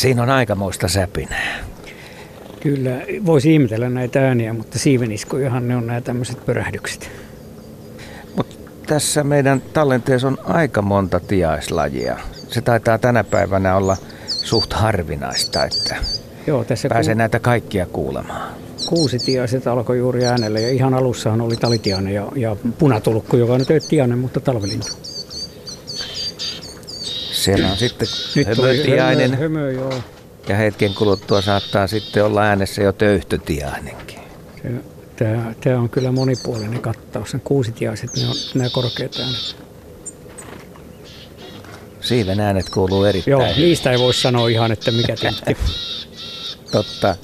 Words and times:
Siinä 0.00 0.22
on 0.22 0.30
aikamoista 0.30 0.88
säpinää. 0.88 1.58
Kyllä, 2.60 2.90
voisi 3.26 3.52
ihmetellä 3.52 3.88
näitä 3.88 4.28
ääniä, 4.28 4.52
mutta 4.52 4.78
siiveniskojahan 4.78 5.68
ne 5.68 5.76
on 5.76 5.86
nämä 5.86 6.00
tämmöiset 6.00 6.46
pörähdykset. 6.46 7.10
Mutta 8.36 8.56
tässä 8.86 9.24
meidän 9.24 9.62
tallenteessa 9.72 10.28
on 10.28 10.38
aika 10.44 10.82
monta 10.82 11.20
tiaislajia. 11.20 12.18
Se 12.48 12.60
taitaa 12.60 12.98
tänä 12.98 13.24
päivänä 13.24 13.76
olla 13.76 13.96
suht 14.26 14.72
harvinaista, 14.72 15.64
että 15.64 15.96
Joo, 16.46 16.64
tässä 16.64 16.88
pääsee 16.88 17.14
ku... 17.14 17.18
näitä 17.18 17.38
kaikkia 17.38 17.86
kuulemaan. 17.86 18.52
Kuusi 18.86 19.18
tiaiset 19.18 19.66
alkoi 19.66 19.98
juuri 19.98 20.26
äänellä 20.26 20.60
ja 20.60 20.70
ihan 20.70 20.94
alussahan 20.94 21.40
oli 21.40 21.56
talitiainen 21.56 22.14
ja, 22.14 22.28
ja 22.36 22.56
punatulkku, 22.78 23.36
joka 23.36 23.52
on 23.52 23.64
nyt 23.68 23.88
tiainen, 23.88 24.18
mutta 24.18 24.40
talvelintu. 24.40 25.09
Siellä 27.56 27.72
on 27.72 27.78
sitten 27.78 28.08
Nyt 28.34 28.46
hömötiainen. 28.48 29.30
Hömö, 29.30 29.58
hömö, 29.58 29.72
joo. 29.72 29.94
Ja 30.48 30.56
hetken 30.56 30.94
kuluttua 30.94 31.42
saattaa 31.42 31.86
sitten 31.86 32.24
olla 32.24 32.42
äänessä 32.42 32.82
jo 32.82 32.92
töyhtötiainenkin. 32.92 34.18
Tämä, 35.16 35.54
tämä 35.60 35.78
on 35.78 35.88
kyllä 35.88 36.12
monipuolinen 36.12 36.80
kattaus. 36.80 37.30
Sen 37.30 37.40
kuusitiaiset, 37.40 38.10
ne 38.16 38.28
on 38.28 38.34
nämä 38.54 38.70
korkeat 38.70 39.16
äänet. 39.20 39.56
Siiven 42.00 42.40
äänet 42.40 42.68
kuuluu 42.70 43.04
erittäin 43.04 43.32
Joo, 43.32 43.46
niistä 43.56 43.90
ei 43.92 43.98
voi 43.98 44.14
sanoa 44.14 44.48
ihan, 44.48 44.72
että 44.72 44.90
mikä 44.90 45.16
tintti. 45.20 45.56
Totta. 46.72 47.16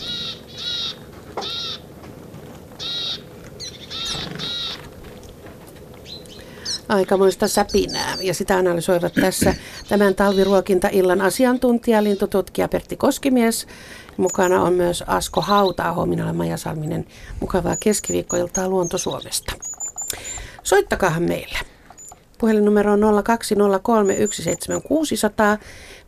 Aikamoista 6.88 7.48
säpinää. 7.48 8.16
Ja 8.20 8.34
sitä 8.34 8.56
analysoivat 8.56 9.12
tässä 9.14 9.54
tämän 9.88 10.14
talviruokinta-illan 10.14 11.20
asiantuntija, 11.20 12.04
lintututkija 12.04 12.68
Pertti 12.68 12.96
Koskimies. 12.96 13.66
Mukana 14.16 14.62
on 14.62 14.72
myös 14.72 15.04
Asko 15.06 15.40
Hautaa, 15.40 16.06
minä 16.06 16.24
olen 16.24 16.36
Maja 16.36 16.56
Salminen. 16.56 17.06
Mukavaa 17.40 17.76
keskiviikkoiltaa 17.80 18.68
Luonto 18.68 18.98
Suomesta. 18.98 19.52
Soittakaahan 20.62 21.22
meille. 21.22 21.58
Puhelinnumero 22.38 22.92
on 22.92 23.00
020317600. 23.02 23.06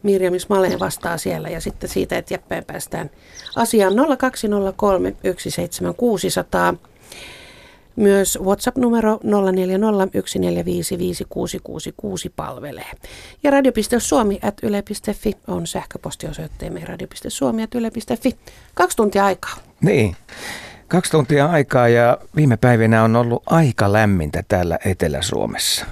Mirjam 0.02 0.38
Smale 0.38 0.78
vastaa 0.80 1.18
siellä 1.18 1.48
ja 1.48 1.60
sitten 1.60 1.90
siitä 1.90 2.18
eteenpäin 2.18 2.64
päästään 2.64 3.10
asiaan 3.56 3.92
020317600. 3.92 3.96
Myös 7.98 8.38
WhatsApp-numero 8.42 9.14
0401455666 9.16 9.20
palvelee. 12.36 12.90
Ja 13.42 13.50
radio.suomi 13.50 14.38
at 14.42 14.54
yle.fi 14.62 15.32
on 15.46 15.66
sähköpostiosoitteemme 15.66 16.80
radio.suomi 16.84 17.62
at 17.62 17.74
yle.fi. 17.74 18.36
Kaksi 18.74 18.96
tuntia 18.96 19.24
aikaa. 19.24 19.54
Niin. 19.80 20.16
Kaksi 20.88 21.10
tuntia 21.10 21.46
aikaa 21.46 21.88
ja 21.88 22.18
viime 22.36 22.56
päivinä 22.56 23.02
on 23.04 23.16
ollut 23.16 23.42
aika 23.46 23.92
lämmintä 23.92 24.44
täällä 24.48 24.78
Etelä-Suomessa. 24.84 25.86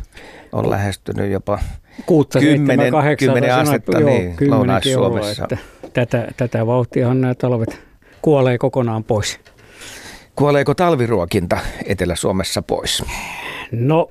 On 0.53 0.71
lähestynyt 0.71 1.31
jopa 1.31 1.59
6, 2.07 2.29
10, 2.39 2.67
7, 2.67 2.91
8, 2.91 3.29
10 3.29 3.55
astetta 3.55 3.99
joo, 3.99 4.11
niin, 4.11 4.37
Lounais-Suomessa. 4.51 5.49
Tätä, 5.93 6.29
tätä 6.37 6.67
vauhtiahan 6.67 7.21
nämä 7.21 7.35
talvet 7.35 7.81
kuolee 8.23 8.59
kokonaan 8.59 9.05
pois. 9.05 9.41
Kuoleeko 10.37 10.75
talviruokinta 10.75 11.59
Etelä-Suomessa 11.87 12.63
pois? 12.63 13.05
No, 13.73 14.09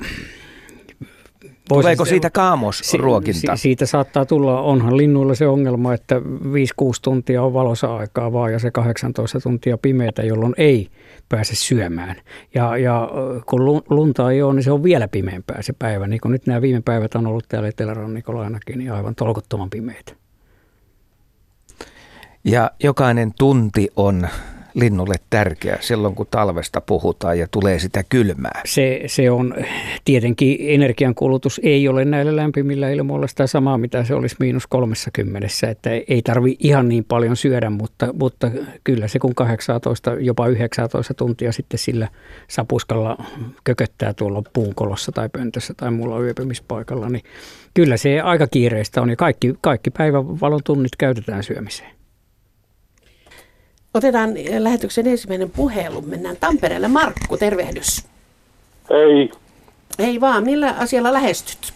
Tuleeko 1.69 2.05
siitä 2.05 2.29
kaamosruokinta? 2.29 3.39
Si, 3.39 3.47
si, 3.47 3.61
siitä 3.61 3.85
saattaa 3.85 4.25
tulla, 4.25 4.61
onhan 4.61 4.97
linnuilla 4.97 5.35
se 5.35 5.47
ongelma, 5.47 5.93
että 5.93 6.15
5-6 6.15 6.21
tuntia 7.01 7.43
on 7.43 7.53
valossa 7.53 7.95
aikaa 7.95 8.33
vaan 8.33 8.53
ja 8.53 8.59
se 8.59 8.71
18 8.71 9.39
tuntia 9.39 9.77
pimeätä, 9.77 10.23
jolloin 10.23 10.53
ei 10.57 10.89
pääse 11.29 11.55
syömään. 11.55 12.15
Ja, 12.53 12.77
ja 12.77 13.09
kun 13.45 13.65
lunta 13.89 14.31
ei 14.31 14.41
ole, 14.41 14.53
niin 14.53 14.63
se 14.63 14.71
on 14.71 14.83
vielä 14.83 15.07
pimeämpää 15.07 15.61
se 15.61 15.73
päivä. 15.79 16.07
Niin 16.07 16.21
kuin 16.21 16.31
nyt 16.31 16.47
nämä 16.47 16.61
viime 16.61 16.81
päivät 16.85 17.15
on 17.15 17.27
ollut 17.27 17.45
täällä 17.49 17.69
Etelärannikolla 17.69 18.43
ainakin, 18.43 18.77
niin 18.77 18.91
aivan 18.91 19.15
tolkuttoman 19.15 19.69
pimeitä. 19.69 20.13
Ja 22.43 22.71
jokainen 22.83 23.33
tunti 23.37 23.89
on 23.95 24.27
linnulle 24.75 25.15
tärkeä 25.29 25.77
silloin, 25.81 26.15
kun 26.15 26.27
talvesta 26.31 26.81
puhutaan 26.81 27.39
ja 27.39 27.47
tulee 27.51 27.79
sitä 27.79 28.03
kylmää? 28.09 28.61
Se, 28.65 29.01
se 29.07 29.31
on 29.31 29.55
tietenkin 30.05 30.57
energiankulutus 30.59 31.61
ei 31.63 31.87
ole 31.87 32.05
näillä 32.05 32.35
lämpimillä 32.35 32.89
ilmoilla 32.89 33.27
sitä 33.27 33.47
samaa, 33.47 33.77
mitä 33.77 34.03
se 34.03 34.15
olisi 34.15 34.35
miinus 34.39 34.67
30, 34.67 35.47
että 35.69 35.89
ei 36.07 36.21
tarvi 36.21 36.55
ihan 36.59 36.89
niin 36.89 37.03
paljon 37.03 37.37
syödä, 37.37 37.69
mutta, 37.69 38.13
mutta 38.13 38.51
kyllä 38.83 39.07
se 39.07 39.19
kun 39.19 39.35
18, 39.35 40.13
jopa 40.19 40.47
19 40.47 41.13
tuntia 41.13 41.51
sitten 41.51 41.77
sillä 41.77 42.07
sapuskalla 42.47 43.23
kököttää 43.63 44.13
tuolla 44.13 44.43
puunkolossa 44.53 45.11
tai 45.11 45.29
pöntössä 45.29 45.73
tai 45.73 45.91
muulla 45.91 46.19
yöpymispaikalla, 46.19 47.09
niin 47.09 47.23
kyllä 47.73 47.97
se 47.97 48.21
aika 48.21 48.47
kiireistä 48.47 49.01
on 49.01 49.09
ja 49.09 49.15
kaikki, 49.15 49.55
kaikki 49.61 49.89
päivän 49.89 50.41
valon 50.41 50.61
tunnit 50.63 50.95
käytetään 50.97 51.43
syömiseen. 51.43 51.94
Otetaan 53.95 54.29
lähetyksen 54.59 55.07
ensimmäinen 55.07 55.51
puhelu. 55.55 56.01
Mennään 56.01 56.37
Tampereelle. 56.39 56.87
Markku, 56.87 57.37
tervehdys. 57.39 58.07
Ei. 58.89 59.31
Ei 59.99 60.21
vaan. 60.21 60.43
Millä 60.43 60.75
asialla 60.79 61.13
lähestyt? 61.13 61.73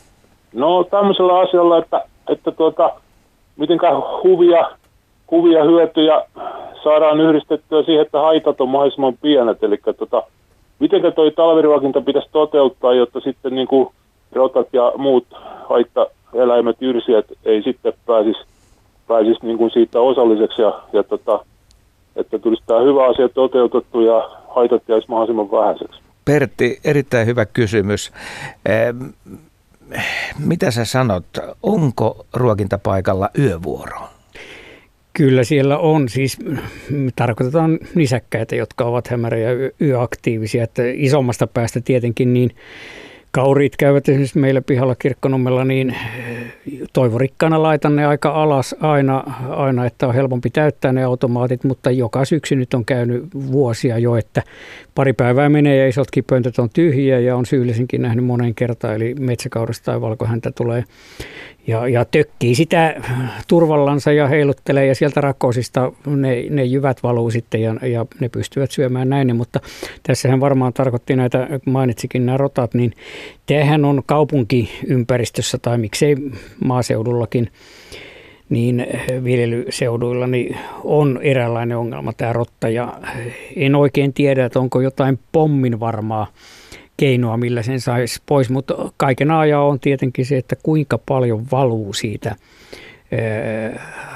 No 0.53 0.83
tämmöisellä 0.83 1.39
asialla, 1.39 1.77
että, 1.77 2.05
että 2.29 2.51
tuota, 2.51 2.91
mitenkä 3.57 3.87
huvia, 4.23 4.69
kuvia 5.27 5.63
hyötyjä 5.63 6.25
saadaan 6.83 7.21
yhdistettyä 7.21 7.83
siihen, 7.83 8.05
että 8.05 8.19
haitat 8.19 8.61
on 8.61 8.69
mahdollisimman 8.69 9.17
pienet. 9.21 9.63
Eli 9.63 9.79
tuota, 9.97 10.23
miten 10.79 11.13
toi 11.15 11.31
talviruokinta 11.31 12.01
pitäisi 12.01 12.29
toteuttaa, 12.31 12.93
jotta 12.93 13.19
sitten 13.19 13.55
niin 13.55 13.67
kuin 13.67 13.89
rotat 14.31 14.67
ja 14.73 14.93
muut 14.97 15.25
haittaeläimet, 15.69 16.81
yrsijät 16.81 17.25
ei 17.45 17.63
sitten 17.63 17.93
pääsisi 18.05 18.39
pääsis 19.07 19.41
niin 19.41 19.57
kuin 19.57 19.71
siitä 19.71 20.01
osalliseksi 20.01 20.61
ja, 20.61 20.81
ja 20.93 21.03
tota, 21.03 21.45
että 22.15 22.39
tulisi 22.39 22.63
tämä 22.65 22.79
hyvä 22.81 23.09
asia 23.09 23.29
toteutettu 23.29 24.01
ja 24.01 24.29
haitat 24.47 24.83
jäisi 24.87 25.07
mahdollisimman 25.09 25.51
vähäiseksi. 25.51 26.01
Pertti, 26.25 26.79
erittäin 26.83 27.27
hyvä 27.27 27.45
kysymys. 27.45 28.11
Mitä 30.45 30.71
sä 30.71 30.85
sanot, 30.85 31.25
onko 31.63 32.25
ruokintapaikalla 32.33 33.29
yövuoro? 33.39 33.99
Kyllä 35.13 35.43
siellä 35.43 35.77
on, 35.77 36.09
siis 36.09 36.37
tarkoitetaan 37.15 37.79
nisäkkäitä, 37.95 38.55
jotka 38.55 38.85
ovat 38.85 39.07
hämärä 39.07 39.37
ja 39.37 39.71
yöaktiivisia, 39.81 40.63
että 40.63 40.83
isommasta 40.85 41.47
päästä 41.47 41.81
tietenkin 41.81 42.33
niin 42.33 42.51
kauriit 43.31 43.77
käyvät 43.77 44.09
esimerkiksi 44.09 44.39
meillä 44.39 44.61
pihalla 44.61 44.95
kirkkonummella, 44.95 45.65
niin 45.65 45.89
eh, 45.89 46.53
toivorikkaana 46.93 47.63
laitan 47.63 47.95
ne 47.95 48.05
aika 48.05 48.29
alas 48.29 48.75
aina, 48.81 49.23
aina, 49.49 49.85
että 49.85 50.07
on 50.07 50.13
helpompi 50.13 50.49
täyttää 50.49 50.93
ne 50.93 51.03
automaatit, 51.03 51.63
mutta 51.63 51.91
joka 51.91 52.25
syksy 52.25 52.55
nyt 52.55 52.73
on 52.73 52.85
käynyt 52.85 53.23
vuosia 53.51 53.97
jo, 53.97 54.15
että 54.15 54.43
pari 54.95 55.13
päivää 55.13 55.49
menee 55.49 55.77
ja 55.77 55.87
isotkin 55.87 56.23
pöntöt 56.23 56.59
on 56.59 56.69
tyhjiä 56.73 57.19
ja 57.19 57.35
on 57.35 57.45
syyllisinkin 57.45 58.01
nähnyt 58.01 58.25
monen 58.25 58.55
kertaan, 58.55 58.95
eli 58.95 59.15
metsäkaudesta 59.19 59.85
tai 59.85 60.01
valkohäntä 60.01 60.51
tulee 60.51 60.83
ja, 61.69 61.87
ja 61.87 62.05
tökkii 62.05 62.55
sitä 62.55 63.01
turvallansa 63.47 64.11
ja 64.11 64.27
heiluttelee 64.27 64.85
ja 64.85 64.95
sieltä 64.95 65.21
rakosista 65.21 65.91
ne, 66.05 66.45
ne 66.49 66.63
jyvät 66.63 67.03
valuu 67.03 67.31
sitten 67.31 67.61
ja, 67.61 67.75
ja 67.87 68.05
ne 68.19 68.29
pystyvät 68.29 68.71
syömään 68.71 69.09
näin. 69.09 69.35
Mutta 69.35 69.59
tässähän 70.03 70.39
varmaan 70.39 70.73
tarkoitti 70.73 71.15
näitä, 71.15 71.47
mainitsikin 71.65 72.25
nämä 72.25 72.37
rotat, 72.37 72.73
niin 72.73 72.93
tämähän 73.45 73.85
on 73.85 74.03
kaupunkiympäristössä 74.05 75.57
tai 75.61 75.77
miksei 75.77 76.15
maaseudullakin 76.63 77.51
niin 78.49 78.87
viljelyseuduilla 79.23 80.27
niin 80.27 80.57
on 80.83 81.19
eräänlainen 81.21 81.77
ongelma 81.77 82.13
tämä 82.13 82.33
rotta 82.33 82.69
ja 82.69 82.93
en 83.55 83.75
oikein 83.75 84.13
tiedä, 84.13 84.45
että 84.45 84.59
onko 84.59 84.81
jotain 84.81 85.19
pommin 85.31 85.79
varmaa 85.79 86.27
keinoa, 86.99 87.37
millä 87.37 87.63
sen 87.63 87.81
saisi 87.81 88.21
pois, 88.25 88.49
mutta 88.49 88.91
kaiken 88.97 89.31
ajan 89.31 89.61
on 89.61 89.79
tietenkin 89.79 90.25
se, 90.25 90.37
että 90.37 90.55
kuinka 90.63 90.97
paljon 90.97 91.45
valuu 91.51 91.93
siitä 91.93 92.35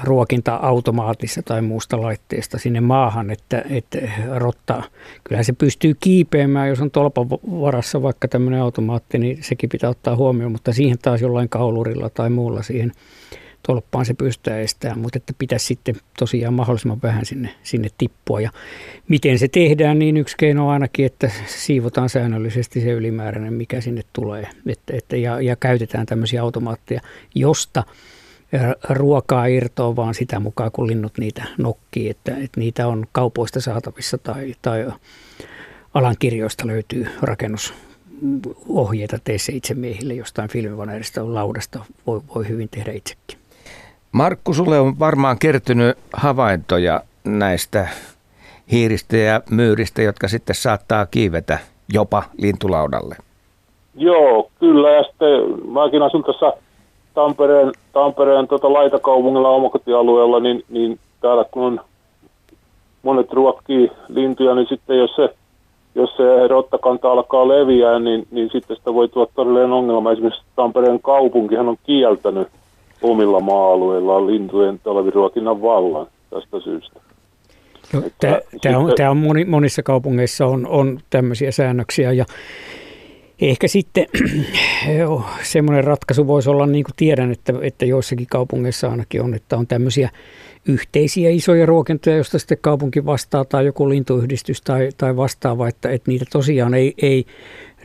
ruokinta-automaatissa 0.02 1.42
tai 1.42 1.62
muusta 1.62 2.02
laitteesta 2.02 2.58
sinne 2.58 2.80
maahan, 2.80 3.30
että, 3.30 3.64
että 3.70 3.98
rotta, 4.34 4.82
kyllähän 5.24 5.44
se 5.44 5.52
pystyy 5.52 5.94
kiipeämään, 6.00 6.68
jos 6.68 6.80
on 6.80 6.90
tolpan 6.90 7.30
varassa 7.30 8.02
vaikka 8.02 8.28
tämmöinen 8.28 8.60
automaatti, 8.60 9.18
niin 9.18 9.38
sekin 9.40 9.68
pitää 9.68 9.90
ottaa 9.90 10.16
huomioon, 10.16 10.52
mutta 10.52 10.72
siihen 10.72 10.98
taas 11.02 11.20
jollain 11.20 11.48
kaulurilla 11.48 12.10
tai 12.10 12.30
muulla 12.30 12.62
siihen 12.62 12.92
tolppaan 13.66 14.06
se 14.06 14.14
pystyy 14.14 14.60
estämään, 14.60 14.98
mutta 14.98 15.16
että 15.16 15.32
pitäisi 15.38 15.66
sitten 15.66 15.96
tosiaan 16.18 16.54
mahdollisimman 16.54 17.02
vähän 17.02 17.26
sinne, 17.26 17.54
sinne 17.62 17.88
tippua. 17.98 18.40
Ja 18.40 18.50
miten 19.08 19.38
se 19.38 19.48
tehdään, 19.48 19.98
niin 19.98 20.16
yksi 20.16 20.36
keino 20.36 20.66
on 20.66 20.72
ainakin, 20.72 21.06
että 21.06 21.30
siivotaan 21.46 22.08
säännöllisesti 22.08 22.80
se 22.80 22.90
ylimääräinen, 22.90 23.52
mikä 23.52 23.80
sinne 23.80 24.02
tulee. 24.12 24.46
Että, 24.66 24.96
että, 24.96 25.16
ja, 25.16 25.40
ja 25.40 25.56
käytetään 25.56 26.06
tämmöisiä 26.06 26.42
automaatteja, 26.42 27.00
josta 27.34 27.82
ruokaa 28.88 29.46
irtoa, 29.46 29.96
vaan 29.96 30.14
sitä 30.14 30.40
mukaan 30.40 30.72
kun 30.72 30.86
linnut 30.86 31.18
niitä 31.18 31.44
nokkii, 31.58 32.10
että, 32.10 32.36
että 32.36 32.60
niitä 32.60 32.88
on 32.88 33.06
kaupoista 33.12 33.60
saatavissa 33.60 34.18
tai, 34.18 34.54
tai 34.62 34.92
alan 35.94 36.16
kirjoista 36.18 36.66
löytyy 36.66 37.06
rakennusohjeita 37.22 39.18
tee 39.24 39.38
se 39.38 39.52
itse 39.52 39.74
miehille 39.74 40.14
jostain 40.14 40.48
filmivaneerista 40.50 41.34
laudasta, 41.34 41.84
voi, 42.06 42.20
voi 42.34 42.48
hyvin 42.48 42.68
tehdä 42.68 42.92
itsekin. 42.92 43.43
Markku, 44.14 44.54
sulle 44.54 44.80
on 44.80 44.98
varmaan 44.98 45.38
kertynyt 45.38 45.98
havaintoja 46.12 47.00
näistä 47.24 47.88
hiiristä 48.72 49.16
ja 49.16 49.40
myyristä, 49.50 50.02
jotka 50.02 50.28
sitten 50.28 50.54
saattaa 50.54 51.06
kiivetä 51.06 51.58
jopa 51.92 52.22
lintulaudalle. 52.38 53.16
Joo, 53.96 54.50
kyllä. 54.60 54.90
Ja 54.90 55.02
sitten 55.02 55.28
mäkin 55.72 56.02
asun 56.02 56.24
tässä 56.24 56.52
Tampereen, 57.14 57.72
Tampereen 57.92 58.48
tota 58.48 58.72
laitakaupungilla 58.72 59.48
omakotialueella, 59.48 60.40
niin, 60.40 60.64
niin 60.68 60.98
täällä 61.20 61.44
kun 61.50 61.64
on 61.64 61.80
monet 63.02 63.32
ruokkii 63.32 63.90
lintuja, 64.08 64.54
niin 64.54 64.68
sitten 64.68 64.98
jos 64.98 65.16
se, 65.16 65.34
jos 65.94 66.16
se 66.16 66.48
rottakanta 66.48 67.12
alkaa 67.12 67.48
leviää, 67.48 67.98
niin, 67.98 68.26
niin 68.30 68.50
sitten 68.52 68.76
sitä 68.76 68.94
voi 68.94 69.08
tuoda 69.08 69.30
todellinen 69.34 69.72
ongelma. 69.72 70.12
Esimerkiksi 70.12 70.42
Tampereen 70.56 71.02
kaupunkihan 71.02 71.68
on 71.68 71.76
kieltänyt 71.86 72.48
omilla 73.04 73.40
maa-alueillaan 73.40 74.26
lintujen 74.26 74.78
talviruokinnan 74.78 75.62
vallan 75.62 76.06
tästä 76.30 76.60
syystä. 76.60 77.00
Tämä 78.62 78.78
on, 78.78 78.92
tämä 78.96 79.10
on 79.10 79.16
moni, 79.16 79.44
monissa 79.44 79.82
kaupungeissa 79.82 80.46
on, 80.46 80.66
on 80.66 81.00
tämmöisiä 81.10 81.50
säännöksiä 81.50 82.12
ja 82.12 82.24
ehkä 83.40 83.68
sitten 83.68 84.06
semmoinen 85.42 85.84
ratkaisu 85.84 86.26
voisi 86.26 86.50
olla, 86.50 86.66
niin 86.66 86.84
kuin 86.84 86.94
tiedän, 86.96 87.32
että, 87.32 87.52
että 87.62 87.86
joissakin 87.86 88.26
kaupungeissa 88.30 88.90
ainakin 88.90 89.22
on, 89.22 89.34
että 89.34 89.56
on 89.56 89.66
tämmöisiä 89.66 90.10
yhteisiä 90.68 91.30
isoja 91.30 91.66
ruokintoja, 91.66 92.16
joista 92.16 92.38
sitten 92.38 92.58
kaupunki 92.60 93.06
vastaa 93.06 93.44
tai 93.44 93.66
joku 93.66 93.88
lintuyhdistys 93.88 94.62
tai, 94.62 94.88
tai 94.96 95.16
vastaava, 95.16 95.68
että, 95.68 95.90
että 95.90 96.10
niitä 96.10 96.24
tosiaan 96.32 96.74
ei, 96.74 96.94
ei 97.02 97.24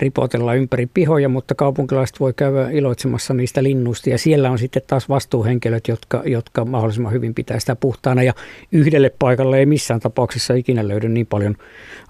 ripotella 0.01 0.53
ympäri 0.53 0.85
pihoja, 0.85 1.29
mutta 1.29 1.55
kaupunkilaiset 1.55 2.19
voi 2.19 2.33
käydä 2.33 2.69
iloitsemassa 2.69 3.33
niistä 3.33 3.63
linnuista. 3.63 4.09
Ja 4.09 4.17
siellä 4.17 4.51
on 4.51 4.59
sitten 4.59 4.81
taas 4.87 5.09
vastuuhenkilöt, 5.09 5.87
jotka, 5.87 6.23
jotka 6.25 6.65
mahdollisimman 6.65 7.13
hyvin 7.13 7.33
pitää 7.33 7.59
sitä 7.59 7.75
puhtaana. 7.75 8.23
Ja 8.23 8.33
yhdelle 8.71 9.11
paikalle 9.19 9.59
ei 9.59 9.65
missään 9.65 9.99
tapauksessa 9.99 10.53
ikinä 10.53 10.87
löydy 10.87 11.09
niin 11.09 11.27
paljon 11.27 11.55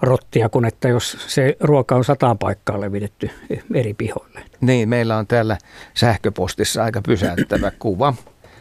rottia 0.02 0.50
kuin 0.50 0.66
että 0.66 0.88
jos 0.88 1.18
se 1.28 1.58
ruoka 1.60 1.96
on 1.96 2.04
sataan 2.04 2.38
paikkaa 2.38 2.82
levitetty 2.82 3.30
eri 3.74 3.94
pihoille. 3.94 4.42
Niin, 4.62 4.90
meillä 4.90 5.18
on 5.18 5.28
täällä 5.28 5.58
sähköpostissa 5.94 6.84
aika 6.84 7.02
pysäyttävä 7.02 7.72
kuva 7.80 8.14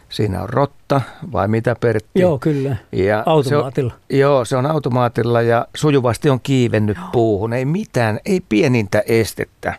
Siinä 0.09 0.41
on 0.41 0.49
rotta 0.49 1.01
vai 1.31 1.47
mitä 1.47 1.75
Pertti? 1.79 2.21
Joo, 2.21 2.39
kyllä. 2.39 2.75
Ja 2.91 3.23
automaatilla. 3.25 3.91
Se 3.91 4.13
on, 4.15 4.19
joo, 4.19 4.45
se 4.45 4.55
on 4.57 4.65
automaatilla 4.65 5.41
ja 5.41 5.67
sujuvasti 5.75 6.29
on 6.29 6.39
kiivennyt 6.43 6.97
joo. 6.97 7.07
puuhun. 7.11 7.53
Ei 7.53 7.65
mitään, 7.65 8.19
ei 8.25 8.41
pienintä 8.49 9.03
estettä, 9.05 9.73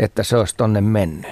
että 0.00 0.22
se 0.22 0.36
olisi 0.36 0.56
tonne 0.56 0.80
mennyt. 0.80 1.30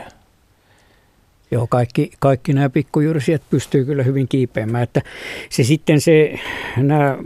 Joo, 1.50 1.66
kaikki, 1.66 2.10
kaikki 2.18 2.52
nämä 2.52 2.70
pikkujyrsijät 2.70 3.42
pystyy 3.50 3.84
kyllä 3.84 4.02
hyvin 4.02 4.28
kiipeämään. 4.28 4.82
Että 4.82 5.02
se 5.50 5.64
sitten 5.64 6.00
se, 6.00 6.38
nämä, 6.76 7.18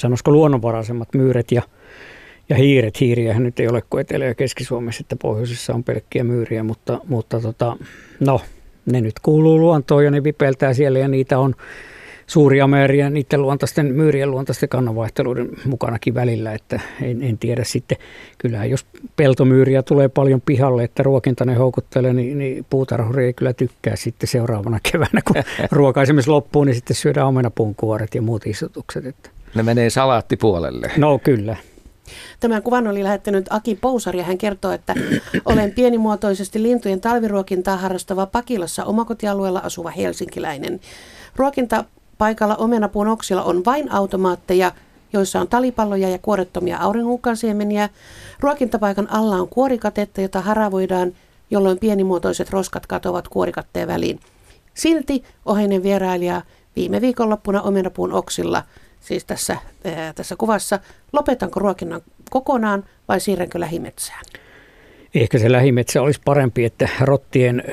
sanoisiko 0.00 0.30
luonnonvaraisemmat 0.30 1.08
myyret 1.14 1.52
ja, 1.52 1.62
ja 2.48 2.56
hiiret, 2.56 3.00
hiiriähän 3.00 3.42
nyt 3.42 3.60
ei 3.60 3.68
ole 3.68 3.82
kuin 3.90 4.00
Etelä- 4.00 4.24
ja 4.24 4.34
Keski-Suomessa, 4.34 5.00
että 5.00 5.16
pohjoisessa 5.16 5.74
on 5.74 5.84
pelkkiä 5.84 6.24
myyriä, 6.24 6.62
mutta, 6.62 7.00
mutta 7.08 7.40
tota, 7.40 7.76
no, 8.20 8.40
ne 8.86 9.00
nyt 9.00 9.14
kuuluu 9.22 9.58
luontoon 9.58 10.04
ja 10.04 10.10
ne 10.10 10.24
vipeltää 10.24 10.74
siellä 10.74 10.98
ja 10.98 11.08
niitä 11.08 11.38
on 11.38 11.54
suuria 12.26 12.66
määriä 12.66 13.10
niiden 13.10 13.42
luontaisten, 13.42 13.86
myyrien 13.86 14.30
luontaisten 14.30 14.68
kannanvaihteluiden 14.68 15.48
mukanakin 15.64 16.14
välillä, 16.14 16.52
että 16.52 16.80
en, 17.02 17.22
en 17.22 17.38
tiedä 17.38 17.64
sitten, 17.64 17.98
kyllähän 18.38 18.70
jos 18.70 18.86
peltomyyriä 19.16 19.82
tulee 19.82 20.08
paljon 20.08 20.40
pihalle, 20.40 20.84
että 20.84 21.02
ruokinta 21.02 21.44
ne 21.44 21.54
houkuttelee, 21.54 22.12
niin, 22.12 22.38
niin 22.38 22.66
puutarhuri 22.70 23.24
ei 23.24 23.32
kyllä 23.32 23.52
tykkää 23.52 23.96
sitten 23.96 24.28
seuraavana 24.28 24.78
keväänä, 24.92 25.20
kun 25.24 25.36
ruoka 25.78 26.02
esimerkiksi 26.02 26.30
loppuu, 26.30 26.64
niin 26.64 26.74
sitten 26.74 26.96
syödään 26.96 27.26
omenapuun 27.26 27.74
kuoret 27.74 28.14
ja 28.14 28.22
muut 28.22 28.46
istutukset. 28.46 29.06
Että. 29.06 29.30
Ne 29.54 29.62
menee 29.62 29.90
salaattipuolelle. 29.90 30.90
No 30.96 31.18
kyllä. 31.18 31.56
Tämän 32.40 32.62
kuvan 32.62 32.88
oli 32.88 33.04
lähettänyt 33.04 33.46
Aki 33.50 33.74
Pousari 33.74 34.18
ja 34.18 34.24
hän 34.24 34.38
kertoo, 34.38 34.72
että 34.72 34.94
olen 35.44 35.72
pienimuotoisesti 35.72 36.62
lintujen 36.62 37.00
talviruokintaa 37.00 37.76
harrastava 37.76 38.26
Pakilassa 38.26 38.84
omakotialueella 38.84 39.58
asuva 39.58 39.90
helsinkiläinen. 39.90 40.80
Ruokintapaikalla 41.36 42.56
omenapuun 42.56 43.08
oksilla 43.08 43.42
on 43.42 43.64
vain 43.64 43.92
automaatteja, 43.92 44.72
joissa 45.12 45.40
on 45.40 45.48
talipalloja 45.48 46.08
ja 46.08 46.18
kuorettomia 46.18 46.78
auringonkansiemeniä. 46.78 47.88
Ruokintapaikan 48.40 49.10
alla 49.10 49.36
on 49.36 49.48
kuorikatetta, 49.48 50.20
jota 50.20 50.40
haravoidaan, 50.40 51.12
jolloin 51.50 51.78
pienimuotoiset 51.78 52.50
roskat 52.50 52.86
katoavat 52.86 53.28
kuorikatteen 53.28 53.88
väliin. 53.88 54.20
Silti 54.74 55.24
oheinen 55.46 55.82
vierailija 55.82 56.42
viime 56.76 57.00
viikonloppuna 57.00 57.62
omenapuun 57.62 58.12
oksilla– 58.12 58.62
siis 59.02 59.24
tässä, 59.24 59.56
ää, 59.84 60.12
tässä 60.12 60.36
kuvassa, 60.36 60.78
lopetanko 61.12 61.60
ruokinnan 61.60 62.00
kokonaan 62.30 62.84
vai 63.08 63.20
siirränkö 63.20 63.60
lähimetsään? 63.60 64.22
Ehkä 65.14 65.38
se 65.38 65.52
lähimetsä 65.52 66.02
olisi 66.02 66.20
parempi, 66.24 66.64
että 66.64 66.88
rottien 67.00 67.64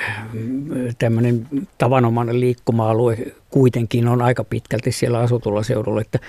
tämmöinen 0.97 1.47
tavanomainen 1.77 2.39
liikkuma-alue 2.39 3.17
kuitenkin 3.49 4.07
on 4.07 4.21
aika 4.21 4.43
pitkälti 4.43 4.91
siellä 4.91 5.19
asutulla 5.19 5.63
seudulla. 5.63 6.01
Että 6.01 6.19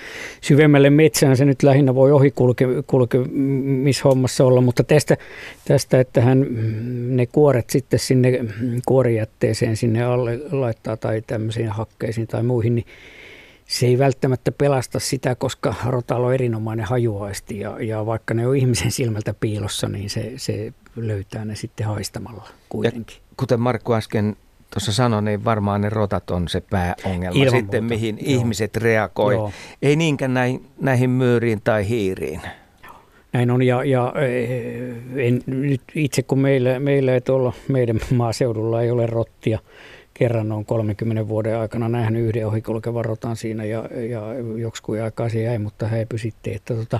syvemmälle 0.41 0.89
metsään 0.89 1.37
se 1.37 1.45
nyt 1.45 1.63
lähinnä 1.63 1.95
voi 1.95 2.11
ohi 2.11 2.31
kulke, 2.87 3.17
hommassa 4.03 4.45
olla, 4.45 4.61
mutta 4.61 4.83
tästä, 4.83 5.17
tästä, 5.65 5.99
että 5.99 6.21
hän 6.21 6.47
ne 7.15 7.25
kuoret 7.25 7.69
sitten 7.69 7.99
sinne 7.99 8.39
kuorijätteeseen 8.85 9.77
sinne 9.77 10.03
alle 10.03 10.39
laittaa 10.51 10.97
tai 10.97 11.21
tämmöisiin 11.27 11.69
hakkeisiin 11.69 12.27
tai 12.27 12.43
muihin, 12.43 12.75
niin 12.75 12.85
se 13.71 13.85
ei 13.85 13.99
välttämättä 13.99 14.51
pelasta 14.51 14.99
sitä, 14.99 15.35
koska 15.35 15.75
rotalo 15.85 16.27
on 16.27 16.33
erinomainen 16.33 16.85
hajuaisti 16.85 17.59
ja, 17.59 17.77
ja 17.79 18.05
vaikka 18.05 18.33
ne 18.33 18.47
on 18.47 18.55
ihmisen 18.55 18.91
silmältä 18.91 19.33
piilossa, 19.33 19.87
niin 19.87 20.09
se, 20.09 20.33
se 20.37 20.73
löytää 20.95 21.45
ne 21.45 21.55
sitten 21.55 21.87
haistamalla 21.87 22.47
kuitenkin. 22.69 23.17
Ja 23.17 23.35
kuten 23.37 23.59
Markku 23.59 23.93
äsken 23.93 24.35
tuossa 24.73 24.93
sanoi, 24.93 25.21
niin 25.21 25.45
varmaan 25.45 25.81
ne 25.81 25.89
rotat 25.89 26.31
on 26.31 26.47
se 26.47 26.61
pääongelma 26.61 27.43
Ilman 27.43 27.59
sitten, 27.59 27.83
muuta. 27.83 27.95
mihin 27.95 28.17
Joo. 28.21 28.39
ihmiset 28.39 28.77
reagoi. 28.77 29.33
Joo. 29.33 29.51
Ei 29.81 29.95
niinkään 29.95 30.33
näihin, 30.33 30.65
näihin 30.81 31.09
myyriin 31.09 31.61
tai 31.63 31.89
hiiriin. 31.89 32.41
Näin 33.33 33.51
on, 33.51 33.63
ja, 33.63 33.83
ja 33.83 34.13
en, 35.15 35.41
nyt 35.45 35.81
itse 35.95 36.21
kun 36.21 36.39
meillä, 36.39 36.79
meillä 36.79 37.13
ei 37.13 37.21
tuolla 37.21 37.53
meidän 37.67 37.99
maaseudulla 38.15 38.81
ei 38.81 38.91
ole 38.91 39.05
rottia, 39.05 39.59
kerran 40.21 40.51
on 40.51 40.65
30 40.65 41.27
vuoden 41.27 41.57
aikana 41.57 41.89
nähnyt 41.89 42.23
yhden 42.23 42.47
ohikulkevan 42.47 43.05
rotan 43.05 43.35
siinä 43.35 43.65
ja, 43.65 43.89
ja 44.09 44.21
joksikun 44.57 45.01
aikaa 45.01 45.29
se 45.29 45.41
jäi, 45.41 45.59
mutta 45.59 45.87
häipy 45.87 46.17
sitten. 46.17 46.53
Että 46.53 46.75
tota, 46.75 46.99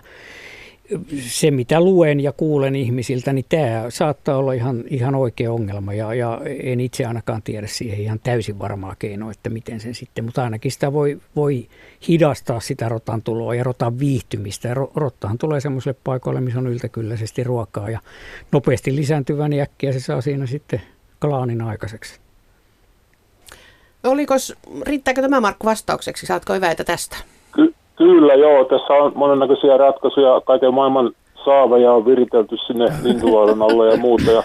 se, 1.19 1.51
mitä 1.51 1.81
luen 1.81 2.19
ja 2.19 2.31
kuulen 2.31 2.75
ihmisiltä, 2.75 3.33
niin 3.33 3.45
tämä 3.49 3.85
saattaa 3.89 4.37
olla 4.37 4.53
ihan, 4.53 4.83
ihan 4.87 5.15
oikea 5.15 5.53
ongelma 5.53 5.93
ja, 5.93 6.13
ja 6.13 6.41
en 6.63 6.79
itse 6.79 7.05
ainakaan 7.05 7.41
tiedä 7.41 7.67
siihen 7.67 7.99
ihan 7.99 8.19
täysin 8.19 8.59
varmaa 8.59 8.95
keinoa, 8.99 9.31
että 9.31 9.49
miten 9.49 9.79
sen 9.79 9.95
sitten, 9.95 10.25
mutta 10.25 10.43
ainakin 10.43 10.71
sitä 10.71 10.93
voi, 10.93 11.21
voi 11.35 11.67
hidastaa 12.07 12.59
sitä 12.59 12.89
rotan 12.89 13.21
tuloa 13.21 13.55
ja 13.55 13.63
rotan 13.63 13.99
viihtymistä. 13.99 14.67
Ja 14.67 14.75
rottahan 14.95 15.37
tulee 15.37 15.61
semmoiselle 15.61 15.99
paikoille, 16.03 16.41
missä 16.41 16.59
on 16.59 16.67
yltäkylläisesti 16.67 17.43
ruokaa 17.43 17.89
ja 17.89 17.99
nopeasti 18.51 18.95
lisääntyvän 18.95 19.49
niin 19.49 19.61
äkkiä 19.61 19.93
se 19.93 19.99
saa 19.99 20.21
siinä 20.21 20.45
sitten 20.45 20.81
klaanin 21.19 21.61
aikaiseksi. 21.61 22.20
Oliko, 24.03 24.33
riittääkö 24.87 25.21
tämä 25.21 25.41
Markku 25.41 25.67
vastaukseksi? 25.67 26.25
Saatko 26.25 26.53
eväitä 26.53 26.83
tästä? 26.83 27.17
Ky- 27.51 27.73
kyllä 27.95 28.33
joo, 28.33 28.65
tässä 28.65 28.93
on 28.93 29.11
monennäköisiä 29.15 29.77
ratkaisuja. 29.77 30.41
Kaiken 30.45 30.73
maailman 30.73 31.11
saaveja 31.45 31.93
on 31.93 32.05
viritelty 32.05 32.57
sinne 32.67 32.85
lintuvuoron 33.03 33.61
alle 33.61 33.91
ja 33.91 33.97
muuta. 33.97 34.31
Ja 34.31 34.43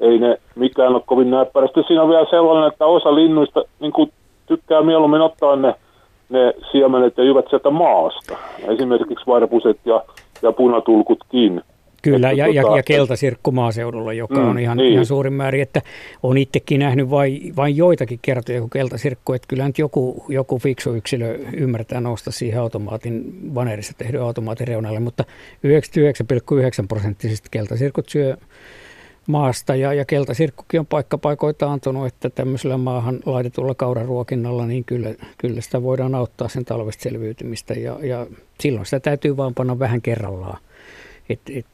ei 0.00 0.18
ne 0.18 0.38
mikään 0.54 0.94
ole 0.94 1.02
kovin 1.06 1.30
näppärästi. 1.30 1.82
Siinä 1.86 2.02
on 2.02 2.08
vielä 2.08 2.26
sellainen, 2.30 2.68
että 2.72 2.86
osa 2.86 3.14
linnuista 3.14 3.62
niin 3.80 3.92
kuin 3.92 4.12
tykkää 4.46 4.82
mieluummin 4.82 5.20
ottaa 5.20 5.56
ne, 5.56 5.74
ne 6.28 6.54
siemenet 6.72 7.18
ja 7.18 7.24
jyvät 7.24 7.44
sieltä 7.50 7.70
maasta. 7.70 8.36
Esimerkiksi 8.68 9.26
varpuset 9.26 9.80
ja, 9.84 10.02
ja 10.42 10.52
punatulkutkin. 10.52 11.62
Kyllä, 12.04 12.32
ja, 12.32 12.46
tota, 12.46 12.56
ja, 12.56 12.76
ja 12.76 12.82
keltasirkku 12.82 13.52
maaseudulla, 13.52 14.12
joka 14.12 14.34
mm, 14.34 14.48
on 14.48 14.58
ihan, 14.58 14.76
niin. 14.76 14.92
ihan 14.92 15.06
suurin 15.06 15.32
määrin, 15.32 15.62
että 15.62 15.82
on 16.22 16.38
itsekin 16.38 16.80
nähnyt 16.80 17.10
vain, 17.10 17.56
vain 17.56 17.76
joitakin 17.76 18.18
kertoja 18.22 18.60
kuin 18.60 18.70
keltasirkku, 18.70 19.32
että 19.32 19.48
kyllä 19.48 19.66
nyt 19.66 19.78
joku, 19.78 20.24
joku 20.28 20.58
fiksu 20.58 20.94
yksilö 20.94 21.38
ymmärtää 21.52 22.00
nousta 22.00 22.30
siihen 22.30 22.60
automaatin, 22.60 23.40
vanerissa 23.54 23.92
tehdyn 23.98 24.22
automaatin 24.22 24.68
reunalle, 24.68 25.00
mutta 25.00 25.24
99,9 25.66 26.86
prosenttisesti 26.88 27.48
keltasirkut 27.50 28.08
syö 28.08 28.36
maasta 29.26 29.74
ja, 29.74 29.94
ja 29.94 30.04
keltasirkkukin 30.04 30.80
on 30.80 30.86
paikkapaikoita 30.86 31.72
antanut, 31.72 32.06
että 32.06 32.30
tämmöisellä 32.30 32.76
maahan 32.76 33.20
laitetulla 33.26 33.74
kauraruokinnalla, 33.74 34.66
niin 34.66 34.84
kyllä, 34.84 35.14
kyllä 35.38 35.60
sitä 35.60 35.82
voidaan 35.82 36.14
auttaa 36.14 36.48
sen 36.48 36.64
talvesta 36.64 37.02
selviytymistä 37.02 37.74
ja, 37.74 37.98
ja 38.02 38.26
silloin 38.60 38.86
sitä 38.86 39.00
täytyy 39.00 39.36
vaan 39.36 39.54
panna 39.54 39.78
vähän 39.78 40.02
kerrallaan 40.02 40.58
että 41.28 41.52
et, 41.54 41.66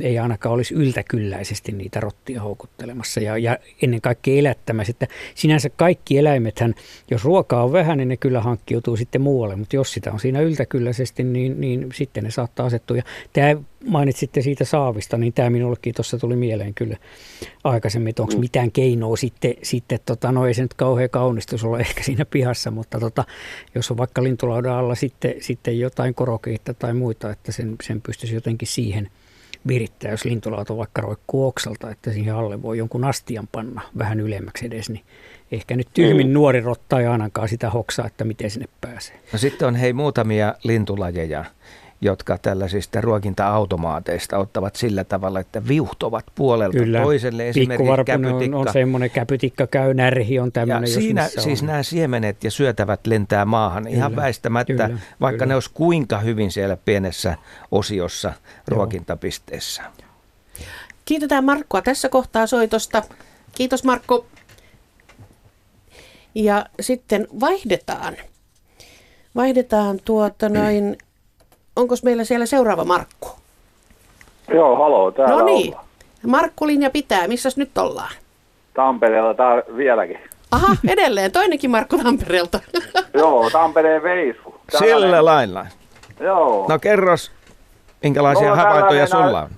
ei 0.00 0.18
ainakaan 0.18 0.52
olisi 0.52 0.74
yltäkylläisesti 0.74 1.72
niitä 1.72 2.00
rottia 2.00 2.42
houkuttelemassa 2.42 3.20
ja, 3.20 3.38
ja 3.38 3.58
ennen 3.82 4.00
kaikkea 4.00 4.38
elättämässä. 4.38 4.90
Että 4.90 5.06
sinänsä 5.34 5.70
kaikki 5.70 6.18
eläimethän, 6.18 6.74
jos 7.10 7.24
ruokaa 7.24 7.64
on 7.64 7.72
vähän, 7.72 7.98
niin 7.98 8.08
ne 8.08 8.16
kyllä 8.16 8.40
hankkiutuu 8.40 8.96
sitten 8.96 9.20
muualle, 9.20 9.56
mutta 9.56 9.76
jos 9.76 9.92
sitä 9.92 10.12
on 10.12 10.20
siinä 10.20 10.40
yltäkylläisesti, 10.40 11.24
niin, 11.24 11.60
niin 11.60 11.86
sitten 11.94 12.24
ne 12.24 12.30
saattaa 12.30 12.66
asettua. 12.66 12.96
Ja 12.96 13.02
tämä 13.32 13.56
mainitsitte 13.86 14.42
siitä 14.42 14.64
saavista, 14.64 15.18
niin 15.18 15.32
tämä 15.32 15.50
minullekin 15.50 15.94
tuossa 15.94 16.18
tuli 16.18 16.36
mieleen 16.36 16.74
kyllä 16.74 16.96
aikaisemmin, 17.64 18.10
että 18.10 18.22
onko 18.22 18.34
mm. 18.34 18.40
mitään 18.40 18.72
keinoa 18.72 19.16
sitten, 19.16 19.54
sitten 19.62 19.98
tota, 20.06 20.32
no 20.32 20.46
ei 20.46 20.54
se 20.54 20.62
nyt 20.62 20.74
kauhean 20.74 21.10
kaunistus 21.10 21.64
ole 21.64 21.78
ehkä 21.78 22.02
siinä 22.02 22.24
pihassa, 22.24 22.70
mutta 22.70 23.00
tota, 23.00 23.24
jos 23.74 23.90
on 23.90 23.96
vaikka 23.96 24.22
lintulaudan 24.22 24.76
alla 24.76 24.94
sitten, 24.94 25.34
sitten 25.40 25.78
jotain 25.78 26.14
korokeita 26.14 26.74
tai 26.74 26.94
muita, 26.94 27.30
että 27.30 27.52
sen, 27.52 27.76
sen 27.82 28.00
pystyisi 28.00 28.34
jotenkin 28.34 28.68
siihen 28.68 29.10
virittää, 29.68 30.10
jos 30.10 30.24
lintulauta 30.24 30.76
vaikka 30.76 31.02
roikkuu 31.02 31.46
oksalta, 31.46 31.90
että 31.90 32.12
siihen 32.12 32.34
alle 32.34 32.62
voi 32.62 32.78
jonkun 32.78 33.04
astian 33.04 33.48
panna 33.52 33.80
vähän 33.98 34.20
ylemmäksi 34.20 34.66
edes, 34.66 34.90
niin 34.90 35.04
ehkä 35.52 35.76
nyt 35.76 35.88
tyhmin 35.94 36.26
mm. 36.26 36.32
nuori 36.32 36.60
rotta 36.60 37.00
ei 37.00 37.06
ainakaan 37.06 37.48
sitä 37.48 37.70
hoksaa, 37.70 38.06
että 38.06 38.24
miten 38.24 38.50
sinne 38.50 38.68
pääsee. 38.80 39.20
No 39.32 39.38
sitten 39.38 39.68
on 39.68 39.74
hei 39.74 39.92
muutamia 39.92 40.54
lintulajeja, 40.64 41.44
jotka 42.00 42.38
tällaisista 42.38 43.00
ruokinta-automaateista 43.00 44.38
ottavat 44.38 44.76
sillä 44.76 45.04
tavalla, 45.04 45.40
että 45.40 45.68
viuhtovat 45.68 46.24
puolelta 46.34 46.78
Kyllä. 46.78 47.00
toiselle. 47.00 47.48
Esimerkiksi 47.48 48.04
käpytikka. 48.06 48.56
On, 48.56 48.66
on 48.66 48.72
semmoinen 48.72 49.10
käpytikka 49.10 49.66
käy, 49.66 49.94
närhi 49.94 50.38
on 50.38 50.52
tämmöinen. 50.52 50.90
Ja 50.90 50.94
siinä 51.00 51.28
siis 51.28 51.60
on. 51.60 51.66
nämä 51.66 51.82
siemenet 51.82 52.44
ja 52.44 52.50
syötävät 52.50 53.06
lentää 53.06 53.44
maahan 53.44 53.82
Kyllä. 53.82 53.96
ihan 53.96 54.16
väistämättä, 54.16 54.86
Kyllä. 54.88 55.00
vaikka 55.20 55.38
Kyllä. 55.38 55.46
ne 55.46 55.54
olisi 55.54 55.70
kuinka 55.74 56.18
hyvin 56.18 56.52
siellä 56.52 56.76
pienessä 56.76 57.36
osiossa 57.70 58.32
ruokintapisteessä. 58.68 59.82
Kiitetään 61.04 61.44
Markkoa 61.44 61.82
tässä 61.82 62.08
kohtaa 62.08 62.46
soitosta. 62.46 63.02
Kiitos 63.54 63.84
Markku. 63.84 64.26
Ja 66.34 66.66
sitten 66.80 67.28
vaihdetaan. 67.40 68.16
Vaihdetaan 69.36 70.00
tuota 70.04 70.48
noin 70.48 70.98
onko 71.78 71.94
meillä 72.02 72.24
siellä 72.24 72.46
seuraava 72.46 72.84
Markku? 72.84 73.28
Joo, 74.54 74.76
haloo, 74.76 75.10
täällä 75.10 75.36
No 75.36 75.44
niin, 75.44 75.74
Markku 76.26 76.66
linja 76.66 76.90
pitää. 76.90 77.28
Missäs 77.28 77.56
nyt 77.56 77.78
ollaan? 77.78 78.12
Tampereella 78.74 79.34
tää 79.34 79.62
vieläkin. 79.76 80.18
Aha, 80.50 80.76
edelleen. 80.88 81.32
Toinenkin 81.32 81.70
Markku 81.70 81.98
Tampereelta. 81.98 82.60
Joo, 83.14 83.50
Tampereen 83.50 84.02
veisu. 84.02 84.60
Tällainen. 84.72 85.00
Sillä 85.00 85.24
lailla. 85.24 85.66
Joo. 86.20 86.66
No 86.68 86.78
kerros, 86.78 87.30
minkälaisia 88.02 88.48
no, 88.48 88.56
havaintoja 88.56 89.06
sulla 89.06 89.42
on? 89.42 89.48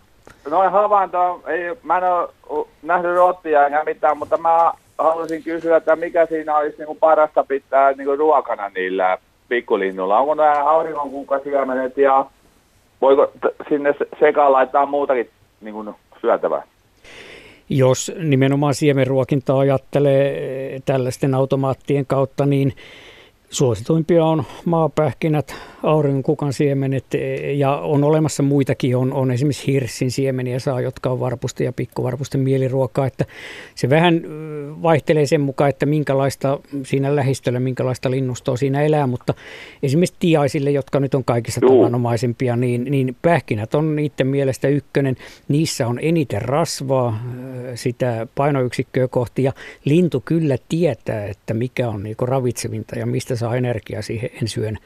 Noin 0.50 0.70
havainto, 0.70 1.42
ei, 1.46 1.76
mä 1.82 1.98
en 1.98 2.04
ole 2.04 2.66
nähnyt 2.82 3.14
rottia 3.14 3.66
enkä 3.66 3.84
mitään, 3.84 4.18
mutta 4.18 4.36
mä 4.36 4.72
haluaisin 4.98 5.42
kysyä, 5.42 5.76
että 5.76 5.96
mikä 5.96 6.26
siinä 6.26 6.56
olisi 6.56 6.78
niin 6.78 6.86
kuin 6.86 6.98
parasta 6.98 7.44
pitää 7.44 7.92
niin 7.92 8.06
kuin 8.06 8.18
ruokana 8.18 8.68
niillä 8.68 9.18
pikkulinnulla. 9.50 10.18
Onko 10.18 10.34
nämä 10.34 10.70
auringonkukkasiemenet 10.70 11.98
ja 11.98 12.26
voiko 13.00 13.32
sinne 13.68 13.94
sekaan 14.20 14.52
laittaa 14.52 14.86
muutakin 14.86 15.30
niin 15.60 15.74
kuin 15.74 15.90
syötävää? 16.20 16.62
Jos 17.68 18.12
nimenomaan 18.18 18.74
siemenruokintaa 18.74 19.58
ajattelee 19.58 20.80
tällaisten 20.84 21.34
automaattien 21.34 22.06
kautta, 22.06 22.46
niin 22.46 22.72
Suosituimpia 23.50 24.24
on 24.24 24.44
maapähkinät, 24.64 25.54
aurinkokukan 25.82 26.52
siemenet 26.52 27.04
ja 27.54 27.76
on 27.76 28.04
olemassa 28.04 28.42
muitakin. 28.42 28.96
On, 28.96 29.12
on 29.12 29.30
esimerkiksi 29.30 29.66
hirssin 29.66 30.10
siemeniä 30.10 30.58
saa, 30.58 30.80
jotka 30.80 31.10
on 31.10 31.20
varpusten 31.20 31.64
ja 31.64 31.72
pikkuvarpusten 31.72 32.40
mieliruokaa. 32.40 33.06
Että 33.06 33.24
se 33.74 33.90
vähän 33.90 34.22
vaihtelee 34.82 35.26
sen 35.26 35.40
mukaan, 35.40 35.70
että 35.70 35.86
minkälaista 35.86 36.60
siinä 36.82 37.16
lähistöllä, 37.16 37.60
minkälaista 37.60 38.10
linnustoa 38.10 38.56
siinä 38.56 38.82
elää. 38.82 39.06
Mutta 39.06 39.34
esimerkiksi 39.82 40.16
tiaisille, 40.18 40.70
jotka 40.70 41.00
nyt 41.00 41.14
on 41.14 41.24
kaikista 41.24 41.60
Juu. 41.62 41.76
tavanomaisempia, 41.76 42.56
niin, 42.56 42.84
niin 42.84 43.16
pähkinät 43.22 43.74
on 43.74 43.96
niiden 43.96 44.26
mielestä 44.26 44.68
ykkönen. 44.68 45.16
Niissä 45.48 45.88
on 45.88 45.98
eniten 46.02 46.42
rasvaa 46.42 47.22
sitä 47.74 48.26
painoyksikköä 48.34 49.08
kohti 49.08 49.42
ja 49.42 49.52
lintu 49.84 50.22
kyllä 50.24 50.56
tietää, 50.68 51.26
että 51.26 51.54
mikä 51.54 51.88
on 51.88 52.02
niin 52.02 52.16
ravitsevinta 52.20 52.98
ja 52.98 53.06
mistä 53.06 53.39
saa 53.40 53.56
energiaa 53.56 54.02
siihen 54.02 54.30
ensyön 54.42 54.78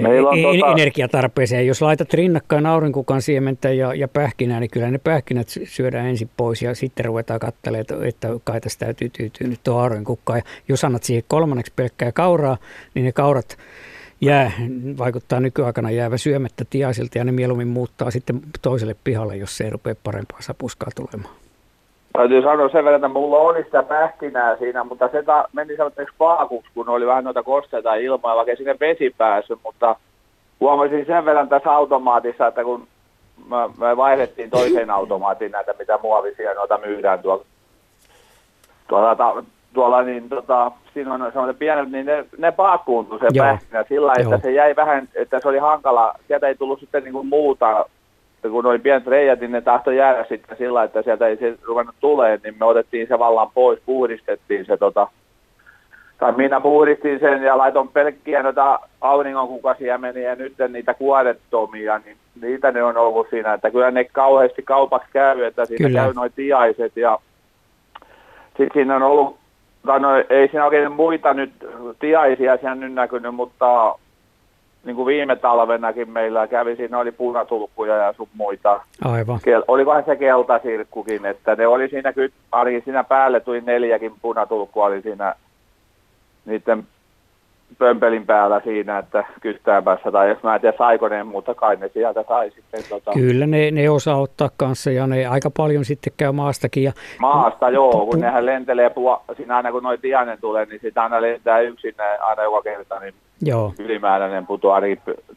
Meillä 0.00 0.28
on 0.28 0.38
tuota... 0.42 0.72
energiatarpeeseen. 0.72 1.66
Jos 1.66 1.82
laitat 1.82 2.14
rinnakkain 2.14 2.66
aurinkukan 2.66 3.22
siementä 3.22 3.72
ja, 3.72 3.94
ja 3.94 4.08
pähkinää, 4.08 4.60
niin 4.60 4.70
kyllä 4.70 4.90
ne 4.90 4.98
pähkinät 4.98 5.48
syödään 5.64 6.06
ensin 6.06 6.30
pois 6.36 6.62
ja 6.62 6.74
sitten 6.74 7.04
ruvetaan 7.04 7.40
katselemaan, 7.40 7.80
että, 7.80 7.96
että 8.02 8.28
kai 8.44 8.60
tästä 8.60 8.84
täytyy 8.84 9.08
tyytyä 9.08 9.48
nyt 9.48 9.60
tuo 9.64 9.78
aurinkukkaan. 9.78 10.38
Ja 10.38 10.44
jos 10.68 10.84
annat 10.84 11.02
siihen 11.02 11.24
kolmanneksi 11.28 11.72
pelkkää 11.76 12.12
kauraa, 12.12 12.56
niin 12.94 13.04
ne 13.04 13.12
kaurat 13.12 13.58
jää, 14.20 14.52
vaikuttaa 14.98 15.40
nykyaikana 15.40 15.90
jäävä 15.90 16.16
syömättä 16.16 16.64
tiaisilta 16.70 17.18
ja 17.18 17.24
ne 17.24 17.32
mieluummin 17.32 17.68
muuttaa 17.68 18.10
sitten 18.10 18.40
toiselle 18.62 18.96
pihalle, 19.04 19.36
jos 19.36 19.56
se 19.56 19.64
ei 19.64 19.70
rupea 19.70 19.94
parempaa 20.02 20.42
sapuskaa 20.42 20.90
tulemaan. 20.96 21.41
Täytyy 22.12 22.42
sanoa 22.42 22.68
sen 22.68 22.84
verran, 22.84 22.94
että 23.04 23.08
mulla 23.08 23.38
oli 23.38 23.64
sitä 23.64 23.82
pähkinää 23.82 24.56
siinä, 24.56 24.84
mutta 24.84 25.08
se 25.08 25.22
ta- 25.22 25.48
meni 25.52 25.76
sellaiseksi 25.76 26.14
paakuksi, 26.18 26.70
kun 26.74 26.88
oli 26.88 27.06
vähän 27.06 27.24
noita 27.24 27.42
kosteita 27.42 27.94
ilmaa, 27.94 28.36
vaikka 28.36 28.56
sinne 28.56 28.76
vesi 28.80 29.14
päässyt, 29.18 29.58
mutta 29.64 29.96
huomasin 30.60 31.06
sen 31.06 31.24
verran 31.24 31.48
tässä 31.48 31.72
automaatissa, 31.72 32.46
että 32.46 32.64
kun 32.64 32.86
me, 33.48 33.56
me 33.78 33.96
vaihdettiin 33.96 34.50
toiseen 34.50 34.90
automaattiin 34.90 35.52
näitä, 35.52 35.74
mitä 35.78 35.98
muovisia 36.02 36.54
noita 36.54 36.78
myydään 36.78 37.18
tuolla, 37.18 37.44
tuolla, 38.88 39.16
ta- 39.16 39.44
tuolla 39.74 40.02
niin 40.02 40.28
tota, 40.28 40.72
siinä 40.94 41.14
on 41.14 41.32
sellaiset 41.32 41.58
pienet, 41.58 41.90
niin 41.90 42.06
ne, 42.06 42.24
ne 42.38 42.52
paakkuuntui 42.52 43.18
se 43.18 43.26
pähkinä 43.38 43.84
sillä 43.88 44.12
että 44.18 44.38
se 44.38 44.52
jäi 44.52 44.76
vähän, 44.76 45.08
että 45.14 45.40
se 45.40 45.48
oli 45.48 45.58
hankala, 45.58 46.14
sieltä 46.28 46.48
ei 46.48 46.54
tullut 46.54 46.80
sitten 46.80 47.04
niin 47.04 47.12
kuin 47.12 47.26
muuta 47.26 47.86
kun 48.50 48.66
oli 48.66 48.78
pienet 48.78 49.06
reijät, 49.06 49.40
niin 49.40 49.52
ne 49.52 49.60
tahtoi 49.60 49.96
jäädä 49.96 50.24
sitten 50.28 50.58
sillä, 50.58 50.82
että 50.82 51.02
sieltä 51.02 51.26
ei 51.26 51.36
se 51.36 51.58
ruvennut 51.62 51.94
tulee, 52.00 52.40
niin 52.44 52.54
me 52.60 52.66
otettiin 52.66 53.08
se 53.08 53.18
vallan 53.18 53.50
pois, 53.54 53.80
puhdistettiin 53.86 54.66
se 54.66 54.76
tota, 54.76 55.08
tai 56.18 56.32
minä 56.32 56.60
puhdistin 56.60 57.20
sen 57.20 57.42
ja 57.42 57.58
laitoin 57.58 57.88
pelkkiä 57.88 58.42
noita 58.42 58.80
auringonkukasia 59.00 59.98
ja 60.24 60.34
nyt 60.36 60.54
niitä 60.68 60.94
kuorettomia, 60.94 62.00
niin 62.04 62.16
niitä 62.40 62.72
ne 62.72 62.82
on 62.82 62.96
ollut 62.96 63.26
siinä, 63.30 63.54
että 63.54 63.70
kyllä 63.70 63.90
ne 63.90 64.04
kauheasti 64.04 64.62
kaupaksi 64.62 65.08
käy, 65.12 65.42
että 65.42 65.66
siinä 65.66 65.88
kyllä. 65.88 66.00
käy 66.00 66.12
noin 66.14 66.32
tiaiset 66.36 66.96
ja 66.96 67.18
sitten 68.46 68.70
siinä 68.72 68.96
on 68.96 69.02
ollut, 69.02 69.36
tai 69.86 70.00
no, 70.00 70.08
ei 70.30 70.48
siinä 70.48 70.64
oikein 70.64 70.92
muita 70.92 71.34
nyt 71.34 71.52
tiaisia 71.98 72.56
siellä 72.56 72.74
nyt 72.74 72.94
näkynyt, 72.94 73.34
mutta 73.34 73.94
niin 74.84 74.96
kuin 74.96 75.06
viime 75.06 75.36
talvenakin 75.36 76.10
meillä 76.10 76.46
kävi, 76.46 76.76
siinä 76.76 76.98
oli 76.98 77.12
punatulkkuja 77.12 77.96
ja 77.96 78.12
sun 78.12 78.28
muita. 78.34 78.80
Aivan. 79.04 79.38
Kel, 79.44 79.62
olikohan 79.68 80.04
se 80.04 80.16
keltasirkkukin, 80.16 81.26
että 81.26 81.54
ne 81.54 81.66
oli 81.66 81.88
siinä, 81.88 82.12
ainakin 82.52 82.82
siinä 82.84 83.04
päälle 83.04 83.40
tuli 83.40 83.60
neljäkin 83.60 84.12
punatulkkua, 84.22 84.86
oli 84.86 85.02
siinä 85.02 85.34
niiden 86.44 86.86
pömpelin 87.78 88.26
päällä 88.26 88.60
siinä, 88.64 88.98
että 88.98 89.24
kystäämässä, 89.40 90.12
tai 90.12 90.28
jos 90.28 90.42
mä 90.42 90.54
en 90.54 90.60
tiedä 90.60 90.76
saiko 90.78 91.08
ne, 91.08 91.24
mutta 91.24 91.54
kai 91.54 91.76
ne 91.76 91.88
sieltä 91.88 92.24
sai 92.28 92.50
sitten. 92.50 92.82
Tota... 92.88 93.12
Kyllä 93.12 93.46
ne, 93.46 93.70
ne 93.70 93.90
osaa 93.90 94.20
ottaa 94.20 94.50
kanssa 94.56 94.90
ja 94.90 95.06
ne 95.06 95.26
aika 95.26 95.50
paljon 95.56 95.84
sitten 95.84 96.12
käy 96.16 96.32
maastakin. 96.32 96.84
Ja... 96.84 96.92
Maasta 97.20 97.70
joo, 97.70 98.06
kun 98.06 98.20
nehän 98.20 98.46
lentelee, 98.46 98.90
siinä 99.36 99.56
aina 99.56 99.72
kun 99.72 99.82
noin 99.82 100.00
tianen 100.00 100.38
tulee, 100.40 100.66
niin 100.66 100.80
sitä 100.82 101.02
aina 101.02 101.22
lentää 101.22 101.60
yksin 101.60 101.94
aina 102.20 102.42
joka 102.42 102.62
kerta, 102.62 103.00
niin 103.00 103.14
Joo. 103.42 103.74
ylimääräinen 103.78 104.46
putoaa 104.46 104.80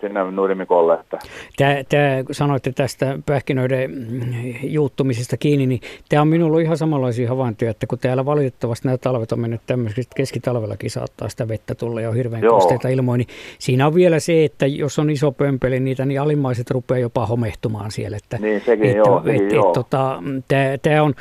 sinne 0.02 0.32
nurmikolle. 0.32 0.94
Että. 0.94 1.20
Tämä, 1.58 1.76
tämä, 1.90 2.24
sanoitte 2.32 2.72
tästä 2.72 3.20
pähkinöiden 3.26 4.08
juuttumisesta 4.64 5.38
kiinni, 5.38 5.66
niin 5.66 5.82
tämä 6.10 6.22
on 6.22 6.28
minulla 6.28 6.60
ihan 6.60 6.78
samanlaisia 6.78 7.30
havaintoja, 7.30 7.72
että 7.72 7.88
kun 7.88 8.00
täällä 8.00 8.26
valitettavasti 8.26 8.88
nämä 8.88 8.98
talvet 8.98 9.32
on 9.32 9.40
mennyt 9.40 9.62
tämmöiseksi, 9.68 10.10
keskitalvellakin 10.16 10.92
saattaa 10.92 11.30
sitä 11.30 11.48
vettä 11.48 11.76
tulla 11.76 12.02
ja 12.02 12.10
on 12.10 12.16
hirveän 12.16 12.44
Joo. 12.44 12.56
kosteita 12.56 12.90
ilmoja, 12.90 13.18
niin 13.18 13.28
siinä 13.60 13.88
on 13.88 13.96
vielä 13.96 14.20
se, 14.20 14.46
että 14.46 14.66
jos 14.66 15.00
on 15.00 15.10
iso 15.10 15.32
pömpeli 15.32 15.80
niitä, 15.80 16.06
niin 16.06 16.22
alimmaiset 16.22 16.72
rupeaa 16.72 17.00
jopa 17.00 17.26
homehtumaan 17.26 17.92
siellä. 17.92 18.18
Että, 18.18 18.38
niin 18.38 18.62
sekin 18.62 18.86
että, 18.86 18.98
joo. 18.98 19.18
Että, 19.26 19.56
joo. 19.56 19.68
Että, 19.68 19.80
tota, 19.80 20.24
tämä, 20.48 20.78
tämä 20.82 21.04
on 21.04 21.14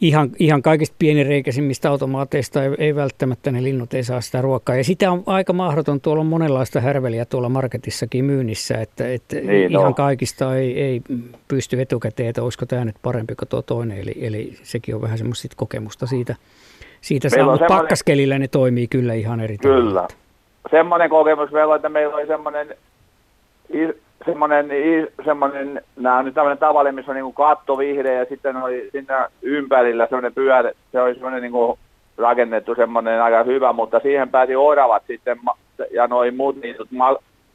ihan, 0.00 0.30
ihan 0.38 0.62
kaikista 0.62 0.96
pienireikäisimmistä 0.98 1.90
automaateista 1.90 2.64
ei, 2.64 2.70
ei 2.78 2.94
välttämättä 2.94 3.52
ne 3.52 3.62
linnut 3.62 3.94
ei 3.94 4.04
saa 4.04 4.20
sitä 4.20 4.42
ruokaa. 4.42 4.76
Ja 4.76 4.84
sitä 4.84 5.12
on 5.12 5.22
aika 5.26 5.52
mahdoton, 5.52 6.00
tuolla 6.00 6.20
on 6.20 6.26
monenlaista 6.26 6.80
härveliä 6.80 7.24
tuolla 7.24 7.48
marketissakin 7.48 8.24
myynnissä, 8.24 8.78
että, 8.80 9.12
että 9.12 9.36
niin, 9.36 9.70
ihan 9.70 9.84
no. 9.84 9.94
kaikista 9.94 10.56
ei, 10.56 10.82
ei 10.82 11.02
pysty 11.48 11.80
etukäteen, 11.80 12.28
että 12.28 12.42
olisiko 12.42 12.66
tämä 12.66 12.84
nyt 12.84 12.96
parempi 13.02 13.34
kuin 13.34 13.48
tuo 13.48 13.62
toinen. 13.62 13.98
Eli, 13.98 14.14
eli 14.20 14.58
sekin 14.62 14.94
on 14.94 15.02
vähän 15.02 15.18
semmoista 15.18 15.48
kokemusta 15.56 16.06
siitä, 16.06 16.34
siitä 17.00 17.28
saa, 17.28 17.44
mutta 17.44 17.58
semmoinen... 17.58 17.78
pakkaskelillä 17.78 18.38
ne 18.38 18.48
toimii 18.48 18.88
kyllä 18.88 19.14
ihan 19.14 19.40
eri 19.40 19.58
Kyllä. 19.58 20.08
Semmoinen 20.70 21.10
kokemus 21.10 21.50
meillä 21.50 21.72
on, 21.72 21.76
että 21.76 21.88
meillä 21.88 22.14
oli 22.14 22.26
semmoinen 22.26 22.76
semmoinen, 24.24 24.68
semmoinen, 25.24 25.82
nämä 25.96 26.18
on 26.18 26.24
nyt 26.24 26.34
tämmöinen 26.34 26.58
tavallinen, 26.58 26.94
missä 26.94 27.12
on 27.12 27.16
niin 27.16 27.24
kuin 27.24 27.34
katto 27.34 27.78
vihreä 27.78 28.18
ja 28.18 28.24
sitten 28.24 28.56
oli 28.56 28.88
sinne 28.92 29.14
ympärillä 29.42 30.06
semmoinen 30.06 30.34
pyörä, 30.34 30.72
se 30.92 31.00
oli 31.00 31.14
semmoinen 31.14 31.42
niin 31.42 31.52
kuin 31.52 31.78
rakennettu 32.18 32.74
semmoinen 32.74 33.22
aika 33.22 33.44
hyvä, 33.44 33.72
mutta 33.72 34.00
siihen 34.00 34.28
pääsi 34.28 34.56
oravat 34.56 35.02
sitten 35.06 35.38
ja 35.90 36.06
noin 36.06 36.36
muut 36.36 36.56
niin 36.56 36.76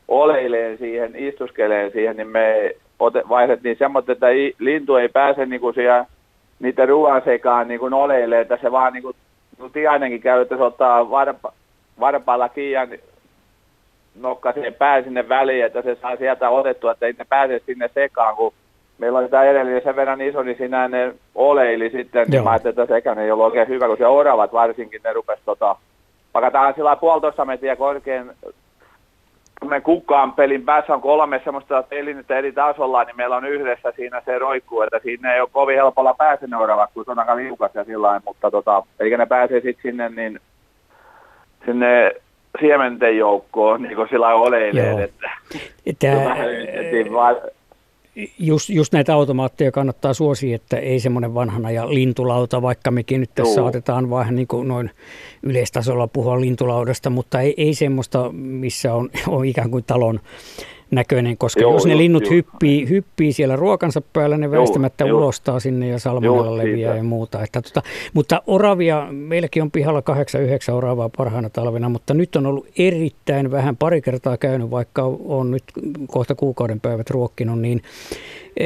oleileen 0.07 0.77
siihen, 0.77 1.15
istuskeleen 1.15 1.91
siihen, 1.91 2.17
niin 2.17 2.27
me 2.27 2.75
vaihdettiin 3.29 3.77
semmoinen, 3.77 4.11
että 4.11 4.27
lintu 4.59 4.95
ei 4.95 5.09
pääse 5.09 5.45
niin 5.45 5.61
kuin 5.61 5.73
siellä 5.73 6.05
niiden 6.59 6.89
ruoan 6.89 7.21
sekaan 7.25 7.67
niin 7.67 7.79
kuin 7.79 7.93
oleileen, 7.93 8.41
että 8.41 8.57
se 8.61 8.71
vaan 8.71 8.93
niin 8.93 9.03
kuin, 9.03 9.15
niin 9.59 9.71
tiainenkin 9.71 10.21
käy, 10.21 10.41
että 10.41 10.57
se 10.57 10.63
ottaa 10.63 11.09
varpa, 11.09 11.53
varpaalla 11.99 12.49
kiinni 12.49 12.99
nokkaseen 14.15 14.73
pää 14.73 15.01
sinne 15.01 15.29
väliin, 15.29 15.65
että 15.65 15.81
se 15.81 15.95
saa 15.95 16.15
sieltä 16.15 16.49
otettua, 16.49 16.91
että 16.91 17.05
ei 17.05 17.13
ne 17.17 17.25
pääse 17.29 17.61
sinne 17.65 17.89
sekaan, 17.93 18.35
kun 18.35 18.53
meillä 18.97 19.19
on 19.19 19.29
tämä 19.29 19.43
edellinen 19.43 19.81
sen 19.83 19.95
verran 19.95 20.21
iso, 20.21 20.43
niin 20.43 20.57
siinä 20.57 20.87
ne 20.87 21.13
oleili 21.35 21.89
sitten, 21.89 22.27
niin 22.27 22.35
Joo. 22.35 22.43
mä 22.43 22.49
ajattelin, 22.49 22.79
että 22.79 22.95
sekään 22.95 23.19
ei 23.19 23.31
ollut 23.31 23.45
oikein 23.45 23.67
hyvä, 23.67 23.87
kun 23.87 23.97
se 23.97 24.07
oravat 24.07 24.53
varsinkin, 24.53 25.01
ne 25.03 25.13
rupesi 25.13 25.41
tota, 25.45 25.75
pakataan 26.31 26.73
sillä 26.73 26.95
puolitoista 26.95 27.45
metriä 27.45 27.75
korkein 27.75 28.31
kukkaan 29.83 30.33
pelin 30.33 30.65
päässä 30.65 30.93
on 30.93 31.01
kolme 31.01 31.41
semmoista 31.43 31.83
pelinnettä 31.83 32.37
eri 32.37 32.51
tasolla, 32.51 33.03
niin 33.03 33.15
meillä 33.15 33.35
on 33.35 33.45
yhdessä 33.45 33.93
siinä 33.95 34.21
se 34.25 34.39
roikkuu, 34.39 34.81
että 34.81 34.99
siinä 35.03 35.33
ei 35.33 35.41
ole 35.41 35.49
kovin 35.51 35.75
helpolla 35.75 36.13
pääse 36.13 36.47
ne 36.47 36.57
oravat, 36.57 36.89
kun 36.93 37.05
se 37.05 37.11
on 37.11 37.19
aika 37.19 37.35
liukas 37.35 37.71
ja 37.73 37.83
sillä 37.83 38.21
mutta 38.25 38.51
tota, 38.51 38.83
eli 38.99 39.17
ne 39.17 39.25
pääsee 39.25 39.61
sitten 39.61 39.91
sinne, 39.91 40.09
niin 40.09 40.39
sinne 41.65 42.11
siementen 42.59 43.17
joukkoon, 43.17 43.81
niin 43.81 43.95
kuin 43.95 44.09
sillä 44.09 44.35
oleilee, 44.35 45.03
että 45.03 45.29
Tämä, 45.99 46.35
just, 48.39 48.69
just 48.69 48.93
näitä 48.93 49.13
automaatteja 49.13 49.71
kannattaa 49.71 50.13
suosia, 50.13 50.55
että 50.55 50.77
ei 50.77 50.99
semmoinen 50.99 51.33
vanhana 51.33 51.71
ja 51.71 51.93
lintulauta, 51.93 52.61
vaikka 52.61 52.91
mekin 52.91 53.19
nyt 53.19 53.29
tässä 53.35 53.59
Joo. 53.59 53.65
saatetaan 53.65 54.09
vähän 54.09 54.35
niin 54.35 54.47
kuin 54.47 54.67
noin 54.67 54.91
yleistasolla 55.43 56.07
puhua 56.07 56.41
lintulaudasta, 56.41 57.09
mutta 57.09 57.41
ei, 57.41 57.53
ei 57.57 57.73
semmoista, 57.73 58.31
missä 58.33 58.93
on, 58.93 59.09
on 59.27 59.45
ikään 59.45 59.71
kuin 59.71 59.83
talon 59.83 60.19
näköinen, 60.91 61.37
koska 61.37 61.61
joo, 61.61 61.73
jos 61.73 61.85
ne 61.85 61.97
linnut 61.97 62.23
joo. 62.23 62.31
Hyppii, 62.31 62.89
hyppii 62.89 63.33
siellä 63.33 63.55
ruokansa 63.55 64.01
päällä, 64.13 64.37
ne 64.37 64.51
väistämättä 64.51 65.05
joo, 65.05 65.17
ulostaa 65.17 65.59
sinne 65.59 65.87
ja 65.87 65.99
salmonella 65.99 66.57
leviää 66.57 66.95
ja 66.97 67.03
muuta. 67.03 67.43
Että, 67.43 67.61
tota, 67.61 67.81
mutta 68.13 68.41
oravia, 68.47 69.07
meilläkin 69.11 69.63
on 69.63 69.71
pihalla 69.71 70.03
8-9 70.71 70.73
oravaa 70.73 71.09
parhaana 71.17 71.49
talvena, 71.49 71.89
mutta 71.89 72.13
nyt 72.13 72.35
on 72.35 72.45
ollut 72.45 72.67
erittäin 72.77 73.51
vähän, 73.51 73.77
pari 73.77 74.01
kertaa 74.01 74.37
käynyt, 74.37 74.71
vaikka 74.71 75.03
on 75.25 75.51
nyt 75.51 75.63
kohta 76.07 76.35
kuukauden 76.35 76.79
päivät 76.79 77.09
ruokkinut, 77.09 77.59
niin 77.59 77.81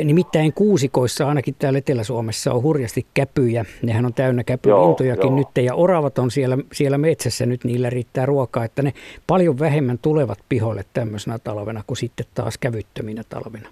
nimittäin 0.03 0.53
kuusikoissa 0.53 1.27
ainakin 1.27 1.55
täällä 1.59 1.79
Etelä-Suomessa 1.79 2.53
on 2.53 2.63
hurjasti 2.63 3.05
käpyjä. 3.13 3.65
Nehän 3.83 4.05
on 4.05 4.13
täynnä 4.13 4.43
käpylintojakin 4.43 5.35
nyt 5.35 5.47
ja 5.61 5.75
oravat 5.75 6.19
on 6.19 6.31
siellä, 6.31 6.57
siellä 6.71 6.97
metsässä 6.97 7.45
nyt, 7.45 7.63
niillä 7.63 7.89
riittää 7.89 8.25
ruokaa, 8.25 8.65
että 8.65 8.81
ne 8.81 8.93
paljon 9.27 9.59
vähemmän 9.59 9.97
tulevat 10.01 10.39
pihoille 10.49 10.81
tämmöisenä 10.93 11.39
talvena 11.39 11.81
kuin 11.87 11.97
sitten 11.97 12.25
taas 12.33 12.57
kävyttöminä 12.57 13.21
talvena. 13.29 13.69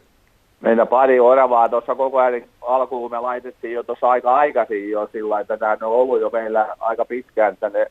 Meillä 0.62 0.86
pari 0.86 1.20
oravaa 1.20 1.70
tuossa 1.70 1.96
koko 1.96 2.18
ajan 2.18 2.42
alkuun 2.62 3.12
me 3.12 3.20
laitettiin 3.20 3.74
jo 3.74 3.84
tuossa 3.84 4.10
aika 4.10 4.36
aikaisin 4.36 4.92
jo 4.92 5.10
sillä 5.12 5.40
että 5.40 5.58
tämä 5.58 5.72
on 5.72 5.84
ollut 5.84 6.22
jo 6.22 6.30
meillä 6.30 6.68
aika 6.80 7.06
pitkään, 7.06 7.54
että 7.54 7.70
ne 7.70 7.88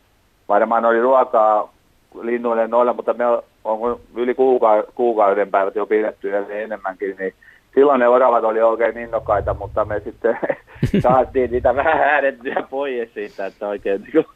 varmaan 0.49 0.85
oli 0.85 1.01
ruokaa 1.01 1.73
linnuille 2.21 2.69
noilla, 2.69 2.93
mutta 2.93 3.15
me 3.15 3.25
on 3.65 4.01
yli 4.17 4.35
kuuka- 4.35 4.85
kuukauden 4.95 5.51
päivät 5.51 5.75
jo 5.75 5.87
pidetty 5.87 6.29
ja 6.29 6.49
enemmänkin, 6.49 7.17
niin 7.19 7.35
silloin 7.75 8.01
ne 8.01 8.09
oravat 8.09 8.45
oli 8.45 8.63
oikein 8.63 8.99
innokkaita, 8.99 9.55
mutta 9.55 9.85
me 9.85 10.01
sitten 10.01 10.39
saatiin 11.03 11.51
niitä 11.51 11.77
vähän 11.77 12.01
äärettyä 12.01 12.67
pois 12.71 13.15
siitä, 13.15 13.47
että 13.47 13.69
oikein 13.69 14.03
niin 14.03 14.13
kuin, 14.13 14.27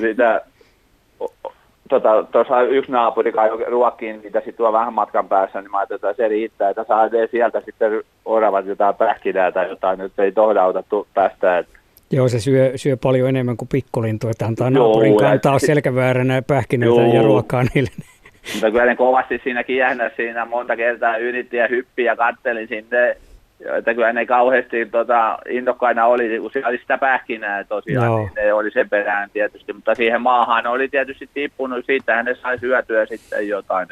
niitä, 0.00 0.42
tota, 1.88 2.24
tuossa 2.32 2.62
yksi 2.62 2.92
naapuri 2.92 3.32
kai 3.32 3.50
ruokkiin 3.66 4.20
niitä 4.22 4.38
sitten 4.38 4.56
tuo 4.56 4.72
vähän 4.72 4.94
matkan 4.94 5.28
päässä, 5.28 5.60
niin 5.60 5.70
mä 5.70 5.78
ajattelin, 5.78 6.00
että 6.10 6.22
se 6.22 6.28
riittää, 6.28 6.70
että 6.70 6.84
saa 6.84 7.08
sieltä 7.30 7.60
sitten 7.60 8.02
oravat 8.24 8.66
jotain 8.66 8.94
pähkinää 8.94 9.52
tai 9.52 9.68
jotain, 9.68 9.98
nyt 9.98 10.18
ei 10.18 10.32
tohdauta 10.32 10.84
päästä, 11.14 11.58
että 11.58 11.78
Joo, 12.10 12.28
se 12.28 12.40
syö, 12.40 12.72
syö 12.76 12.96
paljon 12.96 13.28
enemmän 13.28 13.56
kuin 13.56 13.68
pikkulintu, 13.68 14.28
että 14.28 14.46
antaa 14.46 14.70
naapurin 14.70 15.16
kantaa 15.16 15.58
selkävääränä 15.58 16.42
pähkinöitä 16.42 17.02
ja 17.02 17.22
ruokaa 17.22 17.64
niille. 17.74 17.90
Mutta 18.52 18.70
kyllä 18.70 18.86
ne 18.86 18.96
kovasti 18.96 19.40
siinäkin 19.44 19.76
jähnä 19.76 20.10
siinä 20.16 20.44
monta 20.44 20.76
kertaa 20.76 21.16
yritti 21.16 21.56
ja 21.56 21.68
hyppi 21.68 22.04
ja 22.04 22.16
kattelin 22.16 22.68
sinne. 22.68 23.16
Että 23.76 23.94
kyllä 23.94 24.12
ne 24.12 24.26
kauheasti 24.26 24.86
tota, 24.86 25.38
innokkaina 25.48 26.06
oli, 26.06 26.38
kun 26.38 26.50
siellä 26.52 26.68
oli 26.68 26.78
sitä 26.78 26.98
pähkinää 26.98 27.64
tosiaan, 27.64 28.06
Joo. 28.06 28.18
niin 28.18 28.30
ne 28.36 28.52
oli 28.52 28.70
sen 28.70 28.90
perään 28.90 29.30
tietysti. 29.30 29.72
Mutta 29.72 29.94
siihen 29.94 30.22
maahan 30.22 30.66
oli 30.66 30.88
tietysti 30.88 31.28
tippunut, 31.34 31.86
siitä 31.86 32.22
ne 32.22 32.34
sai 32.34 32.58
syötyä 32.58 33.06
sitten 33.06 33.48
jotain. 33.48 33.88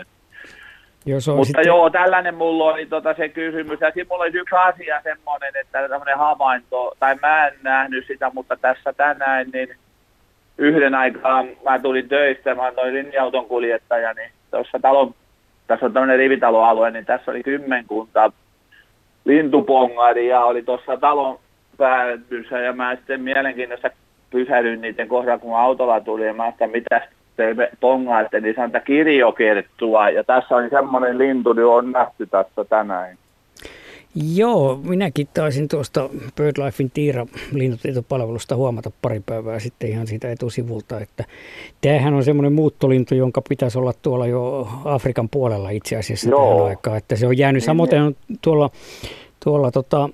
Jos 1.07 1.29
Mutta 1.29 1.45
sitten... 1.45 1.67
joo, 1.67 1.91
tällainen 1.91 2.35
mulla 2.35 2.65
oli 2.65 2.87
tota 2.87 3.15
se 3.15 3.29
kysymys. 3.29 3.81
Ja 3.81 3.91
siinä 3.91 4.09
mulla 4.11 4.25
oli 4.25 4.39
yksi 4.39 4.55
asia 4.57 5.03
semmoinen, 5.03 5.53
että 5.61 5.89
tämmöinen 5.89 6.19
havainto, 6.19 6.97
tai 6.99 7.15
mä 7.23 7.47
en 7.47 7.55
nähnyt 7.63 8.07
sitä, 8.07 8.31
mutta 8.35 8.57
tässä 8.57 8.93
tänään, 8.93 9.47
niin 9.53 9.77
yhden 10.59 10.95
aikaa 10.95 11.45
mä 11.65 11.79
tulin 11.79 12.09
töistä, 12.09 12.55
mä 12.55 12.73
olin 12.77 12.95
linja-auton 12.95 13.47
kuljettaja, 13.47 14.15
niin 14.15 14.31
tuossa 14.51 14.79
talon, 14.83 15.15
tässä 15.67 15.87
on 15.87 15.93
tämmöinen 15.93 16.19
rivitaloalue, 16.19 16.91
niin 16.91 17.05
tässä 17.05 17.31
oli 17.31 17.43
kymmenkunta 17.43 18.33
lintupongaria 19.25 20.41
oli 20.41 20.63
tuossa 20.63 20.97
talon 20.97 21.39
päädyssä 21.77 22.59
ja 22.59 22.73
mä 22.73 22.97
sitten 22.97 23.21
mielenkiinnossa 23.21 23.91
pysähdyin 24.31 24.81
niiden 24.81 25.09
kohdalla, 25.09 25.39
kun 25.39 25.59
autolla 25.59 26.01
tuli 26.01 26.27
ja 26.27 26.35
mä 26.35 26.49
että 26.49 26.67
mitä 26.67 27.01
te 27.37 27.57
pongaatte, 27.81 28.41
niin 28.41 28.61
että 28.61 28.81
kirjokerttua 28.81 30.11
ja 30.11 30.25
tässä 30.25 30.57
on 30.57 30.71
semmoinen 30.71 31.19
lintu, 31.19 31.53
niin 31.53 31.67
on 31.67 31.93
nähty 31.93 32.27
tässä 32.27 32.65
tänään. 32.65 33.19
Joo, 34.15 34.81
minäkin 34.85 35.29
taisin 35.35 35.69
tuosta 35.69 36.11
BirdLifein 36.37 36.91
Tiira 36.91 37.27
linnutietopalvelusta 37.53 38.57
huomata 38.57 38.91
pari 39.03 39.21
päivää 39.21 39.59
sitten 39.59 39.91
ihan 39.91 40.07
siitä 40.07 40.33
etusivulta, 40.33 41.01
että 41.01 41.25
tämähän 41.81 42.15
on 42.15 42.25
semmoinen 42.25 42.53
muuttolintu, 42.53 43.15
jonka 43.15 43.43
pitäisi 43.49 43.79
olla 43.79 43.93
tuolla 44.03 44.27
jo 44.27 44.69
Afrikan 44.85 45.29
puolella 45.29 45.71
itse 45.71 45.97
asiassa 45.97 46.31
Joo. 46.31 46.55
tähän 46.55 46.67
aikaan, 46.67 46.97
että 46.97 47.17
se 47.17 47.27
on 47.27 47.39
jäänyt 47.39 47.61
niin, 47.61 47.67
samoin 47.67 47.91
niin. 47.91 48.39
tuolla, 48.43 48.71
tuolla 49.45 49.71
tota, 49.71 50.09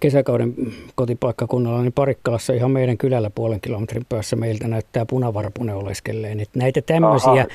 kesäkauden 0.00 0.54
kotipaikkakunnalla, 0.94 1.82
niin 1.82 1.92
Parikkalassa 1.92 2.52
ihan 2.52 2.70
meidän 2.70 2.98
kylällä 2.98 3.30
puolen 3.30 3.60
kilometrin 3.60 4.06
päässä 4.08 4.36
meiltä 4.36 4.68
näyttää 4.68 5.06
punavarpune 5.06 5.74
oleskelleen. 5.74 6.40
Että 6.40 6.58
näitä 6.58 6.82
tämmöisiä, 6.82 7.46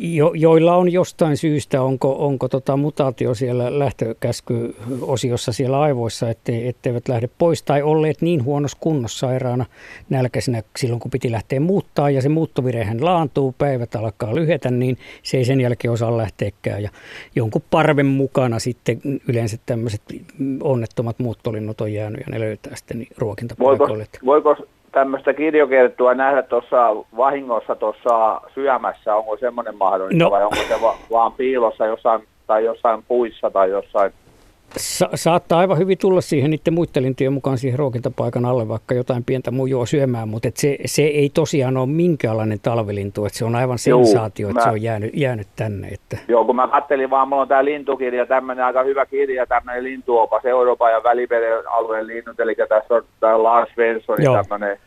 jo, 0.00 0.32
joilla 0.34 0.76
on 0.76 0.92
jostain 0.92 1.36
syystä, 1.36 1.82
onko, 1.82 2.26
onko 2.26 2.48
tota 2.48 2.76
mutaatio 2.76 3.34
siellä 3.34 3.78
lähtökäskyosiossa 3.78 5.52
siellä 5.52 5.80
aivoissa, 5.80 6.30
ettei, 6.30 6.68
etteivät 6.68 7.08
lähde 7.08 7.28
pois, 7.38 7.62
tai 7.62 7.82
olleet 7.82 8.22
niin 8.22 8.44
huonossa 8.44 8.78
kunnossa 8.80 9.18
sairaana 9.18 9.66
nälkäisenä 10.10 10.62
silloin, 10.76 11.00
kun 11.00 11.10
piti 11.10 11.32
lähteä 11.32 11.60
muuttaa, 11.60 12.10
ja 12.10 12.22
se 12.22 12.28
muuttovirehän 12.28 13.04
laantuu, 13.04 13.54
päivät 13.58 13.94
alkaa 13.94 14.34
lyhetä, 14.34 14.70
niin 14.70 14.98
se 15.22 15.36
ei 15.36 15.44
sen 15.44 15.60
jälkeen 15.60 15.92
osaa 15.92 16.16
lähteäkään, 16.16 16.82
ja 16.82 16.90
jonkun 17.36 17.62
parven 17.70 18.06
mukana 18.06 18.58
sitten 18.58 19.00
yleensä 19.28 19.56
tämmöiset 19.66 20.02
onnettomat 20.62 21.18
muuttolinnut 21.18 21.63
linnut 21.64 21.80
on 21.80 21.92
jäänyt 21.92 22.20
ja 22.20 22.26
ne 22.28 22.40
löytää 22.40 22.76
sitten 22.76 22.98
niin 22.98 23.08
ruokintapaikoille. 23.18 24.06
Voiko, 24.24 24.52
voiko 24.52 24.66
tämmöistä 24.92 25.34
kirjokerttua 25.34 26.14
nähdä 26.14 26.42
tuossa 26.42 26.88
vahingossa 27.16 27.74
tuossa 27.74 28.40
syömässä? 28.54 29.14
Onko 29.14 29.36
semmoinen 29.36 29.76
mahdollista 29.76 30.24
no. 30.24 30.30
vai 30.30 30.44
onko 30.44 30.56
se 30.68 30.80
va- 30.82 30.96
vaan 31.10 31.32
piilossa 31.32 31.86
jossain 31.86 32.22
tai 32.46 32.64
jossain 32.64 33.02
puissa 33.08 33.50
tai 33.50 33.70
jossain 33.70 34.12
Sa- 34.76 35.08
saattaa 35.14 35.58
aivan 35.58 35.78
hyvin 35.78 35.98
tulla 35.98 36.20
siihen 36.20 36.50
niiden 36.50 36.74
muiden 36.74 37.02
lintujen 37.02 37.32
mukaan 37.32 37.58
siihen 37.58 37.78
ruokintapaikan 37.78 38.44
alle 38.44 38.68
vaikka 38.68 38.94
jotain 38.94 39.24
pientä 39.24 39.50
mujoa 39.50 39.86
syömään, 39.86 40.28
mutta 40.28 40.48
et 40.48 40.56
se, 40.56 40.78
se 40.86 41.02
ei 41.02 41.30
tosiaan 41.34 41.76
ole 41.76 41.86
minkäänlainen 41.86 42.60
talvilintu, 42.60 43.26
että 43.26 43.38
se 43.38 43.44
on 43.44 43.56
aivan 43.56 43.78
sensaatio, 43.78 44.48
että 44.48 44.60
mä... 44.60 44.64
se 44.64 44.70
on 44.70 44.82
jäänyt, 44.82 45.10
jäänyt 45.14 45.48
tänne. 45.56 45.88
Että. 45.88 46.18
Joo, 46.28 46.44
kun 46.44 46.56
mä 46.56 46.68
kattelin 46.68 47.10
vaan, 47.10 47.28
mulla 47.28 47.42
on 47.42 47.48
tämä 47.48 47.64
lintukirja, 47.64 48.26
tämmöinen 48.26 48.64
aika 48.64 48.82
hyvä 48.82 49.06
kirja, 49.06 49.46
tämmöinen 49.46 49.84
lintuopas 49.84 50.44
Euroopan 50.44 50.92
ja 50.92 51.02
Välimeren 51.02 51.70
alueen 51.70 52.06
linnut, 52.06 52.40
eli 52.40 52.54
tässä 52.54 52.94
on 52.94 53.02
tämä 53.20 53.42
Lars 53.42 53.70
Svenssonin 53.74 54.28
tämmöinen 54.32 54.78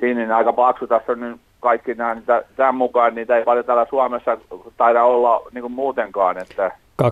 sininen 0.00 0.32
aika 0.32 0.52
paksu, 0.52 0.86
tässä 0.86 1.12
on 1.12 1.20
nyt 1.20 1.36
kaikki 1.60 1.94
nämä, 1.94 2.14
niitä, 2.14 2.44
tämän 2.56 2.74
mukaan 2.74 3.14
niitä 3.14 3.36
ei 3.36 3.44
paljon 3.44 3.64
täällä 3.64 3.86
Suomessa 3.90 4.38
taida 4.76 5.04
olla 5.04 5.42
niin 5.52 5.62
kuin 5.62 5.72
muutenkaan, 5.72 6.38
että 6.38 6.72
200-300 7.02 7.06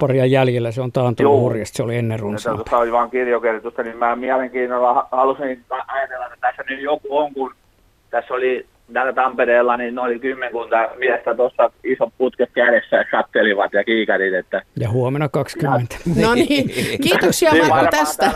paria 0.00 0.26
jäljellä, 0.26 0.72
se 0.72 0.80
on 0.80 0.92
taantunut 0.92 1.40
hurjasti, 1.40 1.76
se 1.76 1.82
oli 1.82 1.96
ennen 1.96 2.20
runsaa. 2.20 2.54
Tuossa 2.54 2.78
oli 2.78 2.92
vain 2.92 3.10
kirjokertusta, 3.10 3.82
niin 3.82 3.96
mä 3.96 4.16
mielenkiinnolla 4.16 5.08
halusin 5.12 5.64
ajatella, 5.86 6.26
että 6.26 6.36
tässä 6.40 6.62
nyt 6.68 6.80
joku 6.80 7.18
on, 7.18 7.34
kun 7.34 7.54
tässä 8.10 8.34
oli 8.34 8.66
täällä 8.92 9.12
Tampereella, 9.12 9.76
niin 9.76 9.98
oli 9.98 10.18
kymmenkunta 10.18 10.88
miestä 10.98 11.34
tuossa 11.34 11.70
iso 11.84 12.12
putke 12.18 12.46
kädessä 12.46 12.96
ja 12.96 13.04
kattelivat 13.10 13.72
ja 13.72 13.84
kiikarit. 13.84 14.34
Että... 14.34 14.62
Ja 14.76 14.90
huomenna 14.90 15.28
20. 15.28 15.96
no 16.22 16.34
niin, 16.34 16.70
kiitoksia 17.02 17.52
Marko 17.68 17.90
tästä. 17.90 18.30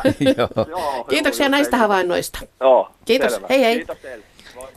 Kiitoksia 1.09 1.49
näistä 1.49 1.77
havainnoista. 1.77 2.39
Joo, 2.61 2.91
Kiitos, 3.05 3.33
selvä. 3.33 3.47
hei 3.51 3.61
hei. 3.61 3.77
Kiitos 3.77 3.99
teille. 3.99 4.25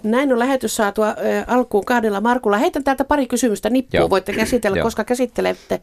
Näin 0.04 0.34
on 0.34 0.40
lähetys 0.40 0.76
saatua 0.76 1.08
ö, 1.10 1.13
alkuun 1.48 1.86
kahdella 1.86 2.22
Markulla. 2.22 2.58
Heitän 2.58 2.84
täältä 2.84 3.06
pari 3.06 3.28
kysymystä 3.28 3.70
nippuun, 3.70 4.02
Joo. 4.02 4.10
voitte 4.10 4.34
käsitellä, 4.34 4.82
koska 4.82 5.04
käsittelette. 5.04 5.82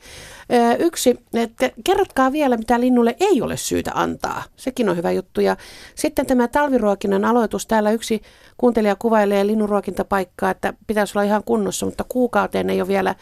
Ö, 0.52 0.76
yksi, 0.78 1.20
että 1.35 1.70
kerrotkaa 1.85 2.33
vielä, 2.33 2.57
mitä 2.57 2.80
linnulle 2.80 3.16
ei 3.20 3.42
ole 3.42 3.57
syytä 3.57 3.90
antaa. 3.94 4.42
Sekin 4.57 4.88
on 4.88 4.96
hyvä 4.96 5.11
juttu. 5.12 5.40
Ja 5.40 5.57
sitten 5.94 6.26
tämä 6.26 6.48
talviruokinnan 6.48 7.24
aloitus. 7.24 7.66
Täällä 7.66 7.90
yksi 7.90 8.22
kuuntelija 8.57 8.96
kuvailee 8.96 9.46
linnunruokintapaikkaa, 9.46 10.50
että 10.50 10.74
pitäisi 10.87 11.18
olla 11.18 11.26
ihan 11.26 11.44
kunnossa, 11.44 11.87
mutta 11.87 12.04
kuukauteen 12.09 12.70
ei 12.70 12.80
ole 12.80 12.88
vielä 12.88 13.14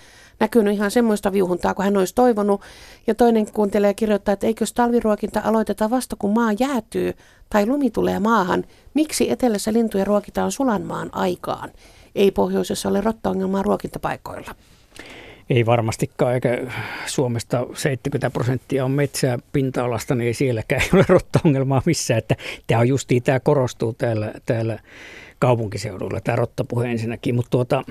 näkynyt 0.43 0.75
ihan 0.75 0.91
semmoista 0.91 1.33
viuhuntaa 1.33 1.75
kuin 1.75 1.85
hän 1.85 1.97
olisi 1.97 2.15
toivonut. 2.15 2.61
Ja 3.07 3.15
toinen 3.15 3.53
kuuntelee 3.53 3.95
kirjoittaa, 3.95 4.33
että 4.33 4.47
eikö 4.47 4.65
talviruokinta 4.75 5.41
aloiteta 5.45 5.91
vasta 5.91 6.17
kun 6.19 6.33
maa 6.33 6.53
jäätyy 6.59 7.13
tai 7.51 7.67
lumi 7.67 7.91
tulee 7.91 8.19
maahan. 8.19 8.65
Miksi 8.95 9.31
etelässä 9.31 9.73
lintuja 9.73 10.05
ruokitaan 10.05 10.53
sulanmaan 10.53 11.09
aikaan? 11.13 11.71
Ei 12.15 12.31
pohjoisessa 12.31 12.89
ole 12.89 13.01
rottaongelmaa 13.01 13.63
ruokintapaikoilla. 13.63 14.55
Ei 15.51 15.67
varmastikaan, 15.67 16.35
eikä 16.35 16.59
Suomesta 17.07 17.67
70 17.75 18.31
prosenttia 18.31 18.85
on 18.85 18.91
metsää 18.91 19.39
pinta-alasta, 19.53 20.15
niin 20.15 20.27
ei 20.27 20.35
sielläkään 20.35 20.83
ole 20.95 21.05
rottaongelmaa 21.09 21.83
missään. 21.87 22.19
Että 22.19 22.37
tämä 22.67 22.81
on 22.81 22.89
justiin, 22.89 23.23
tämä 23.23 23.41
korostuu 23.41 23.93
täällä, 23.93 24.33
täällä 24.47 24.79
kaupunkiseudulla, 25.39 26.21
tämä 26.21 26.37
rottapuhe 26.37 26.91
ensinnäkin. 26.91 27.35
Mutta 27.35 27.51
tuota, 27.51 27.85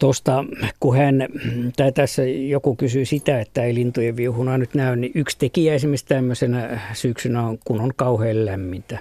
Tuosta, 0.00 0.44
kun 0.80 0.96
hän, 0.96 1.28
tai 1.76 1.92
tässä 1.92 2.24
joku 2.24 2.76
kysyy 2.76 3.04
sitä, 3.04 3.40
että 3.40 3.64
ei 3.64 3.74
lintujen 3.74 4.16
viuhuna 4.16 4.58
nyt 4.58 4.74
näy, 4.74 4.96
niin 4.96 5.12
yksi 5.14 5.38
tekijä 5.38 5.74
esimerkiksi 5.74 6.06
tämmöisenä 6.06 6.80
syksynä 6.92 7.46
on, 7.46 7.58
kun 7.64 7.80
on 7.80 7.90
kauhean 7.96 8.46
lämmintä. 8.46 8.98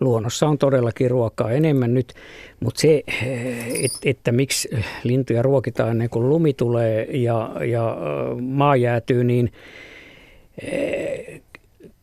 Luonnossa 0.00 0.46
on 0.48 0.58
todellakin 0.58 1.10
ruokaa 1.10 1.50
enemmän 1.50 1.94
nyt, 1.94 2.14
mutta 2.60 2.80
se, 2.80 3.02
että, 3.84 3.98
että 4.04 4.32
miksi 4.32 4.70
lintuja 5.02 5.42
ruokitaan 5.42 5.90
ennen 5.90 6.10
kuin 6.10 6.28
lumi 6.28 6.52
tulee 6.52 7.08
ja, 7.10 7.50
ja 7.64 7.96
maa 8.40 8.76
jäätyy, 8.76 9.24
niin 9.24 9.52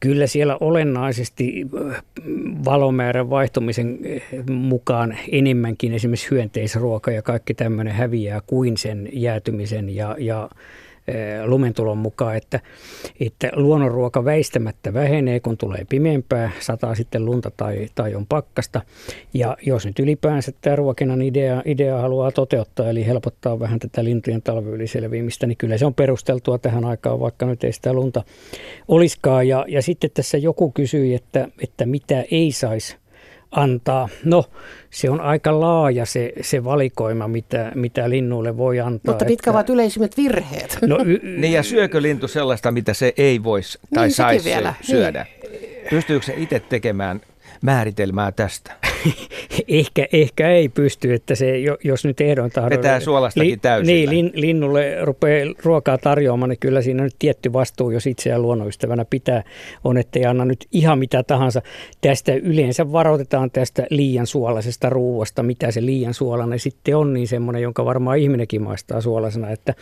Kyllä 0.04 0.28
siellä 0.28 0.58
olennaisesti 0.60 1.66
äh, 1.92 2.04
valomäärän 2.66 3.30
vaihtumisen 3.30 4.00
äh, 4.06 4.46
mukaan 4.50 5.18
enemmänkin 5.32 5.94
esimerkiksi 5.94 6.32
hyönteisruoka 6.32 7.12
ja 7.12 7.22
kaikki 7.22 7.54
tämmöinen 7.54 7.94
häviää 7.94 8.42
kuin 8.48 8.78
sen 8.78 9.10
jäätymisen 9.14 9.96
ja, 9.96 10.16
ja 10.20 10.50
lumentulon 11.46 11.98
mukaan, 11.98 12.38
että, 12.38 12.60
että 13.20 13.52
luonnonruoka 13.56 14.26
väistämättä 14.26 14.94
vähenee, 14.94 15.40
kun 15.40 15.58
tulee 15.58 15.86
pimeämpää, 15.90 16.52
sataa 16.60 16.96
sitten 16.96 17.26
lunta 17.26 17.52
tai, 17.58 17.88
tai 17.96 18.16
on 18.16 18.26
pakkasta. 18.26 18.82
Ja 19.34 19.58
jos 19.66 19.86
nyt 19.86 20.00
ylipäänsä 20.00 20.52
tämä 20.62 20.76
ruokinnan 20.76 21.22
idea, 21.22 21.62
idea 21.66 21.98
haluaa 21.98 22.32
toteuttaa, 22.32 22.90
eli 22.90 23.06
helpottaa 23.06 23.60
vähän 23.60 23.80
tätä 23.80 24.04
lintujen 24.04 24.42
talviyliselviimistä, 24.42 25.48
niin 25.48 25.58
kyllä 25.58 25.78
se 25.78 25.86
on 25.86 25.94
perusteltua 25.94 26.58
tähän 26.58 26.86
aikaan, 26.86 27.20
vaikka 27.20 27.46
nyt 27.46 27.64
ei 27.64 27.74
sitä 27.74 27.94
lunta 27.94 28.24
olisikaan. 28.88 29.48
Ja, 29.48 29.66
ja 29.68 29.82
sitten 29.82 30.10
tässä 30.14 30.38
joku 30.38 30.72
kysyi, 30.72 31.16
että, 31.16 31.48
että 31.64 31.86
mitä 31.86 32.24
ei 32.32 32.52
saisi 32.52 33.03
antaa. 33.56 34.10
No, 34.26 34.46
se 34.90 35.10
on 35.10 35.22
aika 35.22 35.60
laaja 35.60 36.06
se, 36.06 36.34
se 36.42 36.64
valikoima, 36.64 37.28
mitä, 37.28 37.72
mitä 37.76 38.10
linnuille 38.10 38.58
voi 38.58 38.80
antaa. 38.80 39.14
Mutta 39.14 39.26
mitkä 39.26 39.50
että... 39.50 39.52
ovat 39.52 39.70
yleisimmät 39.70 40.18
virheet? 40.18 40.78
No, 40.82 40.98
y- 41.06 41.20
niin 41.42 41.54
ja 41.54 41.64
syökö 41.64 42.02
lintu 42.02 42.28
sellaista, 42.28 42.72
mitä 42.72 42.94
se 42.94 43.14
ei 43.18 43.44
voisi 43.44 43.80
tai 43.94 44.08
niin, 44.08 44.16
saisi 44.16 44.50
syödä? 44.82 45.26
Niin. 45.52 45.64
Pystyykö 45.90 46.26
se 46.26 46.34
itse 46.38 46.60
tekemään 46.60 47.22
määritelmää 47.62 48.32
tästä? 48.32 48.72
ehkä, 49.68 50.08
ehkä 50.14 50.50
ei 50.50 50.70
pysty, 50.70 51.14
että 51.14 51.36
se, 51.36 51.54
jos 51.84 52.06
nyt 52.06 52.22
ehdon 52.22 52.50
tahdon... 52.50 52.78
Vetää 52.78 53.00
suolastakin 53.00 53.52
li, 53.52 53.58
täysin. 53.58 53.88
Niin, 53.88 54.10
lin, 54.10 54.32
linnulle 54.34 54.98
rupeaa 55.02 55.54
ruokaa 55.64 55.98
tarjoamaan, 55.98 56.50
niin 56.50 56.60
kyllä 56.60 56.82
siinä 56.82 57.04
nyt 57.04 57.16
tietty 57.20 57.54
vastuu, 57.54 57.92
jos 57.92 58.08
itseään 58.08 58.42
luonnonystävänä 58.42 59.06
pitää, 59.06 59.44
on, 59.84 59.98
että 59.98 60.20
ei 60.20 60.26
anna 60.26 60.46
nyt 60.46 60.68
ihan 60.72 61.00
mitä 61.00 61.24
tahansa. 61.24 61.62
Tästä 62.02 62.34
yleensä 62.34 62.92
varoitetaan 62.92 63.52
tästä 63.52 63.88
liian 63.90 64.28
suolaisesta 64.28 64.90
ruuasta, 64.90 65.44
mitä 65.44 65.72
se 65.72 65.86
liian 65.86 66.14
suolainen 66.14 66.60
sitten 66.60 66.98
on, 66.98 67.14
niin 67.14 67.28
semmoinen, 67.28 67.62
jonka 67.62 67.86
varmaan 67.86 68.18
ihminenkin 68.18 68.62
maistaa 68.62 69.02
suolaisena, 69.02 69.50
että 69.50 69.74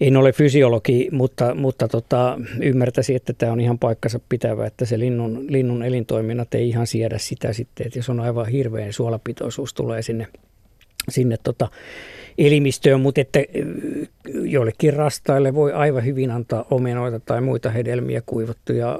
en 0.00 0.16
ole 0.16 0.32
fysiologi, 0.32 1.08
mutta, 1.12 1.54
mutta 1.54 1.88
tota, 1.88 2.38
ymmärtäisin, 2.60 3.16
että 3.16 3.32
tämä 3.32 3.52
on 3.52 3.60
ihan 3.60 3.78
paikkansa 3.78 4.20
pitävä, 4.28 4.66
että 4.66 4.84
se 4.84 4.98
linnun, 4.98 5.44
linnun 5.48 5.82
elintoiminnat 5.82 6.54
ei 6.54 6.68
ihan 6.68 6.86
siedä 6.86 7.18
sitä 7.18 7.52
sitten, 7.52 7.86
että 7.86 7.98
jos 7.98 8.08
on 8.08 8.20
aivan 8.20 8.41
hirveän 8.44 8.92
suolapitoisuus 8.92 9.74
tulee 9.74 10.02
sinne, 10.02 10.28
sinne 11.08 11.36
tota 11.36 11.68
elimistöön, 12.38 13.00
mutta 13.00 13.20
että 13.20 13.40
joillekin 14.44 14.94
rastaille 14.94 15.54
voi 15.54 15.72
aivan 15.72 16.04
hyvin 16.04 16.30
antaa 16.30 16.64
omenoita 16.70 17.20
tai 17.20 17.40
muita 17.40 17.70
hedelmiä, 17.70 18.22
kuivattuja 18.26 18.98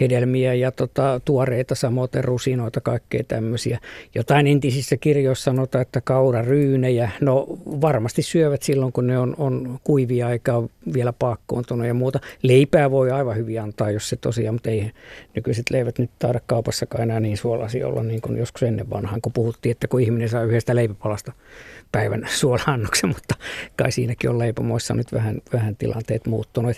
hedelmiä 0.00 0.54
ja 0.54 0.72
tota, 0.72 1.20
tuoreita, 1.24 1.74
samoin 1.74 2.08
rusinoita, 2.20 2.80
kaikkea 2.80 3.24
tämmöisiä. 3.28 3.78
Jotain 4.14 4.46
entisissä 4.46 4.96
kirjoissa 4.96 5.44
sanotaan, 5.44 5.82
että 5.82 6.00
kauraryynejä, 6.00 7.10
no 7.20 7.46
varmasti 7.66 8.22
syövät 8.22 8.62
silloin, 8.62 8.92
kun 8.92 9.06
ne 9.06 9.18
on, 9.18 9.34
on 9.38 9.78
kuivia 9.84 10.26
ole 10.26 10.68
vielä 10.94 11.12
paakkoontunut 11.12 11.86
ja 11.86 11.94
muuta. 11.94 12.20
Leipää 12.42 12.90
voi 12.90 13.10
aivan 13.10 13.36
hyvin 13.36 13.62
antaa, 13.62 13.90
jos 13.90 14.08
se 14.08 14.16
tosiaan, 14.16 14.54
mutta 14.54 14.70
ei 14.70 14.90
nykyiset 15.34 15.70
leivät 15.70 15.98
nyt 15.98 16.10
taida 16.18 16.40
kaupassakaan 16.46 17.02
enää 17.02 17.20
niin 17.20 17.36
suolaisia 17.36 17.88
olla 17.88 18.02
niin 18.02 18.20
kuin 18.20 18.38
joskus 18.38 18.62
ennen 18.62 18.90
vanhaan, 18.90 19.20
kun 19.20 19.32
puhuttiin, 19.32 19.70
että 19.70 19.88
kun 19.88 20.00
ihminen 20.00 20.28
saa 20.28 20.42
yhdestä 20.42 20.74
leipäpalasta 20.74 21.32
päivän 21.92 22.23
suolaannoksen, 22.28 23.08
mutta 23.08 23.34
kai 23.76 23.92
siinäkin 23.92 24.30
on 24.30 24.38
leipomoissa 24.38 24.94
nyt 24.94 25.12
vähän, 25.12 25.42
vähän 25.52 25.76
tilanteet 25.76 26.26
muuttunut. 26.26 26.76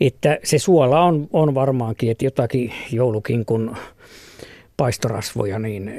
Että 0.00 0.38
se 0.44 0.58
suola 0.58 1.00
on, 1.00 1.28
on 1.32 1.54
varmaankin, 1.54 2.10
että 2.10 2.24
jotakin 2.24 2.72
joulukinkun 2.92 3.76
paistorasvoja 4.76 5.58
niin 5.58 5.92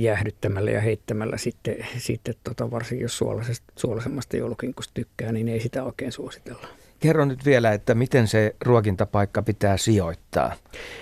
jäähdyttämällä 0.00 0.70
ja 0.70 0.80
heittämällä 0.80 1.36
sitten, 1.36 1.76
sitten 1.98 2.34
tota, 2.44 2.70
varsinkin 2.70 3.02
jos 3.02 3.22
suolaisemmasta 3.76 4.36
joulukinkusta 4.36 4.94
tykkää, 4.94 5.32
niin 5.32 5.48
ei 5.48 5.60
sitä 5.60 5.84
oikein 5.84 6.12
suositella. 6.12 6.66
Kerro 7.00 7.24
nyt 7.24 7.44
vielä, 7.44 7.72
että 7.72 7.94
miten 7.94 8.28
se 8.28 8.54
ruokintapaikka 8.64 9.42
pitää 9.42 9.76
sijoittaa, 9.76 10.54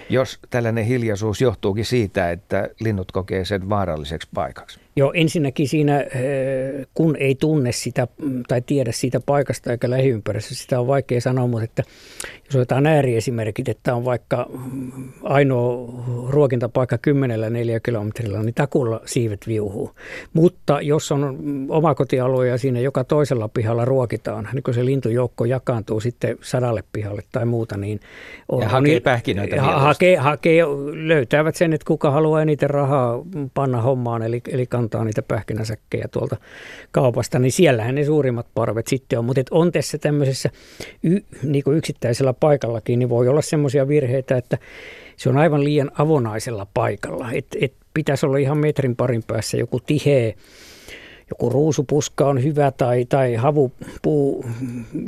jos 0.08 0.38
tällainen 0.50 0.84
hiljaisuus 0.84 1.40
johtuukin 1.40 1.84
siitä, 1.84 2.30
että 2.30 2.68
linnut 2.80 3.12
kokee 3.12 3.44
sen 3.44 3.68
vaaralliseksi 3.68 4.28
paikaksi. 4.34 4.83
Joo, 4.96 5.12
ensinnäkin 5.14 5.68
siinä, 5.68 6.00
eh, 6.00 6.86
kun 6.94 7.16
ei 7.16 7.34
tunne 7.34 7.72
sitä 7.72 8.06
mm, 8.22 8.42
tai 8.48 8.62
tiedä 8.62 8.92
siitä 8.92 9.20
paikasta 9.26 9.72
eikä 9.72 9.90
lähiympäristössä, 9.90 10.62
sitä 10.62 10.80
on 10.80 10.86
vaikea 10.86 11.20
sanoa, 11.20 11.46
mutta 11.46 11.64
että 11.64 11.82
jos 12.44 12.56
otetaan 12.56 12.86
ääriesimerkit, 12.86 13.68
että 13.68 13.94
on 13.94 14.04
vaikka 14.04 14.46
mm, 14.72 15.08
ainoa 15.22 16.04
ruokintapaikka 16.28 16.98
kymmenellä 16.98 17.50
neljä 17.50 17.80
kilometrillä, 17.80 18.42
niin 18.42 18.54
takulla 18.54 19.00
siivet 19.04 19.48
viuhuu. 19.48 19.90
Mutta 20.32 20.80
jos 20.80 21.12
on 21.12 21.38
oma 21.68 21.94
kotialue 21.94 22.48
ja 22.48 22.58
siinä 22.58 22.80
joka 22.80 23.04
toisella 23.04 23.48
pihalla 23.48 23.84
ruokitaan, 23.84 24.48
niin 24.52 24.62
kun 24.62 24.74
se 24.74 24.84
lintujoukko 24.84 25.44
jakaantuu 25.44 26.00
sitten 26.00 26.38
sadalle 26.40 26.84
pihalle 26.92 27.22
tai 27.32 27.44
muuta, 27.44 27.76
niin 27.76 28.00
on, 28.48 28.62
ja 28.62 28.68
hakee 28.68 29.00
pähkinöitä 29.00 29.62
ha, 29.62 29.80
hakee, 29.80 30.16
hakee, 30.16 30.62
löytävät 30.92 31.56
sen, 31.56 31.72
että 31.72 31.86
kuka 31.86 32.10
haluaa 32.10 32.42
eniten 32.42 32.70
rahaa 32.70 33.22
panna 33.54 33.82
hommaan, 33.82 34.22
eli, 34.22 34.40
eli 34.48 34.66
kantaa 34.84 35.04
niitä 35.04 35.22
pähkinäsäkkejä 35.22 36.08
tuolta 36.08 36.36
kaupasta, 36.90 37.38
niin 37.38 37.52
siellähän 37.52 37.94
ne 37.94 38.04
suurimmat 38.04 38.46
parvet 38.54 38.86
sitten 38.86 39.18
on. 39.18 39.24
Mutta 39.24 39.42
on 39.50 39.72
tässä 39.72 39.98
tämmöisessä 39.98 40.50
y, 41.02 41.20
niin 41.42 41.64
kuin 41.64 41.76
yksittäisellä 41.76 42.32
paikallakin, 42.32 42.98
niin 42.98 43.08
voi 43.08 43.28
olla 43.28 43.42
semmoisia 43.42 43.88
virheitä, 43.88 44.36
että 44.36 44.58
se 45.16 45.28
on 45.28 45.36
aivan 45.36 45.64
liian 45.64 45.90
avonaisella 45.98 46.66
paikalla. 46.74 47.32
Et, 47.32 47.46
et 47.60 47.74
pitäisi 47.94 48.26
olla 48.26 48.36
ihan 48.36 48.58
metrin 48.58 48.96
parin 48.96 49.22
päässä 49.22 49.56
joku 49.56 49.80
tiheä 49.80 50.32
joku 51.30 51.50
ruusupuska 51.50 52.26
on 52.26 52.42
hyvä 52.42 52.70
tai, 52.70 53.04
tai 53.04 53.34
havupuu, 53.34 54.44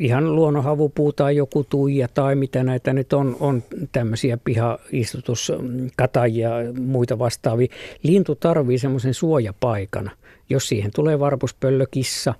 ihan 0.01 0.37
luonnon 0.37 0.65
havupuu 0.65 1.13
tai 1.13 1.37
joku 1.37 1.65
tuija 1.65 2.09
tai 2.09 2.35
mitä 2.35 2.63
näitä 2.63 2.93
nyt 2.93 3.13
on, 3.13 3.37
on 3.41 3.63
tämmöisiä 3.93 4.39
pihaistutuskatajia 4.45 6.63
ja 6.63 6.73
muita 6.73 7.19
vastaavia. 7.19 7.69
Lintu 8.03 8.35
tarvii 8.35 8.79
semmoisen 8.79 9.15
suojapaikan. 9.15 10.11
Jos 10.51 10.69
siihen 10.69 10.91
tulee 10.95 11.19
varpuspöllö, 11.19 11.87
kissa, 11.91 12.35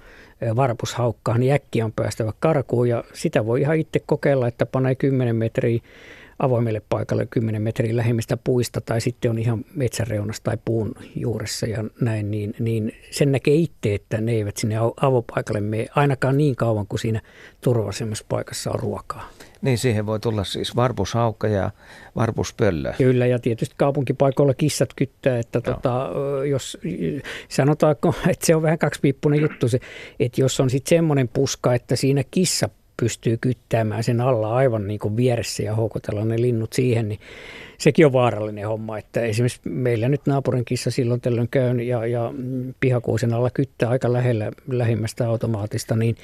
varpushaukkaa, 0.57 1.39
niin 1.39 1.53
äkkiä 1.53 1.85
on 1.85 1.93
päästävä 1.93 2.33
karkuun 2.41 2.89
ja 2.89 3.05
sitä 3.13 3.47
voi 3.47 3.61
ihan 3.61 3.77
itse 3.77 4.01
kokeilla, 4.07 4.49
että 4.49 4.67
panee 4.67 4.95
10 4.95 5.37
metriä 5.37 5.81
avoimelle 6.39 6.83
paikalle 6.89 7.27
10 7.27 7.63
metriä 7.63 7.97
lähimmistä 7.97 8.37
puista 8.37 8.81
tai 8.81 9.01
sitten 9.01 9.31
on 9.31 9.39
ihan 9.39 9.65
metsäreunassa 9.75 10.43
tai 10.43 10.59
puun 10.65 10.95
juuressa 11.17 11.67
ja 11.67 11.85
näin, 12.01 12.31
niin, 12.31 12.55
niin 12.59 12.93
sen 13.11 13.33
näkee 13.33 13.55
itse, 13.55 13.95
että 13.95 14.21
ne 14.21 14.33
eivät 14.33 14.57
sinne 14.57 14.77
avopaikalle 15.01 15.61
mene 15.61 15.87
ainakaan 15.95 16.37
niin 16.37 16.57
kauan 16.57 16.87
kuin 16.87 17.01
siinä 17.01 17.21
turvallisemmassa 17.61 18.25
paikassa 18.29 18.71
on 18.71 18.81
ruokaa. 18.81 19.29
Niin, 19.63 19.79
siihen 19.79 20.07
voi 20.07 20.21
tulla 20.21 20.45
siis 20.45 20.77
varpushaukka 20.77 21.49
ja 21.49 21.71
varpuspöllö. 22.17 22.93
Kyllä, 22.99 23.27
ja 23.27 23.39
tietysti 23.39 23.75
kaupunkipaikoilla 23.79 24.55
kissat 24.55 24.89
kyttää, 24.97 25.39
että 25.39 25.61
tota, 25.61 26.11
jos 26.51 26.79
sanotaanko, 27.49 28.15
että 28.31 28.47
se 28.47 28.55
on 28.55 28.63
vähän 28.63 28.79
kaksipiippunen 28.79 29.41
juttu 29.41 29.69
se, 29.69 29.81
että 30.21 30.41
jos 30.41 30.61
on 30.61 30.71
sitten 30.71 30.97
semmoinen 30.97 31.29
puska, 31.29 31.75
että 31.75 31.97
siinä 31.97 32.23
kissa 32.31 32.69
pystyy 32.97 33.37
kyttäämään 33.37 34.05
sen 34.05 34.21
alla 34.21 34.55
aivan 34.55 34.89
niin 34.89 34.99
kuin 34.99 35.17
vieressä 35.17 35.63
ja 35.63 35.75
houkutella 35.75 36.25
ne 36.25 36.41
linnut 36.41 36.73
siihen, 36.73 37.09
niin 37.09 37.21
sekin 37.79 38.07
on 38.07 38.13
vaarallinen 38.13 38.69
homma. 38.69 38.99
Että 38.99 39.21
esimerkiksi 39.21 39.61
meillä 39.65 40.09
nyt 40.09 40.27
naapurin 40.27 40.65
kissa 40.65 40.91
silloin 40.91 41.21
tällöin 41.21 41.49
käyn 41.49 41.81
ja, 41.81 42.07
ja 42.07 42.33
pihakuusen 42.81 43.35
alla 43.35 43.51
kyttää 43.51 43.89
aika 43.89 44.13
lähellä 44.13 44.53
lähimmästä 44.69 45.29
automaatista, 45.29 45.97
niin 45.97 46.17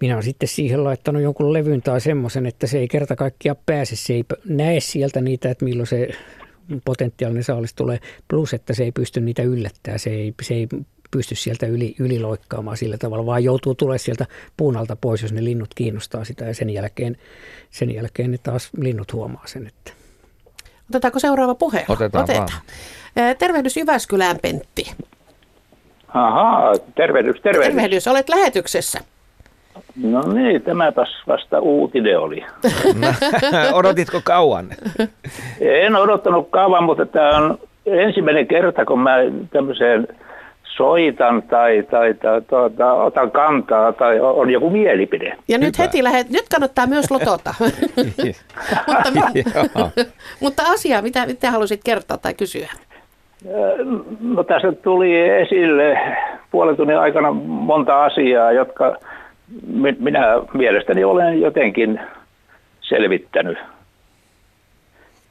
minä 0.00 0.14
olen 0.14 0.24
sitten 0.24 0.48
siihen 0.48 0.84
laittanut 0.84 1.22
jonkun 1.22 1.52
levyn 1.52 1.82
tai 1.82 2.00
semmoisen, 2.00 2.46
että 2.46 2.66
se 2.66 2.78
ei 2.78 2.88
kerta 2.88 3.16
kaikkiaan 3.16 3.58
pääse, 3.66 3.96
se 3.96 4.12
ei 4.12 4.24
näe 4.44 4.80
sieltä 4.80 5.20
niitä, 5.20 5.50
että 5.50 5.64
milloin 5.64 5.86
se 5.86 6.08
potentiaalinen 6.84 7.44
saalis 7.44 7.74
tulee, 7.74 7.98
plus 8.28 8.54
että 8.54 8.74
se 8.74 8.84
ei 8.84 8.92
pysty 8.92 9.20
niitä 9.20 9.42
yllättämään, 9.42 9.98
se 9.98 10.10
ei, 10.10 10.34
se 10.42 10.54
ei 10.54 10.68
pysty 11.10 11.34
sieltä 11.34 11.66
yli, 11.66 11.94
yli 11.98 12.20
loikkaamaan 12.20 12.76
sillä 12.76 12.98
tavalla, 12.98 13.26
vaan 13.26 13.44
joutuu 13.44 13.74
tulemaan 13.74 13.98
sieltä 13.98 14.26
puun 14.56 14.76
alta 14.76 14.96
pois, 15.00 15.22
jos 15.22 15.32
ne 15.32 15.44
linnut 15.44 15.68
kiinnostaa 15.74 16.24
sitä 16.24 16.44
ja 16.44 16.54
sen 16.54 16.70
jälkeen, 16.70 17.16
sen 17.70 17.94
jälkeen 17.94 18.30
ne 18.30 18.38
taas 18.42 18.70
linnut 18.76 19.12
huomaa 19.12 19.42
sen. 19.46 19.66
Että. 19.66 19.92
Otetaanko 20.90 21.18
seuraava 21.18 21.54
puhe? 21.54 21.84
Otetaan, 21.88 22.24
Otetaan. 22.24 22.48
Vaan. 23.16 23.36
Tervehdys 23.36 23.76
Jyväskylään, 23.76 24.38
Pentti. 24.42 24.90
Ahaa, 26.08 26.72
tervehdys, 26.94 27.40
tervehdys. 27.42 27.66
Tervehdys, 27.66 28.08
olet 28.08 28.28
lähetyksessä. 28.28 29.00
No 29.96 30.32
niin, 30.32 30.62
tämäpäs 30.62 31.08
vasta 31.26 31.60
uutinen 31.60 32.18
oli. 32.18 32.44
Odotitko 33.72 34.20
kauan? 34.24 34.68
En 35.60 35.96
odottanut 35.96 36.48
kauan, 36.50 36.84
mutta 36.84 37.06
tämä 37.06 37.36
on 37.36 37.58
ensimmäinen 37.86 38.46
kerta, 38.46 38.84
kun 38.84 39.00
mä 39.00 39.16
tämmöiseen 39.50 40.08
soitan 40.78 41.42
tai, 41.42 41.82
tai, 41.90 42.14
tai 42.14 42.40
tuota, 42.40 42.92
otan 42.92 43.30
kantaa 43.30 43.92
tai 43.92 44.20
on 44.20 44.50
joku 44.50 44.70
mielipide. 44.70 45.36
Ja 45.48 45.58
nyt 45.58 45.78
Hyvä. 45.78 45.86
heti 45.86 46.04
lähet, 46.04 46.30
nyt 46.30 46.48
kannattaa 46.50 46.86
myös 46.86 47.10
lotota. 47.10 47.54
mutta, 48.88 49.10
mutta 50.40 50.62
asia, 50.66 51.02
mitä, 51.02 51.26
mitä 51.26 51.50
halusit 51.50 51.80
kertoa 51.84 52.16
tai 52.16 52.34
kysyä? 52.34 52.68
No 54.20 54.44
tässä 54.44 54.72
tuli 54.72 55.18
esille 55.18 55.98
puolen 56.50 56.76
tunnin 56.76 56.98
aikana 56.98 57.32
monta 57.42 58.04
asiaa, 58.04 58.52
jotka 58.52 58.96
minä 59.98 60.24
mielestäni 60.52 61.04
olen 61.04 61.40
jotenkin 61.40 62.00
selvittänyt. 62.80 63.58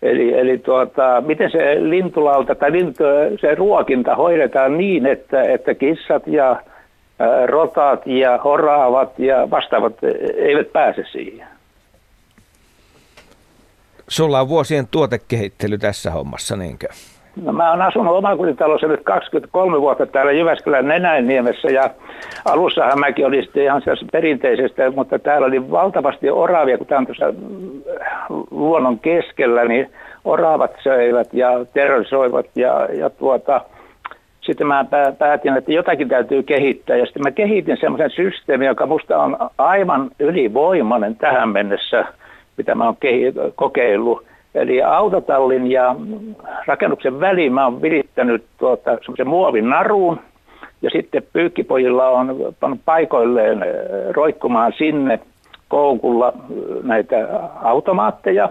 Eli, 0.02 0.40
eli 0.40 0.58
tuota, 0.58 1.24
miten 1.26 1.52
se 1.52 1.78
lintulauta 1.80 2.56
tai 2.56 2.72
lintu, 2.72 3.04
se 3.42 3.56
ruokinta 3.56 4.16
hoidetaan 4.16 4.78
niin, 4.78 5.06
että, 5.06 5.44
että 5.44 5.74
kissat 5.76 6.24
ja 6.28 6.62
rotat 7.46 8.02
ja 8.08 8.38
horaavat 8.38 9.20
ja 9.20 9.50
vastaavat 9.52 9.94
eivät 10.38 10.74
pääse 10.74 11.04
siihen. 11.12 11.48
Sulla 14.08 14.40
on 14.40 14.50
vuosien 14.50 14.88
tuotekehittely 14.92 15.78
tässä 15.78 16.12
hommassa, 16.12 16.56
niinkö? 16.56 16.88
No 17.42 17.54
mä 17.54 17.70
oon 17.70 17.82
asunut 17.82 18.16
omakotitalossa 18.16 18.88
nyt 18.88 19.04
23 19.04 19.82
vuotta 19.82 20.06
täällä 20.06 20.32
Jyväskylän 20.32 20.88
Nenäinniemessä 20.88 21.68
ja 21.68 21.90
alussahan 22.46 23.00
mäkin 23.00 23.26
olin 23.26 23.44
sitten 23.44 23.64
ihan 23.64 23.82
perinteisestä, 24.12 24.92
mutta 24.92 25.20
täällä 25.20 25.48
oli 25.48 25.72
valtavasti 25.72 26.30
oravia, 26.30 26.78
kun 26.78 26.88
tämä 26.88 27.00
on 27.00 27.06
tuossa 27.06 27.26
äh, 27.26 28.08
luonnon 28.52 29.00
keskellä, 29.00 29.66
niin 29.66 29.90
oravat 30.26 30.72
söivät 30.84 31.34
ja 31.34 31.66
terrorisoivat 31.74 32.46
ja, 32.56 32.88
ja 32.94 33.10
tuota, 33.10 33.62
sitten 34.42 34.68
mä 34.68 34.86
päätin, 35.18 35.58
että 35.58 35.72
jotakin 35.72 36.10
täytyy 36.10 36.44
kehittää 36.44 36.98
ja 36.98 37.06
sitten 37.06 37.24
mä 37.24 37.32
kehitin 37.32 37.78
semmoisen 37.80 38.12
systeemin, 38.12 38.68
joka 38.68 38.86
musta 38.86 39.18
on 39.18 39.38
aivan 39.58 40.10
ylivoimainen 40.20 41.16
tähän 41.16 41.50
mennessä, 41.50 42.06
mitä 42.58 42.76
mä 42.76 42.86
oon 42.86 42.98
kokeillut 43.56 44.26
Eli 44.56 44.84
autotallin 44.84 45.72
ja 45.72 45.96
rakennuksen 46.66 47.20
väliin 47.20 47.54
mä 47.54 47.66
oon 47.66 47.82
virittänyt 47.82 48.44
tuota, 48.58 48.98
semmoisen 49.02 49.28
muovin 49.28 49.70
naruun 49.70 50.20
ja 50.82 50.90
sitten 50.90 51.24
pyykkipojilla 51.34 52.10
on 52.10 52.54
pannut 52.60 52.80
paikoilleen 52.86 53.64
äh, 53.64 53.70
roikkumaan 54.12 54.74
sinne 54.78 55.20
koukulla 55.68 56.28
äh, 56.28 56.34
näitä 56.84 57.28
automaatteja. 57.64 58.50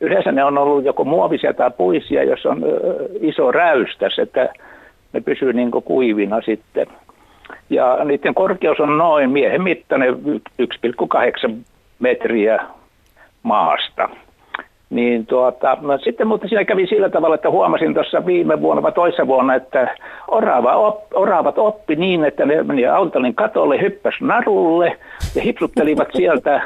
Yleensä 0.00 0.32
ne 0.32 0.44
on 0.44 0.58
ollut 0.58 0.84
joko 0.84 1.04
muovisia 1.04 1.54
tai 1.54 1.70
puisia, 1.70 2.24
jos 2.24 2.46
on 2.46 2.64
äh, 2.64 2.70
iso 3.20 3.52
räystäs, 3.52 4.18
että 4.18 4.48
ne 5.12 5.20
pysyy 5.20 5.52
niin 5.52 5.70
kuivina 5.70 6.40
sitten. 6.40 6.86
Ja 7.70 8.04
niiden 8.04 8.34
korkeus 8.34 8.80
on 8.80 8.98
noin 8.98 9.30
miehen 9.30 9.62
mittainen 9.62 10.14
1,8 10.14 11.54
metriä 11.98 12.58
maasta. 13.42 14.08
Niin 14.90 15.26
tuota, 15.26 15.78
no 15.80 15.98
sitten 15.98 16.26
mutta 16.26 16.48
siinä 16.48 16.64
kävi 16.64 16.86
sillä 16.86 17.08
tavalla, 17.08 17.34
että 17.34 17.50
huomasin 17.50 17.94
tuossa 17.94 18.26
viime 18.26 18.60
vuonna 18.60 18.82
vai 18.82 18.92
toissa 18.92 19.26
vuonna, 19.26 19.54
että 19.54 19.96
orava 20.28 20.76
op, 20.76 21.04
oravat 21.14 21.58
oppi 21.58 21.96
niin, 21.96 22.24
että 22.24 22.46
ne 22.46 22.62
meni 22.62 22.86
autollin 22.86 23.34
katolle, 23.34 23.80
hyppäsi 23.80 24.24
narulle 24.24 24.96
ja 25.34 25.42
hipsuttelivat 25.42 26.08
sieltä. 26.16 26.60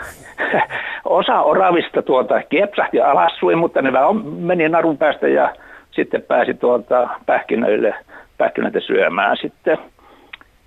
Osa 1.05 1.41
oravista 1.41 2.03
tuota 2.03 2.43
kiepsahti 2.43 3.01
alassuin, 3.01 3.59
mutta 3.59 3.83
ne 3.83 3.93
vaan 3.93 4.27
meni 4.27 4.69
narun 4.69 4.99
päästä 4.99 5.29
ja 5.29 5.55
sitten 5.91 6.23
pääsi 6.23 6.55
tuolta 6.55 7.09
pähkinöille, 7.27 7.95
pähkinöitä 8.39 8.81
syömään 8.81 9.37
sitten. 9.37 9.79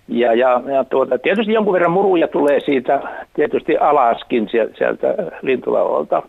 Ja, 0.08 0.34
ja, 0.34 0.62
ja 0.66 0.84
tuota, 0.84 1.18
tietysti 1.18 1.54
jonkun 1.54 1.74
verran 1.74 1.92
muruja 1.92 2.28
tulee 2.28 2.60
siitä 2.60 3.02
tietysti 3.34 3.78
alaskin 3.78 4.50
sieltä 4.50 5.08
lintulaolta. 5.42 6.24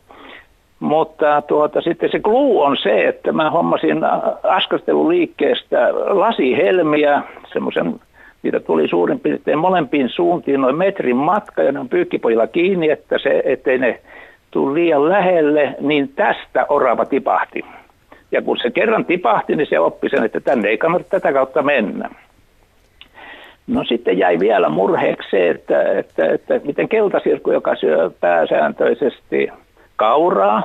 Mutta 0.85 1.43
tuota, 1.43 1.81
sitten 1.81 2.11
se 2.11 2.19
gluu 2.19 2.61
on 2.61 2.77
se, 2.77 3.09
että 3.09 3.33
mä 3.33 3.51
hommasin 3.51 3.99
askasteluliikkeestä 4.43 5.89
lasihelmiä, 5.93 7.23
semmoisen, 7.53 8.01
mitä 8.43 8.61
tuli 8.61 8.89
suurin 8.89 9.21
piirtein 9.21 9.59
molempiin 9.59 10.09
suuntiin 10.09 10.61
noin 10.61 10.77
metrin 10.77 11.17
matka 11.17 11.63
ja 11.63 11.73
ne 11.73 11.81
on 11.81 11.89
pyykkipojilla 11.89 12.47
kiinni, 12.47 12.91
että 12.91 13.19
se, 13.19 13.43
ettei 13.45 13.79
ne 13.79 14.01
tule 14.51 14.75
liian 14.75 15.09
lähelle, 15.09 15.75
niin 15.81 16.09
tästä 16.09 16.67
orava 16.69 17.05
tipahti. 17.05 17.65
Ja 18.33 18.43
kun 18.43 18.59
se 18.63 18.71
kerran 18.71 19.05
tipahti, 19.05 19.57
niin 19.57 19.67
se 19.67 19.79
oppi 19.79 20.09
sen, 20.09 20.25
että 20.25 20.41
tänne 20.41 20.69
ei 20.69 20.79
kannata 20.79 21.05
tätä 21.11 21.33
kautta 21.33 21.63
mennä. 21.63 22.11
No 23.67 23.85
sitten 23.85 24.19
jäi 24.19 24.39
vielä 24.39 24.69
murheeksi 24.69 25.31
se, 25.31 25.51
että, 25.51 25.93
että, 25.93 26.27
että 26.27 26.61
miten 26.65 26.89
keltasirkku, 26.89 27.53
joka 27.53 27.77
syö 27.77 28.11
pääsääntöisesti– 28.21 29.49
kauraa, 29.97 30.63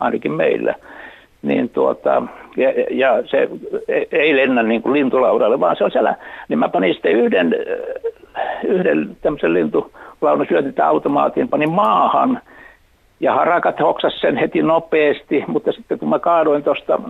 ainakin 0.00 0.32
meillä, 0.32 0.74
niin 1.42 1.68
tuota, 1.68 2.22
ja, 2.56 2.70
ja 2.90 3.22
se 3.26 3.48
ei 4.12 4.36
lennä 4.36 4.62
niin 4.62 4.82
kuin 4.82 4.92
lintulaudalle, 4.92 5.60
vaan 5.60 5.76
se 5.76 5.84
on 5.84 5.90
siellä, 5.90 6.16
niin 6.48 6.58
mä 6.58 6.68
panin 6.68 6.94
sitten 6.94 7.12
yhden, 7.12 7.54
yhden 8.64 9.16
tämmöisen 9.22 9.54
lintu 9.54 9.92
Launo 10.20 10.44
syötetään 10.48 10.88
automaatin, 10.88 11.48
pani 11.48 11.66
maahan. 11.66 12.40
Ja 13.20 13.34
harakat 13.34 13.80
hoksas 13.80 14.20
sen 14.20 14.36
heti 14.36 14.62
nopeasti, 14.62 15.44
mutta 15.46 15.72
sitten 15.72 15.98
kun 15.98 16.08
mä 16.08 16.18
kaadoin 16.18 16.62
tuosta, 16.62 17.00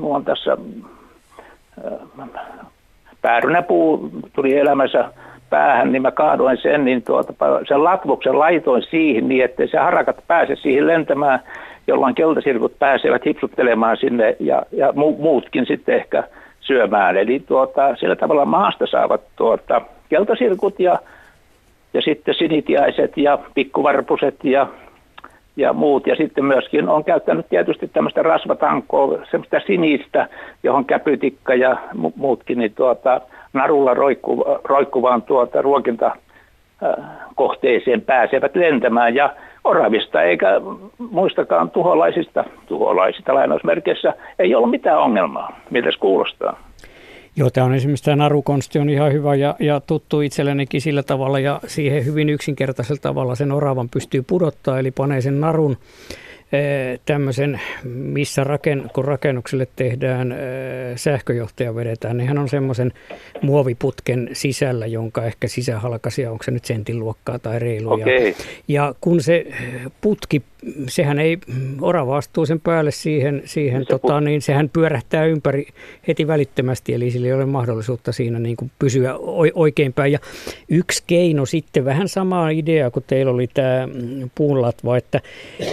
mulla 0.00 0.16
on 0.16 0.24
tässä 0.24 0.56
äh, 1.84 2.28
päärynäpuu 3.22 4.10
tuli 4.32 4.58
elämässä 4.58 5.10
päähän, 5.50 5.92
niin 5.92 6.02
mä 6.02 6.10
kaadoin 6.10 6.58
sen, 6.62 6.84
niin 6.84 7.02
tuota, 7.02 7.32
sen 7.68 7.84
latvuksen 7.84 8.38
laitoin 8.38 8.82
siihen 8.82 9.28
niin, 9.28 9.44
että 9.44 9.66
se 9.66 9.78
harakat 9.78 10.16
pääse 10.26 10.56
siihen 10.56 10.86
lentämään, 10.86 11.40
jolloin 11.86 12.14
keltasirkut 12.14 12.78
pääsevät 12.78 13.26
hipsuttelemaan 13.26 13.96
sinne 13.96 14.36
ja, 14.40 14.62
ja 14.72 14.92
mu, 14.92 15.16
muutkin 15.18 15.66
sitten 15.66 15.94
ehkä 15.94 16.22
syömään. 16.60 17.16
Eli 17.16 17.42
tuota, 17.46 17.96
sillä 17.96 18.16
tavalla 18.16 18.44
maasta 18.44 18.86
saavat 18.86 19.20
tuota, 19.36 19.80
keltasirkut 20.08 20.80
ja, 20.80 20.98
ja 21.94 22.02
sitten 22.02 22.34
sinitiaiset 22.34 23.16
ja 23.16 23.38
pikkuvarpuset 23.54 24.44
ja, 24.44 24.66
ja 25.56 25.72
muut. 25.72 26.06
Ja 26.06 26.16
sitten 26.16 26.44
myöskin 26.44 26.88
on 26.88 27.04
käyttänyt 27.04 27.48
tietysti 27.48 27.88
tämmöistä 27.88 28.22
rasvatankoa, 28.22 29.18
semmoista 29.30 29.60
sinistä, 29.66 30.28
johon 30.62 30.84
käpytikka 30.84 31.54
ja 31.54 31.76
muutkin, 32.16 32.58
niin 32.58 32.74
tuota, 32.74 33.20
narulla 33.56 33.94
roikku, 33.94 34.44
roikkuvaan 34.64 35.22
tuota 35.22 35.62
ruokinta 35.62 36.16
kohteeseen 37.34 38.00
pääsevät 38.00 38.56
lentämään 38.56 39.14
ja 39.14 39.34
oravista 39.64 40.22
eikä 40.22 40.48
muistakaan 40.98 41.70
tuholaisista, 41.70 42.44
tuholaisista 42.66 43.34
lainausmerkeissä, 43.34 44.14
ei 44.38 44.54
ollut 44.54 44.70
mitään 44.70 44.98
ongelmaa. 44.98 45.60
Miltä 45.70 45.90
se 45.90 45.98
kuulostaa? 45.98 46.58
Joo, 47.36 47.50
tämä 47.50 47.66
on 47.66 47.74
esimerkiksi 47.74 48.04
tämä 48.04 48.16
narukonsti 48.16 48.78
on 48.78 48.90
ihan 48.90 49.12
hyvä 49.12 49.34
ja, 49.34 49.54
ja 49.58 49.80
tuttu 49.80 50.20
itsellenikin 50.20 50.80
sillä 50.80 51.02
tavalla 51.02 51.38
ja 51.38 51.60
siihen 51.66 52.04
hyvin 52.04 52.28
yksinkertaisella 52.28 53.00
tavalla 53.02 53.34
sen 53.34 53.52
oravan 53.52 53.88
pystyy 53.88 54.22
pudottaa, 54.22 54.78
eli 54.78 54.90
panee 54.90 55.20
sen 55.20 55.40
narun 55.40 55.76
tämmöisen, 57.06 57.60
missä 57.84 58.44
raken, 58.44 58.90
kun 58.94 59.04
rakennukselle 59.04 59.68
tehdään 59.76 60.34
sähköjohtaja 60.96 61.74
vedetään, 61.74 62.16
niin 62.16 62.28
hän 62.28 62.38
on 62.38 62.48
semmoisen 62.48 62.92
muoviputken 63.42 64.30
sisällä, 64.32 64.86
jonka 64.86 65.24
ehkä 65.24 65.48
sisähalkasia, 65.48 66.32
onko 66.32 66.44
se 66.44 66.50
nyt 66.50 66.64
sentin 66.64 66.98
luokkaa 66.98 67.38
tai 67.38 67.58
reilu. 67.58 67.92
Okay. 67.92 68.12
Ja, 68.12 68.34
ja 68.68 68.94
kun 69.00 69.22
se 69.22 69.46
putki 70.00 70.42
sehän 70.88 71.18
ei, 71.18 71.38
orava 71.80 72.16
astuu 72.16 72.46
sen 72.46 72.60
päälle 72.60 72.90
siihen, 72.90 73.42
siihen 73.44 73.82
se 73.82 73.86
tota, 73.86 74.20
niin 74.20 74.42
sehän 74.42 74.68
pyörähtää 74.68 75.24
ympäri 75.24 75.66
heti 76.08 76.26
välittömästi, 76.26 76.94
eli 76.94 77.10
sillä 77.10 77.26
ei 77.26 77.32
ole 77.32 77.46
mahdollisuutta 77.46 78.12
siinä 78.12 78.38
niin 78.38 78.56
kuin 78.56 78.70
pysyä 78.78 79.14
oikeinpäin. 79.54 80.12
Ja 80.12 80.18
yksi 80.68 81.02
keino 81.06 81.46
sitten, 81.46 81.84
vähän 81.84 82.08
sama 82.08 82.50
idea 82.50 82.90
kuin 82.90 83.04
teillä 83.06 83.32
oli 83.32 83.46
tämä 83.54 83.88
puunlatva, 84.34 84.96
että 84.96 85.20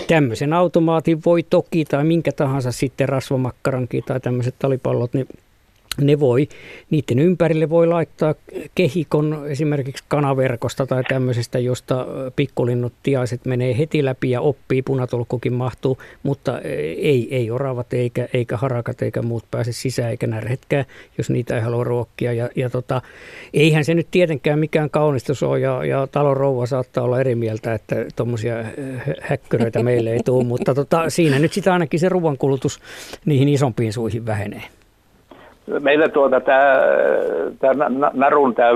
tämmöisen 0.08 0.54
automaatin 0.54 1.22
voi 1.26 1.44
toki 1.44 1.86
tai 1.86 2.04
minkä 2.04 2.32
tahansa 2.32 2.72
sitten 2.72 3.10
rasvamakkarankin 3.10 4.04
tai 4.04 4.20
tämmöiset 4.20 4.56
talipallot, 4.60 5.14
niin 5.14 5.28
ne 6.02 6.20
voi, 6.20 6.48
niiden 6.90 7.20
ympärille 7.20 7.70
voi 7.70 7.88
laittaa 7.88 8.36
kehikon 8.76 9.44
esimerkiksi 9.48 10.04
kanaverkosta 10.08 10.86
tai 10.86 11.04
tämmöisestä, 11.04 11.60
josta 11.60 12.08
pikkulinnut 12.36 12.94
tiaiset 13.04 13.46
menee 13.46 13.78
heti 13.78 14.06
läpi 14.06 14.32
ja 14.32 14.42
oppii, 14.42 14.82
punatolkkukin 14.82 15.54
mahtuu, 15.54 15.98
mutta 16.24 16.60
ei, 16.98 17.28
ei 17.36 17.52
oravat 17.52 17.94
eikä, 17.94 18.28
eikä 18.34 18.58
harakat 18.58 19.02
eikä 19.02 19.22
muut 19.22 19.46
pääse 19.52 19.72
sisään 19.72 20.12
eikä 20.12 20.28
närhetkään, 20.28 20.86
jos 21.18 21.30
niitä 21.30 21.56
ei 21.56 21.62
halua 21.62 21.84
ruokkia. 21.84 22.34
Ja, 22.34 22.50
ja 22.56 22.70
tota, 22.70 23.02
eihän 23.54 23.86
se 23.86 23.94
nyt 23.94 24.08
tietenkään 24.12 24.60
mikään 24.60 24.90
kaunistus 24.90 25.44
ole 25.44 25.60
ja, 25.60 25.86
ja 25.86 26.08
talon 26.08 26.38
rouva 26.38 26.66
saattaa 26.66 27.04
olla 27.04 27.20
eri 27.20 27.36
mieltä, 27.36 27.74
että 27.74 27.96
tuommoisia 28.16 28.56
häkkyröitä 29.22 29.84
meille 29.84 30.14
ei 30.14 30.20
tule, 30.26 30.44
mutta 30.44 30.76
tota, 30.76 31.10
siinä 31.10 31.40
nyt 31.40 31.54
sitä 31.54 31.74
ainakin 31.74 32.00
se 32.00 32.10
ruoankulutus 32.10 32.80
niihin 33.26 33.50
isompiin 33.50 33.94
suihin 33.94 34.26
vähenee 34.26 34.64
meillä 35.80 36.10
tuota 36.10 36.42
tämä, 37.60 37.90
narun 38.14 38.56
tämä 38.56 38.70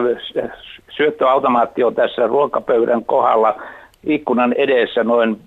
syöttöautomaatti 0.90 1.84
on 1.84 1.96
tässä 1.96 2.28
ruokapöydän 2.28 3.06
kohdalla 3.06 3.62
ikkunan 4.04 4.54
edessä 4.54 5.04
noin 5.04 5.38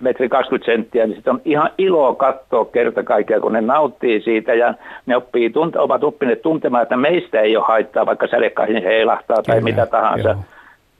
metri 0.00 0.28
20 0.28 0.72
senttiä, 0.72 1.06
niin 1.06 1.14
sitten 1.14 1.34
on 1.34 1.40
ihan 1.44 1.70
ilo 1.78 2.14
katsoa 2.14 2.64
kerta 2.64 3.02
kaikkiaan, 3.02 3.42
kun 3.42 3.52
ne 3.52 3.60
nauttii 3.60 4.22
siitä 4.22 4.54
ja 4.54 4.74
ne 5.06 5.16
oppii, 5.16 5.50
tunte, 5.50 5.78
ovat 5.78 6.04
oppineet 6.04 6.42
tuntemaan, 6.42 6.82
että 6.82 6.96
meistä 6.96 7.40
ei 7.40 7.56
ole 7.56 7.64
haittaa, 7.68 8.06
vaikka 8.06 8.26
sälekkahin 8.26 8.82
heilahtaa 8.82 9.42
tai 9.42 9.56
Kyllä, 9.56 9.70
mitä 9.70 9.86
tahansa. 9.86 10.28
Joo. 10.28 10.38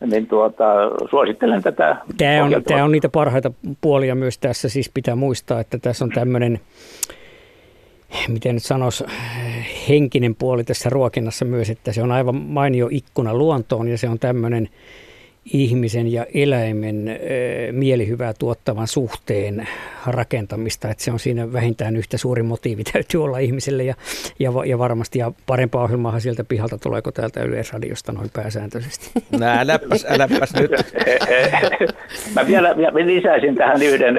Niin 0.06 0.26
tuota, 0.26 0.64
suosittelen 1.10 1.62
tätä. 1.62 1.96
Tämä 2.18 2.44
on, 2.44 2.62
tämä 2.64 2.84
on 2.84 2.92
niitä 2.92 3.08
parhaita 3.08 3.50
puolia 3.80 4.14
myös 4.14 4.38
tässä, 4.38 4.68
siis 4.68 4.90
pitää 4.94 5.16
muistaa, 5.16 5.60
että 5.60 5.78
tässä 5.78 6.04
on 6.04 6.10
tämmöinen 6.10 6.60
miten 8.28 8.54
nyt 8.54 8.64
sanoisi, 8.64 9.04
henkinen 9.88 10.34
puoli 10.34 10.64
tässä 10.64 10.90
ruokinnassa 10.90 11.44
myös, 11.44 11.70
että 11.70 11.92
se 11.92 12.02
on 12.02 12.12
aivan 12.12 12.34
mainio 12.36 12.88
ikkuna 12.90 13.34
luontoon 13.34 13.88
ja 13.88 13.98
se 13.98 14.08
on 14.08 14.18
tämmöinen 14.18 14.68
ihmisen 15.44 16.12
ja 16.12 16.26
eläimen 16.34 17.08
e, 17.08 17.18
mielihyvää 17.72 18.32
tuottavan 18.38 18.86
suhteen 18.86 19.68
rakentamista, 20.06 20.88
että 20.88 21.04
se 21.04 21.12
on 21.12 21.18
siinä 21.18 21.52
vähintään 21.52 21.96
yhtä 21.96 22.18
suuri 22.18 22.42
motiivi 22.42 22.84
täytyy 22.92 23.24
olla 23.24 23.38
ihmiselle 23.38 23.82
ja, 23.82 23.94
ja, 24.38 24.50
ja 24.66 24.78
varmasti 24.78 25.18
ja 25.18 25.32
parempaa 25.46 25.82
ohjelmaa 25.82 26.20
sieltä 26.20 26.44
pihalta 26.44 26.78
tuleeko 26.78 27.12
täältä 27.12 27.42
Yleisradiosta 27.42 28.12
noin 28.12 28.30
pääsääntöisesti. 28.34 29.10
No 29.40 29.46
äläpäs, 29.46 30.06
äläpäs 30.08 30.54
nyt. 30.54 30.70
Mä 32.34 32.46
vielä 32.46 32.74
lisäisin 33.04 33.54
tähän 33.54 33.82
yhden 33.82 34.18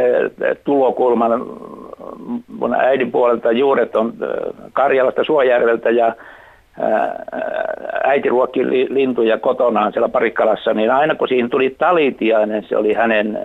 tulokulman 0.63 1.31
mun 2.47 2.73
äidin 2.73 3.11
puolelta 3.11 3.51
juuret 3.51 3.95
on 3.95 4.13
Karjalasta 4.73 5.23
Suojärveltä 5.23 5.89
ja 5.89 6.15
äiti 8.03 8.29
ruokki 8.29 8.59
lintuja 8.89 9.37
kotonaan 9.37 9.91
siellä 9.91 10.09
Parikkalassa, 10.09 10.73
niin 10.73 10.91
aina 10.91 11.15
kun 11.15 11.27
siinä 11.27 11.49
tuli 11.49 11.75
talitiainen, 11.79 12.65
se 12.69 12.77
oli 12.77 12.93
hänen 12.93 13.39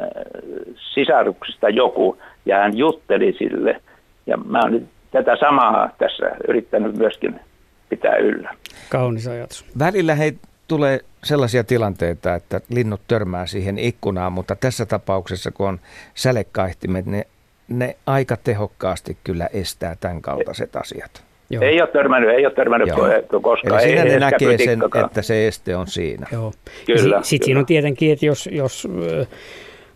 sisaruksista 0.95 1.69
joku, 1.69 2.19
ja 2.47 2.57
hän 2.57 2.77
jutteli 2.77 3.33
sille. 3.39 3.81
Ja 4.27 4.37
mä 4.37 4.61
oon 4.63 4.73
nyt 4.73 4.87
tätä 5.11 5.37
samaa 5.37 5.91
tässä 5.99 6.31
yrittänyt 6.49 6.97
myöskin 6.97 7.41
pitää 7.89 8.17
yllä. 8.17 8.51
Kaunis 8.91 9.29
ajatus. 9.29 9.65
Välillä 9.79 10.15
hei, 10.15 10.33
tulee 10.69 11.01
sellaisia 11.25 11.65
tilanteita, 11.65 12.35
että 12.35 12.61
linnut 12.71 13.01
törmää 13.09 13.47
siihen 13.47 13.79
ikkunaan, 13.79 14.33
mutta 14.33 14.57
tässä 14.57 14.87
tapauksessa, 14.87 15.51
kun 15.51 15.69
on 15.69 15.79
sälekaihtimet, 16.15 17.07
ne 17.07 17.27
ne 17.69 17.97
aika 18.07 18.37
tehokkaasti 18.37 19.17
kyllä 19.25 19.49
estää 19.53 19.97
tämän 20.01 20.23
kaltaiset 20.23 20.77
asiat. 20.77 21.28
Joo. 21.51 21.63
Ei 21.65 21.81
ole 21.81 21.89
törmännyt, 21.89 22.31
ei 22.31 22.47
ole 22.47 22.55
törmännyt 22.55 22.89
Joo. 22.89 23.41
koskaan. 23.43 23.75
Eli 23.75 23.89
siinä 23.89 24.03
ei 24.03 24.11
ne 24.11 24.19
näkee 24.19 24.59
sen, 24.59 24.81
että 25.05 25.23
se 25.23 25.49
este 25.49 25.77
on 25.77 25.87
siinä. 25.87 26.27
Joo. 26.33 26.53
Kyllä, 26.87 27.01
Sitten 27.01 27.25
sit 27.25 27.43
siinä 27.43 27.61
on 27.61 27.67
tietenkin, 27.67 28.13
että 28.13 28.27
jos, 28.27 28.49
jos 28.53 28.89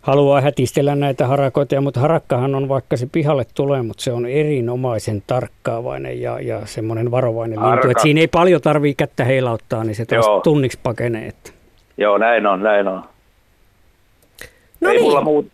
haluaa 0.01 0.41
hätistellä 0.41 0.95
näitä 0.95 1.27
harakoita, 1.27 1.81
mutta 1.81 1.99
harakkahan 1.99 2.55
on 2.55 2.69
vaikka 2.69 2.97
se 2.97 3.07
pihalle 3.11 3.45
tulee, 3.53 3.81
mutta 3.81 4.03
se 4.03 4.11
on 4.11 4.25
erinomaisen 4.25 5.23
tarkkaavainen 5.27 6.21
ja, 6.21 6.39
ja 6.39 6.65
semmoinen 6.65 7.11
varovainen 7.11 7.59
Harka. 7.59 7.75
lintu. 7.75 7.89
Että 7.89 8.03
siinä 8.03 8.21
ei 8.21 8.27
paljon 8.27 8.61
tarvitse 8.61 8.95
kättä 8.97 9.23
heilauttaa, 9.23 9.83
niin 9.83 9.95
se 9.95 10.05
taas 10.05 10.25
Joo. 10.25 10.41
tunniksi 10.41 10.79
pakenee. 10.83 11.27
Että. 11.27 11.51
Joo, 11.97 12.17
näin 12.17 12.47
on, 12.47 12.63
näin 12.63 12.87
on. 12.87 13.03
No 14.81 14.89
ei 14.89 14.95
niin. 14.95 15.03
mulla 15.03 15.21
muut, 15.21 15.47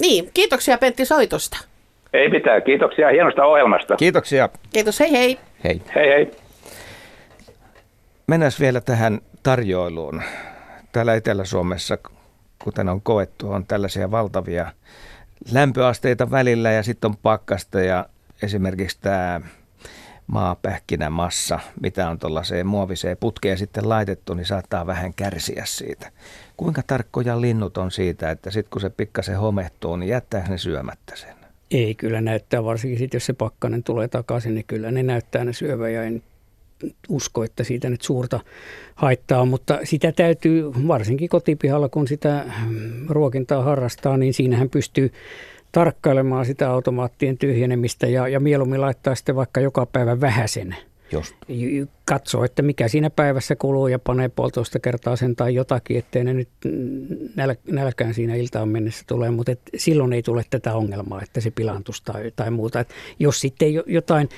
niin, 0.00 0.30
kiitoksia 0.34 0.78
Pentti 0.78 1.04
soitosta. 1.04 1.58
Ei 2.12 2.28
mitään, 2.28 2.62
kiitoksia 2.62 3.08
hienosta 3.08 3.44
ohjelmasta. 3.44 3.96
Kiitoksia. 3.96 4.48
Kiitos, 4.72 5.00
hei 5.00 5.12
hei. 5.12 5.38
Hei. 5.64 5.82
Hei 5.94 6.08
hei. 6.08 6.30
Mennään 8.26 8.52
vielä 8.60 8.80
tähän 8.80 9.20
tarjoiluun. 9.42 10.22
Täällä 10.92 11.14
Etelä-Suomessa, 11.14 11.98
kuten 12.64 12.88
on 12.88 13.02
koettu, 13.02 13.52
on 13.52 13.66
tällaisia 13.66 14.10
valtavia 14.10 14.72
lämpöasteita 15.52 16.30
välillä 16.30 16.70
ja 16.70 16.82
sitten 16.82 17.10
on 17.10 17.16
pakkasta 17.16 17.80
ja 17.80 18.06
esimerkiksi 18.42 18.98
tämä 19.00 19.40
maapähkinämassa, 20.26 21.58
mitä 21.80 22.10
on 22.10 22.18
tuollaiseen 22.18 22.66
muoviseen 22.66 23.16
putkeen 23.16 23.58
sitten 23.58 23.88
laitettu, 23.88 24.34
niin 24.34 24.46
saattaa 24.46 24.86
vähän 24.86 25.14
kärsiä 25.14 25.62
siitä. 25.66 26.10
Kuinka 26.56 26.82
tarkkoja 26.86 27.40
linnut 27.40 27.78
on 27.78 27.90
siitä, 27.90 28.30
että 28.30 28.50
sitten 28.50 28.70
kun 28.70 28.80
se 28.80 28.90
pikkasen 28.90 29.38
homehtuu, 29.38 29.96
niin 29.96 30.08
jättää 30.08 30.48
ne 30.48 30.58
syömättä 30.58 31.16
sen? 31.16 31.39
Ei, 31.70 31.94
kyllä 31.94 32.20
näyttää, 32.20 32.64
varsinkin 32.64 32.98
sitten 32.98 33.16
jos 33.16 33.26
se 33.26 33.32
pakkanen 33.32 33.82
tulee 33.82 34.08
takaisin, 34.08 34.54
niin 34.54 34.64
kyllä 34.66 34.90
ne 34.90 35.02
näyttää 35.02 35.44
ne 35.44 35.52
syövä 35.52 35.88
ja 35.88 36.02
en 36.02 36.22
usko, 37.08 37.44
että 37.44 37.64
siitä 37.64 37.90
nyt 37.90 38.02
suurta 38.02 38.40
haittaa, 38.94 39.44
mutta 39.44 39.78
sitä 39.84 40.12
täytyy 40.12 40.64
varsinkin 40.88 41.28
kotipihalla, 41.28 41.88
kun 41.88 42.08
sitä 42.08 42.44
ruokintaa 43.08 43.62
harrastaa, 43.62 44.16
niin 44.16 44.34
siinähän 44.34 44.70
pystyy 44.70 45.12
tarkkailemaan 45.72 46.46
sitä 46.46 46.70
automaattien 46.70 47.38
tyhjenemistä 47.38 48.06
ja, 48.06 48.28
ja 48.28 48.40
mieluummin 48.40 48.80
laittaa 48.80 49.14
sitten 49.14 49.36
vaikka 49.36 49.60
joka 49.60 49.86
päivä 49.86 50.20
vähäsen 50.20 50.76
Just. 51.12 51.34
Katsoo, 52.04 52.44
että 52.44 52.62
mikä 52.62 52.88
siinä 52.88 53.10
päivässä 53.10 53.56
kuluu 53.56 53.88
ja 53.88 53.98
panee 53.98 54.28
puolitoista 54.28 54.78
kertaa 54.78 55.16
sen 55.16 55.36
tai 55.36 55.54
jotakin, 55.54 55.98
ettei 55.98 56.24
ne 56.24 56.34
nyt 56.34 56.48
näl- 57.36 57.72
nälkään 57.72 58.14
siinä 58.14 58.34
iltaan 58.34 58.68
mennessä 58.68 59.04
tule, 59.06 59.30
mutta 59.30 59.52
silloin 59.76 60.12
ei 60.12 60.22
tule 60.22 60.44
tätä 60.50 60.74
ongelmaa, 60.74 61.22
että 61.22 61.40
se 61.40 61.50
pilantus 61.50 62.02
tai, 62.02 62.32
tai 62.36 62.50
muuta. 62.50 62.80
Et 62.80 62.94
jos 63.18 63.40
sitten 63.40 63.68
jotain 63.86 64.28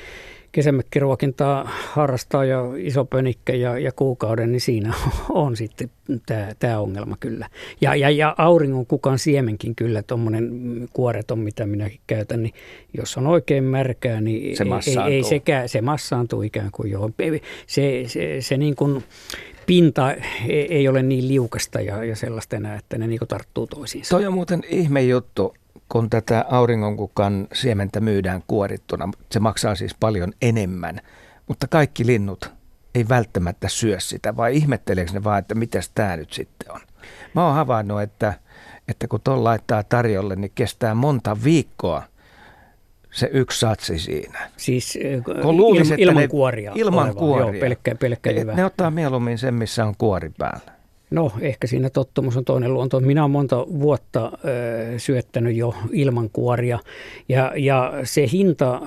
kesämökkiruokintaa 0.53 1.71
harrastaa 1.91 2.45
ja 2.45 2.63
iso 2.77 3.05
pönikkä 3.05 3.55
ja, 3.55 3.79
ja 3.79 3.93
kuukauden, 3.93 4.53
niin 4.53 4.61
siinä 4.61 4.95
on 5.29 5.57
sitten 5.57 5.91
tämä, 6.27 6.49
tämä 6.59 6.79
ongelma 6.79 7.17
kyllä. 7.21 7.49
Ja, 7.81 7.95
ja, 7.95 8.11
ja 8.11 8.35
auringon 8.39 8.87
kukaan 8.87 9.19
siemenkin 9.19 9.75
kyllä, 9.75 10.03
tuommoinen 10.03 10.51
kuoreton, 10.93 11.39
mitä 11.39 11.67
minäkin 11.67 12.01
käytän, 12.07 12.43
niin 12.43 12.55
jos 12.97 13.17
on 13.17 13.27
oikein 13.27 13.65
märkää, 13.65 14.21
niin 14.21 14.57
se 14.57 14.65
massaantuu. 14.65 15.11
Ei, 15.11 15.17
ei 15.17 15.25
sekä, 15.25 15.69
se 15.69 15.81
massaantuu 15.81 16.43
ikään 16.43 16.71
kuin 16.73 16.91
joo. 16.91 17.11
Se, 17.67 18.05
se, 18.07 18.41
se 18.41 18.57
niin 18.57 18.77
kuin 18.77 19.05
pinta 19.67 20.15
ei 20.49 20.89
ole 20.89 21.03
niin 21.03 21.29
liukasta 21.29 21.81
ja, 21.81 22.05
ja 22.05 22.17
sellaista 22.17 22.57
enää, 22.57 22.77
että 22.77 22.99
ne 22.99 23.07
niin 23.07 23.21
tarttuu 23.29 23.67
toisiinsa. 23.67 24.17
Toi 24.17 24.27
on 24.27 24.33
muuten 24.33 24.63
ihme 24.69 25.03
juttu 25.03 25.55
kun 25.93 26.11
tätä 26.11 26.45
auringonkukan 26.51 27.49
siementä 27.53 28.01
myydään 28.01 28.43
kuorittuna, 28.47 29.09
se 29.31 29.41
maksaa 29.41 29.75
siis 29.75 29.95
paljon 30.01 30.33
enemmän, 30.43 31.01
mutta 31.49 31.69
kaikki 31.69 32.07
linnut 32.07 32.53
ei 32.95 33.09
välttämättä 33.09 33.69
syö 33.69 34.01
sitä, 34.01 34.37
vai 34.37 34.57
ihmetteleekö 34.57 35.13
ne 35.13 35.25
vaan, 35.25 35.39
että 35.39 35.55
mitäs 35.55 35.91
tämä 35.95 36.17
nyt 36.17 36.33
sitten 36.33 36.73
on. 36.73 36.81
Mä 37.35 37.47
oon 37.47 37.55
havainnut, 37.55 38.03
että, 38.03 38.35
että 38.89 39.09
kun 39.09 39.21
tuon 39.25 39.45
laittaa 39.45 39.83
tarjolle, 39.83 40.37
niin 40.37 40.53
kestää 40.55 40.95
monta 40.95 41.37
viikkoa 41.45 42.03
se 43.11 43.31
yksi 43.33 43.61
satsi 43.61 43.99
siinä. 43.99 44.51
Siis 44.57 44.99
kun 45.43 45.57
luulisi, 45.57 45.95
ilman 45.99 46.23
ne, 46.23 46.29
kuoria. 46.29 46.73
Ilman 46.75 47.05
oleva, 47.05 47.19
kuoria. 47.19 47.53
Joo, 47.53 47.61
pelkkä, 47.61 47.95
pelkkä 47.95 48.33
ne, 48.33 48.45
ne 48.45 48.65
ottaa 48.65 48.91
mieluummin 48.91 49.39
sen, 49.39 49.55
missä 49.55 49.85
on 49.85 49.95
kuori 49.99 50.31
päällä. 50.39 50.82
No 51.13 51.33
ehkä 51.41 51.67
siinä 51.67 51.91
tottumus 51.91 52.37
on 52.37 52.45
toinen 52.45 52.75
luonto. 52.75 53.01
Minä 53.01 53.23
olen 53.23 53.31
monta 53.31 53.57
vuotta 53.57 54.33
ö, 54.45 54.99
syöttänyt 54.99 55.57
jo 55.57 55.75
ilman 55.93 56.31
kuoria 56.31 56.79
ja, 57.29 57.53
ja 57.57 57.93
se 58.05 58.27
hinta, 58.33 58.81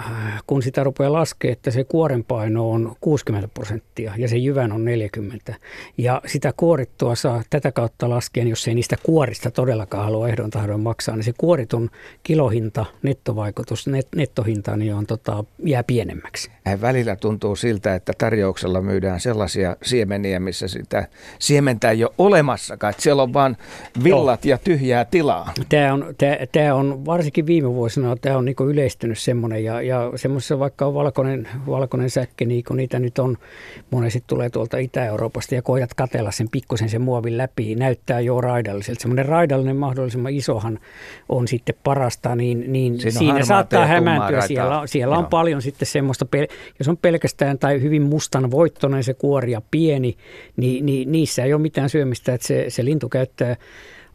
kun 0.47 0.63
sitä 0.63 0.83
rupeaa 0.83 1.13
laskemaan, 1.13 1.53
että 1.53 1.71
se 1.71 1.83
kuoren 1.83 2.23
paino 2.23 2.71
on 2.71 2.95
60 3.01 3.47
prosenttia 3.47 4.13
ja 4.17 4.27
se 4.27 4.37
jyvän 4.37 4.71
on 4.71 4.85
40 4.85 5.55
ja 5.97 6.21
sitä 6.25 6.53
kuorittua 6.57 7.15
saa 7.15 7.43
tätä 7.49 7.71
kautta 7.71 8.09
laskien, 8.09 8.47
jos 8.47 8.67
ei 8.67 8.75
niistä 8.75 8.95
kuorista 9.03 9.51
todellakaan 9.51 10.05
halua 10.05 10.29
ehdon 10.29 10.49
tahdon 10.49 10.79
maksaa, 10.79 11.15
niin 11.15 11.23
se 11.23 11.33
kuoritun 11.37 11.89
kilohinta, 12.23 12.85
nettovaikutus, 13.03 13.87
net, 13.87 14.07
nettohinta 14.15 14.77
niin 14.77 14.93
on, 14.93 15.05
tota, 15.05 15.43
jää 15.63 15.83
pienemmäksi. 15.83 16.51
Välillä 16.81 17.15
tuntuu 17.15 17.55
siltä, 17.55 17.95
että 17.95 18.13
tarjouksella 18.17 18.81
myydään 18.81 19.19
sellaisia 19.19 19.75
siemeniä, 19.83 20.39
missä 20.39 20.67
sitä 20.67 21.07
siementää 21.39 21.93
jo 21.93 22.13
olemassakaan, 22.17 22.91
että 22.91 23.03
siellä 23.03 23.23
on 23.23 23.33
vain 23.33 23.57
villat 24.03 24.45
Joo. 24.45 24.49
ja 24.49 24.57
tyhjää 24.57 25.05
tilaa. 25.05 25.51
Tämä 25.69 25.93
on, 25.93 26.15
tämä, 26.17 26.37
tämä 26.51 26.75
on 26.75 27.05
varsinkin 27.05 27.45
viime 27.45 27.73
vuosina 27.73 28.15
tämä 28.15 28.37
on 28.37 28.45
niin 28.45 28.55
yleistynyt 28.67 29.19
semmoinen 29.19 29.63
ja, 29.63 29.81
ja 29.81 30.11
semmoisessa 30.15 30.59
vaikka 30.59 30.85
on 30.85 30.93
valkoinen, 30.93 31.47
valkoinen 31.67 32.09
säkki, 32.09 32.45
niin 32.45 32.63
kun 32.63 32.77
niitä 32.77 32.99
nyt 32.99 33.19
on, 33.19 33.37
monesti 33.91 34.23
tulee 34.27 34.49
tuolta 34.49 34.77
Itä-Euroopasta 34.77 35.55
ja 35.55 35.61
koitat 35.61 35.93
katella 35.93 36.31
sen 36.31 36.47
pikkusen 36.51 36.89
sen 36.89 37.01
muovin 37.01 37.37
läpi, 37.37 37.75
näyttää 37.75 38.19
jo 38.19 38.41
raidalliselta. 38.41 39.01
Semmoinen 39.01 39.25
raidallinen 39.25 39.75
mahdollisimman 39.75 40.33
isohan 40.33 40.79
on 41.29 41.47
sitten 41.47 41.75
parasta, 41.83 42.35
niin, 42.35 42.73
niin 42.73 42.99
siinä, 42.99 43.19
siinä 43.19 43.45
saattaa 43.45 43.85
hämääntyä. 43.85 44.47
Siellä, 44.47 44.81
siellä 44.85 45.17
on 45.17 45.25
paljon 45.25 45.61
sitten 45.61 45.85
semmoista, 45.85 46.25
jos 46.79 46.87
on 46.87 46.97
pelkästään 46.97 47.59
tai 47.59 47.81
hyvin 47.81 48.01
mustan 48.01 48.51
voittoinen 48.51 49.03
se 49.03 49.13
kuori 49.13 49.51
ja 49.51 49.61
pieni, 49.71 50.17
niin, 50.57 50.85
niin 50.85 51.11
niissä 51.11 51.43
ei 51.43 51.53
ole 51.53 51.61
mitään 51.61 51.89
syömistä 51.89 52.04
syömistä, 52.05 52.33
että 52.33 52.47
se, 52.47 52.65
se 52.69 52.85
lintu 52.85 53.09
käyttää 53.09 53.55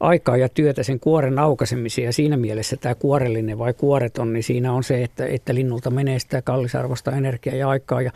aikaa 0.00 0.36
ja 0.36 0.48
työtä 0.48 0.82
sen 0.82 1.00
kuoren 1.00 1.38
aukaisemiseen 1.38 2.06
ja 2.06 2.12
siinä 2.12 2.36
mielessä 2.36 2.76
tämä 2.76 2.94
kuorellinen 2.94 3.58
vai 3.58 3.74
kuoreton, 3.74 4.32
niin 4.32 4.42
siinä 4.42 4.72
on 4.72 4.84
se, 4.84 5.02
että, 5.02 5.26
että 5.26 5.54
linnulta 5.54 5.90
menee 5.90 6.18
sitä 6.18 6.42
kallisarvoista 6.42 7.12
energiaa 7.12 7.56
ja 7.56 7.68
aikaa. 7.68 8.02
Ja, 8.02 8.12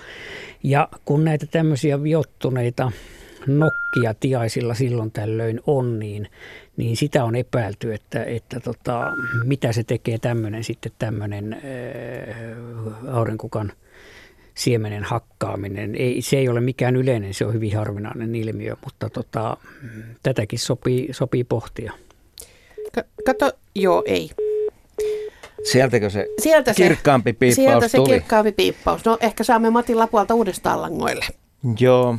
ja 0.62 0.88
kun 1.04 1.24
näitä 1.24 1.46
tämmöisiä 1.46 2.02
viottuneita 2.02 2.92
nokkia 3.46 4.14
tiaisilla 4.20 4.74
silloin 4.74 5.10
tällöin 5.10 5.60
on, 5.66 5.98
niin, 5.98 6.28
niin 6.76 6.96
sitä 6.96 7.24
on 7.24 7.36
epäilty, 7.36 7.94
että, 7.94 8.24
että 8.24 8.60
tota, 8.60 9.12
mitä 9.44 9.72
se 9.72 9.84
tekee 9.84 10.18
tämmöinen 10.18 10.64
sitten 10.64 10.92
tämmöinen 10.98 11.52
äh, 11.52 13.14
aurinkukan– 13.16 13.72
siemenen 14.55 15.05
hakkaaminen. 15.05 15.94
Ei, 15.94 16.22
se 16.22 16.36
ei 16.36 16.48
ole 16.48 16.61
mikään 16.61 16.96
yleinen, 16.96 17.34
se 17.34 17.46
on 17.46 17.55
hyvin 17.55 17.76
harvinainen 17.76 18.34
ilmiö, 18.34 18.76
mutta 18.84 19.11
tota, 19.11 19.57
tätäkin 20.22 20.59
sopii, 20.59 21.09
sopii 21.12 21.44
pohtia. 21.44 21.92
Kato, 23.26 23.52
joo, 23.74 24.02
ei. 24.07 24.30
Sieltäkö 25.64 26.11
se 26.11 26.26
sieltä 26.42 26.72
se, 26.72 26.82
kirkkaampi 26.82 27.32
piippaus 27.32 27.55
Sieltä 27.55 27.88
se 27.88 27.98
tuli? 27.98 28.09
kirkkaampi 28.09 28.52
piippaus. 28.52 29.05
No 29.05 29.18
ehkä 29.20 29.44
saamme 29.44 29.70
Matin 29.70 29.98
Lapualta 29.98 30.34
uudestaan 30.34 30.82
langoille. 30.82 31.26
Joo, 31.80 32.18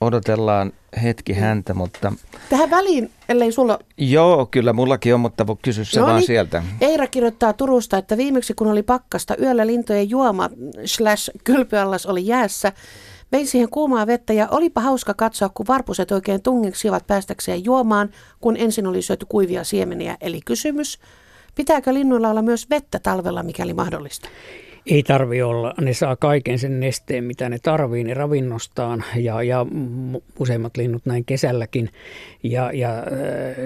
odotellaan 0.00 0.72
hetki 1.02 1.32
mm. 1.32 1.38
häntä, 1.38 1.74
mutta... 1.74 2.12
Tähän 2.50 2.70
väliin, 2.70 3.10
ellei 3.28 3.52
sulla... 3.52 3.78
Joo, 3.96 4.48
kyllä 4.50 4.72
mullakin 4.72 5.14
on, 5.14 5.20
mutta 5.20 5.46
kysy 5.62 5.84
se 5.84 6.00
no 6.00 6.06
vaan 6.06 6.16
niin. 6.16 6.26
sieltä. 6.26 6.62
Eira 6.80 7.06
kirjoittaa 7.06 7.52
Turusta, 7.52 7.98
että 7.98 8.16
viimeksi 8.16 8.54
kun 8.54 8.66
oli 8.66 8.82
pakkasta, 8.82 9.34
yöllä 9.42 9.66
lintojen 9.66 10.10
juoma 10.10 10.50
slash 10.84 11.30
kylpyallas 11.44 12.06
oli 12.06 12.26
jäässä, 12.26 12.72
Vein 13.32 13.46
siihen 13.46 13.68
kuumaa 13.70 14.06
vettä 14.06 14.32
ja 14.32 14.48
olipa 14.50 14.80
hauska 14.80 15.14
katsoa, 15.14 15.48
kun 15.48 15.66
varpuset 15.66 16.10
oikein 16.10 16.42
tungeksivat 16.42 17.06
päästäkseen 17.06 17.64
juomaan, 17.64 18.10
kun 18.40 18.56
ensin 18.56 18.86
oli 18.86 19.02
syöty 19.02 19.26
kuivia 19.28 19.64
siemeniä. 19.64 20.16
Eli 20.20 20.40
kysymys, 20.44 20.98
pitääkö 21.54 21.94
linnuilla 21.94 22.30
olla 22.30 22.42
myös 22.42 22.70
vettä 22.70 22.98
talvella, 22.98 23.42
mikäli 23.42 23.74
mahdollista? 23.74 24.28
Ei 24.88 25.02
tarvi 25.02 25.42
olla. 25.42 25.74
Ne 25.80 25.94
saa 25.94 26.16
kaiken 26.16 26.58
sen 26.58 26.80
nesteen, 26.80 27.24
mitä 27.24 27.48
ne 27.48 27.58
tarvii, 27.58 28.04
ne 28.04 28.14
ravinnostaan 28.14 29.04
ja, 29.16 29.42
ja 29.42 29.66
useimmat 30.38 30.76
linnut 30.76 31.06
näin 31.06 31.24
kesälläkin. 31.24 31.90
Ja, 32.42 32.72
ja 32.72 32.98
äh, 32.98 33.04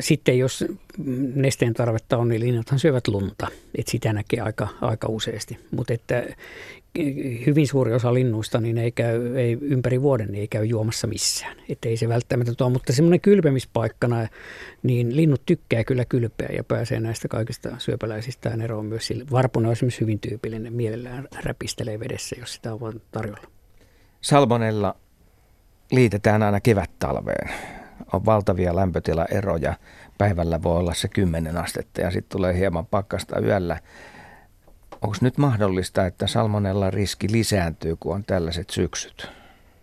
sitten 0.01 0.39
jos 0.39 0.64
nesteen 1.35 1.75
tarvetta 1.75 2.18
on, 2.18 2.29
niin 2.29 2.41
linnathan 2.41 2.79
syövät 2.79 3.09
lunta. 3.09 3.47
Et 3.79 3.89
sitä 3.89 4.12
näkee 4.12 4.41
aika, 4.41 4.68
aika 4.81 5.09
useasti. 5.09 5.59
Mutta 5.70 5.93
että 5.93 6.25
hyvin 7.47 7.68
suuri 7.68 7.95
osa 7.95 8.14
linnuista 8.14 8.61
niin 8.61 8.78
ei 8.78 8.93
käy, 8.93 9.36
ei 9.36 9.59
ympäri 9.61 10.03
vuoden 10.03 10.26
niin 10.26 10.40
ei 10.40 10.49
käy 10.49 10.64
juomassa 10.64 11.07
missään. 11.07 11.57
Että 11.68 11.88
ei 11.88 11.97
se 11.97 12.09
välttämättä 12.09 12.55
tuo, 12.55 12.70
mutta 12.70 12.93
semmoinen 12.93 13.20
kylpemispaikkana, 13.20 14.28
niin 14.82 15.16
linnut 15.16 15.43
tykkää 15.47 15.84
kyllä 15.84 16.05
kylpeä 16.05 16.49
ja 16.57 16.64
pääsee 16.64 17.01
näistä 17.01 17.28
kaikista 17.28 17.70
syöpäläisistään 17.78 18.61
eroon 18.61 18.86
myös 18.86 19.07
sille. 19.07 19.24
Varpuna 19.30 19.68
on 19.68 19.72
esimerkiksi 19.72 20.01
hyvin 20.01 20.20
tyypillinen, 20.20 20.72
mielellään 20.72 21.28
räpistelee 21.45 22.01
vedessä, 22.01 22.36
jos 22.40 22.55
sitä 22.55 22.72
on 22.72 22.80
vain 22.80 23.03
tarjolla. 23.11 23.47
Salmonella 24.20 24.97
liitetään 25.93 26.43
aina 26.43 26.61
kevät-talveen. 26.61 27.51
On 28.12 28.24
valtavia 28.24 28.76
lämpötilaeroja. 28.76 29.74
Päivällä 30.18 30.62
voi 30.62 30.76
olla 30.76 30.95
se 30.95 31.09
10 31.09 31.57
astetta 31.57 32.01
ja 32.01 32.11
sitten 32.11 32.36
tulee 32.38 32.59
hieman 32.59 32.86
pakkasta 32.86 33.40
yöllä. 33.40 33.78
Onko 35.03 35.16
nyt 35.20 35.38
mahdollista, 35.38 36.07
että 36.07 36.26
salmonella 36.26 36.90
riski 36.90 37.32
lisääntyy, 37.32 37.96
kun 38.00 38.14
on 38.14 38.24
tällaiset 38.24 38.70
syksyt? 38.70 39.28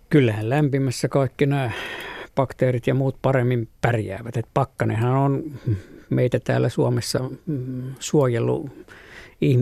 Kyllähän 0.09 0.49
lämpimässä 0.49 1.07
kaikki 1.07 1.45
nämä 1.45 1.71
bakteerit 2.35 2.87
ja 2.87 2.93
muut 2.93 3.15
paremmin 3.21 3.69
pärjäävät. 3.81 4.37
Et 4.37 4.47
pakkanenhan 4.53 5.11
on 5.11 5.43
meitä 6.09 6.39
täällä 6.39 6.69
Suomessa 6.69 7.19
mm, 7.45 7.93
suojellut 7.99 8.71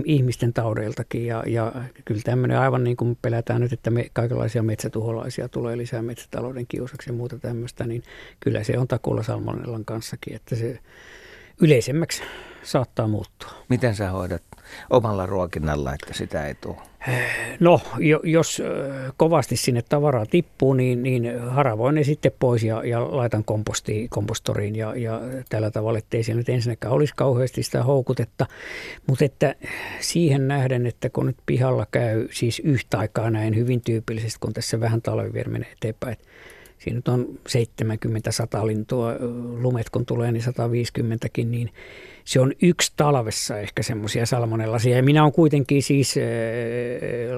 ihmisten 0.05 0.53
taudeiltakin 0.53 1.26
ja, 1.26 1.43
ja 1.47 1.72
kyllä 2.05 2.22
tämmöinen 2.24 2.60
aivan 2.60 2.84
niin 2.84 2.97
kuin 2.97 3.18
pelätään 3.22 3.62
nyt, 3.62 3.74
että 3.74 3.89
me 3.89 4.10
kaikenlaisia 4.14 4.64
metsätuholaisia 4.64 5.49
tulee 5.49 5.78
lisää 5.78 6.01
metsätalouden 6.01 6.68
kiusaksi 6.68 7.10
ja 7.10 7.14
muuta 7.14 7.39
tämmöistä, 7.39 7.88
niin 7.88 8.03
kyllä 8.39 8.64
se 8.64 8.78
on 8.78 8.88
takulla 8.88 9.24
salmonellan 9.24 9.86
kanssakin, 9.86 10.36
että 10.36 10.55
se 10.55 10.80
yleisemmäksi 11.62 12.24
saattaa 12.64 13.08
muuttua. 13.08 13.49
Miten 13.70 13.95
sä 13.95 14.10
hoidat 14.10 14.43
omalla 14.89 15.26
ruokinnalla, 15.26 15.93
että 15.93 16.13
sitä 16.13 16.47
ei 16.47 16.55
tule? 16.55 16.78
No, 17.59 17.82
jos 18.24 18.61
kovasti 19.18 19.55
sinne 19.55 19.82
tavaraa 19.82 20.26
tippuu, 20.26 20.74
niin, 20.74 21.03
niin 21.03 21.39
haravoin 21.39 21.95
ne 21.95 22.03
sitten 22.03 22.32
pois 22.39 22.63
ja, 22.63 22.84
ja 22.86 23.18
laitan 23.18 23.43
kompostiin, 23.43 24.09
kompostoriin 24.09 24.76
ja, 24.76 24.95
ja 24.95 25.22
tällä 25.49 25.72
tavalla, 25.72 25.99
ettei 25.99 26.24
siellä 26.24 26.39
nyt 26.39 26.49
ensinnäkään 26.49 26.93
olisi 26.93 27.13
kauheasti 27.15 27.63
sitä 27.63 27.84
houkutetta. 27.84 28.45
Mutta 29.07 29.26
että 29.26 29.55
siihen 29.99 30.47
nähden, 30.47 30.86
että 30.86 31.09
kun 31.09 31.26
nyt 31.26 31.38
pihalla 31.45 31.88
käy 31.91 32.28
siis 32.32 32.61
yhtä 32.65 32.97
aikaa 32.97 33.30
näin 33.30 33.55
hyvin 33.55 33.82
tyypillisesti, 33.82 34.38
kun 34.39 34.53
tässä 34.53 34.80
vähän 34.80 35.01
talvi 35.01 35.43
menee 35.47 35.72
eteenpäin, 35.72 36.13
että 36.13 36.26
siinä 36.80 36.96
nyt 36.96 37.08
on 37.08 37.40
70-100 38.64 38.68
lintua, 38.68 39.14
lumet 39.62 39.90
kun 39.90 40.06
tulee 40.06 40.32
niin 40.32 40.44
150kin, 40.44 41.46
niin 41.46 41.72
se 42.26 42.40
on 42.40 42.54
yksi 42.62 42.94
talvessa 42.96 43.60
ehkä 43.60 43.84
semmoisia 43.84 44.26
salmonellasia. 44.26 44.96
Ja 44.96 45.04
minä 45.04 45.24
olen 45.24 45.34
kuitenkin 45.34 45.84
siis 45.84 46.16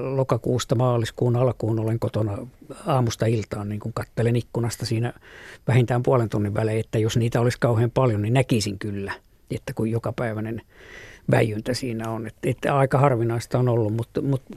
lokakuusta 0.00 0.74
maaliskuun 0.74 1.36
alkuun 1.36 1.80
olen 1.80 1.98
kotona 1.98 2.46
aamusta 2.86 3.26
iltaan, 3.26 3.68
niin 3.68 3.80
kun 3.80 3.92
kattelen 3.92 4.36
ikkunasta 4.36 4.86
siinä 4.86 5.12
vähintään 5.68 6.02
puolen 6.02 6.28
tunnin 6.28 6.54
välein, 6.54 6.80
että 6.80 6.98
jos 6.98 7.16
niitä 7.16 7.40
olisi 7.40 7.58
kauhean 7.60 7.90
paljon, 7.90 8.22
niin 8.22 8.34
näkisin 8.34 8.78
kyllä, 8.78 9.12
että 9.50 9.72
kun 9.74 9.90
jokapäiväinen 9.90 10.62
väijyntä 11.30 11.74
siinä 11.74 12.10
on. 12.10 12.26
Että, 12.26 12.50
että 12.50 12.76
aika 12.76 12.98
harvinaista 12.98 13.58
on 13.58 13.68
ollut, 13.68 13.92
mutta, 13.92 14.22
mutta 14.22 14.54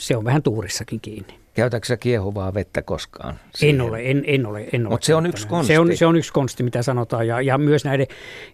se 0.00 0.16
on 0.16 0.24
vähän 0.24 0.42
tuurissakin 0.42 1.00
kiinni. 1.00 1.45
Käytätkö 1.56 1.86
sä 1.86 1.96
kiehuvaa 1.96 2.54
vettä 2.54 2.82
koskaan? 2.82 3.40
Siihen? 3.54 3.74
En 3.74 3.80
ole, 3.80 4.10
en, 4.10 4.24
en 4.26 4.46
ole. 4.46 4.68
En 4.72 4.86
ole 4.86 4.90
Mutta 4.90 5.06
se 5.06 5.14
on 5.14 5.26
yksi 5.26 5.48
konsti. 5.48 5.72
Se 5.72 5.78
on, 5.78 5.96
se 5.96 6.06
on 6.06 6.16
yksi 6.16 6.32
konsti, 6.32 6.62
mitä 6.62 6.82
sanotaan. 6.82 7.26
Ja, 7.26 7.40
ja 7.40 7.58
myös 7.58 7.84
näiden, 7.84 8.06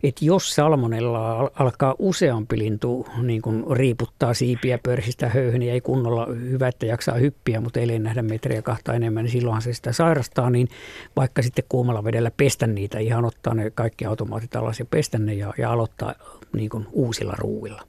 että 0.03 0.25
jos 0.25 0.55
salmonella 0.55 1.51
alkaa 1.55 1.95
useampi 1.99 2.59
lintu 2.59 3.07
niin 3.23 3.43
kuin 3.43 3.65
riiputtaa 3.77 4.35
siipiä 4.35 4.79
pörsistä 4.83 5.29
höyhön, 5.29 5.61
niin 5.61 5.73
ei 5.73 5.81
kunnolla 5.81 6.27
hyvä, 6.27 6.69
että 6.69 6.87
jaksaa 6.87 7.15
hyppiä, 7.15 7.61
mutta 7.61 7.81
ei 7.81 7.99
nähdä 7.99 8.23
metriä 8.23 8.63
kahta 8.63 8.95
enemmän, 8.95 9.25
niin 9.25 9.33
silloinhan 9.33 9.63
se 9.63 9.73
sitä 9.73 9.93
sairastaa, 9.93 10.51
niin 10.51 10.69
vaikka 11.17 11.43
sitten 11.43 11.65
kuumalla 11.69 12.05
vedellä 12.05 12.31
pestä 12.37 12.67
niitä, 12.67 12.99
ihan 12.99 13.25
ottaa 13.25 13.55
ne 13.55 13.71
kaikki 13.71 14.05
automaatit 14.05 14.57
alas 14.57 14.79
ja 14.79 14.85
pestä 14.85 15.19
ne 15.19 15.35
ja, 15.35 15.55
ja 15.59 15.73
aloittaa 15.73 16.15
niin 16.53 16.71
kuin 16.71 16.87
uusilla 16.93 17.35
ruuilla. 17.39 17.83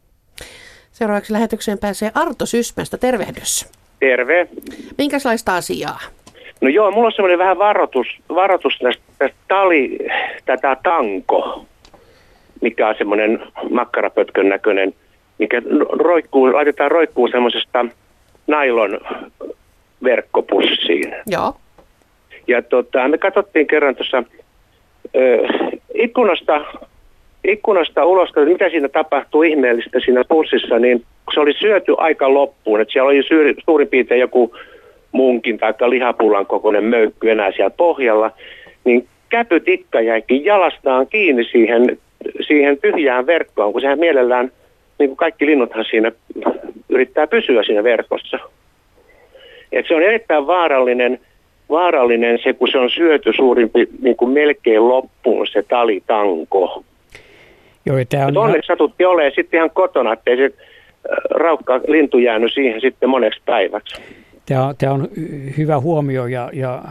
Seuraavaksi 0.92 1.34
lähetykseen 1.34 1.78
pääsee 1.78 2.12
Arto 2.14 2.46
Sysmästä. 2.46 2.98
Tervehdys. 2.98 3.68
Terve. 4.00 4.48
Minkälaista 4.98 5.56
asiaa? 5.56 6.00
No 6.62 6.70
joo, 6.70 6.92
mulla 6.92 7.08
on 7.08 7.12
semmoinen 7.12 7.40
vähän 7.40 7.58
varoitus, 7.58 8.08
varoitus 8.30 8.74
tästä, 8.84 9.04
tästä 9.18 9.38
tali, 9.48 9.98
tätä 10.46 10.78
tanko, 10.84 11.66
mikä 12.62 12.88
on 12.88 12.96
semmoinen 12.98 13.44
makkarapötkön 13.70 14.50
näköinen, 14.50 14.94
mikä 15.40 15.62
roikkuu, 15.90 16.54
laitetaan 16.54 16.92
roikkuu 16.92 17.28
semmoisesta 17.28 17.86
nailon 18.48 19.00
verkkopussiin. 20.04 21.16
Joo. 21.28 21.56
Ja 22.48 22.62
tota, 22.62 23.08
me 23.08 23.18
katsottiin 23.18 23.68
kerran 23.68 23.96
tuossa 23.96 24.24
ikkunasta 25.94 26.62
ikkunasta 27.44 28.06
ulos, 28.06 28.30
että 28.30 28.46
mitä 28.46 28.70
siinä 28.70 28.90
tapahtuu 28.90 29.44
ihmeellistä 29.44 30.00
siinä 30.00 30.24
pussissa, 30.30 30.80
niin 30.80 31.06
se 31.34 31.40
oli 31.40 31.54
syöty 31.54 31.96
aika 31.98 32.34
loppuun, 32.34 32.82
että 32.82 32.92
siellä 32.92 33.10
oli 33.10 33.24
syy, 33.28 33.56
suurin 33.66 33.88
piirtein 33.88 34.22
joku 34.22 34.56
munkin 35.14 35.58
tai 35.58 35.74
lihapullan 35.88 36.46
kokoinen 36.46 36.84
möykky 36.84 37.32
enää 37.32 37.52
siellä 37.52 37.70
pohjalla, 37.70 38.32
niin 38.84 39.08
käpytikka 39.30 40.02
jäikin 40.02 40.46
jalastaan 40.46 41.08
kiinni 41.08 41.44
siihen, 41.44 41.98
siihen 42.48 42.78
tyhjään 42.82 43.26
verkkoon, 43.26 43.72
kun 43.72 43.82
sehän 43.82 44.00
mielellään, 44.00 44.52
niin 45.00 45.10
kuin 45.10 45.18
kaikki 45.18 45.46
linnuthan 45.46 45.86
siinä 45.90 46.12
yrittää 46.90 47.28
pysyä 47.28 47.64
siinä 47.64 47.84
verkossa. 47.84 48.40
Et 49.72 49.88
se 49.88 49.96
on 49.96 50.02
erittäin 50.02 50.48
vaarallinen, 50.48 51.20
vaarallinen 51.70 52.40
se, 52.44 52.54
kun 52.54 52.68
se 52.68 52.78
on 52.78 52.90
syöty 52.90 53.34
suurin 53.36 53.72
niin 54.02 54.16
kuin 54.16 54.32
melkein 54.32 54.88
loppuun 54.88 55.48
se 55.48 55.64
talitanko. 55.64 56.84
Joo, 57.86 57.98
tämä 58.10 58.26
on 58.26 58.38
onneksi 58.38 58.66
ihan... 58.66 58.78
satutti 58.78 59.06
olemaan 59.06 59.32
sitten 59.36 59.58
ihan 59.58 59.72
kotona, 59.72 60.14
ettei 60.14 60.38
se 60.38 60.52
raukka 61.30 61.82
lintu 61.88 62.18
jäänyt 62.18 62.54
siihen 62.54 62.82
sitten 62.82 63.10
moneksi 63.10 63.42
päiväksi. 63.46 64.02
Tämä 64.46 64.68
on, 64.68 64.76
tämä 64.78 64.94
on 64.94 65.10
hyvä 65.58 65.80
huomio 65.80 66.28
ja, 66.28 66.50
ja 66.54 66.84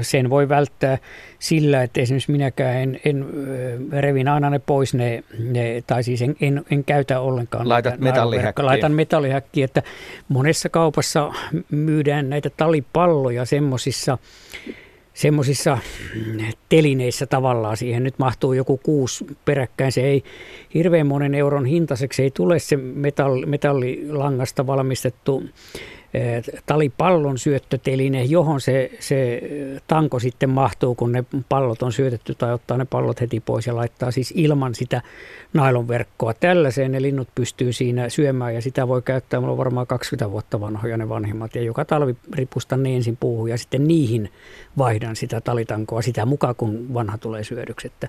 sen 0.00 0.30
voi 0.30 0.48
välttää 0.48 0.98
sillä, 1.38 1.82
että 1.82 2.00
esimerkiksi 2.00 2.32
minäkään 2.32 2.76
en, 2.76 3.00
en 3.04 3.26
revin 3.92 4.28
aina 4.28 4.50
ne 4.50 4.58
pois 4.58 4.94
ne, 4.94 5.24
ne 5.38 5.82
tai 5.86 6.02
siis 6.02 6.22
en, 6.22 6.36
en, 6.40 6.64
en 6.70 6.84
käytä 6.84 7.20
ollenkaan. 7.20 7.68
Laitat 7.68 8.00
metallihäkkiä. 8.00 8.66
Laitan 8.66 8.92
metallihäkkiä, 8.92 9.64
että 9.64 9.82
monessa 10.28 10.68
kaupassa 10.68 11.32
myydään 11.70 12.30
näitä 12.30 12.50
talipalloja 12.56 13.44
semmoisissa 13.44 14.18
semmoisissa 15.14 15.78
telineissä 16.68 17.26
tavallaan 17.26 17.76
siihen 17.76 18.04
nyt 18.04 18.18
mahtuu 18.18 18.52
joku 18.52 18.80
kuusi 18.82 19.26
peräkkäin. 19.44 19.92
Se 19.92 20.00
ei 20.00 20.22
hirveän 20.74 21.06
monen 21.06 21.34
euron 21.34 21.66
hintaiseksi 21.66 22.22
ei 22.22 22.30
tule 22.30 22.58
se 22.58 22.76
metalli, 22.76 23.46
metallilangasta 23.46 24.66
valmistettu 24.66 25.42
talipallon 26.66 27.38
syöttöteline, 27.38 28.24
johon 28.24 28.60
se, 28.60 28.90
se 29.00 29.42
tanko 29.86 30.18
sitten 30.18 30.50
mahtuu, 30.50 30.94
kun 30.94 31.12
ne 31.12 31.24
pallot 31.48 31.82
on 31.82 31.92
syötetty 31.92 32.34
tai 32.34 32.52
ottaa 32.52 32.76
ne 32.76 32.84
pallot 32.84 33.20
heti 33.20 33.40
pois 33.40 33.66
ja 33.66 33.76
laittaa 33.76 34.10
siis 34.10 34.32
ilman 34.36 34.74
sitä 34.74 35.02
nailonverkkoa. 35.52 36.34
Tällaiseen 36.34 36.92
ne 36.92 37.02
linnut 37.02 37.28
pystyy 37.34 37.72
siinä 37.72 38.08
syömään 38.08 38.54
ja 38.54 38.62
sitä 38.62 38.88
voi 38.88 39.02
käyttää, 39.02 39.40
mulla 39.40 39.52
on 39.52 39.58
varmaan 39.58 39.86
20 39.86 40.30
vuotta 40.30 40.60
vanhoja 40.60 40.96
ne 40.96 41.08
vanhimmat 41.08 41.54
ja 41.54 41.62
joka 41.62 41.84
talvi 41.84 42.16
ripustan 42.34 42.82
ne 42.82 42.96
ensin 42.96 43.16
puuhun 43.16 43.50
ja 43.50 43.58
sitten 43.58 43.88
niihin 43.88 44.32
vaihdan 44.78 45.16
sitä 45.16 45.40
talitankoa 45.40 46.02
sitä 46.02 46.26
mukaan, 46.26 46.54
kun 46.54 46.94
vanha 46.94 47.18
tulee 47.18 47.44
syödyksi. 47.44 47.86
Että 47.86 48.08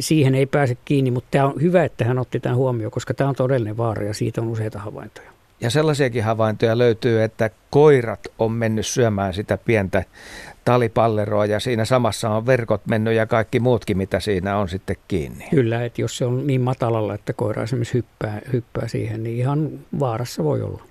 siihen 0.00 0.34
ei 0.34 0.46
pääse 0.46 0.76
kiinni, 0.84 1.10
mutta 1.10 1.28
tämä 1.30 1.46
on 1.46 1.62
hyvä, 1.62 1.84
että 1.84 2.04
hän 2.04 2.18
otti 2.18 2.40
tämän 2.40 2.56
huomioon, 2.56 2.92
koska 2.92 3.14
tämä 3.14 3.30
on 3.30 3.36
todellinen 3.36 3.76
vaara 3.76 4.06
ja 4.06 4.14
siitä 4.14 4.40
on 4.40 4.48
useita 4.48 4.78
havaintoja. 4.78 5.35
Ja 5.60 5.70
sellaisiakin 5.70 6.24
havaintoja 6.24 6.78
löytyy, 6.78 7.22
että 7.22 7.50
koirat 7.70 8.20
on 8.38 8.52
mennyt 8.52 8.86
syömään 8.86 9.34
sitä 9.34 9.58
pientä 9.64 10.04
talipalleroa 10.64 11.46
ja 11.46 11.60
siinä 11.60 11.84
samassa 11.84 12.30
on 12.30 12.46
verkot 12.46 12.80
mennyt 12.88 13.14
ja 13.14 13.26
kaikki 13.26 13.60
muutkin, 13.60 13.96
mitä 13.96 14.20
siinä 14.20 14.56
on 14.58 14.68
sitten 14.68 14.96
kiinni. 15.08 15.44
Kyllä, 15.50 15.84
että 15.84 16.00
jos 16.02 16.16
se 16.18 16.24
on 16.24 16.46
niin 16.46 16.60
matalalla, 16.60 17.14
että 17.14 17.32
koira 17.32 17.62
esimerkiksi 17.62 17.94
hyppää, 17.94 18.40
hyppää 18.52 18.88
siihen, 18.88 19.22
niin 19.22 19.36
ihan 19.36 19.70
vaarassa 20.00 20.44
voi 20.44 20.62
olla. 20.62 20.82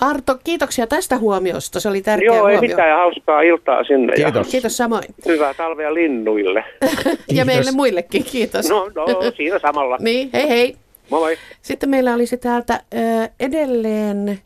Arto, 0.00 0.38
kiitoksia 0.44 0.86
tästä 0.86 1.18
huomiosta. 1.18 1.80
Se 1.80 1.88
oli 1.88 2.02
tärkeä 2.02 2.26
Joo, 2.26 2.36
huomio. 2.36 2.60
ei 2.60 2.68
mitään 2.68 2.98
hauskaa 2.98 3.42
iltaa 3.42 3.84
sinne. 3.84 4.12
Kiitos. 4.14 4.46
Ja 4.46 4.50
Kiitos 4.50 4.76
samoin. 4.76 5.04
Hyvää 5.26 5.54
talvea 5.54 5.94
linnuille. 5.94 6.64
ja 7.32 7.44
meille 7.44 7.70
muillekin, 7.72 8.24
kiitos. 8.24 8.68
No, 8.68 8.90
no 8.94 9.06
siinä 9.36 9.58
samalla. 9.58 9.96
niin, 10.00 10.30
hei 10.32 10.48
hei. 10.48 10.76
Moi 11.10 11.20
moi. 11.20 11.36
Sitten 11.62 11.90
meillä 11.90 12.14
olisi 12.14 12.36
täältä 12.36 12.80
ö, 12.94 13.28
edelleen, 13.40 14.38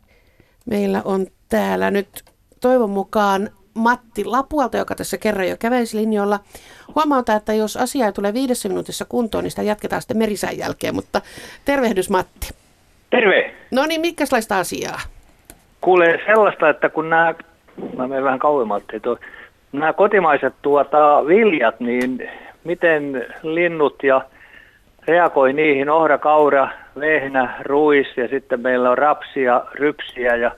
meillä 0.65 1.01
on 1.05 1.27
täällä 1.49 1.91
nyt 1.91 2.23
toivon 2.61 2.89
mukaan 2.89 3.49
Matti 3.73 4.25
Lapualta, 4.25 4.77
joka 4.77 4.95
tässä 4.95 5.17
kerran 5.17 5.49
jo 5.49 5.57
kävelisi 5.59 5.97
linjoilla. 5.97 6.39
Huomauta, 6.95 7.33
että 7.33 7.53
jos 7.53 7.77
asia 7.77 8.05
ei 8.05 8.11
tule 8.11 8.33
viidessä 8.33 8.69
minuutissa 8.69 9.05
kuntoon, 9.05 9.43
niin 9.43 9.51
sitä 9.51 9.61
jatketaan 9.61 10.01
sitten 10.01 10.17
merisään 10.17 10.57
jälkeen, 10.57 10.95
mutta 10.95 11.21
tervehdys 11.65 12.09
Matti. 12.09 12.49
Terve! 13.09 13.53
No 13.71 13.85
niin, 13.85 14.01
mitkäslaista 14.01 14.59
asiaa? 14.59 14.99
Kuulee 15.81 16.19
sellaista, 16.25 16.69
että 16.69 16.89
kun 16.89 17.09
nämä, 17.09 17.35
mä 17.97 18.07
menen 18.07 18.23
vähän 18.23 18.39
kauemmalta, 18.39 18.85
että 18.93 19.09
nämä 19.71 19.93
kotimaiset 19.93 20.53
tuota, 20.61 21.25
viljat, 21.27 21.79
niin 21.79 22.29
miten 22.63 23.25
linnut 23.43 24.03
ja 24.03 24.21
reagoi 25.07 25.53
niihin 25.53 25.89
ohra, 25.89 26.17
kaura, 26.17 26.69
vehnä, 26.99 27.55
ruis 27.61 28.07
ja 28.17 28.27
sitten 28.27 28.61
meillä 28.61 28.89
on 28.89 28.97
rapsia, 28.97 29.61
rypsiä 29.73 30.35
ja 30.35 30.51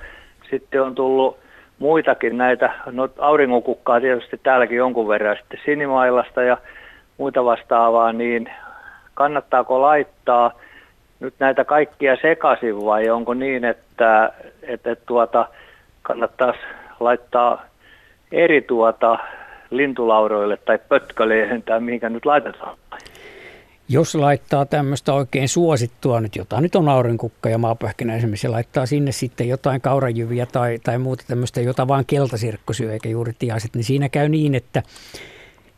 sitten 0.49 0.81
on 0.81 0.95
tullut 0.95 1.37
muitakin 1.79 2.37
näitä, 2.37 2.73
no 2.91 3.09
auringonkukkaa 3.19 4.01
tietysti 4.01 4.39
täälläkin 4.43 4.77
jonkun 4.77 5.07
verran, 5.07 5.37
sitten 5.37 5.59
sinimailasta 5.65 6.41
ja 6.41 6.57
muita 7.17 7.45
vastaavaa, 7.45 8.13
niin 8.13 8.49
kannattaako 9.13 9.81
laittaa 9.81 10.51
nyt 11.19 11.33
näitä 11.39 11.65
kaikkia 11.65 12.17
sekaisin 12.21 12.85
vai 12.85 13.09
onko 13.09 13.33
niin, 13.33 13.65
että, 13.65 14.33
että 14.63 14.95
tuota, 14.95 15.45
kannattaisi 16.01 16.59
laittaa 16.99 17.65
eri 18.31 18.61
tuota 18.61 19.17
lintulauroille 19.69 20.57
tai 20.57 20.79
pötköleihin 20.89 21.63
tai 21.63 21.79
mihinkä 21.79 22.09
nyt 22.09 22.25
laitetaan? 22.25 22.77
Jos 23.91 24.15
laittaa 24.15 24.65
tämmöistä 24.65 25.13
oikein 25.13 25.49
suosittua 25.49 26.21
nyt, 26.21 26.35
jota 26.35 26.61
nyt 26.61 26.75
on 26.75 26.89
aurinkukka 26.89 27.49
ja 27.49 27.57
maapähkinä 27.57 28.15
esimerkiksi, 28.15 28.47
ja 28.47 28.51
laittaa 28.51 28.85
sinne 28.85 29.11
sitten 29.11 29.47
jotain 29.47 29.81
kaurajyviä 29.81 30.45
tai, 30.45 30.79
tai 30.83 30.97
muuta 30.97 31.23
tämmöistä, 31.27 31.61
jota 31.61 31.87
vaan 31.87 32.05
keltasirkko 32.05 32.73
syö 32.73 32.93
eikä 32.93 33.09
juuri 33.09 33.33
tiaiset, 33.39 33.75
niin 33.75 33.83
siinä 33.83 34.09
käy 34.09 34.29
niin, 34.29 34.55
että, 34.55 34.83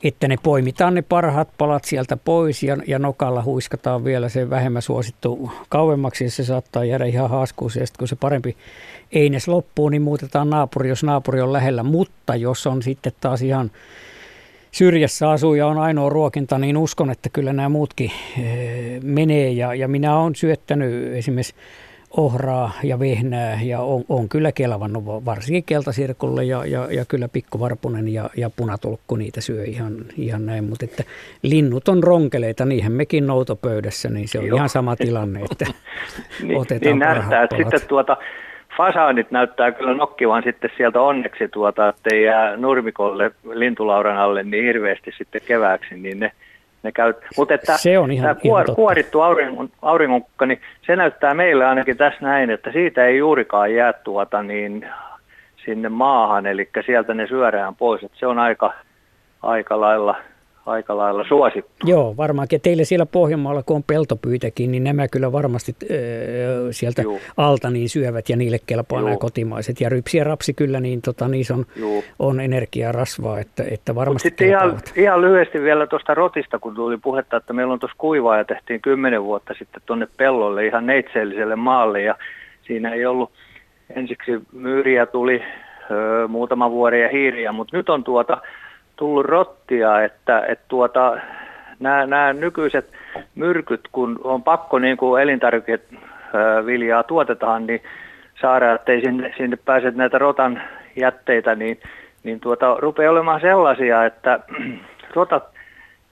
että 0.03 0.28
ne 0.28 0.38
poimitaan 0.43 0.93
ne 0.93 1.01
parhaat 1.01 1.49
palat 1.57 1.84
sieltä 1.84 2.18
pois 2.18 2.64
ja, 2.64 2.78
ja 2.88 2.99
nokalla 2.99 3.43
huiskataan 3.43 4.03
vielä 4.03 4.30
se 4.30 4.49
vähemmän 4.49 4.82
suosittu 4.82 5.51
kauemmaksi. 5.70 6.24
Ja 6.24 6.32
se 6.32 6.43
saattaa 6.43 6.86
jäädä 6.86 7.05
ihan 7.05 7.30
haaskuun 7.30 7.72
ja 7.80 7.88
sitten 7.88 7.99
kun 7.99 8.07
se 8.07 8.16
parempi 8.16 8.57
eines 9.12 9.47
loppuu, 9.47 9.89
niin 9.89 10.01
muutetaan 10.01 10.49
naapuri, 10.49 10.89
jos 10.89 11.03
naapuri 11.03 11.41
on 11.41 11.53
lähellä, 11.53 11.84
mutta 11.84 12.36
jos 12.36 12.68
on 12.68 12.82
sitten 12.82 13.14
taas 13.22 13.41
ihan 13.41 13.72
syrjässä 14.72 15.30
asuu 15.30 15.53
ja 15.53 15.67
on 15.67 15.78
ainoa 15.78 16.09
ruokinta, 16.09 16.57
niin 16.57 16.78
uskon, 16.78 17.11
että 17.11 17.30
kyllä 17.30 17.53
nämä 17.53 17.69
muutkin 17.69 18.11
menee. 19.03 19.51
Ja, 19.51 19.76
ja 19.76 19.88
minä 19.88 20.17
olen 20.17 20.36
syöttänyt 20.36 21.13
esimerkiksi 21.13 21.55
ohraa 22.17 22.72
ja 22.84 22.99
vehnää 22.99 23.59
ja 23.63 23.80
on, 23.82 24.03
on 24.09 24.30
kyllä 24.30 24.51
kelvannut 24.51 25.05
varsinkin 25.05 25.63
keltasirkulle 25.63 26.43
ja, 26.43 26.65
ja, 26.65 26.88
ja 26.91 27.05
kyllä 27.05 27.28
pikkuvarpunen 27.28 28.07
ja, 28.07 28.30
ja 28.38 28.49
punatulkku 28.49 29.15
niitä 29.15 29.41
syö 29.41 29.63
ihan, 29.65 29.95
ihan 30.17 30.45
näin, 30.45 30.63
mutta 30.63 30.86
että 30.86 31.03
linnut 31.41 31.88
on 31.88 32.03
ronkeleita, 32.03 32.65
niinhän 32.65 32.91
mekin 32.91 33.28
noutopöydässä, 33.28 34.09
niin 34.09 34.28
se 34.28 34.39
on 34.39 34.47
Joo. 34.47 34.55
ihan 34.55 34.69
sama 34.69 34.95
tilanne, 34.95 35.41
että 35.51 35.65
niin, 36.43 36.57
otetaan 36.57 36.99
niin 36.99 37.43
että 37.43 37.57
sitten 37.57 37.88
tuota, 37.88 38.17
fasaanit 38.82 39.32
näyttää 39.32 39.71
kyllä 39.71 39.93
nokkivan 39.93 40.43
sitten 40.43 40.69
sieltä 40.77 41.01
onneksi, 41.01 41.47
tuota, 41.47 41.89
että 41.89 42.15
jää 42.15 42.57
nurmikolle 42.57 43.32
lintulauran 43.53 44.17
alle 44.17 44.43
niin 44.43 44.63
hirveästi 44.63 45.11
sitten 45.17 45.41
kevääksi, 45.45 45.95
niin 45.95 46.19
ne 46.19 46.32
ne 46.84 46.91
käy. 46.91 47.13
Mutta 47.38 47.53
että 47.53 47.77
se 47.77 47.99
on 47.99 48.11
ihan, 48.11 48.23
tämä 48.23 48.41
kuor, 48.41 48.65
ihan 48.65 48.75
kuorittu 48.75 49.21
auringon, 49.21 49.69
auringonkukka, 49.82 50.45
niin 50.45 50.61
se 50.86 50.95
näyttää 50.95 51.34
meille 51.34 51.65
ainakin 51.65 51.97
tässä 51.97 52.19
näin, 52.21 52.49
että 52.49 52.71
siitä 52.71 53.05
ei 53.05 53.17
juurikaan 53.17 53.73
jää 53.73 53.93
tuota 53.93 54.43
niin 54.43 54.86
sinne 55.65 55.89
maahan, 55.89 56.45
eli 56.45 56.69
sieltä 56.86 57.13
ne 57.13 57.27
syödään 57.27 57.75
pois. 57.75 58.03
Että 58.03 58.17
se 58.19 58.27
on 58.27 58.39
aika, 58.39 58.73
aika 59.41 59.82
lailla 59.82 60.15
aika 60.66 60.97
lailla 60.97 61.24
suosittu. 61.28 61.72
Joo, 61.84 62.18
varmaankin. 62.18 62.62
Teille 62.62 62.84
siellä 62.84 63.05
Pohjanmaalla, 63.05 63.64
kun 63.64 63.76
on 63.76 63.84
peltopyytäkin, 63.84 64.72
niin 64.72 64.84
nämä 64.84 65.07
kyllä 65.07 65.32
varmasti 65.32 65.76
äh, 65.84 65.97
sieltä 66.72 67.01
Juu. 67.01 67.20
alta 67.38 67.70
niin 67.70 67.89
syövät 67.89 68.30
ja 68.30 68.38
niille 68.38 68.57
kelpaa 68.68 69.01
nämä 69.01 69.18
kotimaiset. 69.18 69.82
Ja 69.82 69.89
rypsi 69.89 70.18
ja 70.18 70.24
rapsi 70.24 70.53
kyllä, 70.53 70.80
niin 70.80 71.01
tota, 71.01 71.28
niissä 71.28 71.53
on, 71.53 71.66
on 72.20 72.39
energiaa 72.39 72.91
rasvaa, 72.91 73.39
että, 73.39 73.64
että 73.72 73.95
varmasti 73.95 74.30
sitten 74.30 74.47
ihan, 74.47 74.80
ihan, 74.95 75.22
lyhyesti 75.22 75.62
vielä 75.62 75.88
tuosta 75.88 76.14
rotista, 76.14 76.59
kun 76.59 76.76
tuli 76.76 76.97
puhetta, 76.97 77.38
että 77.38 77.53
meillä 77.53 77.74
on 77.74 77.80
tuossa 77.80 77.97
kuivaa 77.97 78.38
ja 78.38 78.45
tehtiin 78.45 78.82
kymmenen 78.82 79.24
vuotta 79.24 79.53
sitten 79.59 79.82
tuonne 79.86 80.07
pellolle 80.18 80.66
ihan 80.66 80.86
neitseelliselle 80.86 81.55
maalle 81.55 82.01
ja 82.01 82.16
siinä 82.62 82.89
ei 82.89 83.05
ollut 83.05 83.32
ensiksi 83.95 84.32
myyriä 84.51 85.05
tuli 85.05 85.43
ö, 85.91 86.28
muutama 86.28 86.72
vuoden 86.72 87.01
ja 87.01 87.09
hiiriä, 87.09 87.51
mutta 87.51 87.78
nyt 87.78 87.89
on 87.89 88.03
tuota 88.03 88.41
tullut 89.02 89.26
rottia, 89.26 90.04
että, 90.04 90.45
että 90.47 90.66
tuota, 90.68 91.18
nämä, 91.80 92.06
nämä 92.06 92.34
nykyiset 92.34 92.91
myrkyt, 93.36 93.82
kun 93.91 94.20
on 94.24 94.43
pakko 94.43 94.80
niin 94.80 94.97
kuin 94.97 95.22
elintarvikeviljaa 95.22 97.04
tuotetaan, 97.04 97.68
niin 97.68 97.82
saada, 98.41 98.74
ettei 98.74 99.02
sinne, 99.02 99.34
sinne 99.38 99.58
pääse 99.66 99.91
näitä 99.91 100.18
rotan 100.18 100.62
jätteitä, 100.95 101.56
niin, 101.56 101.80
niin 102.24 102.39
tuota, 102.39 102.76
rupeaa 102.80 103.12
olemaan 103.12 103.41
sellaisia, 103.41 104.06
että 104.06 104.39
rotat 105.16 105.43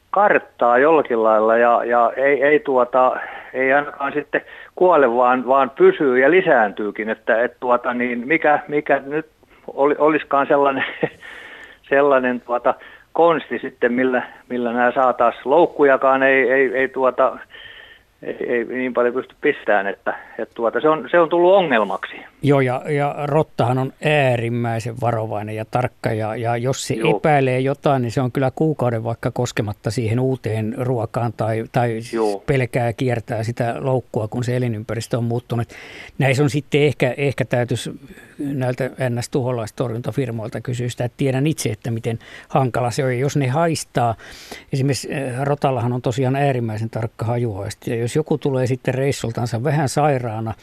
karttaa 0.10 0.78
jollakin 0.78 1.24
lailla 1.24 1.58
ja, 1.58 1.84
ja 1.84 2.12
ei, 2.16 2.44
ei, 2.44 2.60
tuota, 2.60 3.20
ei 3.54 3.74
ainakaan 3.74 4.14
sitten 4.14 4.42
kuole, 4.76 5.16
vaan, 5.16 5.48
vaan 5.48 5.70
pysyy 5.70 6.20
ja 6.20 6.32
lisääntyykin, 6.32 7.10
että 7.10 7.44
et 7.44 7.60
tuota, 7.60 7.94
niin 7.94 8.28
mikä, 8.28 8.60
mikä 8.68 9.02
nyt 9.06 9.28
oli, 9.68 9.96
olisikaan 9.98 10.48
sellainen 10.48 10.86
sellainen 11.90 12.42
tuota, 12.42 12.74
konsti 13.14 13.60
sitten, 13.60 13.94
millä, 13.94 14.24
millä 14.50 14.74
nämä 14.74 14.92
saataisiin. 14.92 15.42
Loukkujakaan 15.46 16.24
ei, 16.24 16.52
ei, 16.52 16.72
ei 16.76 16.88
tuota, 16.88 17.38
ei, 18.24 18.36
ei 18.48 18.66
niin 18.66 18.94
paljon 18.94 19.14
pysty 19.14 19.36
pistämään, 19.42 19.88
että, 19.88 20.14
että 20.40 20.56
tuota, 20.56 20.82
se, 20.82 20.90
on, 20.90 21.08
se 21.12 21.20
on 21.20 21.30
tullut 21.30 21.54
ongelmaksi. 21.54 22.16
Joo, 22.42 22.62
ja, 22.62 22.82
ja 22.90 23.16
rottahan 23.24 23.78
on 23.78 23.94
äärimmäisen 24.06 24.96
varovainen 25.02 25.56
ja 25.56 25.66
tarkka, 25.72 26.10
ja, 26.10 26.36
ja 26.36 26.58
jos 26.58 26.88
se 26.88 26.94
Joo. 26.94 27.18
epäilee 27.18 27.60
jotain, 27.60 28.02
niin 28.02 28.12
se 28.12 28.22
on 28.22 28.32
kyllä 28.32 28.52
kuukauden 28.56 29.04
vaikka 29.04 29.32
koskematta 29.32 29.92
siihen 29.92 30.20
uuteen 30.20 30.76
ruokaan, 30.78 31.34
tai, 31.38 31.64
tai 31.72 32.00
pelkää 32.46 32.94
kiertää 32.94 33.44
sitä 33.44 33.76
loukkua, 33.80 34.28
kun 34.28 34.44
se 34.44 34.56
elinympäristö 34.56 35.18
on 35.18 35.24
muuttunut. 35.24 35.68
Näissä 36.18 36.44
on 36.44 36.50
sitten 36.50 36.82
ehkä, 36.82 37.14
ehkä 37.18 37.46
täytyisi 37.46 37.92
näiltä 38.40 38.90
NS-tuholaistorjuntafirmoilta 39.10 40.62
kysyä 40.62 40.90
sitä, 40.90 41.06
että 41.06 41.18
tiedän 41.18 41.48
itse, 41.48 41.70
että 41.70 41.92
miten 41.92 42.20
hankala 42.48 42.92
se 42.92 43.04
on. 43.04 43.20
jos 43.20 43.38
ne 43.38 43.48
haistaa, 43.48 44.16
esimerkiksi 44.74 45.14
eh, 45.14 45.34
rotallahan 45.42 45.94
on 45.94 46.02
tosiaan 46.02 46.36
äärimmäisen 46.36 46.90
tarkka 46.90 47.26
hajuaisti, 47.26 47.92
ja 47.92 47.96
jos 47.96 48.16
joku 48.16 48.38
tulee 48.38 48.68
sitten 48.68 48.94
reissultansa 48.94 49.64
vähän 49.64 49.90
sairaana, 49.90 50.54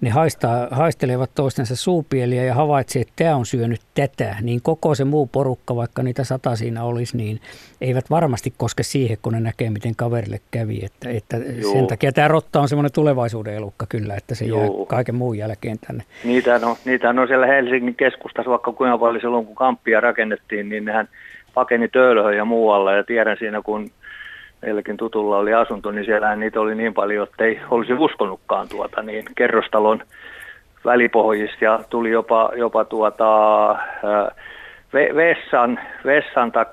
ne 0.00 0.10
haistaa, 0.10 0.68
haistelevat 0.70 1.30
toistensa 1.34 1.76
suupieliä 1.76 2.44
ja 2.44 2.54
havaitsee, 2.54 3.02
että 3.02 3.14
tämä 3.16 3.36
on 3.36 3.46
syönyt 3.46 3.80
tätä, 3.94 4.36
niin 4.40 4.62
koko 4.62 4.94
se 4.94 5.04
muu 5.04 5.26
porukka, 5.26 5.76
vaikka 5.76 6.02
niitä 6.02 6.24
sata 6.24 6.56
siinä 6.56 6.84
olisi, 6.84 7.16
niin 7.16 7.40
eivät 7.80 8.10
varmasti 8.10 8.52
koske 8.56 8.82
siihen, 8.82 9.16
kun 9.22 9.32
ne 9.32 9.40
näkee, 9.40 9.70
miten 9.70 9.96
kaverille 9.96 10.40
kävi. 10.50 10.80
Että, 10.84 11.10
että 11.10 11.36
sen 11.72 11.86
takia 11.86 12.12
tämä 12.12 12.28
rotta 12.28 12.60
on 12.60 12.68
semmoinen 12.68 12.92
tulevaisuuden 12.92 13.54
elukka 13.54 13.86
kyllä, 13.88 14.14
että 14.14 14.34
se 14.34 14.44
Joo. 14.44 14.60
jää 14.60 14.70
kaiken 14.88 15.14
muun 15.14 15.38
jälkeen 15.38 15.78
tänne. 15.86 16.04
Niitä 16.24 16.54
on, 16.54 16.76
niitä 16.84 17.08
on 17.08 17.28
siellä 17.28 17.46
Helsingin 17.46 17.94
keskustassa, 17.94 18.50
vaikka 18.50 18.72
kuinka 18.72 18.98
paljon 18.98 19.20
silloin, 19.20 19.46
kun 19.46 19.56
kamppia 19.56 20.00
rakennettiin, 20.00 20.68
niin 20.68 20.84
nehän 20.84 21.08
pakeni 21.54 21.88
töölöhön 21.88 22.36
ja 22.36 22.44
muualla. 22.44 22.92
Ja 22.92 23.04
tiedän 23.04 23.36
siinä, 23.38 23.62
kun 23.62 23.90
meilläkin 24.62 24.96
tutulla 24.96 25.38
oli 25.38 25.54
asunto, 25.54 25.90
niin 25.90 26.04
siellä 26.04 26.36
niitä 26.36 26.60
oli 26.60 26.74
niin 26.74 26.94
paljon, 26.94 27.28
että 27.28 27.44
ei 27.44 27.60
olisi 27.70 27.92
uskonutkaan 27.92 28.68
tuota, 28.68 29.02
niin 29.02 29.24
kerrostalon 29.36 30.02
välipohjista 30.84 31.64
ja 31.64 31.80
tuli 31.90 32.10
jopa, 32.10 32.50
jopa 32.56 32.84
tuota, 32.84 33.76
vessan, 34.92 35.80
vessan 36.04 36.52
tai 36.52 36.64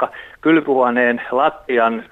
kylpyhuoneen 0.46 1.22
lattian 1.32 2.04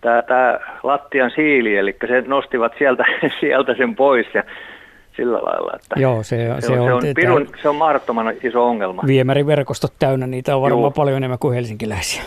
tämä 0.00 0.58
lattian 0.82 1.30
siili, 1.34 1.76
eli 1.76 1.96
se 2.08 2.20
nostivat 2.20 2.72
sieltä, 2.78 3.04
sieltä 3.40 3.74
sen 3.74 3.96
pois 3.96 4.26
ja 4.34 4.42
sillä 5.16 5.38
lailla. 5.38 5.72
Että 5.76 6.00
Joo, 6.00 6.22
se, 6.22 6.36
se, 6.60 6.66
se, 6.66 6.72
on, 6.72 7.02
se, 7.02 7.08
on, 7.08 7.14
pirun, 7.14 7.48
se 7.62 7.68
on 7.68 7.76
mahdottoman 7.76 8.34
iso 8.42 8.66
ongelma. 8.66 9.02
Viemäriverkostot 9.06 9.92
täynnä, 9.98 10.26
niitä 10.26 10.56
on 10.56 10.62
varmaan 10.62 10.82
joo. 10.82 10.90
paljon 10.90 11.16
enemmän 11.16 11.38
kuin 11.38 11.54
helsinkiläisiä. 11.54 12.22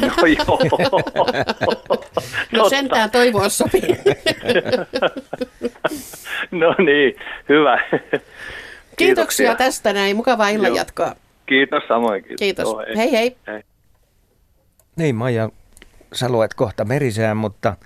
No 0.00 0.26
joo. 0.26 0.58
no 2.52 2.68
sentään 2.68 3.10
toivoa 3.10 3.48
sopii. 3.48 3.82
no 6.60 6.74
niin, 6.78 7.16
hyvä. 7.48 7.80
Kiitoksia, 7.90 8.16
Kiitoksia 8.96 9.54
tästä 9.54 9.92
näin. 9.92 10.16
Mukavaa 10.16 10.48
illan 10.48 10.74
jatkoa. 10.74 11.12
Kiitos 11.46 11.82
samoin. 11.88 12.22
Kiitos. 12.22 12.38
Kiitos. 12.38 12.64
Joo, 12.64 12.84
hei. 12.96 13.12
hei 13.12 13.36
hei. 13.46 13.62
Niin 15.00 15.16
Maija, 15.16 15.50
sä 16.12 16.28
luet 16.28 16.54
kohta 16.54 16.84
merisään, 16.84 17.36
mutta 17.36 17.76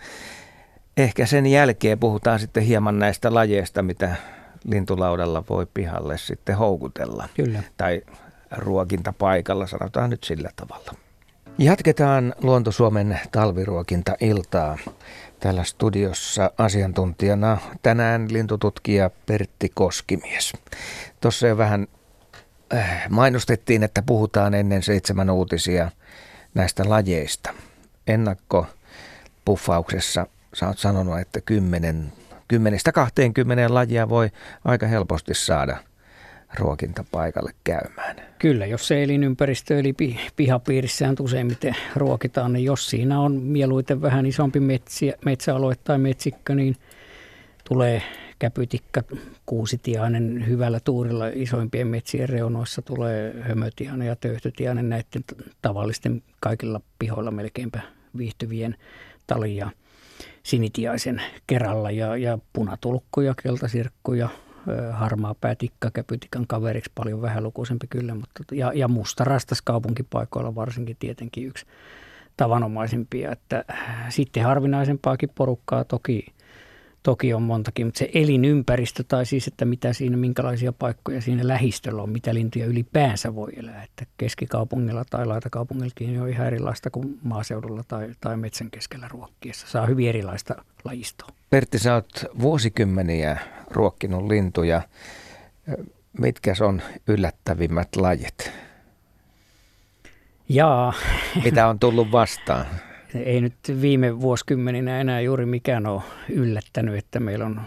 ehkä 0.97 1.27
sen 1.27 1.47
jälkeen 1.47 1.99
puhutaan 1.99 2.41
sitten 2.41 2.63
hieman 2.63 2.99
näistä 2.99 3.35
lajeista, 3.35 3.83
mitä 3.83 4.17
lintulaudalla 4.65 5.45
voi 5.51 5.67
pihalle 5.75 6.19
sitten 6.19 6.57
houkutella. 6.57 7.29
Kyllä. 7.35 7.63
Tai 7.77 8.03
ruokintapaikalla, 8.51 9.67
sanotaan 9.67 10.11
nyt 10.11 10.25
sillä 10.25 10.51
tavalla. 10.57 10.95
Jatketaan 11.59 12.35
Luonto 12.43 12.73
Suomen 12.73 13.21
talviruokinta-iltaa. 13.33 14.79
Täällä 15.41 15.65
studiossa 15.65 16.51
asiantuntijana 16.59 17.59
tänään 17.83 18.27
lintututkija 18.33 19.11
Pertti 19.27 19.71
Koskimies. 19.75 20.53
Tuossa 21.21 21.47
jo 21.47 21.57
vähän 21.57 21.87
äh, 22.75 23.03
mainostettiin, 23.11 23.83
että 23.83 24.03
puhutaan 24.03 24.55
ennen 24.55 24.83
seitsemän 24.83 25.31
uutisia 25.31 25.91
näistä 26.55 26.83
lajeista. 26.87 27.55
Ennakko 28.07 28.67
puffauksessa 29.45 30.27
sä 30.55 30.67
oot 30.67 30.79
sanonut, 30.79 31.19
että 31.19 31.41
kymmenen, 31.41 32.13
kymmenestä 32.49 32.93
20 32.93 33.75
lajia 33.75 34.09
voi 34.09 34.31
aika 34.65 34.87
helposti 34.87 35.35
saada 35.35 35.77
ruokintapaikalle 36.59 37.53
käymään. 37.65 38.17
Kyllä, 38.39 38.67
jos 38.67 38.89
se 38.89 39.03
elinympäristö 39.03 39.79
eli 39.79 39.95
pihapiirissään 40.37 41.17
useimmiten 41.21 41.77
ruokitaan, 41.97 42.53
niin 42.53 42.65
jos 42.65 42.91
siinä 42.91 43.21
on 43.21 43.33
mieluiten 43.33 44.03
vähän 44.03 44.27
isompi 44.27 44.61
metsiä, 44.61 45.15
metsäalue 45.25 45.75
tai 45.85 45.99
metsikkö, 45.99 46.55
niin 46.55 46.77
tulee 47.69 48.03
käpytikka, 48.39 49.03
kuusitiainen 49.47 50.47
hyvällä 50.49 50.81
tuurilla 50.81 51.25
isoimpien 51.35 51.87
metsien 51.87 52.29
reunoissa 52.29 52.83
tulee 52.83 53.35
hömötiainen 53.41 54.09
ja 54.09 54.17
töyhtötiainen 54.17 54.89
näiden 54.89 55.25
tavallisten 55.63 56.23
kaikilla 56.41 56.81
pihoilla 56.99 57.31
melkeinpä 57.31 57.81
viihtyvien 58.17 58.77
talia 59.27 59.71
sinitiaisen 60.43 61.23
kerralla 61.47 61.91
ja, 61.91 62.17
ja 62.17 62.39
punatulkkuja, 62.53 63.35
keltasirkkuja, 63.43 64.29
harmaa 64.93 65.35
päätikka 65.35 65.91
käpytikan 65.91 66.47
kaveriksi 66.47 66.93
paljon 66.95 67.23
vähälukuisempi 67.23 67.87
kyllä, 67.87 68.15
mutta, 68.15 68.43
ja, 68.53 68.73
ja 68.75 68.89
musta 68.89 69.25
rastas 69.25 69.63
kaupunkipaikoilla 69.63 70.55
varsinkin 70.55 70.97
tietenkin 70.99 71.47
yksi 71.47 71.67
tavanomaisimpia. 72.37 73.33
Että 73.33 73.65
sitten 74.09 74.45
harvinaisempaakin 74.45 75.31
porukkaa 75.35 75.85
toki, 75.85 76.27
toki 77.05 77.35
on 77.35 77.43
montakin, 77.43 77.87
mutta 77.87 77.99
se 77.99 78.11
elinympäristö 78.15 79.05
tai 79.09 79.27
siis, 79.27 79.49
että 79.49 79.65
mitä 79.65 79.93
siinä, 79.93 80.17
minkälaisia 80.17 80.73
paikkoja 80.73 81.21
siinä 81.21 81.49
lähistöllä 81.49 82.03
on, 82.03 82.11
mitä 82.11 82.35
lintuja 82.35 82.67
ylipäänsä 82.67 83.35
voi 83.35 83.53
elää. 83.57 83.83
Että 83.83 84.07
keskikaupungilla 84.17 85.05
tai 85.11 85.27
laitakaupungillakin 85.27 86.21
on 86.21 86.29
ihan 86.29 86.47
erilaista 86.47 86.91
kuin 86.91 87.19
maaseudulla 87.23 87.85
tai, 87.89 88.11
tai 88.21 88.37
metsän 88.37 88.71
keskellä 88.71 89.09
ruokkiessa. 89.09 89.67
Saa 89.67 89.87
hyvin 89.87 90.09
erilaista 90.09 90.65
lajistoa. 90.85 91.29
Pertti, 91.51 91.79
sä 91.79 91.95
oot 91.95 92.25
vuosikymmeniä 92.41 93.39
ruokkinut 93.71 94.27
lintuja. 94.27 94.83
Mitkä 96.19 96.55
on 96.61 96.83
yllättävimmät 97.09 97.97
lajit? 97.97 98.53
Jaa. 100.49 100.93
Mitä 101.45 101.69
on 101.69 101.79
tullut 101.79 102.13
vastaan? 102.13 102.67
ei 103.15 103.41
nyt 103.41 103.55
viime 103.81 104.21
vuosikymmeninä 104.21 105.01
enää 105.01 105.21
juuri 105.21 105.47
mikään 105.47 105.87
ole 105.87 106.03
yllättänyt, 106.29 106.95
että 106.95 107.21
meillä 107.21 107.47
on... 107.47 107.61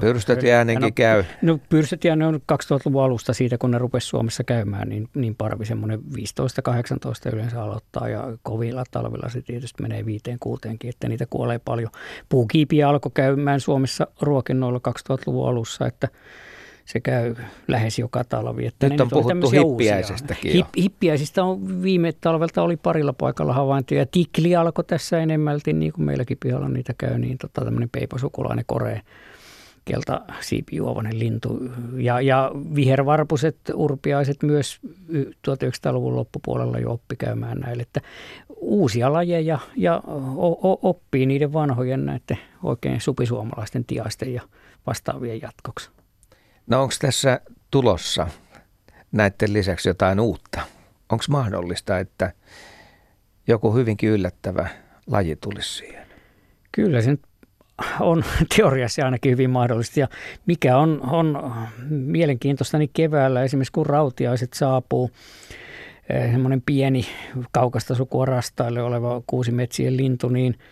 Pyrstötiäinenkin 0.00 0.82
no, 0.82 0.90
käy. 0.94 1.24
No 1.42 1.58
pyrstötiäinen 1.68 2.28
on 2.28 2.34
2000-luvun 2.34 3.04
alusta 3.04 3.32
siitä, 3.32 3.58
kun 3.58 3.70
ne 3.70 3.78
rupesi 3.78 4.06
Suomessa 4.06 4.44
käymään, 4.44 4.88
niin, 4.88 5.08
niin 5.14 5.36
parvi 5.36 5.64
semmoinen 5.64 6.00
15-18 6.00 7.34
yleensä 7.34 7.62
aloittaa 7.62 8.08
ja 8.08 8.38
kovilla 8.42 8.84
talvilla 8.90 9.28
se 9.28 9.42
tietysti 9.42 9.82
menee 9.82 10.06
viiteen 10.06 10.38
kuuteenkin, 10.40 10.88
että 10.88 11.08
niitä 11.08 11.26
kuolee 11.30 11.58
paljon. 11.58 11.90
Puukiipiä 12.28 12.88
alkoi 12.88 13.12
käymään 13.14 13.60
Suomessa 13.60 14.06
ruokinnoilla 14.20 14.80
2000-luvun 14.88 15.48
alussa, 15.48 15.86
että 15.86 16.08
se 16.88 17.00
käy 17.00 17.34
lähes 17.68 17.98
joka 17.98 18.24
talvi. 18.24 18.66
Että 18.66 18.88
nyt 18.88 19.00
on 19.00 19.08
puhuttu 19.10 19.50
hippiäisestäkin 19.50 20.52
Hip, 20.52 20.66
Hippiäisistä 20.78 21.44
on 21.44 21.82
viime 21.82 22.12
talvelta 22.20 22.62
oli 22.62 22.76
parilla 22.76 23.12
paikalla 23.12 23.52
havaintoja. 23.52 24.06
Tikli 24.06 24.56
alkoi 24.56 24.84
tässä 24.84 25.18
enemmälti, 25.18 25.72
niin 25.72 25.92
kuin 25.92 26.04
meilläkin 26.04 26.38
pihalla 26.40 26.68
niitä 26.68 26.94
käy, 26.98 27.18
niin 27.18 27.38
tota, 27.38 27.64
tämmöinen 27.64 27.90
peipasukulainen 27.90 28.64
koree 28.66 29.00
kelta 29.84 30.20
siipijuovainen 30.40 31.18
lintu. 31.18 31.58
Ja, 31.96 32.20
ja 32.20 32.50
vihervarpuset, 32.74 33.56
urpiaiset 33.74 34.42
myös 34.42 34.80
1900-luvun 35.48 36.16
loppupuolella 36.16 36.78
jo 36.78 36.92
oppi 36.92 37.16
käymään 37.16 37.58
näille. 37.58 37.82
Että 37.82 38.00
uusia 38.56 39.12
lajeja 39.12 39.58
ja 39.76 40.02
oppii 40.82 41.26
niiden 41.26 41.52
vanhojen 41.52 42.06
näiden 42.06 42.38
oikein 42.62 43.00
supisuomalaisten 43.00 43.84
tiaisten 43.84 44.34
ja 44.34 44.42
vastaavien 44.86 45.42
jatkoksi. 45.42 45.97
No 46.68 46.82
onko 46.82 46.94
tässä 47.00 47.40
tulossa 47.70 48.28
näiden 49.12 49.52
lisäksi 49.52 49.88
jotain 49.88 50.20
uutta? 50.20 50.60
Onko 51.08 51.24
mahdollista, 51.28 51.98
että 51.98 52.32
joku 53.46 53.74
hyvinkin 53.74 54.10
yllättävä 54.10 54.68
laji 55.06 55.36
tulisi 55.36 55.76
siihen? 55.76 56.06
Kyllä 56.72 57.02
se 57.02 57.18
on 58.00 58.24
teoriassa 58.56 59.04
ainakin 59.04 59.32
hyvin 59.32 59.50
mahdollista. 59.50 60.00
Ja 60.00 60.08
mikä 60.46 60.76
on, 60.76 61.00
on 61.10 61.52
mielenkiintoista, 61.90 62.78
niin 62.78 62.90
keväällä 62.92 63.42
esimerkiksi 63.42 63.72
kun 63.72 63.86
rautiaiset 63.86 64.52
saapuu, 64.52 65.10
eh, 66.08 66.30
semmoinen 66.30 66.62
pieni 66.66 67.06
kaukasta 67.52 67.94
sukua 67.94 68.24
rastaille 68.24 68.82
oleva 68.82 69.22
kuusimetsien 69.26 69.96
lintu, 69.96 70.28
niin– 70.28 70.58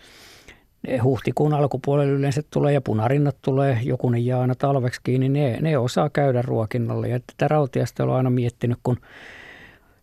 huhtikuun 1.03 1.53
alkupuolella 1.53 2.13
yleensä 2.13 2.41
tulee 2.53 2.73
ja 2.73 2.81
punarinnat 2.81 3.37
tulee, 3.41 3.79
jokunen 3.83 4.25
jää 4.25 4.39
aina 4.39 4.55
talveksi 4.55 5.01
kiinni, 5.03 5.29
ne, 5.29 5.57
ne 5.61 5.77
osaa 5.77 6.09
käydä 6.09 6.41
ruokinnalla. 6.41 7.07
Ja 7.07 7.19
tätä 7.19 7.47
rautiasta 7.47 8.03
olen 8.03 8.15
aina 8.15 8.29
miettinyt, 8.29 8.77
kun 8.83 8.97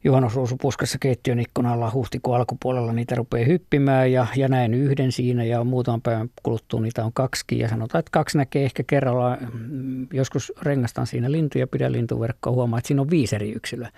juhannusruusupuskassa 0.04 0.98
keittiön 1.00 1.38
ikkunalla 1.38 1.90
huhtikuun 1.94 2.36
alkupuolella 2.36 2.92
niitä 2.92 3.14
rupeaa 3.14 3.46
hyppimään 3.46 4.12
ja, 4.12 4.26
ja 4.36 4.48
näen 4.48 4.74
yhden 4.74 5.12
siinä 5.12 5.44
ja 5.44 5.64
muutaman 5.64 6.02
päivän 6.02 6.30
kuluttua 6.42 6.80
niitä 6.80 7.04
on 7.04 7.12
kaksi 7.12 7.44
ja 7.58 7.68
sanotaan, 7.68 8.00
että 8.00 8.10
kaksi 8.12 8.38
näkee 8.38 8.64
ehkä 8.64 8.82
kerralla. 8.86 9.38
Mm, 9.52 10.06
joskus 10.12 10.52
rengastan 10.62 11.06
siinä 11.06 11.32
lintuja, 11.32 11.66
pidän 11.66 11.92
lintuverkkoa, 11.92 12.52
huomaa, 12.52 12.78
että 12.78 12.88
siinä 12.88 13.02
on 13.02 13.10
viisi 13.10 13.36
eri 13.36 13.52
yksilöä. 13.52 13.90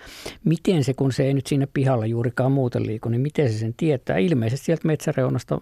Miten 0.43 0.83
se, 0.83 0.93
kun 0.93 1.11
se 1.11 1.23
ei 1.23 1.33
nyt 1.33 1.47
siinä 1.47 1.67
pihalla 1.73 2.05
juurikaan 2.05 2.51
muuten 2.51 2.87
liiku, 2.87 3.09
niin 3.09 3.21
miten 3.21 3.51
se 3.51 3.57
sen 3.57 3.73
tietää? 3.77 4.17
Ilmeisesti 4.17 4.65
sieltä 4.65 4.87
metsäreunasta 4.87 5.59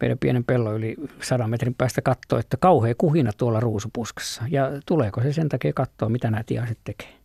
meidän 0.00 0.18
pienen 0.18 0.44
pellon 0.44 0.74
yli 0.74 0.96
sadan 1.22 1.50
metrin 1.50 1.74
päästä 1.74 2.02
katsoa, 2.02 2.40
että 2.40 2.56
kauhea 2.56 2.94
kuhina 2.98 3.32
tuolla 3.36 3.60
ruusupuskassa. 3.60 4.42
Ja 4.50 4.70
tuleeko 4.86 5.22
se 5.22 5.32
sen 5.32 5.48
takia 5.48 5.72
katsoa, 5.72 6.08
mitä 6.08 6.30
nämä 6.30 6.42
tiaiset 6.46 6.78
tekee? 6.84 7.20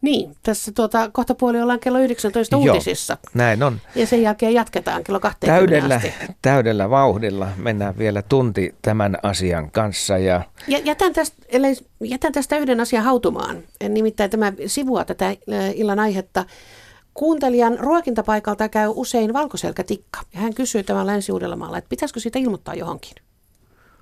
Niin, 0.00 0.36
tässä 0.42 0.72
tuota, 0.72 1.10
kohta 1.12 1.34
puoli 1.34 1.62
ollaan 1.62 1.80
kello 1.80 1.98
19 1.98 2.56
Joo, 2.56 2.74
uutisissa. 2.74 3.16
näin 3.34 3.62
on. 3.62 3.80
Ja 3.94 4.06
sen 4.06 4.22
jälkeen 4.22 4.54
jatketaan 4.54 5.04
kello 5.04 5.20
20 5.20 5.60
täydellä, 5.60 5.94
asti. 5.94 6.34
Täydellä 6.42 6.90
vauhdilla 6.90 7.48
mennään 7.56 7.98
vielä 7.98 8.22
tunti 8.22 8.74
tämän 8.82 9.18
asian 9.22 9.70
kanssa. 9.70 10.18
Ja... 10.18 10.42
Ja 10.68 10.78
jätän, 10.78 11.12
tästä, 11.12 11.36
eli 11.48 11.76
jätän 12.00 12.32
tästä 12.32 12.58
yhden 12.58 12.80
asian 12.80 13.04
hautumaan. 13.04 13.62
Nimittäin 13.88 14.30
tämä 14.30 14.52
sivua 14.66 15.04
tätä 15.04 15.36
illan 15.74 15.98
aihetta. 15.98 16.44
Kuuntelijan 17.16 17.78
ruokintapaikalta 17.78 18.68
käy 18.68 18.88
usein 18.94 19.32
valkoselkätikka 19.32 20.20
ja 20.34 20.40
hän 20.40 20.54
kysyy 20.54 20.82
tämän 20.82 21.06
länsi 21.06 21.32
että 21.78 21.88
pitäisikö 21.88 22.20
siitä 22.20 22.38
ilmoittaa 22.38 22.74
johonkin? 22.74 23.14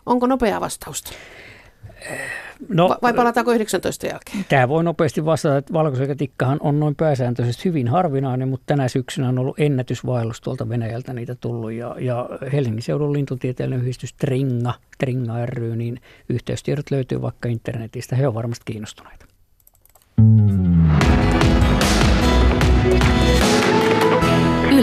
Onko 0.06 0.26
nopeaa 0.26 0.60
vastausta? 0.60 1.10
No, 2.68 2.96
Vai 3.02 3.14
palataanko 3.14 3.52
19 3.52 4.06
jälkeen? 4.06 4.44
Tämä 4.48 4.68
voi 4.68 4.84
nopeasti 4.84 5.24
vastata, 5.24 5.56
että 5.56 5.72
valkoselkätikkahan 5.72 6.58
on 6.60 6.80
noin 6.80 6.94
pääsääntöisesti 6.94 7.64
hyvin 7.64 7.88
harvinainen, 7.88 8.48
mutta 8.48 8.64
tänä 8.66 8.88
syksynä 8.88 9.28
on 9.28 9.38
ollut 9.38 9.60
ennätysvaellus 9.60 10.40
tuolta 10.40 10.68
Venäjältä 10.68 11.12
niitä 11.12 11.34
tullut. 11.34 11.72
Ja, 11.72 11.96
ja 11.98 12.28
Helsingin 12.52 12.82
seudun 12.82 13.12
lintutieteellinen 13.12 13.82
yhdistys 13.82 14.12
Tringa, 14.12 14.74
Tringa 14.98 15.46
ry, 15.46 15.76
niin 15.76 16.00
yhteystiedot 16.28 16.90
löytyy 16.90 17.22
vaikka 17.22 17.48
internetistä. 17.48 18.16
He 18.16 18.26
ovat 18.26 18.34
varmasti 18.34 18.62
kiinnostuneita. 18.64 19.26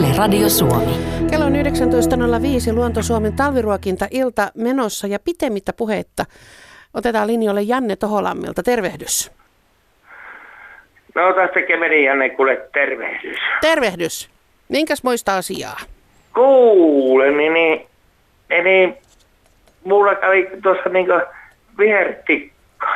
Yle 0.02 0.18
Radio 0.18 0.49
Suomi. 0.49 0.91
Kello 1.30 1.45
on 1.45 1.54
19.05 1.54 2.74
Luonto 2.74 3.02
Suomen 3.02 3.34
talviruokinta-ilta 3.34 4.52
menossa 4.56 5.08
ja 5.08 5.20
pitemmittä 5.20 5.74
puhetta 5.74 6.26
otetaan 6.93 7.28
linjoille 7.28 7.62
Janne 7.62 7.95
Toholammilta. 7.95 8.64
Tervehdys. 8.64 9.32
No 11.16 11.34
tästä 11.34 11.62
kemeri 11.62 12.06
Janne, 12.06 12.30
kuule 12.30 12.70
tervehdys. 12.74 13.38
Tervehdys. 13.62 14.30
Minkäs 14.70 15.04
muista 15.04 15.38
asiaa? 15.38 15.78
Kuule, 16.34 17.32
niin, 17.32 17.54
niin, 17.54 17.88
niin 18.64 18.97
mulla 19.84 20.16
kävi 20.16 20.49
tuossa 20.64 20.89
niinku 20.89 21.14
vihertikka. 21.78 22.88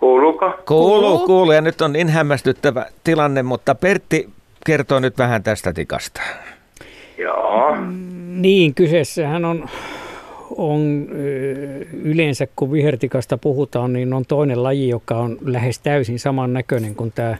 Kuuluuko? 0.00 0.52
Kuuluu, 0.68 1.18
kuuluu. 1.18 1.52
Ja 1.52 1.60
nyt 1.60 1.80
on 1.80 1.92
niin 1.92 2.08
hämmästyttävä 2.08 2.86
tilanne, 3.04 3.42
mutta 3.42 3.74
Pertti 3.74 4.28
kertoo 4.66 5.00
nyt 5.00 5.18
vähän 5.18 5.42
tästä 5.42 5.72
tikasta. 5.72 6.20
Joo. 7.18 7.76
Niin, 8.28 8.74
kyseessähän 8.74 9.44
on, 9.44 9.68
on 10.56 11.08
yleensä, 12.02 12.46
kun 12.56 12.72
vihertikasta 12.72 13.38
puhutaan, 13.38 13.92
niin 13.92 14.12
on 14.12 14.24
toinen 14.28 14.62
laji, 14.62 14.88
joka 14.88 15.16
on 15.16 15.38
lähes 15.40 15.78
täysin 15.78 16.18
samannäköinen 16.18 16.94
kuin 16.94 17.12
tämä 17.12 17.36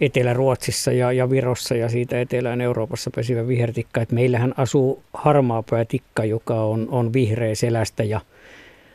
Etelä-Ruotsissa 0.00 0.92
ja, 0.92 1.12
ja 1.12 1.30
Virossa 1.30 1.74
ja 1.74 1.88
siitä 1.88 2.20
Etelään 2.20 2.60
Euroopassa 2.60 3.10
pesivä 3.14 3.48
vihertikka. 3.48 4.00
Et 4.00 4.12
meillähän 4.12 4.54
asuu 4.56 5.02
harmaapäätikka, 5.14 6.24
joka 6.24 6.54
on, 6.54 6.88
on 6.90 7.12
vihreä 7.12 7.54
selästä 7.54 8.04
ja– 8.04 8.20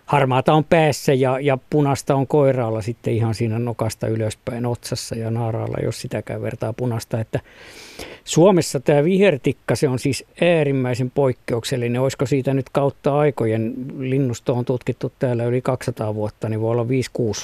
harmaata 0.05 0.53
on 0.53 0.63
päässä 0.63 1.13
ja, 1.13 1.39
ja 1.39 1.57
punasta 1.69 2.15
on 2.15 2.27
koiraalla 2.27 2.81
sitten 2.81 3.13
ihan 3.13 3.35
siinä 3.35 3.59
nokasta 3.59 4.07
ylöspäin 4.07 4.65
otsassa 4.65 5.15
ja 5.15 5.31
naaraalla, 5.31 5.77
jos 5.83 6.01
sitäkään 6.01 6.41
vertaa 6.41 6.73
punasta. 6.73 7.19
Että 7.19 7.39
Suomessa 8.23 8.79
tämä 8.79 9.03
vihertikka, 9.03 9.75
se 9.75 9.87
on 9.87 9.99
siis 9.99 10.25
äärimmäisen 10.41 11.11
poikkeuksellinen. 11.11 12.01
Olisiko 12.01 12.25
siitä 12.25 12.53
nyt 12.53 12.69
kautta 12.71 13.17
aikojen, 13.17 13.73
linnusto 13.99 14.53
on 14.53 14.65
tutkittu 14.65 15.13
täällä 15.19 15.45
yli 15.45 15.61
200 15.61 16.15
vuotta, 16.15 16.49
niin 16.49 16.61
voi 16.61 16.71
olla 16.71 16.85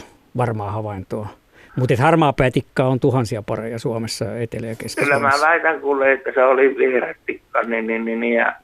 5-6 0.01 0.05
varmaa 0.38 0.72
havaintoa. 0.72 1.28
Mutta 1.76 1.93
harmaa 1.99 2.34
päätikka 2.34 2.84
on 2.84 2.99
tuhansia 2.99 3.41
pareja 3.41 3.80
Suomessa, 3.80 4.38
Etelä- 4.38 4.68
ja 4.68 4.76
keski 4.76 5.03
Kyllä 5.03 5.20
mä 5.20 5.32
väitän 5.41 5.82
kuule, 5.82 6.12
että 6.12 6.32
se 6.34 6.43
oli 6.43 6.78
vihertikka, 6.78 7.62
niin, 7.62 7.88
niin, 7.88 8.05
niin, 8.05 8.20
niin 8.20 8.34
ja 8.34 8.55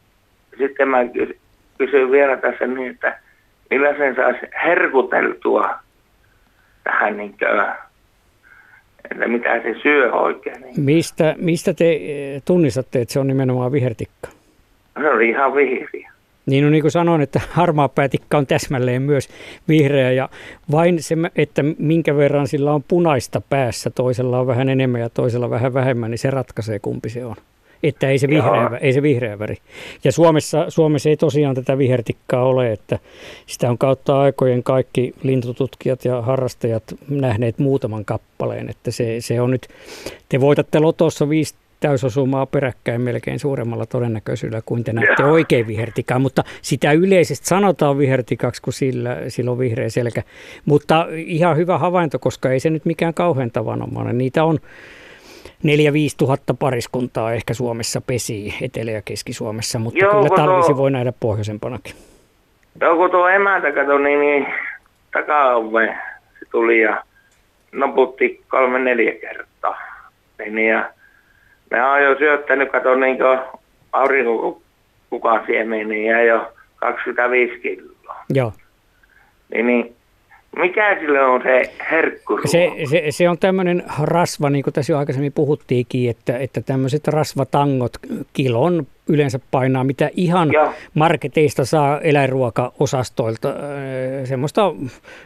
sitten 0.58 0.88
mä 0.88 0.98
kysyin 1.78 2.12
vielä 2.12 2.38
tässä 2.38 2.68
niin, 2.68 2.92
että 2.92 3.20
millä 3.70 3.98
sen 3.98 4.16
saisi 4.16 4.40
herkuteltua 4.66 5.70
tähän 6.84 7.18
niin 7.18 7.36
kuin, 7.40 7.62
että 9.12 9.28
mitä 9.28 9.62
se 9.62 9.76
syö 9.82 10.14
oikein. 10.14 10.62
Niin. 10.62 10.82
Mistä, 10.82 11.36
mistä 11.38 11.74
te 11.74 11.92
eh, 11.92 12.42
tunnistatte, 12.46 13.02
että 13.02 13.14
se 13.14 13.20
on 13.20 13.28
nimenomaan 13.28 13.72
vihertikka? 13.72 14.30
Se 15.02 15.10
oli 15.10 15.30
ihan 15.30 15.56
vihreä. 15.56 16.12
Niin, 16.46 16.64
no 16.64 16.70
niin 16.70 16.82
kuin 16.82 16.92
sanoin, 16.92 17.22
että 17.22 17.42
harmaa 17.60 17.90
päätikka 17.90 18.38
on 18.38 18.48
täsmälleen 18.48 19.02
myös 19.02 19.30
vihreä 19.68 20.12
ja 20.12 20.30
vain 20.72 21.04
se, 21.04 21.16
että 21.36 21.64
minkä 21.80 22.18
verran 22.18 22.48
sillä 22.48 22.74
on 22.74 22.84
punaista 22.88 23.42
päässä, 23.50 23.90
toisella 23.90 24.40
on 24.40 24.48
vähän 24.48 24.70
enemmän 24.70 25.02
ja 25.02 25.10
toisella 25.10 25.50
vähän 25.50 25.74
vähemmän, 25.74 26.12
niin 26.12 26.20
se 26.20 26.30
ratkaisee 26.30 26.80
kumpi 26.80 27.10
se 27.10 27.26
on. 27.26 27.36
Että 27.84 28.10
ei 28.10 28.18
se, 28.18 28.28
vihreä, 28.28 28.70
ei 28.82 28.94
se 28.94 29.02
vihreä 29.02 29.40
väri. 29.40 29.56
Ja 30.04 30.12
Suomessa, 30.12 30.66
Suomessa 30.70 31.10
ei 31.10 31.18
tosiaan 31.18 31.56
tätä 31.56 31.78
vihertikkaa 31.78 32.44
ole, 32.44 32.72
että 32.72 33.00
sitä 33.46 33.70
on 33.70 33.78
kautta 33.78 34.22
aikojen 34.22 34.64
kaikki 34.64 35.14
lintututkijat 35.24 36.06
ja 36.06 36.22
harrastajat 36.22 36.84
nähneet 37.10 37.60
muutaman 37.60 38.06
kappaleen, 38.06 38.70
että 38.70 38.92
se, 38.92 39.22
se 39.22 39.42
on 39.42 39.52
nyt, 39.52 39.68
te 40.30 40.42
voitatte 40.42 40.80
lotossa 40.80 41.30
viisi 41.30 41.56
täysosumaa 41.80 42.46
peräkkäin 42.46 43.02
melkein 43.02 43.40
suuremmalla 43.40 43.86
todennäköisyydellä 43.86 44.62
kuin 44.66 44.84
te 44.84 44.94
näette 44.94 45.24
oikein 45.24 45.68
vihertikaa, 45.68 46.20
mutta 46.20 46.44
sitä 46.62 46.92
yleisesti 46.92 47.48
sanotaan 47.48 47.98
vihertikaksi, 47.98 48.62
kun 48.62 48.74
sillä, 48.74 49.18
sillä 49.28 49.52
on 49.52 49.60
vihreä 49.60 49.90
selkä. 49.90 50.24
Mutta 50.66 51.08
ihan 51.16 51.58
hyvä 51.58 51.78
havainto, 51.78 52.20
koska 52.20 52.52
ei 52.52 52.60
se 52.60 52.70
nyt 52.70 52.86
mikään 52.86 53.14
kauhean 53.14 53.52
tavanomainen. 53.52 54.18
Niitä 54.18 54.44
on 54.44 54.60
4-5 55.64 55.68
tuhatta 56.18 56.54
pariskuntaa 56.54 57.34
ehkä 57.34 57.54
Suomessa 57.54 58.02
pesii, 58.02 58.54
Etelä- 58.62 58.92
ja 58.92 59.02
Keski-Suomessa, 59.02 59.80
mutta 59.80 60.00
Joo, 60.00 60.12
kyllä 60.12 60.36
talvisi 60.36 60.68
tuo, 60.68 60.78
voi 60.78 60.92
nähdä 60.92 61.14
pohjoisempanakin. 61.20 61.96
Joo, 62.82 62.96
kun 62.96 63.12
tuo 63.12 63.28
emäntä 63.30 63.72
katsoi, 63.72 64.02
niin, 64.02 64.20
niin 64.20 64.48
takaove 65.14 65.98
se 66.40 66.46
tuli 66.52 66.82
ja 66.82 67.04
noputti 67.72 68.42
kolme-neljä 68.48 69.12
kertaa. 69.12 69.78
Niin, 70.40 70.68
ja 70.70 70.90
me 71.72 71.86
on 71.86 72.04
jo 72.04 72.18
syöttänyt, 72.18 72.72
kato 72.72 72.96
niin 72.96 73.18
aurinko 73.94 74.62
kukaan 75.10 75.44
siemeniä 75.46 76.24
jo 76.24 76.54
25 76.76 77.60
kiloa. 77.60 78.16
Joo. 78.30 78.54
Niin, 79.54 79.68
niin 79.68 79.97
mikä 80.58 80.98
sille 81.00 81.26
on 81.26 81.42
se 81.44 81.72
herkku? 81.92 82.40
Se, 82.46 82.72
se, 82.90 83.04
se 83.10 83.30
on 83.30 83.38
tämmöinen 83.38 83.84
rasva, 84.02 84.50
niin 84.50 84.64
kuin 84.64 84.74
tässä 84.74 84.94
jo 84.94 84.98
aikaisemmin 84.98 85.34
puhuttiinkin, 85.34 86.10
että, 86.10 86.38
että 86.38 86.62
tämmöiset 86.62 87.08
rasvatangot 87.08 87.98
kilon 88.34 88.88
yleensä 89.08 89.40
painaa, 89.52 89.84
mitä 89.84 90.10
ihan 90.16 90.54
Joo. 90.54 90.74
marketeista 90.94 91.66
saa 91.66 92.02
eläinruokaosastoilta. 92.02 93.54
Semmoista 94.24 94.74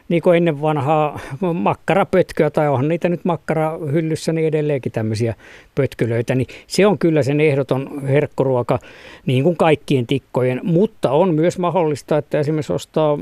niin 0.09 0.21
kuin 0.21 0.37
ennen 0.37 0.61
vanhaa 0.61 1.19
makkarapötköä, 1.53 2.49
tai 2.49 2.67
onhan 2.67 2.87
niitä 2.87 3.09
nyt 3.09 3.25
makkarahyllyssä 3.25 4.33
niin 4.33 4.47
edelleenkin 4.47 4.91
tämmöisiä 4.91 5.35
pötkölöitä, 5.75 6.35
niin 6.35 6.47
se 6.67 6.87
on 6.87 6.97
kyllä 6.97 7.23
sen 7.23 7.41
ehdoton 7.41 8.07
herkkuruoka 8.07 8.79
niin 9.25 9.43
kuin 9.43 9.57
kaikkien 9.57 10.07
tikkojen, 10.07 10.59
mutta 10.63 11.11
on 11.11 11.35
myös 11.35 11.59
mahdollista, 11.59 12.17
että 12.17 12.39
esimerkiksi 12.39 12.73
ostaa 12.73 13.17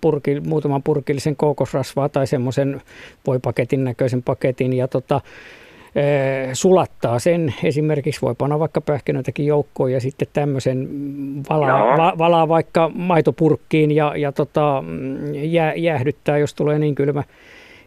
purki, 0.00 0.40
muutaman 0.40 0.82
purkillisen 0.82 1.36
kookosrasvaa 1.36 2.08
tai 2.08 2.26
semmoisen 2.26 2.82
voipaketin 3.26 3.84
näköisen 3.84 4.22
paketin 4.22 4.72
ja 4.72 4.88
tota, 4.88 5.20
sulattaa 6.52 7.18
sen. 7.18 7.54
Esimerkiksi 7.64 8.22
voi 8.22 8.34
panna 8.38 8.58
vaikka 8.58 8.80
pähkinöitäkin 8.80 9.46
joukkoon 9.46 9.92
ja 9.92 10.00
sitten 10.00 10.28
tämmöisen 10.32 10.88
valaa, 11.50 11.96
va, 11.98 12.12
valaa 12.18 12.48
vaikka 12.48 12.90
maitopurkkiin 12.94 13.90
ja, 13.90 14.12
ja 14.16 14.32
tota, 14.32 14.84
jää, 15.32 15.74
jäähdyttää, 15.74 16.38
jos 16.38 16.54
tulee 16.54 16.78
niin 16.78 16.94
kylmä 16.94 17.22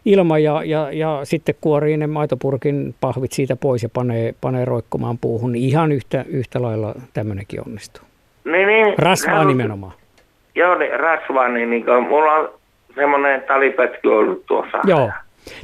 ilma 0.04 0.38
ja, 0.38 0.62
ja, 0.64 0.88
ja 0.92 1.20
sitten 1.24 1.54
kuorii 1.60 1.96
ne 1.96 2.06
maitopurkin 2.06 2.94
pahvit 3.00 3.32
siitä 3.32 3.56
pois 3.56 3.82
ja 3.82 3.88
panee, 3.88 4.34
panee 4.40 4.64
roikkumaan 4.64 5.18
puuhun, 5.18 5.52
niin 5.52 5.64
ihan 5.64 5.92
yhtä, 5.92 6.24
yhtä 6.28 6.62
lailla 6.62 6.94
tämmöinenkin 7.14 7.60
onnistuu. 7.66 8.04
Niin, 8.44 8.66
niin. 8.66 8.94
Rasvaa 8.98 9.44
nimenomaan. 9.44 9.92
Joo, 10.54 10.78
niin, 10.78 11.00
rasvaa, 11.00 11.48
niin, 11.48 11.70
niin 11.70 11.84
mulla 12.08 12.32
on 12.32 12.48
semmoinen 12.94 13.42
talipötky 13.42 14.08
ollut 14.08 14.46
tuossa. 14.46 14.78
Joo. 14.84 15.10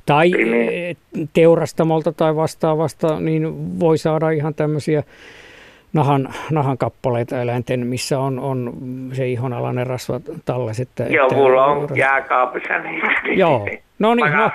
Tai 0.06 0.30
niin. 0.30 0.96
teurastamolta 1.32 2.12
tai 2.12 2.36
vastaavasta, 2.36 3.20
niin 3.20 3.80
voi 3.80 3.98
saada 3.98 4.30
ihan 4.30 4.54
tämmöisiä 4.54 5.02
nahan, 5.92 6.28
nahan 6.50 6.78
kappaleita 6.78 7.42
eläinten, 7.42 7.86
missä 7.86 8.18
on, 8.18 8.38
on 8.38 8.72
se 9.12 9.28
ihonalainen 9.28 9.86
rasva 9.86 10.20
talles. 10.44 10.80
Että, 10.80 11.04
Joo, 11.04 11.26
että, 11.26 11.36
mulla 11.36 11.66
on 11.66 11.90
ras... 11.90 11.98
jääkaapissa 11.98 12.78
niitä. 12.78 13.06
Joo, 13.42 13.68
no 13.98 14.14
niin. 14.14 14.32
No, 14.32 14.50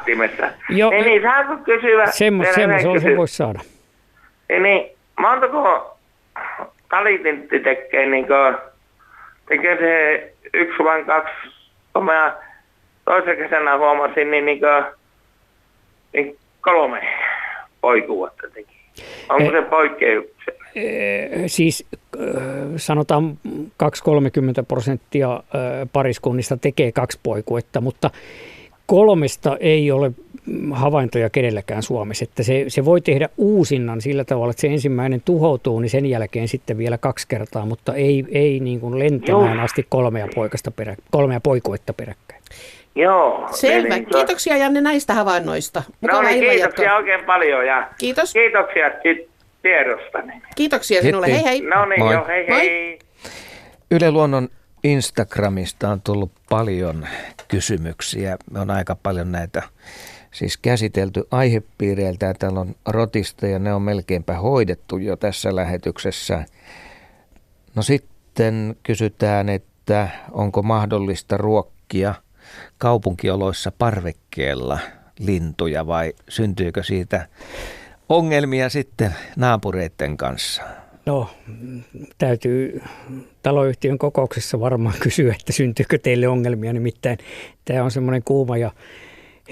jo, 0.70 0.90
niin, 0.90 1.06
niin, 1.06 1.22
saanko 1.22 1.58
kysyä? 1.64 2.06
Semmo, 2.06 2.44
semmoisen 2.56 3.02
se 3.02 3.18
voisi 3.18 3.36
saada. 3.36 3.60
Niin, 4.50 4.64
niin 4.64 4.92
montako 5.20 5.98
talitintti 6.90 7.60
tekee, 7.60 8.06
niin 8.06 8.28
kuin, 8.28 8.56
tekee 9.48 9.78
se 9.78 10.34
yksi 10.54 10.84
vai 10.84 11.04
kaksi, 11.04 11.34
kun 11.94 12.06
mä 12.06 12.36
toisen 13.06 13.38
kesänä 13.38 13.78
huomasin, 13.78 14.32
niin, 14.32 14.46
niin 14.46 14.60
kuin, 14.60 14.97
niin 16.18 16.38
kolme 16.62 17.02
poikuutta 17.82 18.48
teki. 18.54 18.78
Onko 19.30 19.52
se 19.52 19.62
poikkeuksia? 19.62 20.54
Siis 21.48 21.86
sanotaan 22.76 23.38
2-30 23.48 23.48
prosenttia 24.68 25.44
pariskunnista 25.94 26.58
tekee 26.58 26.92
kaksi 26.92 27.20
poikuetta, 27.24 27.82
mutta 27.82 28.10
kolmesta 28.86 29.58
ei 29.60 29.92
ole 29.92 30.12
havaintoja 30.72 31.30
kenelläkään 31.30 31.84
Suomessa. 31.84 32.24
Että 32.24 32.44
se, 32.44 32.66
se 32.68 32.86
voi 32.86 33.02
tehdä 33.02 33.30
uusinnan 33.38 34.02
sillä 34.02 34.24
tavalla, 34.24 34.52
että 34.52 34.62
se 34.62 34.68
ensimmäinen 34.68 35.22
tuhoutuu, 35.26 35.80
niin 35.80 35.90
sen 35.90 36.06
jälkeen 36.06 36.48
sitten 36.48 36.78
vielä 36.78 36.98
kaksi 36.98 37.28
kertaa, 37.28 37.66
mutta 37.66 37.94
ei, 37.94 38.26
ei 38.32 38.60
niin 38.60 38.80
kuin 38.80 39.00
lentämään 39.00 39.60
asti 39.60 39.86
kolmea, 39.90 40.28
poikasta 40.36 40.72
perä, 40.72 40.96
kolmea 41.12 41.40
poikuetta 41.40 41.94
peräkkäin. 41.94 42.37
Joo. 42.98 43.48
Selvä. 43.52 43.96
Eli, 43.96 44.06
Kiitoksia 44.06 44.58
Janne 44.58 44.82
näistä 44.82 45.14
havainnoista. 45.14 45.84
Mukava 46.02 46.22
no 46.22 46.28
niin, 46.28 46.40
kiitoksia 46.40 46.86
jatko. 46.86 46.98
oikein 46.98 47.26
paljon 47.26 47.68
ja 47.68 47.90
Kiitos. 47.98 48.34
kiitoksia 48.34 48.92
tiedosta. 49.62 50.20
Kiitoksia 50.56 51.02
sinulle. 51.02 51.28
Hei 51.28 51.44
hei. 51.44 51.62
No 51.62 51.86
niin, 51.86 52.12
jo, 52.12 52.26
hei 52.28 52.48
Moi. 52.50 52.60
hei. 52.60 53.00
Yle 53.92 54.12
Luonnon 54.12 54.50
Instagramista 54.84 55.90
on 55.90 56.02
tullut 56.02 56.32
paljon 56.50 57.08
kysymyksiä. 57.48 58.38
Me 58.52 58.60
on 58.60 58.72
aika 58.72 58.96
paljon 59.04 59.32
näitä 59.32 59.64
siis 60.32 60.58
käsitelty 60.58 61.28
aihepiireiltä. 61.32 62.34
Täällä 62.40 62.60
on 62.60 62.76
rotista 62.88 63.48
ja 63.48 63.60
ne 63.60 63.74
on 63.74 63.82
melkeinpä 63.82 64.34
hoidettu 64.34 64.98
jo 64.98 65.16
tässä 65.16 65.56
lähetyksessä. 65.56 66.46
No 67.76 67.82
sitten 67.82 68.76
kysytään, 68.84 69.50
että 69.50 70.08
onko 70.32 70.62
mahdollista 70.62 71.38
ruokkia– 71.38 72.14
kaupunkioloissa 72.78 73.72
parvekkeella 73.78 74.80
lintuja 75.20 75.88
vai 75.88 76.14
syntyykö 76.30 76.84
siitä 76.84 77.28
ongelmia 78.10 78.70
sitten 78.70 79.16
naapureiden 79.36 80.18
kanssa? 80.18 80.64
No, 81.06 81.30
täytyy 82.18 82.82
taloyhtiön 83.44 83.98
kokouksessa 83.98 84.60
varmaan 84.60 84.96
kysyä, 85.00 85.36
että 85.40 85.54
syntyykö 85.54 85.98
teille 85.98 86.28
ongelmia. 86.28 86.74
Nimittäin 86.74 87.18
tämä 87.66 87.84
on 87.84 87.92
semmoinen 87.92 88.24
kuuma 88.24 88.58
ja 88.58 88.72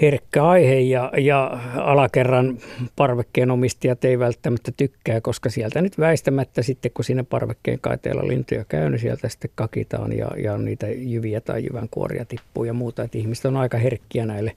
herkkä 0.02 0.46
aihe 0.48 0.80
ja, 0.80 1.12
ja 1.18 1.60
alakerran 1.76 2.58
parvekkeen 2.96 3.50
omistajat 3.50 4.04
ei 4.04 4.18
välttämättä 4.18 4.72
tykkää, 4.76 5.20
koska 5.20 5.50
sieltä 5.50 5.82
nyt 5.82 5.98
väistämättä 5.98 6.62
sitten, 6.62 6.90
kun 6.94 7.04
siinä 7.04 7.24
parvekkeen 7.24 7.78
kaiteella 7.80 8.28
lintuja 8.28 8.64
käy, 8.64 8.90
niin 8.90 9.00
sieltä 9.00 9.28
sitten 9.28 9.50
kakitaan 9.54 10.12
ja, 10.12 10.30
ja 10.42 10.58
niitä 10.58 10.86
jyviä 10.88 11.40
tai 11.40 11.64
jyvänkuoria 11.64 12.24
tippuu 12.24 12.64
ja 12.64 12.72
muuta. 12.72 13.02
Että 13.02 13.18
ihmiset 13.18 13.44
on 13.44 13.56
aika 13.56 13.78
herkkiä 13.78 14.26
näille 14.26 14.56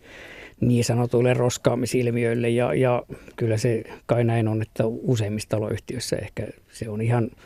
niin 0.62 0.84
sanotuille 0.84 1.34
roskaamisilmiöille 1.34 2.50
ja, 2.50 2.74
ja 2.74 3.04
kyllä 3.36 3.58
se 3.58 3.84
kai 4.06 4.24
näin 4.24 4.48
on, 4.48 4.62
että 4.62 4.84
useimmissa 4.86 5.50
taloyhtiöissä 5.50 6.16
ehkä 6.16 6.48
se 6.72 6.90
on 6.90 7.02
ihan– 7.02 7.30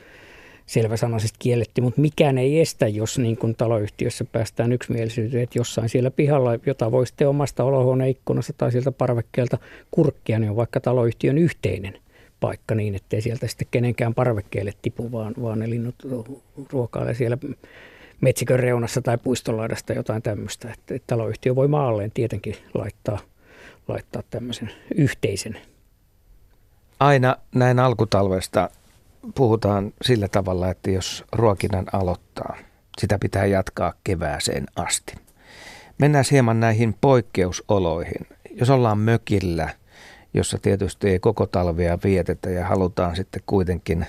selväsanaisesti 0.65 1.35
kielletty, 1.39 1.81
mutta 1.81 2.01
mikään 2.01 2.37
ei 2.37 2.59
estä, 2.59 2.87
jos 2.87 3.19
niin 3.19 3.37
kuin 3.37 3.55
taloyhtiössä 3.55 4.25
päästään 4.25 4.71
yksimielisyyteen, 4.71 5.43
että 5.43 5.59
jossain 5.59 5.89
siellä 5.89 6.11
pihalla, 6.11 6.59
jota 6.65 6.91
voi 6.91 7.07
sitten 7.07 7.29
omasta 7.29 7.63
olohuoneen 7.63 8.09
ikkunasta 8.09 8.53
tai 8.57 8.71
sieltä 8.71 8.91
parvekkeelta 8.91 9.57
kurkkia, 9.91 10.39
niin 10.39 10.49
on 10.49 10.55
vaikka 10.55 10.79
taloyhtiön 10.79 11.37
yhteinen 11.37 11.97
paikka 12.39 12.75
niin, 12.75 12.95
ettei 12.95 13.21
sieltä 13.21 13.47
sitten 13.47 13.67
kenenkään 13.71 14.13
parvekkeelle 14.13 14.73
tipu, 14.81 15.11
vaan, 15.11 15.33
vaan 15.41 15.59
ne 15.59 15.69
linnut 15.69 15.95
ruokailee 16.71 17.13
siellä 17.13 17.37
metsikön 18.21 18.59
reunassa 18.59 19.01
tai 19.01 19.17
puistolaidasta 19.17 19.93
jotain 19.93 20.21
tämmöistä. 20.21 20.71
Että, 20.71 20.95
että 20.95 21.07
taloyhtiö 21.07 21.55
voi 21.55 21.67
maalleen 21.67 22.11
tietenkin 22.11 22.55
laittaa, 22.73 23.19
laittaa 23.87 24.23
tämmöisen 24.29 24.71
yhteisen. 24.95 25.57
Aina 26.99 27.37
näin 27.55 27.79
alkutalvesta 27.79 28.69
puhutaan 29.35 29.93
sillä 30.01 30.27
tavalla, 30.27 30.69
että 30.69 30.91
jos 30.91 31.25
ruokinnan 31.31 31.85
aloittaa, 31.93 32.57
sitä 32.97 33.19
pitää 33.19 33.45
jatkaa 33.45 33.93
kevääseen 34.03 34.65
asti. 34.75 35.15
Mennään 35.97 36.25
hieman 36.31 36.59
näihin 36.59 36.95
poikkeusoloihin. 37.01 38.27
Jos 38.51 38.69
ollaan 38.69 38.97
mökillä, 38.97 39.69
jossa 40.33 40.57
tietysti 40.61 41.09
ei 41.09 41.19
koko 41.19 41.45
talvea 41.47 41.97
vietetä 42.03 42.49
ja 42.49 42.65
halutaan 42.65 43.15
sitten 43.15 43.41
kuitenkin 43.45 44.05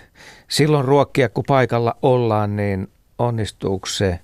silloin 0.48 0.84
ruokkia, 0.84 1.28
kun 1.28 1.44
paikalla 1.46 1.96
ollaan, 2.02 2.56
niin 2.56 2.88
onnistuuko 3.18 3.86
se, 3.86 4.20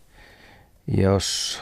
jos 0.86 1.60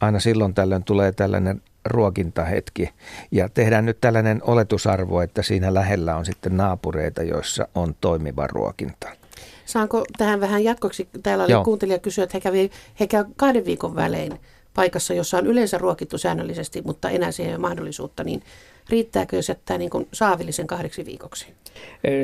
aina 0.00 0.20
silloin 0.20 0.54
tällöin 0.54 0.84
tulee 0.84 1.12
tällainen 1.12 1.62
ruokintahetki. 1.88 2.90
Ja 3.30 3.48
tehdään 3.48 3.86
nyt 3.86 4.00
tällainen 4.00 4.40
oletusarvo, 4.42 5.20
että 5.20 5.42
siinä 5.42 5.74
lähellä 5.74 6.16
on 6.16 6.24
sitten 6.24 6.56
naapureita, 6.56 7.22
joissa 7.22 7.68
on 7.74 7.94
toimiva 8.00 8.46
ruokinta. 8.46 9.08
Saanko 9.66 10.04
tähän 10.18 10.40
vähän 10.40 10.64
jatkoksi? 10.64 11.08
Täällä 11.22 11.44
oli 11.44 11.52
Joo. 11.52 11.64
kuuntelija 11.64 11.98
kysyä, 11.98 12.24
että 12.24 12.36
he 12.36 12.40
kävi 12.40 12.70
he 13.00 13.06
käy 13.06 13.24
kahden 13.36 13.64
viikon 13.64 13.96
välein 13.96 14.32
paikassa, 14.74 15.14
jossa 15.14 15.38
on 15.38 15.46
yleensä 15.46 15.78
ruokittu 15.78 16.18
säännöllisesti, 16.18 16.82
mutta 16.82 17.10
enää 17.10 17.32
siihen 17.32 17.50
ei 17.50 17.56
ole 17.56 17.60
mahdollisuutta, 17.60 18.24
niin 18.24 18.42
riittääkö 18.90 19.36
jos 19.36 19.48
jättää 19.48 19.78
niin 19.78 19.90
kuin 19.90 20.08
saavillisen 20.12 20.66
kahdeksi 20.66 21.06
viikoksi? 21.06 21.46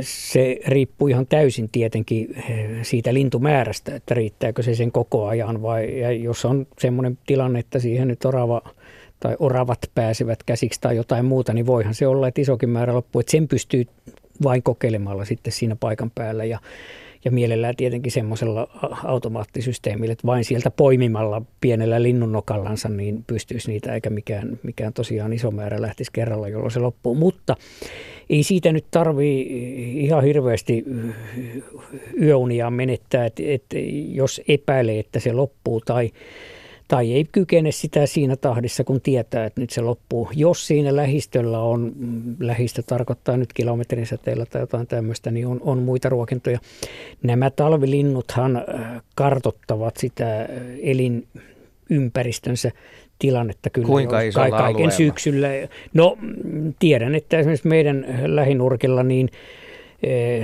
Se 0.00 0.56
riippuu 0.66 1.08
ihan 1.08 1.26
täysin 1.26 1.68
tietenkin 1.68 2.44
siitä 2.82 3.14
lintumäärästä, 3.14 3.94
että 3.94 4.14
riittääkö 4.14 4.62
se 4.62 4.74
sen 4.74 4.92
koko 4.92 5.26
ajan 5.26 5.62
vai 5.62 6.00
ja 6.00 6.12
jos 6.12 6.44
on 6.44 6.66
semmoinen 6.78 7.18
tilanne, 7.26 7.58
että 7.58 7.78
siihen 7.78 8.08
nyt 8.08 8.24
orava 8.24 8.62
tai 9.24 9.36
oravat 9.38 9.78
pääsevät 9.94 10.42
käsiksi 10.42 10.80
tai 10.80 10.96
jotain 10.96 11.24
muuta, 11.24 11.52
niin 11.52 11.66
voihan 11.66 11.94
se 11.94 12.06
olla, 12.06 12.28
että 12.28 12.40
isokin 12.40 12.70
määrä 12.70 12.94
loppuu, 12.94 13.20
että 13.20 13.30
sen 13.30 13.48
pystyy 13.48 13.86
vain 14.42 14.62
kokeilemalla 14.62 15.24
sitten 15.24 15.52
siinä 15.52 15.76
paikan 15.76 16.10
päällä 16.14 16.44
ja 16.44 16.58
ja 17.24 17.30
mielellään 17.30 17.76
tietenkin 17.76 18.12
semmoisella 18.12 18.68
automaattisysteemillä, 19.04 20.12
että 20.12 20.26
vain 20.26 20.44
sieltä 20.44 20.70
poimimalla 20.70 21.42
pienellä 21.60 22.02
linnunnokallansa 22.02 22.88
niin 22.88 23.24
pystyisi 23.26 23.70
niitä, 23.70 23.94
eikä 23.94 24.10
mikään, 24.10 24.58
mikään 24.62 24.92
tosiaan 24.92 25.32
iso 25.32 25.50
määrä 25.50 25.82
lähtisi 25.82 26.12
kerralla, 26.12 26.48
jolloin 26.48 26.70
se 26.70 26.80
loppuu. 26.80 27.14
Mutta 27.14 27.56
ei 28.30 28.42
siitä 28.42 28.72
nyt 28.72 28.84
tarvii 28.90 29.42
ihan 30.04 30.24
hirveästi 30.24 30.84
yöunia 32.22 32.70
menettää, 32.70 33.26
että, 33.26 33.42
että 33.46 33.76
jos 34.08 34.40
epäilee, 34.48 34.98
että 34.98 35.20
se 35.20 35.32
loppuu 35.32 35.80
tai 35.80 36.10
tai 36.88 37.12
ei 37.12 37.24
kykene 37.32 37.72
sitä 37.72 38.06
siinä 38.06 38.36
tahdissa, 38.36 38.84
kun 38.84 39.00
tietää, 39.00 39.44
että 39.44 39.60
nyt 39.60 39.70
se 39.70 39.80
loppuu. 39.80 40.28
Jos 40.34 40.66
siinä 40.66 40.96
lähistöllä 40.96 41.60
on, 41.60 41.92
mm, 41.96 42.36
lähistö 42.40 42.82
tarkoittaa 42.82 43.36
nyt 43.36 43.52
kilometrin 43.52 44.06
säteellä 44.06 44.46
tai 44.46 44.62
jotain 44.62 44.86
tämmöistä, 44.86 45.30
niin 45.30 45.46
on, 45.46 45.60
on 45.64 45.78
muita 45.78 46.08
ruokintoja. 46.08 46.58
Nämä 47.22 47.50
talvilinnuthan 47.50 48.56
äh, 48.56 49.02
kartottavat 49.14 49.96
sitä 49.96 50.40
äh, 50.40 50.48
elinympäristönsä 50.82 52.70
tilannetta 53.18 53.70
kyllä 53.70 53.86
Kuinka 53.86 54.20
iso 54.20 54.40
kaiken 54.40 54.64
alueella? 54.64 54.90
syksyllä. 54.90 55.48
No 55.94 56.18
tiedän, 56.78 57.14
että 57.14 57.38
esimerkiksi 57.38 57.68
meidän 57.68 58.06
lähinurkilla 58.26 59.02
niin– 59.02 59.28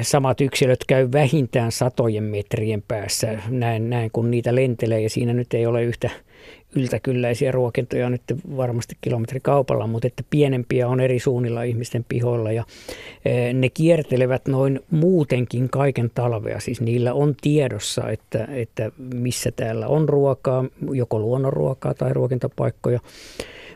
samat 0.02 0.40
yksilöt 0.40 0.84
käy 0.86 1.08
vähintään 1.12 1.72
satojen 1.72 2.24
metrien 2.24 2.82
päässä, 2.88 3.38
näin, 3.48 3.90
näin 3.90 4.10
kun 4.12 4.30
niitä 4.30 4.54
lentelee, 4.54 5.00
ja 5.00 5.10
siinä 5.10 5.32
nyt 5.32 5.54
ei 5.54 5.66
ole 5.66 5.82
yhtä 5.82 6.10
yltäkylläisiä 6.76 7.52
ruokintoja 7.52 8.10
nyt 8.10 8.22
varmasti 8.56 8.96
kilometrikaupalla, 9.00 9.86
mutta 9.86 10.06
että 10.06 10.22
pienempiä 10.30 10.88
on 10.88 11.00
eri 11.00 11.18
suunnilla 11.18 11.62
ihmisten 11.62 12.04
pihoilla, 12.08 12.52
ja 12.52 12.64
eh, 13.24 13.54
ne 13.54 13.68
kiertelevät 13.68 14.48
noin 14.48 14.80
muutenkin 14.90 15.70
kaiken 15.70 16.10
talvea, 16.14 16.60
siis 16.60 16.80
niillä 16.80 17.14
on 17.14 17.34
tiedossa, 17.40 18.10
että, 18.10 18.48
että 18.50 18.90
missä 19.14 19.50
täällä 19.50 19.86
on 19.86 20.08
ruokaa, 20.08 20.64
joko 20.92 21.18
luonnonruokaa 21.18 21.94
tai 21.94 22.12
ruokintapaikkoja, 22.14 23.00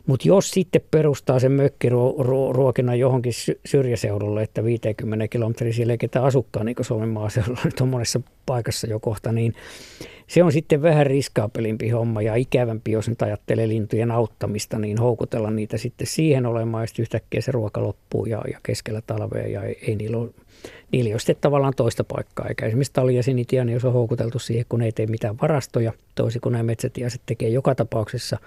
mutta 0.06 0.28
jos 0.28 0.50
sitten 0.50 0.82
perustaa 0.90 1.38
sen 1.38 1.52
mökkiruokinnan 1.52 2.98
johonkin 2.98 3.32
syrjäseudulle, 3.66 4.42
että 4.42 4.64
50 4.64 5.28
kilometriä 5.28 5.72
siellä 5.72 5.92
ei 5.92 5.98
ketään 5.98 6.24
asukkaan, 6.24 6.66
niin 6.66 6.76
kuin 6.76 6.86
Suomen 6.86 7.08
maaseudulla 7.08 7.60
nyt 7.64 7.80
on 7.80 7.88
monessa 7.88 8.20
paikassa 8.46 8.86
jo 8.86 9.00
kohta, 9.00 9.32
niin 9.32 9.54
se 10.26 10.42
on 10.42 10.52
sitten 10.52 10.82
vähän 10.82 11.06
riskaapelimpi 11.06 11.90
homma 11.90 12.22
ja 12.22 12.34
ikävämpi, 12.34 12.92
jos 12.92 13.08
nyt 13.08 13.22
ajattelee 13.22 13.68
lintujen 13.68 14.10
auttamista, 14.10 14.78
niin 14.78 14.98
houkutella 14.98 15.50
niitä 15.50 15.78
sitten 15.78 16.06
siihen 16.06 16.46
olemaan, 16.46 16.84
ja 16.84 17.02
yhtäkkiä 17.02 17.40
se 17.40 17.52
ruoka 17.52 17.82
loppuu 17.82 18.26
ja, 18.26 18.42
ja 18.52 18.60
keskellä 18.62 19.00
talvea 19.06 19.46
ja 19.46 19.62
ei, 19.62 19.78
ei 19.86 19.96
niillä 19.96 20.18
ole 20.18 20.30
niillä 20.92 21.08
ei 21.08 21.14
ole 21.14 21.20
sitten 21.20 21.36
tavallaan 21.40 21.72
toista 21.76 22.04
paikkaa, 22.04 22.46
eikä 22.48 22.66
esimerkiksi 22.66 22.92
talia 22.92 23.22
sinitiainen, 23.22 23.72
jos 23.72 23.84
on 23.84 23.92
houkuteltu 23.92 24.38
siihen, 24.38 24.66
kun 24.68 24.82
ei 24.82 24.92
tee 24.92 25.06
mitään 25.06 25.36
varastoja, 25.42 25.92
toisin 26.14 26.40
kuin 26.40 26.52
nämä 26.52 26.62
metsätiaiset 26.62 27.20
tekee 27.26 27.48
joka 27.48 27.74
tapauksessa 27.74 28.38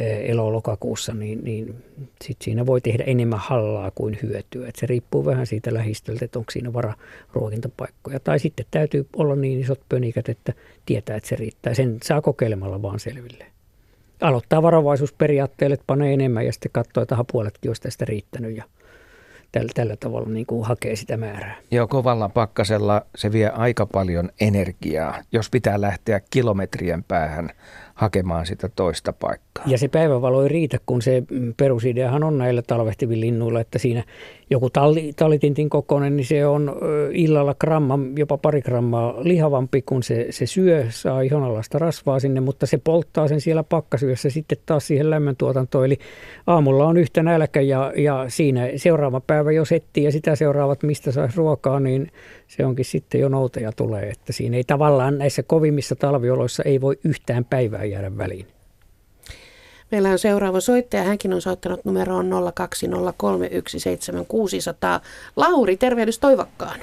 elo-lokakuussa, 0.00 1.14
niin, 1.14 1.44
niin 1.44 1.84
sit 2.24 2.36
siinä 2.42 2.66
voi 2.66 2.80
tehdä 2.80 3.04
enemmän 3.06 3.38
hallaa 3.38 3.90
kuin 3.90 4.18
hyötyä. 4.22 4.68
Et 4.68 4.76
se 4.76 4.86
riippuu 4.86 5.24
vähän 5.24 5.46
siitä 5.46 5.74
lähistöltä, 5.74 6.24
että 6.24 6.38
onko 6.38 6.50
siinä 6.50 6.72
vararuokintapaikkoja. 6.72 8.20
Tai 8.20 8.38
sitten 8.38 8.66
täytyy 8.70 9.08
olla 9.16 9.36
niin 9.36 9.60
isot 9.60 9.80
pönikät, 9.88 10.28
että 10.28 10.52
tietää, 10.86 11.16
että 11.16 11.28
se 11.28 11.36
riittää. 11.36 11.74
Sen 11.74 11.96
saa 12.02 12.22
kokeilemalla 12.22 12.82
vaan 12.82 13.00
selville. 13.00 13.46
Aloittaa 14.20 14.62
varovaisuusperiaatteelle, 14.62 15.74
että 15.74 15.84
panee 15.86 16.14
enemmän 16.14 16.46
ja 16.46 16.52
sitten 16.52 16.72
katsoo, 16.72 17.02
että 17.02 17.24
puoletkin 17.32 17.70
olisi 17.70 17.82
tästä 17.82 18.04
riittänyt 18.04 18.56
ja 18.56 18.64
tällä, 19.52 19.70
tällä 19.74 19.96
tavalla 19.96 20.28
niin 20.28 20.46
kuin 20.46 20.66
hakee 20.66 20.96
sitä 20.96 21.16
määrää. 21.16 21.56
Joo, 21.70 21.86
kovalla 21.86 22.28
pakkasella 22.28 23.02
se 23.16 23.32
vie 23.32 23.48
aika 23.48 23.86
paljon 23.86 24.30
energiaa, 24.40 25.22
jos 25.32 25.50
pitää 25.50 25.80
lähteä 25.80 26.20
kilometrien 26.30 27.04
päähän 27.04 27.50
hakemaan 27.96 28.46
sitä 28.46 28.68
toista 28.76 29.12
paikkaa. 29.12 29.64
Ja 29.66 29.78
se 29.78 29.88
päivänvalo 29.88 30.42
ei 30.42 30.48
riitä, 30.48 30.78
kun 30.86 31.02
se 31.02 31.22
perusideahan 31.56 32.24
on 32.24 32.38
näillä 32.38 32.62
talvehtivilla 32.62 33.20
linnuilla, 33.20 33.60
että 33.60 33.78
siinä 33.78 34.04
joku 34.50 34.70
talli, 34.70 35.12
tallitintin 35.16 35.70
kokoinen, 35.70 36.16
niin 36.16 36.24
se 36.24 36.46
on 36.46 36.76
illalla 37.12 37.54
gramma, 37.54 37.98
jopa 38.16 38.38
pari 38.38 38.62
grammaa 38.62 39.14
lihavampi, 39.18 39.82
kun 39.82 40.02
se, 40.02 40.26
se 40.30 40.46
syö, 40.46 40.86
saa 40.88 41.20
ihonalaista 41.20 41.78
rasvaa 41.78 42.20
sinne, 42.20 42.40
mutta 42.40 42.66
se 42.66 42.78
polttaa 42.78 43.28
sen 43.28 43.40
siellä 43.40 43.62
pakkasyössä 43.62 44.30
sitten 44.30 44.58
taas 44.66 44.86
siihen 44.86 45.10
lämmöntuotantoon. 45.10 45.86
Eli 45.86 45.98
aamulla 46.46 46.86
on 46.86 46.96
yhtä 46.96 47.22
nälkä 47.22 47.60
ja, 47.60 47.92
ja 47.96 48.24
siinä 48.28 48.68
seuraava 48.76 49.20
päivä 49.20 49.52
jos 49.52 49.72
etsii 49.72 50.04
ja 50.04 50.12
sitä 50.12 50.36
seuraavat, 50.36 50.82
mistä 50.82 51.12
saisi 51.12 51.36
ruokaa, 51.36 51.80
niin 51.80 52.10
se 52.48 52.64
onkin 52.64 52.84
sitten 52.84 53.20
jo 53.20 53.28
nouteja 53.28 53.72
tulee. 53.72 54.08
Että 54.08 54.32
siinä 54.32 54.56
ei 54.56 54.64
tavallaan 54.64 55.18
näissä 55.18 55.42
kovimmissa 55.42 55.96
talvioloissa 55.96 56.62
ei 56.62 56.80
voi 56.80 56.98
yhtään 57.04 57.44
päivää 57.44 57.84
jäädä 57.84 58.18
väliin. 58.18 58.46
Meillä 59.90 60.08
on 60.08 60.18
seuraava 60.18 60.60
soittaja. 60.60 61.02
Hänkin 61.02 61.34
on 61.34 61.40
soittanut 61.40 61.84
numeroon 61.84 62.30
020317600. 62.30 62.30
Lauri, 65.36 65.76
tervehdys 65.76 66.18
Toivakkaan. 66.18 66.80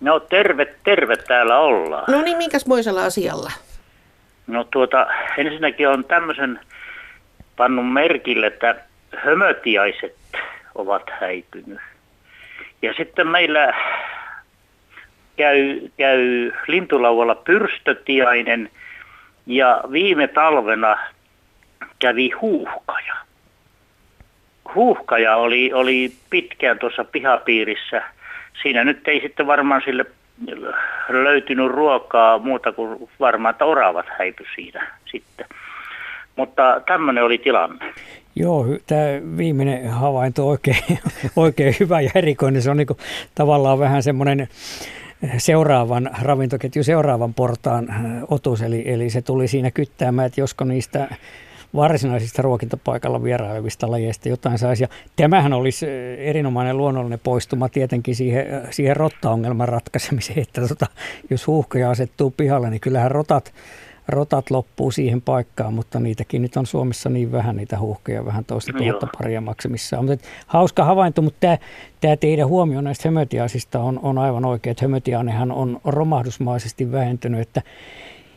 No 0.00 0.20
terve, 0.20 0.74
terve 0.84 1.16
täällä 1.16 1.58
ollaan. 1.58 2.04
No 2.08 2.22
niin, 2.22 2.36
minkäs 2.36 2.66
moisella 2.66 3.04
asialla? 3.04 3.52
No 4.46 4.64
tuota, 4.64 5.06
ensinnäkin 5.38 5.88
on 5.88 6.04
tämmöisen 6.04 6.60
pannut 7.56 7.92
merkille, 7.92 8.46
että 8.46 8.74
hömötiaiset 9.16 10.16
ovat 10.74 11.02
häipynyt. 11.20 11.78
Ja 12.82 12.94
sitten 12.96 13.26
meillä 13.26 13.74
käy, 15.38 15.80
käy 15.96 16.52
lintulauvalla 16.66 17.34
pyrstötiainen 17.34 18.70
ja 19.46 19.80
viime 19.92 20.28
talvena 20.28 20.98
kävi 21.98 22.30
huuhkaja. 22.30 23.14
Huuhkaja 24.74 25.36
oli, 25.36 25.72
oli 25.72 26.12
pitkään 26.30 26.78
tuossa 26.78 27.04
pihapiirissä. 27.04 28.02
Siinä 28.62 28.84
nyt 28.84 29.08
ei 29.08 29.20
sitten 29.20 29.46
varmaan 29.46 29.82
sille 29.84 30.06
löytynyt 31.08 31.70
ruokaa 31.70 32.38
muuta 32.38 32.72
kuin 32.72 33.08
varmaan, 33.20 33.52
että 33.52 33.64
oravat 33.64 34.06
häipy 34.18 34.44
siinä 34.54 34.96
sitten. 35.10 35.46
Mutta 36.36 36.80
tämmöinen 36.86 37.24
oli 37.24 37.38
tilanne. 37.38 37.94
Joo, 38.36 38.66
tämä 38.86 39.02
viimeinen 39.36 39.90
havainto 39.90 40.48
oikein, 40.48 40.98
oikein 41.36 41.74
hyvä 41.80 42.00
ja 42.00 42.10
erikoinen. 42.14 42.62
Se 42.62 42.70
on 42.70 42.76
niin 42.76 42.86
tavallaan 43.34 43.78
vähän 43.78 44.02
semmoinen 44.02 44.48
seuraavan 45.38 46.10
ravintoketju 46.22 46.84
seuraavan 46.84 47.34
portaan 47.34 47.88
otus, 48.28 48.62
eli, 48.62 48.82
eli 48.86 49.10
se 49.10 49.22
tuli 49.22 49.48
siinä 49.48 49.70
kyttäämään, 49.70 50.26
että 50.26 50.40
josko 50.40 50.64
niistä 50.64 51.08
varsinaisista 51.74 52.42
ruokintapaikalla 52.42 53.22
vierailevista 53.22 53.90
lajeista 53.90 54.28
jotain 54.28 54.58
saisi. 54.58 54.84
Ja 54.84 54.88
tämähän 55.16 55.52
olisi 55.52 55.86
erinomainen 56.18 56.76
luonnollinen 56.76 57.20
poistuma 57.22 57.68
tietenkin 57.68 58.16
siihen, 58.16 58.46
siihen 58.70 58.96
rottaongelman 58.96 59.68
ratkaisemiseen, 59.68 60.38
että 60.38 60.68
tota, 60.68 60.86
jos 61.30 61.46
huuhkoja 61.46 61.90
asettuu 61.90 62.30
pihalle, 62.30 62.70
niin 62.70 62.80
kyllähän 62.80 63.10
rotat, 63.10 63.52
rotat 64.08 64.50
loppuu 64.50 64.90
siihen 64.90 65.22
paikkaan, 65.22 65.74
mutta 65.74 66.00
niitäkin 66.00 66.42
nyt 66.42 66.56
on 66.56 66.66
Suomessa 66.66 67.08
niin 67.08 67.32
vähän, 67.32 67.56
niitä 67.56 67.78
huuhkeja 67.78 68.24
vähän 68.24 68.44
toista 68.44 68.72
no 68.72 68.78
tuhatta 68.78 69.08
paria 69.18 69.40
maksimissaan. 69.40 70.04
Mutta 70.04 70.28
hauska 70.46 70.84
havainto, 70.84 71.22
mutta 71.22 71.40
tämä, 71.40 71.58
tämä 72.00 72.16
teidän 72.16 72.48
huomio 72.48 72.80
näistä 72.80 73.08
hömötiaisista 73.08 73.80
on, 73.80 74.00
on 74.02 74.18
aivan 74.18 74.44
oikein, 74.44 74.70
että 74.70 74.84
hömötiainehan 74.84 75.52
on 75.52 75.80
romahdusmaisesti 75.84 76.92
vähentynyt, 76.92 77.40
että 77.40 77.62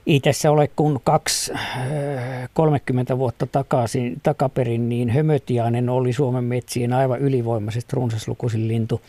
ei 0.07 0.19
tässä 0.19 0.51
ole 0.51 0.67
kuin 0.75 0.99
kaksi, 1.03 1.53
30 2.53 3.17
vuotta 3.17 3.47
takaisin, 3.47 4.19
takaperin, 4.23 4.89
niin 4.89 5.09
hömötiainen 5.09 5.89
oli 5.89 6.13
Suomen 6.13 6.43
metsien 6.43 6.93
aivan 6.93 7.19
ylivoimaisesti 7.19 7.95
runsaslukuisin 7.95 8.67
lintu 8.67 9.01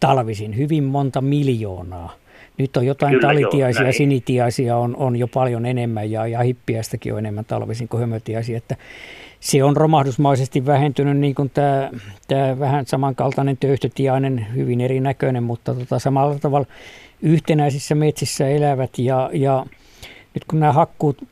talvisin, 0.00 0.56
hyvin 0.56 0.84
monta 0.84 1.20
miljoonaa. 1.20 2.23
Nyt 2.58 2.76
on 2.76 2.86
jotain 2.86 3.10
Kyllä 3.10 3.28
talitiaisia, 3.28 3.82
joo, 3.82 3.92
sinitiaisia 3.92 4.76
on, 4.76 4.96
on 4.96 5.16
jo 5.16 5.28
paljon 5.28 5.66
enemmän 5.66 6.10
ja, 6.10 6.26
ja 6.26 6.40
hippiäistäkin 6.40 7.12
on 7.12 7.18
enemmän 7.18 7.44
talvisin 7.44 7.88
kuin 7.88 8.00
hömötiaisia. 8.00 8.56
Että 8.56 8.76
se 9.40 9.64
on 9.64 9.76
romahdusmaisesti 9.76 10.66
vähentynyt, 10.66 11.16
niin 11.16 11.34
kuin 11.34 11.50
tämä, 11.50 11.90
tämä 12.28 12.58
vähän 12.58 12.86
samankaltainen 12.86 13.56
töyhtötiainen, 13.56 14.46
hyvin 14.54 14.80
erinäköinen, 14.80 15.42
mutta 15.42 15.74
tota, 15.74 15.98
samalla 15.98 16.38
tavalla 16.38 16.66
yhtenäisissä 17.22 17.94
metsissä 17.94 18.48
elävät 18.48 18.98
ja, 18.98 19.30
ja 19.32 19.66
nyt 20.34 20.44
kun 20.44 20.60
nämä 20.60 20.72
hakkuut 20.72 21.28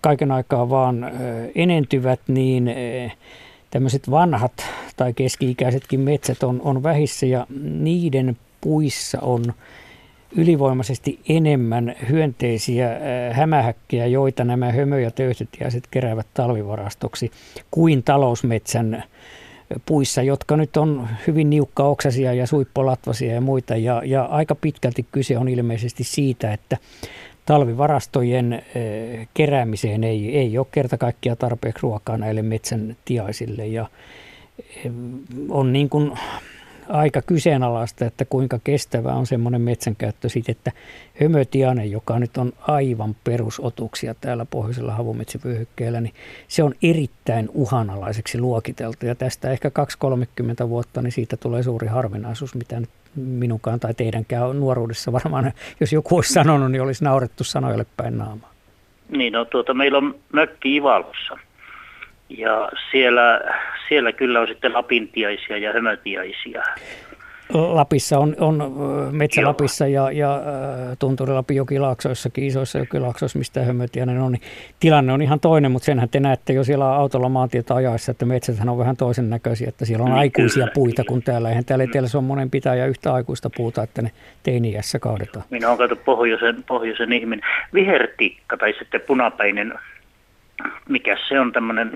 kaiken 0.00 0.32
aikaa 0.32 0.70
vaan 0.70 1.10
enentyvät, 1.54 2.20
niin 2.28 2.74
tämmöiset 3.70 4.10
vanhat 4.10 4.52
tai 4.96 5.12
keski-ikäisetkin 5.12 6.00
metsät 6.00 6.42
on, 6.42 6.60
on 6.64 6.82
vähissä 6.82 7.26
ja 7.26 7.46
niiden 7.62 8.36
puissa 8.60 9.18
on 9.22 9.44
ylivoimaisesti 10.36 11.20
enemmän 11.28 11.94
hyönteisiä 12.08 12.88
hämähäkkiä, 13.32 14.06
joita 14.06 14.44
nämä 14.44 14.72
hömö- 14.72 15.00
ja 15.00 15.10
töyhtötiäiset 15.10 15.84
keräävät 15.90 16.26
talvivarastoksi 16.34 17.30
kuin 17.70 18.02
talousmetsän 18.02 19.04
puissa, 19.86 20.22
jotka 20.22 20.56
nyt 20.56 20.76
on 20.76 21.08
hyvin 21.26 21.50
niukkaoksaisia 21.50 22.34
ja 22.34 22.46
suippolatvasia 22.46 23.34
ja 23.34 23.40
muita. 23.40 23.76
Ja, 23.76 24.02
ja 24.04 24.24
aika 24.24 24.54
pitkälti 24.54 25.06
kyse 25.12 25.38
on 25.38 25.48
ilmeisesti 25.48 26.04
siitä, 26.04 26.52
että 26.52 26.76
talvivarastojen 27.46 28.62
keräämiseen 29.34 30.04
ei, 30.04 30.38
ei 30.38 30.58
ole 30.58 30.66
kerta 30.72 30.98
kaikkiaan 30.98 31.38
tarpeeksi 31.38 31.82
ruokaa 31.82 32.18
näille 32.18 32.42
metsän 32.42 32.96
tiaisille. 33.04 33.66
Ja 33.66 33.86
on 35.48 35.72
niin 35.72 35.88
kuin 35.88 36.12
aika 36.90 37.22
kyseenalaista, 37.22 38.04
että 38.04 38.24
kuinka 38.24 38.58
kestävä 38.64 39.12
on 39.12 39.26
semmoinen 39.26 39.60
metsänkäyttö 39.60 40.28
siitä, 40.28 40.52
että 40.52 40.72
hömötiane, 41.20 41.86
joka 41.86 42.18
nyt 42.18 42.36
on 42.36 42.52
aivan 42.60 43.16
perusotuksia 43.24 44.14
täällä 44.20 44.46
pohjoisella 44.50 44.92
havumetsävyöhykkeellä, 44.92 46.00
niin 46.00 46.14
se 46.48 46.62
on 46.62 46.74
erittäin 46.82 47.48
uhanalaiseksi 47.54 48.40
luokiteltu. 48.40 49.06
Ja 49.06 49.14
tästä 49.14 49.50
ehkä 49.50 49.70
2-30 50.64 50.68
vuotta, 50.68 51.02
niin 51.02 51.12
siitä 51.12 51.36
tulee 51.36 51.62
suuri 51.62 51.86
harvinaisuus, 51.86 52.54
mitä 52.54 52.80
nyt 52.80 52.90
minunkaan 53.14 53.80
tai 53.80 53.94
teidänkään 53.94 54.60
nuoruudessa 54.60 55.12
varmaan, 55.12 55.52
jos 55.80 55.92
joku 55.92 56.16
olisi 56.16 56.32
sanonut, 56.32 56.72
niin 56.72 56.82
olisi 56.82 57.04
naurettu 57.04 57.44
sanoille 57.44 57.86
päin 57.96 58.18
naamaa. 58.18 58.50
Niin, 59.08 59.32
no 59.32 59.44
tuota, 59.44 59.74
meillä 59.74 59.98
on 59.98 60.14
mökki 60.32 60.76
Ivalossa. 60.76 61.38
Ja 62.38 62.68
siellä, 62.90 63.40
siellä 63.88 64.12
kyllä 64.12 64.40
on 64.40 64.48
sitten 64.48 64.72
lapintiaisia 64.72 65.58
ja 65.58 65.72
hömötiaisia. 65.72 66.62
Lapissa 67.54 68.18
on, 68.18 68.36
on 68.40 68.72
Metsä 69.12 69.44
Lapissa 69.44 69.86
ja, 69.86 70.12
ja 70.12 70.40
Tunturi-Lapin 70.98 71.56
jokilaaksoissakin, 71.56 72.44
isoissa 72.44 72.78
jokilaaksoissa, 72.78 73.38
mistä 73.38 73.64
hömötiainen 73.64 74.20
on, 74.20 74.32
niin 74.32 74.42
tilanne 74.80 75.12
on 75.12 75.22
ihan 75.22 75.40
toinen, 75.40 75.72
mutta 75.72 75.86
senhän 75.86 76.08
te 76.08 76.20
näette 76.20 76.52
jo 76.52 76.64
siellä 76.64 76.94
autolla 76.94 77.28
maantietä 77.28 77.74
ajaessa, 77.74 78.10
että 78.10 78.26
metsät 78.26 78.56
on 78.68 78.78
vähän 78.78 78.96
toisen 78.96 79.30
näköisiä, 79.30 79.68
että 79.68 79.84
siellä 79.84 80.04
on 80.04 80.10
niin, 80.10 80.18
aikuisia 80.18 80.62
kyllä, 80.62 80.72
puita 80.74 81.04
kuin 81.04 81.22
täällä. 81.22 81.48
Eihän 81.48 81.64
täällä 81.64 81.84
etelässä 81.84 82.18
on 82.18 82.24
monen 82.24 82.50
pitäjä 82.50 82.86
yhtä 82.86 83.14
aikuista 83.14 83.50
puuta, 83.56 83.82
että 83.82 84.02
ne 84.02 84.10
teiniässä 84.42 84.98
kaadetaan. 84.98 85.44
Minä 85.50 85.68
olen 85.68 85.78
katsottu 85.78 86.04
pohjoisen, 86.04 86.64
pohjoisen 86.68 87.12
ihminen. 87.12 87.44
Vihertikka 87.74 88.56
tai 88.56 88.74
sitten 88.78 89.00
punapäinen 89.00 89.74
mikä 90.88 91.16
se 91.28 91.40
on 91.40 91.52
tämmöinen 91.52 91.90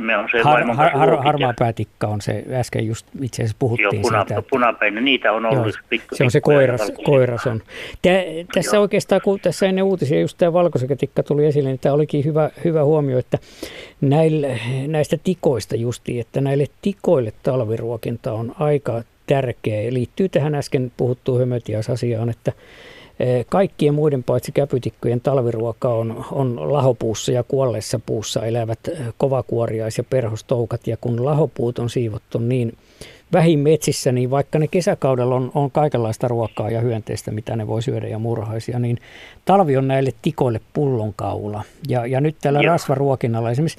me 0.00 0.16
on 0.16 0.28
se 0.30 0.42
har, 0.42 0.64
har, 0.64 0.90
har, 0.90 1.22
Harmaa 1.24 1.54
päätikka 1.58 2.06
on 2.06 2.20
se, 2.20 2.44
äsken 2.52 2.86
just 2.86 3.06
itse 3.22 3.42
asiassa 3.42 3.56
puhuttiin 3.58 3.84
Joo, 3.94 4.02
puna, 4.02 4.20
siitä. 4.20 4.38
Että, 4.38 4.48
punapäinen, 4.50 5.04
niitä 5.04 5.32
on 5.32 5.46
ollut. 5.46 5.66
Joo, 5.66 5.84
pikku, 5.88 6.14
se 6.16 6.24
on 6.24 6.30
se 6.30 6.40
koiras, 6.40 6.92
koiras 7.04 7.46
on. 7.46 7.62
Tää, 8.02 8.22
tässä 8.54 8.76
Joo. 8.76 8.82
oikeastaan, 8.82 9.20
kun 9.24 9.40
tässä 9.40 9.66
ennen 9.66 9.84
uutisia 9.84 10.20
just 10.20 10.38
tämä 10.38 10.52
valkosekätikka 10.52 11.22
tuli 11.22 11.46
esille, 11.46 11.68
niin 11.68 11.78
tämä 11.78 11.94
olikin 11.94 12.24
hyvä, 12.24 12.50
hyvä 12.64 12.84
huomio, 12.84 13.18
että 13.18 13.38
näille, 14.00 14.60
näistä 14.86 15.16
tikoista 15.24 15.76
justi, 15.76 16.20
että 16.20 16.40
näille 16.40 16.66
tikoille 16.82 17.32
talviruokinta 17.42 18.32
on 18.32 18.54
aika 18.58 19.02
tärkeä. 19.26 19.92
Liittyy 19.92 20.28
tähän 20.28 20.54
äsken 20.54 20.92
puhuttuun 20.96 21.40
hömötiasasiaan, 21.40 22.28
että 22.28 22.52
kaikkien 23.48 23.94
muiden 23.94 24.22
paitsi 24.22 24.52
käpytikkojen 24.52 25.20
talviruoka 25.20 25.94
on, 25.94 26.24
on 26.32 26.72
lahopuussa 26.72 27.32
ja 27.32 27.42
kuolleessa 27.42 28.00
puussa 28.06 28.46
elävät 28.46 28.78
eh, 28.88 28.98
kovakuoriais- 29.18 29.98
ja 29.98 30.04
perhostoukat. 30.10 30.86
Ja 30.86 30.96
kun 30.96 31.24
lahopuut 31.24 31.78
on 31.78 31.90
siivottu 31.90 32.38
niin 32.38 32.76
vähin 33.32 33.58
metsissä, 33.58 34.12
niin 34.12 34.30
vaikka 34.30 34.58
ne 34.58 34.68
kesäkaudella 34.68 35.34
on, 35.34 35.50
on 35.54 35.70
kaikenlaista 35.70 36.28
ruokaa 36.28 36.70
ja 36.70 36.80
hyönteistä, 36.80 37.30
mitä 37.30 37.56
ne 37.56 37.66
voi 37.66 37.82
syödä 37.82 38.08
ja 38.08 38.18
murhaisia, 38.18 38.78
niin 38.78 38.98
talvi 39.44 39.76
on 39.76 39.88
näille 39.88 40.10
tikoille 40.22 40.60
pullonkaula. 40.72 41.62
Ja, 41.88 42.06
ja 42.06 42.20
nyt 42.20 42.36
tällä 42.40 42.60
Joo. 42.60 42.72
rasvaruokinnalla 42.72 43.50
esimerkiksi 43.50 43.78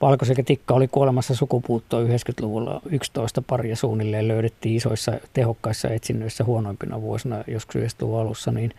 Valkoisekä 0.00 0.42
tikka 0.42 0.74
oli 0.74 0.88
kuolemassa 0.88 1.34
sukupuuttoon 1.34 2.06
90-luvulla 2.06 2.80
11 2.90 3.42
paria 3.42 3.76
suunnilleen 3.76 4.28
löydettiin 4.28 4.76
isoissa 4.76 5.12
tehokkaissa 5.32 5.88
etsinnöissä 5.88 6.44
huonoimpina 6.44 7.02
vuosina 7.02 7.44
joskus 7.46 7.76
90 7.76 8.20
alussa, 8.20 8.52
niin 8.52 8.72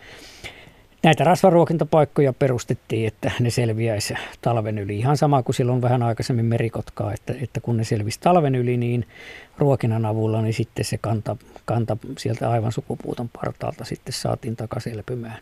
näitä 1.04 1.24
rasvaruokintapaikkoja 1.24 2.34
perustettiin, 2.34 3.08
että 3.08 3.32
ne 3.40 3.50
selviäisi 3.50 4.14
talven 4.42 4.78
yli. 4.78 4.98
Ihan 4.98 5.18
sama 5.18 5.44
kuin 5.44 5.56
silloin 5.56 5.82
vähän 5.82 6.04
aikaisemmin 6.04 6.46
merikotkaa, 6.46 7.14
että, 7.14 7.34
että 7.42 7.60
kun 7.60 7.78
ne 7.78 7.84
selvisi 7.84 8.20
talven 8.20 8.56
yli, 8.56 8.78
niin 8.78 9.08
ruokinnan 9.58 10.06
avulla 10.06 10.42
niin 10.42 10.54
sitten 10.54 10.86
se 10.86 10.98
kanta, 10.98 11.38
kanta 11.66 11.98
sieltä 12.18 12.50
aivan 12.50 12.72
sukupuuton 12.72 13.30
partaalta 13.30 13.86
sitten 13.86 14.14
saatiin 14.14 14.56
takaisin 14.56 14.94
elpymään. 14.94 15.40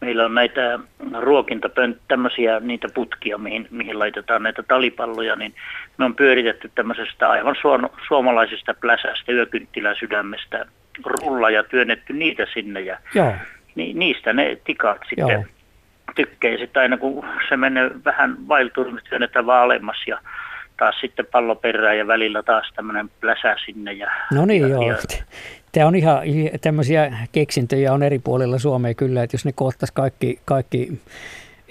Meillä 0.00 0.24
on 0.24 0.34
näitä 0.34 0.78
ruokintapönt, 1.20 1.98
tämmöisiä 2.08 2.60
niitä 2.60 2.88
putkia, 2.94 3.38
mihin, 3.38 3.68
mihin 3.70 3.98
laitetaan 3.98 4.42
näitä 4.42 4.62
talipalloja, 4.62 5.36
niin 5.36 5.54
me 5.98 6.04
on 6.04 6.16
pyöritetty 6.16 6.70
tämmöisestä 6.74 7.30
aivan 7.30 7.56
suomalaisesta 8.08 8.74
pläsästä, 8.74 9.32
yökynttilä 9.32 9.94
sydämestä 9.94 10.66
rulla 11.04 11.50
ja 11.50 11.62
työnnetty 11.62 12.12
niitä 12.12 12.46
sinne 12.54 12.80
ja 12.80 12.98
Joo. 13.14 13.34
Ni, 13.74 13.92
niistä 13.92 14.32
ne 14.32 14.58
tikat 14.64 14.98
sitten 15.08 15.28
Joo. 15.28 15.44
tykkää. 16.14 16.56
Sitten 16.56 16.82
aina 16.82 16.96
kun 16.96 17.24
se 17.48 17.56
menee 17.56 17.90
vähän 18.04 18.48
vailtuun, 18.48 18.86
niin 18.86 19.04
työnnetään 19.08 19.46
vaan 19.46 19.62
alemmas 19.62 20.04
ja 20.06 20.18
taas 20.82 21.00
sitten 21.00 21.26
pallo 21.32 21.54
perään 21.54 21.98
ja 21.98 22.06
välillä 22.06 22.42
taas 22.42 22.72
tämmöinen 22.76 23.10
pläsä 23.20 23.56
sinne. 23.64 23.92
Ja, 23.92 24.10
no 24.32 24.46
niin 24.46 24.62
ja, 24.62 24.68
joo. 24.68 24.82
Ja, 24.82 24.96
Tämä 25.72 25.86
on 25.86 25.94
ihan 25.94 26.22
tämmöisiä 26.60 27.12
keksintöjä 27.32 27.92
on 27.92 28.02
eri 28.02 28.18
puolilla 28.18 28.58
Suomea 28.58 28.94
kyllä, 28.94 29.22
että 29.22 29.34
jos 29.34 29.44
ne 29.44 29.52
koottaisi 29.54 29.94
kaikki, 29.94 30.38
kaikki 30.44 31.00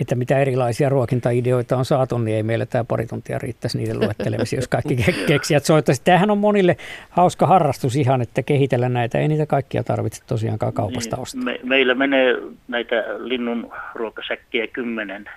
että 0.02 0.16
mitä 0.16 0.40
erilaisia 0.40 0.90
ruokintaideoita 0.90 1.78
on 1.78 1.86
saatu, 1.86 2.18
niin 2.18 2.38
ei 2.38 2.44
meillä 2.44 2.66
tämä 2.66 2.84
pari 2.84 3.06
tuntia 3.06 3.40
riittäisi 3.40 3.78
niiden 3.78 4.00
luettelemisiin, 4.00 4.58
jos 4.58 4.68
kaikki 4.68 4.96
keksijät 5.28 5.66
soittaisi. 5.66 6.02
Tämähän 6.04 6.32
on 6.32 6.38
monille 6.38 6.78
hauska 7.10 7.48
harrastus 7.48 7.96
ihan, 7.96 8.22
että 8.22 8.44
kehitellä 8.44 8.90
näitä. 8.90 9.20
Ei 9.20 9.28
niitä 9.28 9.46
kaikkia 9.46 9.84
tarvitse 9.84 10.24
tosiaankaan 10.28 10.74
kaupasta 10.74 11.16
niin, 11.16 11.24
ostaa. 11.24 11.44
Me, 11.44 11.60
meillä 11.64 11.96
menee 11.96 12.36
näitä 12.68 12.96
linnun 13.18 13.72
ruokasäkkiä 13.96 14.68
kymmenen 14.68 15.30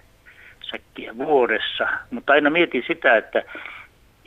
säkkiä 0.71 1.17
vuodessa, 1.17 1.89
mutta 2.11 2.33
aina 2.33 2.51
mietin 2.51 2.85
sitä, 2.87 3.17
että 3.17 3.43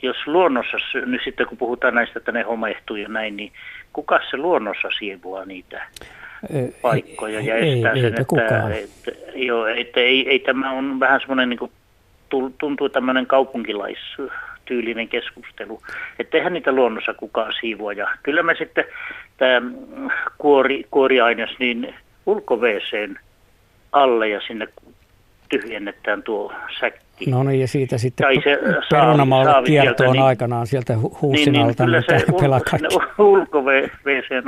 jos 0.02 0.16
luonnossa, 0.26 0.76
nyt 1.06 1.20
sitten 1.24 1.46
kun 1.46 1.58
puhutaan 1.58 1.94
näistä, 1.94 2.18
että 2.18 2.32
ne 2.32 2.42
homehtuu 2.42 2.96
ja 2.96 3.08
näin, 3.08 3.36
niin 3.36 3.52
kuka 3.92 4.20
se 4.30 4.36
luonnossa 4.36 4.88
siivua 4.98 5.44
niitä 5.44 5.82
paikkoja 6.82 7.40
ja 7.40 7.56
estää 7.56 7.92
ei, 7.92 8.00
sen, 8.00 8.08
että, 8.08 8.24
kukaan. 8.24 8.72
että, 8.72 9.10
joo, 9.34 9.66
että 9.66 10.00
ei, 10.00 10.28
ei 10.28 10.38
tämä 10.38 10.70
on 10.70 11.00
vähän 11.00 11.20
semmoinen 11.20 11.48
niin 11.48 11.58
kuin, 11.58 11.72
tuntuu 12.58 12.88
tämmöinen 12.88 13.26
kaupunkilaistyylinen 13.26 15.08
keskustelu, 15.08 15.82
että 16.18 16.36
eihän 16.36 16.52
niitä 16.52 16.72
luonnossa 16.72 17.14
kukaan 17.14 17.52
siivua. 17.60 17.92
Ja 17.92 18.08
kyllä 18.22 18.42
me 18.42 18.54
sitten 18.54 18.84
tämä 19.36 19.70
kuori, 20.38 20.84
kuoriaines 20.90 21.58
niin 21.58 21.94
ulko 22.26 22.58
alle 23.92 24.28
ja 24.28 24.40
sinne 24.40 24.68
tyhjennetään 25.48 26.22
tuo 26.22 26.52
säkki. 26.80 27.30
No 27.30 27.42
niin, 27.42 27.60
ja 27.60 27.68
siitä 27.68 27.98
sitten 27.98 28.24
tai 28.24 28.34
se 28.44 28.58
perunamaalle 28.90 29.66
kiertoon 29.66 30.12
niin, 30.12 30.22
aikanaan 30.22 30.66
sieltä 30.66 30.96
huusin 31.22 31.52
niin, 31.52 31.64
alta, 31.64 31.86
niin, 31.86 32.04
niin 32.08 32.40
pelaa 32.40 32.60
kaikki. 32.60 32.94
ulko 33.18 33.64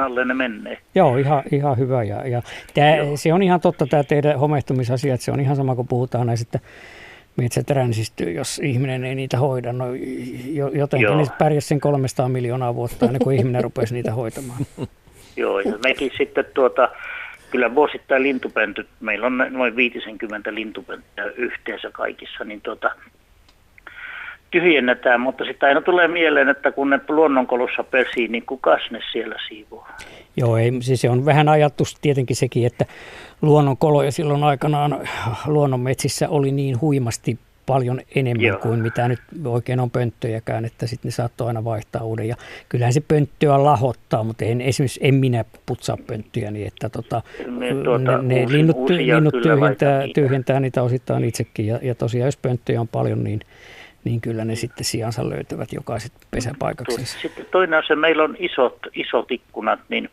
alle 0.05 0.24
ne 0.24 0.34
menee. 0.34 0.78
Joo, 0.94 1.16
ihan, 1.16 1.42
ihan 1.53 1.78
hyvä. 1.78 2.03
Ja, 2.03 2.28
ja 2.28 2.42
tää, 2.74 2.96
se 3.14 3.32
on 3.32 3.42
ihan 3.42 3.61
totta 3.61 3.86
tämä 3.86 4.05
teidän 4.05 4.38
homehtumisasia, 4.38 5.14
että 5.14 5.24
se 5.24 5.32
on 5.32 5.40
ihan 5.40 5.57
sama 5.57 5.74
kuin 5.74 5.88
puhutaan 5.88 6.26
näistä, 6.26 6.59
metsät 7.36 7.70
ränsistyy, 7.70 8.32
jos 8.32 8.59
ihminen 8.59 9.05
ei 9.05 9.14
niitä 9.14 9.38
hoida. 9.38 9.72
No, 9.72 9.84
jotenkin 10.72 11.16
niitä 11.16 11.34
pärjäsi 11.38 11.68
sen 11.68 11.80
300 11.80 12.28
miljoonaa 12.28 12.74
vuotta 12.74 13.07
ennen 13.07 13.22
kuin 13.22 13.36
ihminen 13.36 13.64
rupesi 13.64 13.94
niitä 13.94 14.12
hoitamaan. 14.12 14.61
Joo, 15.36 15.61
ja 15.61 15.72
mekin 15.84 16.11
sitten 16.18 16.44
tuota, 16.55 16.88
kyllä 17.51 17.74
vuosittain 17.74 18.22
lintupöntöt, 18.22 18.86
meillä 19.01 19.26
on 19.26 19.46
noin 19.51 19.76
50 19.76 20.55
lintupönttöä 20.55 21.24
yhteensä 21.36 21.90
kaikissa, 21.92 22.44
niin 22.44 22.61
tuota, 22.61 22.90
tyhjennetään, 24.51 25.20
mutta 25.20 25.44
sitten 25.44 25.68
aina 25.68 25.80
tulee 25.80 26.09
mieleen, 26.09 26.48
että 26.48 26.72
kun 26.72 26.90
ne 26.90 27.01
luonnonkolossa 27.09 27.84
pesii, 27.84 28.28
niin 28.28 28.46
kuka 28.46 28.78
ne 28.90 29.01
siellä 29.12 29.36
siivoo? 29.48 29.86
Joo, 30.36 30.56
ei, 30.56 30.72
siis 30.81 31.01
se 31.01 31.10
on 31.10 31.24
vähän 31.24 31.48
ajattu 31.48 31.85
tietenkin 32.02 32.36
sekin, 32.36 32.66
että 32.66 32.85
luonnonkoloja 33.43 34.12
silloin 34.12 34.44
aikanaan 34.44 35.09
luonnonmetsissä 35.47 36.28
oli 36.28 36.52
niin 36.52 36.81
huimasti 36.81 37.39
paljon 37.70 38.01
enemmän 38.14 38.47
Joo. 38.47 38.59
kuin 38.59 38.80
mitä 38.80 39.09
nyt 39.09 39.20
oikein 39.44 39.80
on 39.80 39.90
pönttöjäkään, 39.90 40.64
että 40.64 40.86
sitten 40.86 41.09
ne 41.09 41.12
saattoi 41.12 41.47
aina 41.47 41.64
vaihtaa 41.64 42.02
uuden. 42.02 42.28
Ja 42.28 42.36
kyllähän 42.68 42.92
se 42.92 43.01
pönttöä 43.01 43.64
lahottaa, 43.64 44.24
mutta 44.24 44.44
en, 44.44 44.60
esimerkiksi 44.60 45.01
en 45.02 45.14
minä 45.14 45.44
putsaa 45.66 45.97
pönttöjä, 46.06 46.51
niin 46.51 46.66
että 46.66 46.88
tota, 46.88 47.22
ne, 47.47 47.74
tuota, 47.84 48.18
ne, 48.18 48.34
ne 48.34 48.42
uusi, 48.42 48.56
linnut, 48.56 48.90
linnut 48.90 49.34
tyhjentää, 49.42 50.01
niitä. 50.01 50.20
tyhjentää 50.20 50.60
niitä 50.60 50.82
osittain 50.82 51.24
itsekin. 51.24 51.66
Ja, 51.66 51.78
ja 51.82 51.94
tosiaan 51.94 52.26
jos 52.26 52.36
pönttöjä 52.36 52.80
on 52.80 52.88
paljon, 52.88 53.24
niin 53.24 53.40
niin 54.05 54.20
kyllä 54.20 54.44
ne 54.44 54.55
sitten 54.55 54.84
sijansa 54.84 55.28
löytävät 55.28 55.72
jokaiset 55.72 56.12
pesäpaikaksi. 56.30 57.06
Sitten 57.06 57.47
toinen 57.51 57.78
asia, 57.78 57.97
meillä 57.97 58.22
on 58.22 58.36
isot, 58.38 58.78
isot 58.94 59.30
ikkunat, 59.30 59.80
niin 59.88 60.10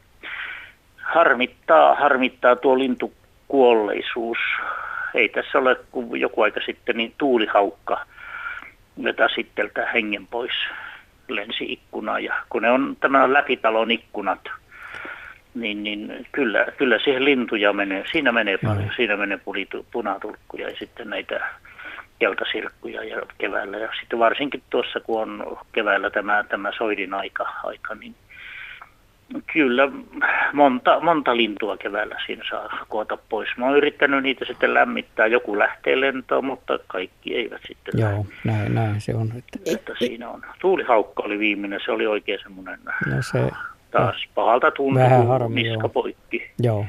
harmittaa, 0.97 1.95
harmittaa 1.95 2.55
tuo 2.55 2.79
lintukuolleisuus. 2.79 4.37
Ei 5.13 5.29
tässä 5.29 5.57
ole 5.57 5.75
kuin 5.91 6.21
joku 6.21 6.41
aika 6.41 6.59
sitten 6.65 6.97
niin 6.97 7.13
tuulihaukka, 7.17 8.05
jota 8.97 9.29
sitten 9.35 9.71
hengen 9.93 10.27
pois 10.27 10.53
lensi 11.27 11.63
ikkuna. 11.71 12.19
Ja 12.19 12.33
kun 12.49 12.61
ne 12.61 12.71
on 12.71 12.97
tämä 12.99 13.33
läpitalon 13.33 13.91
ikkunat, 13.91 14.39
niin, 15.55 15.83
niin 15.83 16.27
kyllä, 16.31 16.65
kyllä 16.77 16.99
siihen 16.99 17.25
lintuja 17.25 17.73
menee. 17.73 18.03
Siinä 18.11 18.31
menee 18.31 18.57
paljon. 18.57 18.83
Mm. 18.83 18.91
Siinä 18.95 19.17
menee 19.17 19.39
punatulkkuja 19.91 20.69
ja 20.69 20.75
sitten 20.79 21.09
näitä 21.09 21.39
keltasirkkuja 22.19 23.03
ja 23.03 23.21
keväällä. 23.37 23.77
Ja 23.77 23.89
sitten 23.99 24.19
varsinkin 24.19 24.63
tuossa, 24.69 24.99
kun 24.99 25.21
on 25.21 25.57
keväällä 25.71 26.09
tämä, 26.09 26.43
tämä 26.49 26.71
soidin 26.77 27.13
aika, 27.13 27.49
aika 27.63 27.95
niin 27.95 28.15
Kyllä, 29.53 29.91
monta, 30.53 30.99
monta 30.99 31.37
lintua 31.37 31.77
keväällä 31.77 32.15
siinä 32.25 32.43
saa 32.49 32.85
koota 32.89 33.17
pois. 33.29 33.49
Mä 33.57 33.65
oon 33.65 33.77
yrittänyt 33.77 34.23
niitä 34.23 34.45
sitten 34.45 34.73
lämmittää. 34.73 35.27
Joku 35.27 35.59
lähtee 35.59 36.01
lentoon, 36.01 36.45
mutta 36.45 36.79
kaikki 36.87 37.35
eivät 37.35 37.61
sitten 37.67 37.99
Joo, 38.01 38.25
näin, 38.43 38.75
näin 38.75 39.01
se 39.01 39.15
on. 39.15 39.33
Että... 39.37 39.59
että 39.65 39.93
siinä 39.99 40.29
on. 40.29 40.41
Tuulihaukka 40.59 41.23
oli 41.23 41.39
viimeinen, 41.39 41.79
se 41.85 41.91
oli 41.91 42.07
oikein 42.07 42.39
semmoinen 42.43 42.79
no 43.05 43.21
se, 43.31 43.49
taas 43.91 44.15
pahalta 44.35 44.71
tuntuu, 44.71 45.47
niska 45.49 45.73
joo. 45.73 45.89
poikki. 45.89 46.51
Joo. 46.59 46.85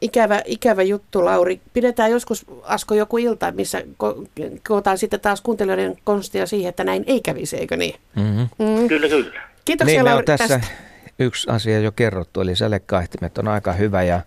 Ikävä, 0.00 0.42
ikävä 0.44 0.82
juttu, 0.82 1.24
Lauri. 1.24 1.60
Pidetään 1.72 2.10
joskus, 2.10 2.46
Asko, 2.62 2.94
joku 2.94 3.18
ilta, 3.18 3.52
missä 3.52 3.80
ko- 3.80 4.28
kootaan 4.68 4.98
sitten 4.98 5.20
taas 5.20 5.40
kuuntelijoiden 5.40 5.96
konstia 6.04 6.46
siihen, 6.46 6.68
että 6.68 6.84
näin 6.84 7.04
ei 7.06 7.20
kävisi, 7.20 7.56
eikö 7.56 7.76
niin? 7.76 7.94
Mm-hmm. 8.16 8.48
Mm. 8.58 8.88
Kyllä, 8.88 9.08
kyllä. 9.08 9.40
Kiitoksia, 9.64 10.02
niin, 10.02 10.04
Lauri, 10.04 10.24
tässä 10.24 10.58
tästä. 10.58 10.87
Yksi 11.18 11.50
asia 11.50 11.80
jo 11.80 11.92
kerrottu, 11.92 12.40
eli 12.40 12.56
sälekaihtimet 12.56 13.38
on 13.38 13.48
aika 13.48 13.72
hyvä 13.72 14.02
ja 14.02 14.20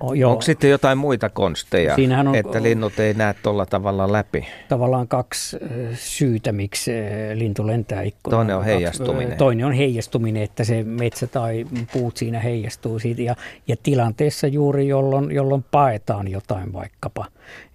Oh, 0.00 0.12
joo. 0.12 0.30
Onko 0.30 0.42
sitten 0.42 0.70
jotain 0.70 0.98
muita 0.98 1.28
konsteja, 1.28 1.94
Siinähän 1.94 2.28
on, 2.28 2.34
että 2.34 2.62
linnut 2.62 2.98
ei 2.98 3.14
näe 3.14 3.34
tuolla 3.42 3.66
tavalla 3.66 4.12
läpi? 4.12 4.46
Tavallaan 4.68 5.08
kaksi 5.08 5.58
syytä, 5.94 6.52
miksi 6.52 6.92
lintu 7.34 7.66
lentää 7.66 8.02
ikkunaan. 8.02 8.38
Toinen 8.38 8.56
on 8.56 8.64
heijastuminen. 8.64 9.38
Toinen 9.38 9.66
on 9.66 9.72
heijastuminen, 9.72 10.42
että 10.42 10.64
se 10.64 10.82
metsä 10.84 11.26
tai 11.26 11.66
puut 11.92 12.16
siinä 12.16 12.40
heijastuu 12.40 12.98
siitä. 12.98 13.22
Ja, 13.22 13.36
ja 13.68 13.76
tilanteessa 13.82 14.46
juuri, 14.46 14.88
jolloin, 14.88 15.32
jolloin 15.32 15.64
paetaan 15.70 16.28
jotain 16.28 16.72
vaikkapa, 16.72 17.26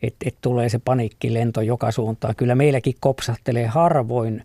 että 0.04 0.28
et 0.28 0.36
tulee 0.42 0.70
se 0.70 0.80
paniikkilento 0.86 1.62
joka 1.62 1.92
suuntaan. 1.92 2.36
Kyllä 2.36 2.56
meilläkin 2.56 2.96
kopsahtelee 3.00 3.68
harvoin 3.68 4.44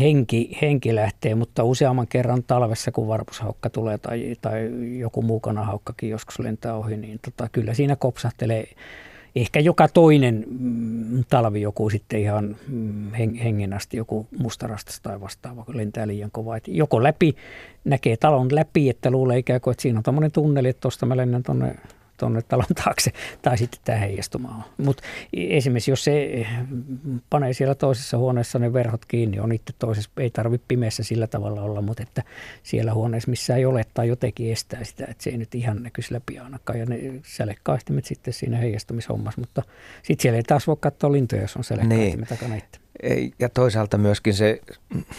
henki, 0.00 0.58
henki 0.62 0.94
lähtee, 0.94 1.34
mutta 1.34 1.64
useamman 1.64 2.06
kerran 2.06 2.42
talvessa, 2.42 2.92
kun 2.92 3.08
varpushaukka 3.08 3.70
tulee 3.70 3.98
tai, 3.98 4.36
tai 4.40 4.70
joku 4.98 5.22
muu 5.22 5.40
kanahaukkakin 5.40 6.10
joskus 6.10 6.38
lentää 6.38 6.74
ohi, 6.74 6.96
niin 6.96 7.18
tota, 7.24 7.48
kyllä 7.52 7.74
siinä 7.74 7.96
kopsahtelee 7.96 8.68
ehkä 9.36 9.60
joka 9.60 9.88
toinen 9.88 10.46
mm, 10.60 11.24
talvi 11.28 11.60
joku 11.60 11.90
sitten 11.90 12.20
ihan 12.20 12.56
mm, 12.68 13.12
hengen 13.12 13.72
asti, 13.72 13.96
joku 13.96 14.26
mustarastas 14.38 15.00
tai 15.00 15.20
vastaava, 15.20 15.64
kun 15.64 15.76
lentää 15.76 16.06
liian 16.06 16.30
kovaa. 16.30 16.56
Et 16.56 16.68
joko 16.68 17.02
läpi, 17.02 17.36
näkee 17.84 18.16
talon 18.16 18.54
läpi, 18.54 18.90
että 18.90 19.10
luulee 19.10 19.38
ikään 19.38 19.60
kuin, 19.60 19.72
että 19.72 19.82
siinä 19.82 19.98
on 19.98 20.02
tämmöinen 20.02 20.32
tunneli, 20.32 20.68
että 20.68 20.80
tuosta 20.80 21.06
mä 21.06 21.16
lennän 21.16 21.42
tuonne 21.42 21.74
tuonne 22.20 22.42
talon 22.42 22.66
taakse, 22.84 23.12
tai 23.42 23.58
sitten 23.58 23.80
tämä 23.84 23.98
heijastumaan. 23.98 24.64
Mutta 24.76 25.02
esimerkiksi 25.32 25.90
jos 25.90 26.04
se 26.04 26.46
panee 27.30 27.52
siellä 27.52 27.74
toisessa 27.74 28.18
huoneessa 28.18 28.58
ne 28.58 28.72
verhot 28.72 29.04
kiinni, 29.04 29.40
on 29.40 29.52
itse 29.52 29.72
toisessa, 29.78 30.10
ei 30.16 30.30
tarvitse 30.30 30.64
pimeässä 30.68 31.02
sillä 31.02 31.26
tavalla 31.26 31.62
olla, 31.62 31.82
mutta 31.82 32.02
että 32.02 32.22
siellä 32.62 32.94
huoneessa, 32.94 33.30
missä 33.30 33.56
ei 33.56 33.66
ole 33.66 33.84
tai 33.94 34.08
jotenkin 34.08 34.52
estää 34.52 34.84
sitä, 34.84 35.04
että 35.08 35.24
se 35.24 35.30
ei 35.30 35.38
nyt 35.38 35.54
ihan 35.54 35.82
näkyisi 35.82 36.14
läpi 36.14 36.38
ainakaan. 36.38 36.78
Ja 36.78 36.86
ne 36.86 36.98
sälekkaihtimet 37.22 38.04
sitten 38.04 38.34
siinä 38.34 38.56
heijastumishommassa, 38.56 39.40
mutta 39.40 39.62
sitten 40.02 40.22
siellä 40.22 40.36
ei 40.36 40.42
taas 40.42 40.66
voi 40.66 40.76
katsoa 40.80 41.12
lintuja, 41.12 41.42
jos 41.42 41.56
on 41.56 41.64
sälekkaihtimet 41.64 42.30
niin. 42.30 42.38
takana 42.38 42.54
itse. 42.54 42.80
Ja 43.38 43.48
toisaalta 43.48 43.98
myöskin 43.98 44.34
se 44.34 44.60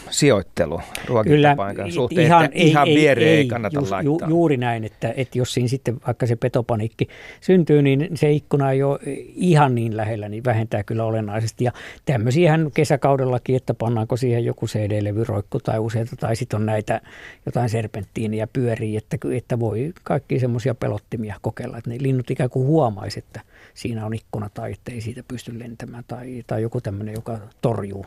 sijoittelu 0.10 0.82
ruokintapaikan 1.06 1.92
suhteen, 1.92 2.26
ihan, 2.26 2.46
että 2.46 2.58
ei, 2.58 2.68
ihan 2.68 2.88
ei, 2.88 2.96
viereen 2.96 3.30
ei, 3.30 3.38
ei 3.38 3.48
kannata 3.48 3.80
just, 3.80 3.92
laittaa. 3.92 4.28
Ju, 4.28 4.30
juuri 4.30 4.58
näin, 4.58 4.84
että, 4.84 5.14
että 5.18 5.38
jos 5.38 5.54
siinä 5.54 5.68
sitten 5.68 5.98
vaikka 6.08 6.26
se 6.26 6.36
petopaniikki 6.36 7.08
syntyy, 7.42 7.82
niin 7.82 8.10
se 8.14 8.32
ikkuna 8.32 8.72
ei 8.72 8.84
ole 8.84 9.00
ihan 9.36 9.76
niin 9.76 9.98
lähellä, 9.98 10.30
niin 10.30 10.44
vähentää 10.44 10.84
kyllä 10.84 11.04
olennaisesti. 11.04 11.64
Ja 11.64 11.72
tämmöisiähän 12.06 12.72
kesäkaudellakin, 12.74 13.56
että 13.56 13.74
pannaanko 13.74 14.18
siihen 14.18 14.46
joku 14.46 14.66
CD-levyroikku 14.66 15.60
tai 15.60 15.80
useita, 15.80 16.16
tai 16.16 16.36
sitten 16.36 16.60
on 16.60 16.66
näitä 16.66 17.02
jotain 17.46 17.70
serpenttiiniä 17.70 18.48
pyörii, 18.54 18.98
että, 18.98 19.18
että 19.34 19.60
voi 19.60 19.94
kaikki 20.04 20.40
semmoisia 20.40 20.76
pelottimia 20.76 21.36
kokeilla, 21.42 21.78
että 21.78 21.90
ne 21.90 21.98
linnut 22.00 22.32
ikään 22.32 22.50
kuin 22.50 22.68
huomaisi, 22.68 23.20
että 23.20 23.42
siinä 23.74 24.06
on 24.06 24.14
ikkuna 24.14 24.50
tai 24.54 24.72
ettei 24.72 25.02
siitä 25.02 25.24
pysty 25.28 25.60
lentämään 25.60 26.04
tai, 26.08 26.44
tai 26.48 26.62
joku 26.62 26.82
tämmöinen, 26.82 27.14
joka 27.14 27.38
torjuu 27.62 28.06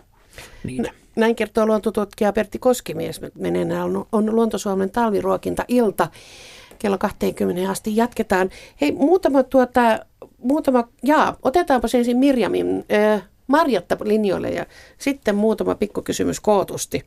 niitä. 0.64 0.90
Näin 1.16 1.36
kertoo 1.36 1.66
luontotutkija 1.66 2.32
Pertti 2.32 2.58
Koskimies. 2.58 3.20
Meneillään 3.34 3.82
on, 3.82 4.06
on 4.12 4.36
Luontosuomen 4.36 4.90
talviruokinta-ilta. 4.90 6.08
Kello 6.78 6.98
20 6.98 7.70
asti 7.70 7.96
jatketaan. 7.96 8.50
Hei, 8.80 8.92
muutama 8.92 9.42
tuota, 9.42 9.80
muutama, 10.38 10.88
jaa, 11.02 11.36
otetaanpa 11.42 11.88
ensin 11.98 12.16
Mirjamin 12.16 12.84
äh, 12.92 13.22
Marjatta 13.46 13.96
linjoille 14.04 14.50
ja 14.50 14.66
sitten 14.98 15.34
muutama 15.34 15.74
pikkukysymys 15.74 16.40
kootusti. 16.40 17.02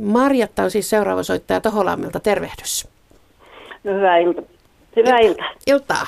Marjatta 0.00 0.62
on 0.62 0.70
siis 0.70 0.90
seuraava 0.90 1.22
soittaja 1.22 1.60
Toholammilta. 1.60 2.20
Tervehdys. 2.20 2.88
No 3.84 3.94
hyvää 3.94 4.18
iltaa. 4.18 4.44
Hyvää 4.96 5.18
iltaa. 5.18 5.50
Iltaa. 5.66 6.06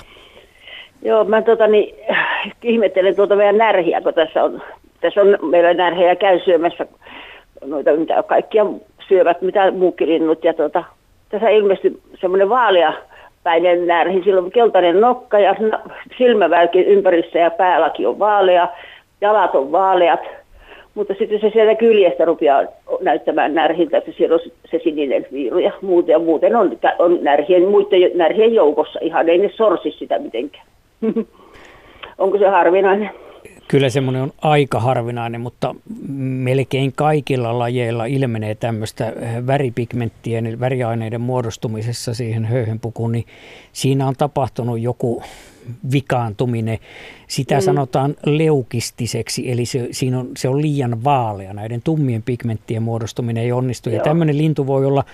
Joo, 1.05 1.24
mä 1.24 1.43
tota, 1.43 1.66
niin, 1.66 1.94
ihmettelen 2.62 3.16
tuota 3.16 3.36
meidän 3.36 3.59
närhiä, 3.59 4.01
kun 4.01 4.14
tässä 4.14 4.44
on, 4.44 4.62
tässä 5.01 5.20
on 5.20 5.39
meillä 5.43 5.74
närhejä 5.74 6.16
käy 6.16 6.40
syömässä 6.40 6.86
noita, 7.64 7.97
mitä 7.97 8.22
kaikkia 8.22 8.66
syövät, 9.09 9.43
mitä 9.43 9.70
muukin 9.70 10.09
linnut. 10.09 10.44
Ja 10.44 10.55
tota, 10.55 10.85
tässä 11.28 11.48
ilmestyi 11.48 12.01
semmoinen 12.20 12.48
vaalea 12.48 12.93
päinen 13.43 13.86
närhi, 13.86 14.22
sillä 14.24 14.40
on 14.40 14.51
keltainen 14.51 15.01
nokka 15.01 15.39
ja 15.39 15.56
silmävälki 16.18 16.81
ympärissä 16.81 17.39
ja 17.39 17.51
päälläkin 17.51 18.09
on 18.09 18.18
vaalea, 18.18 18.68
jalat 19.20 19.55
on 19.55 19.72
vaaleat. 19.72 20.20
Mutta 20.94 21.14
sitten 21.18 21.40
se 21.40 21.51
sieltä 21.51 21.74
kyljestä 21.74 22.24
rupeaa 22.24 22.62
näyttämään 23.01 23.55
närhiltä, 23.55 23.98
että 23.98 24.12
siellä 24.16 24.35
on 24.35 24.40
se 24.70 24.81
sininen 24.85 25.26
viiru 25.32 25.59
ja 25.59 25.72
muuten, 25.82 26.22
muuten 26.22 26.56
on, 26.56 26.78
on 26.98 27.18
närhien, 27.22 27.68
muiden 27.68 28.10
närhien 28.14 28.55
joukossa 28.55 28.98
ihan, 29.02 29.28
ei 29.28 29.39
ne 29.39 29.51
sorsi 29.55 29.90
sitä 29.90 30.18
mitenkään. 30.18 30.66
Onko 32.18 32.39
se 32.39 32.48
harvinainen? 32.48 33.10
Kyllä 33.68 33.89
semmoinen 33.89 34.22
on 34.22 34.32
aika 34.43 34.81
harvinainen, 34.81 35.40
mutta 35.40 35.74
melkein 36.18 36.93
kaikilla 36.93 37.59
lajeilla 37.59 38.05
ilmenee 38.05 38.55
tämmöistä 38.55 39.12
väripigmenttien, 39.47 40.47
eli 40.47 40.60
väriaineiden 40.60 41.20
muodostumisessa 41.20 42.14
siihen 42.14 42.44
höyhenpukuun, 42.44 43.12
niin 43.12 43.24
siinä 43.72 44.09
on 44.09 44.14
tapahtunut 44.18 44.81
joku 44.81 45.22
vikaantuminen. 45.93 46.78
Sitä 47.28 47.55
mm. 47.55 47.60
sanotaan 47.60 48.14
leukistiseksi, 48.26 49.52
eli 49.52 49.66
se, 49.66 49.89
siinä 49.90 50.18
on, 50.18 50.28
se 50.36 50.48
on 50.48 50.62
liian 50.62 51.05
vaalea. 51.05 51.52
Näiden 51.52 51.82
tummien 51.82 52.22
pigmenttien 52.22 52.82
muodostuminen 52.82 53.44
ei 53.44 53.52
onnistu. 53.52 53.90
Joo. 53.90 53.97
Ja 53.97 54.02
tämmöinen 54.05 54.39
lintu 54.39 54.66
voi 54.66 54.86
olla 54.86 55.05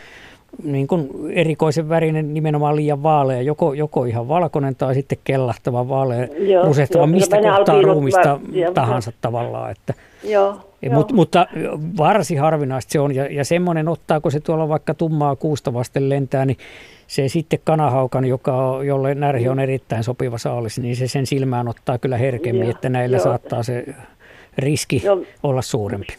niin 0.64 0.86
kuin 0.86 1.10
erikoisen 1.32 1.88
värinen, 1.88 2.34
nimenomaan 2.34 2.76
liian 2.76 3.02
vaalea, 3.02 3.42
joko, 3.42 3.72
joko 3.72 4.04
ihan 4.04 4.28
valkoinen 4.28 4.76
tai 4.76 4.94
sitten 4.94 5.18
kellahtava 5.24 5.88
vaalea, 5.88 6.28
rusehtava 6.64 7.06
mistä 7.06 7.36
kohtaa 7.36 7.82
ruumista 7.82 8.40
mä, 8.42 8.72
tahansa 8.74 9.12
tavallaan. 9.20 9.70
Että, 9.70 9.94
joo, 10.24 10.60
ja, 10.82 10.90
Mut, 10.90 11.12
mutta 11.12 11.46
varsin 11.96 12.40
harvinaista 12.40 12.92
se 12.92 13.00
on, 13.00 13.14
ja, 13.14 13.26
ja 13.26 13.44
semmoinen 13.44 13.88
ottaako 13.88 14.30
se 14.30 14.40
tuolla 14.40 14.68
vaikka 14.68 14.94
tummaa 14.94 15.36
kuusta 15.36 15.74
vasten 15.74 16.08
lentää, 16.08 16.44
niin 16.46 16.56
se 17.06 17.28
sitten 17.28 17.58
kanahaukan, 17.64 18.24
joka, 18.24 18.80
jolle 18.84 19.14
närhi 19.14 19.48
on 19.48 19.58
erittäin 19.58 20.04
sopiva 20.04 20.38
saalis, 20.38 20.78
niin 20.78 20.96
se 20.96 21.08
sen 21.08 21.26
silmään 21.26 21.68
ottaa 21.68 21.98
kyllä 21.98 22.16
herkemmin, 22.16 22.62
joo, 22.62 22.70
että 22.70 22.88
näillä 22.88 23.16
joo. 23.16 23.24
saattaa 23.24 23.62
se 23.62 23.84
riski 24.58 25.02
joo. 25.04 25.22
olla 25.42 25.62
suurempi. 25.62 26.16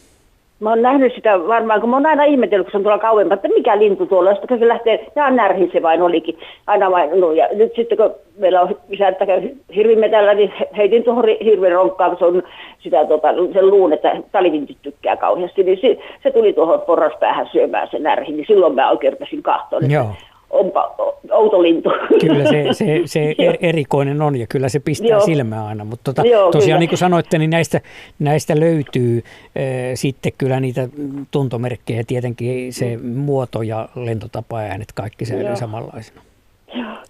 Mä 0.62 0.70
oon 0.70 0.82
nähnyt 0.82 1.14
sitä 1.16 1.48
varmaan, 1.48 1.82
kun 1.82 1.90
mä 1.90 1.96
oon 1.96 2.06
aina 2.06 2.24
ihmetellyt, 2.24 2.66
kun 2.66 2.72
se 2.72 2.78
on 2.78 2.84
tuolla 2.84 3.00
kauemmin, 3.00 3.34
että 3.34 3.48
mikä 3.48 3.80
lintu 3.80 4.06
tuolla, 4.06 4.36
sitten 4.36 4.60
se 4.60 4.68
lähtee, 4.68 5.08
ja 5.16 5.30
närhi 5.30 5.70
se 5.74 5.82
vain 5.82 6.02
olikin, 6.02 6.38
aina 6.68 6.92
vain, 6.92 7.20
no, 7.20 7.32
ja 7.32 7.48
nyt 7.54 7.76
sitten 7.76 7.98
kun 7.98 8.16
meillä 8.38 8.62
on 8.62 8.78
isäntä 8.90 9.26
käy 9.26 9.50
hirvimetällä, 9.76 10.34
niin 10.34 10.54
heitin 10.78 11.04
tuohon 11.04 11.26
hirven 11.44 11.72
ronkkaan, 11.72 12.10
kun 12.10 12.20
se 12.20 12.26
on 12.26 12.44
sitä 12.80 13.06
tota, 13.06 13.28
sen 13.54 13.68
luun, 13.68 13.94
että 13.94 14.16
talivintit 14.32 14.78
tykkää 14.82 15.18
kauheasti, 15.18 15.64
niin 15.64 15.80
se, 15.82 15.98
se 16.24 16.32
tuli 16.32 16.54
tuohon 16.54 16.82
porraspäähän 16.82 17.50
syömään 17.52 17.88
se 17.92 18.00
närhi, 18.00 18.32
niin 18.32 18.46
silloin 18.48 18.76
mä 18.76 18.90
oikein 18.90 19.14
rupesin 19.14 19.44
kahtoon. 19.44 19.92
Joo 19.92 20.08
onpa 20.52 20.96
outo 21.32 21.64
lintu. 21.64 21.90
Kyllä 22.22 22.46
se, 22.46 22.66
se, 22.72 23.02
se 23.06 23.36
er, 23.40 23.58
erikoinen 23.62 24.22
on 24.22 24.36
ja 24.36 24.48
kyllä 24.48 24.70
se 24.70 24.80
pistää 24.80 25.10
Joo. 25.10 25.20
silmään 25.20 25.66
aina. 25.66 25.86
Mutta 25.86 26.14
tota, 26.14 26.28
Joo, 26.28 26.52
tosiaan 26.52 26.68
kyllä. 26.68 26.80
niin 26.80 26.90
kuin 26.90 26.98
sanoitte, 26.98 27.38
niin 27.38 27.50
näistä, 27.50 27.82
näistä 28.20 28.60
löytyy 28.60 29.18
äh, 29.18 29.64
sitten 29.94 30.32
kyllä 30.38 30.60
niitä 30.60 30.88
tuntomerkkejä. 31.32 32.04
Tietenkin 32.08 32.74
se 32.74 33.00
muoto 33.16 33.62
ja 33.62 33.90
lentotapa 33.96 34.58
äänet 34.58 34.92
kaikki 34.96 35.26
säilyy 35.26 35.56
samanlaisena. 35.56 36.22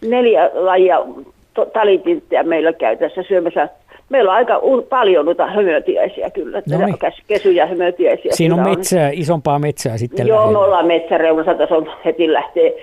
Neljä 0.02 0.50
lajia 0.54 0.98
talitinttiä 1.74 2.44
meillä 2.44 2.74
käy 2.74 2.98
tässä 2.98 3.24
syömässä 3.24 3.70
Meillä 4.12 4.32
on 4.32 4.38
aika 4.38 4.62
paljon 4.90 5.26
noita 5.26 5.48
hömötiäisiä 5.48 6.30
kyllä, 6.30 6.62
no 6.70 6.86
niin. 6.86 6.96
kesyjä 7.28 7.66
hömötiäisiä. 7.66 8.32
Siinä 8.32 8.56
on 8.56 8.70
metsää, 8.70 9.08
on. 9.08 9.14
isompaa 9.14 9.60
metsää 9.60 9.98
sitten 9.98 10.28
Joo, 10.28 10.38
lähellä. 10.38 10.60
me 10.60 10.66
ollaan 10.66 10.88
metsäreunassa, 10.88 11.54
tässä 11.54 11.76
on 11.76 11.92
heti 12.06 12.34
lähtee 12.34 12.74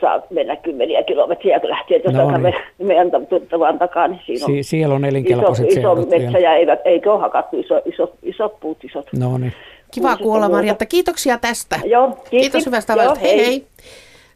saa 0.00 0.22
mennä 0.30 0.56
kymmeniä 0.56 1.02
kilometriä, 1.02 1.60
kun 1.60 1.70
lähtee 1.70 1.98
tuosta 2.00 2.22
no 2.22 2.38
niin. 2.38 2.54
meidän 2.78 3.10
tuttavan 3.28 3.78
takaa, 3.78 4.08
niin 4.08 4.20
siinä 4.26 4.46
on, 4.46 4.52
si- 4.52 4.62
siellä 4.62 4.94
on 4.94 5.04
elinkelpoiset 5.04 5.66
iso, 5.66 5.80
iso 5.92 6.06
metsä 6.10 6.38
ja 6.38 6.54
eivät, 6.54 6.80
eikö 6.84 7.12
ole 7.12 7.20
hakattu 7.20 7.58
iso, 7.60 7.80
iso, 7.84 8.12
isot 8.22 8.60
puut 8.60 8.84
isot. 8.84 9.06
No 9.18 9.38
niin. 9.38 9.52
Kiva 9.90 10.16
kuulla 10.16 10.48
Marjatta. 10.48 10.86
Kiitoksia 10.86 11.38
tästä. 11.38 11.80
Joo, 11.84 12.08
kiitos. 12.08 12.28
Kiitos 12.30 12.66
hyvästä 12.66 12.92
Joo, 12.92 13.16
hei. 13.20 13.36
hei. 13.36 13.46
hei. 13.46 13.66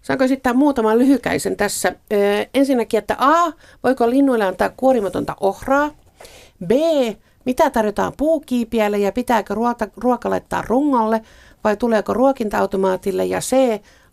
Saanko 0.03 0.25
esittää 0.25 0.53
muutaman 0.53 0.99
lyhykäisen 0.99 1.57
tässä? 1.57 1.93
Ö, 2.13 2.17
ensinnäkin, 2.55 2.99
että 2.99 3.17
A, 3.19 3.53
voiko 3.85 4.11
linnuille 4.11 4.45
antaa 4.45 4.71
kuorimatonta 4.77 5.37
ohraa? 5.41 5.91
B, 6.67 6.71
mitä 7.45 7.71
tarjotaan 7.71 8.13
puukiipiälle 8.17 8.99
ja 8.99 9.13
pitääkö 9.13 9.55
ruoka, 9.55 9.87
ruoka 9.97 10.31
laittaa 10.31 10.63
rungolle 10.69 11.21
vai 11.65 11.77
tuleeko 11.77 12.15
ruokinta-automaatille? 12.15 13.25
Ja 13.25 13.39
C, 13.41 13.57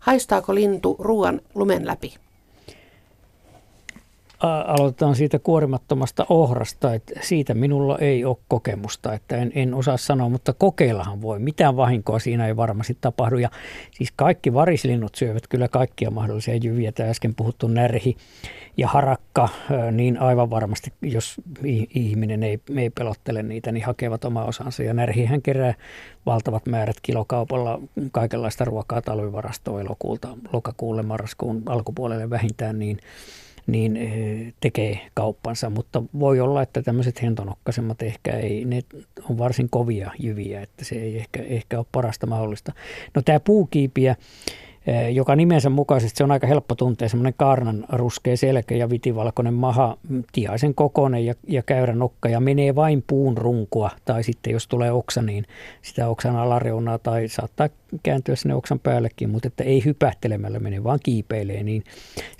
Haistaako 0.06 0.54
lintu 0.54 0.96
ruoan 0.98 1.40
lumen 1.54 1.86
läpi? 1.86 2.14
Aloitetaan 4.66 5.14
siitä 5.14 5.38
kuorimattomasta 5.38 6.26
ohrasta, 6.28 6.94
että 6.94 7.20
siitä 7.22 7.54
minulla 7.54 7.98
ei 7.98 8.24
ole 8.24 8.36
kokemusta, 8.48 9.14
että 9.14 9.36
en, 9.36 9.52
en 9.54 9.74
osaa 9.74 9.96
sanoa, 9.96 10.28
mutta 10.28 10.52
kokeillahan 10.52 11.22
voi. 11.22 11.38
Mitään 11.38 11.76
vahinkoa 11.76 12.18
siinä 12.18 12.46
ei 12.46 12.56
varmasti 12.56 12.98
tapahdu. 13.00 13.38
Ja 13.38 13.50
siis 13.90 14.12
kaikki 14.16 14.54
varislinnut 14.54 15.14
syövät 15.14 15.48
kyllä 15.48 15.68
kaikkia 15.68 16.10
mahdollisia 16.10 16.56
jyviä. 16.56 16.92
Tämä 16.92 17.10
äsken 17.10 17.34
puhuttu 17.34 17.68
närhi 17.68 18.16
ja 18.76 18.88
harakka, 18.88 19.48
niin 19.92 20.18
aivan 20.18 20.50
varmasti, 20.50 20.92
jos 21.02 21.36
ihminen 21.94 22.42
ei, 22.42 22.60
ei 22.76 22.90
pelottele 22.90 23.42
niitä, 23.42 23.72
niin 23.72 23.84
hakevat 23.84 24.24
oma 24.24 24.44
osansa. 24.44 24.82
Ja 24.82 24.94
närhihän 24.94 25.42
kerää 25.42 25.74
valtavat 26.26 26.66
määrät 26.66 26.96
kilokaupalla 27.02 27.80
kaikenlaista 28.12 28.64
ruokaa 28.64 29.02
talvivarastoa 29.02 29.80
elokuulta 29.80 30.28
lokakuulle 30.52 31.02
marraskuun 31.02 31.62
alkupuolelle 31.66 32.30
vähintään, 32.30 32.78
niin 32.78 32.98
niin 33.66 33.98
tekee 34.60 35.00
kauppansa, 35.14 35.70
mutta 35.70 36.02
voi 36.18 36.40
olla, 36.40 36.62
että 36.62 36.82
tämmöiset 36.82 37.22
hentonokkaisemmat 37.22 38.02
ehkä 38.02 38.36
ei, 38.36 38.64
ne 38.64 38.82
on 39.30 39.38
varsin 39.38 39.70
kovia 39.70 40.10
jyviä, 40.18 40.62
että 40.62 40.84
se 40.84 40.94
ei 40.94 41.16
ehkä, 41.16 41.42
ehkä 41.42 41.78
ole 41.78 41.86
parasta 41.92 42.26
mahdollista. 42.26 42.72
No 43.14 43.22
tämä 43.22 43.40
puukiipiä, 43.40 44.16
joka 45.12 45.36
nimensä 45.36 45.70
mukaisesti 45.70 46.18
se 46.18 46.24
on 46.24 46.30
aika 46.30 46.46
helppo 46.46 46.74
tuntea, 46.74 47.08
semmoinen 47.08 47.34
kaarnan 47.36 47.84
ruskea 47.92 48.36
selkä 48.36 48.74
ja 48.74 48.90
vitivalkoinen 48.90 49.54
maha, 49.54 49.96
tiaisen 50.32 50.74
kokoinen 50.74 51.26
ja, 51.26 51.34
ja 51.48 51.62
käyrä 51.62 51.94
nokka 51.94 52.28
ja 52.28 52.40
menee 52.40 52.74
vain 52.74 53.04
puun 53.06 53.38
runkua 53.38 53.90
tai 54.04 54.22
sitten 54.22 54.52
jos 54.52 54.68
tulee 54.68 54.92
oksa, 54.92 55.22
niin 55.22 55.44
sitä 55.82 56.08
oksan 56.08 56.36
alareunaa 56.36 56.98
tai 56.98 57.28
saattaa 57.28 57.68
kääntyä 58.02 58.36
sinne 58.36 58.54
oksan 58.54 58.80
päällekin, 58.80 59.30
mutta 59.30 59.48
että 59.48 59.64
ei 59.64 59.84
hypähtelemällä 59.84 60.58
mene, 60.58 60.84
vaan 60.84 60.98
kiipeilee. 61.02 61.62
Niin 61.62 61.84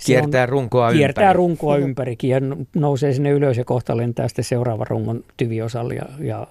kiertää 0.05 0.43
on, 0.43 0.49
runkoa 0.49 0.91
kiertää 0.91 1.23
ympäri. 1.23 1.37
runkoa 1.37 1.77
ympärikin 1.77 2.29
ja 2.29 2.39
nousee 2.75 3.13
sinne 3.13 3.29
ylös 3.29 3.57
ja 3.57 3.65
kohta 3.65 3.97
lentää 3.97 4.27
sitten 4.27 4.45
seuraava 4.45 4.85
rungon 4.89 5.23
tyviosalle 5.37 5.93
ja, 5.93 6.05
ja 6.19 6.47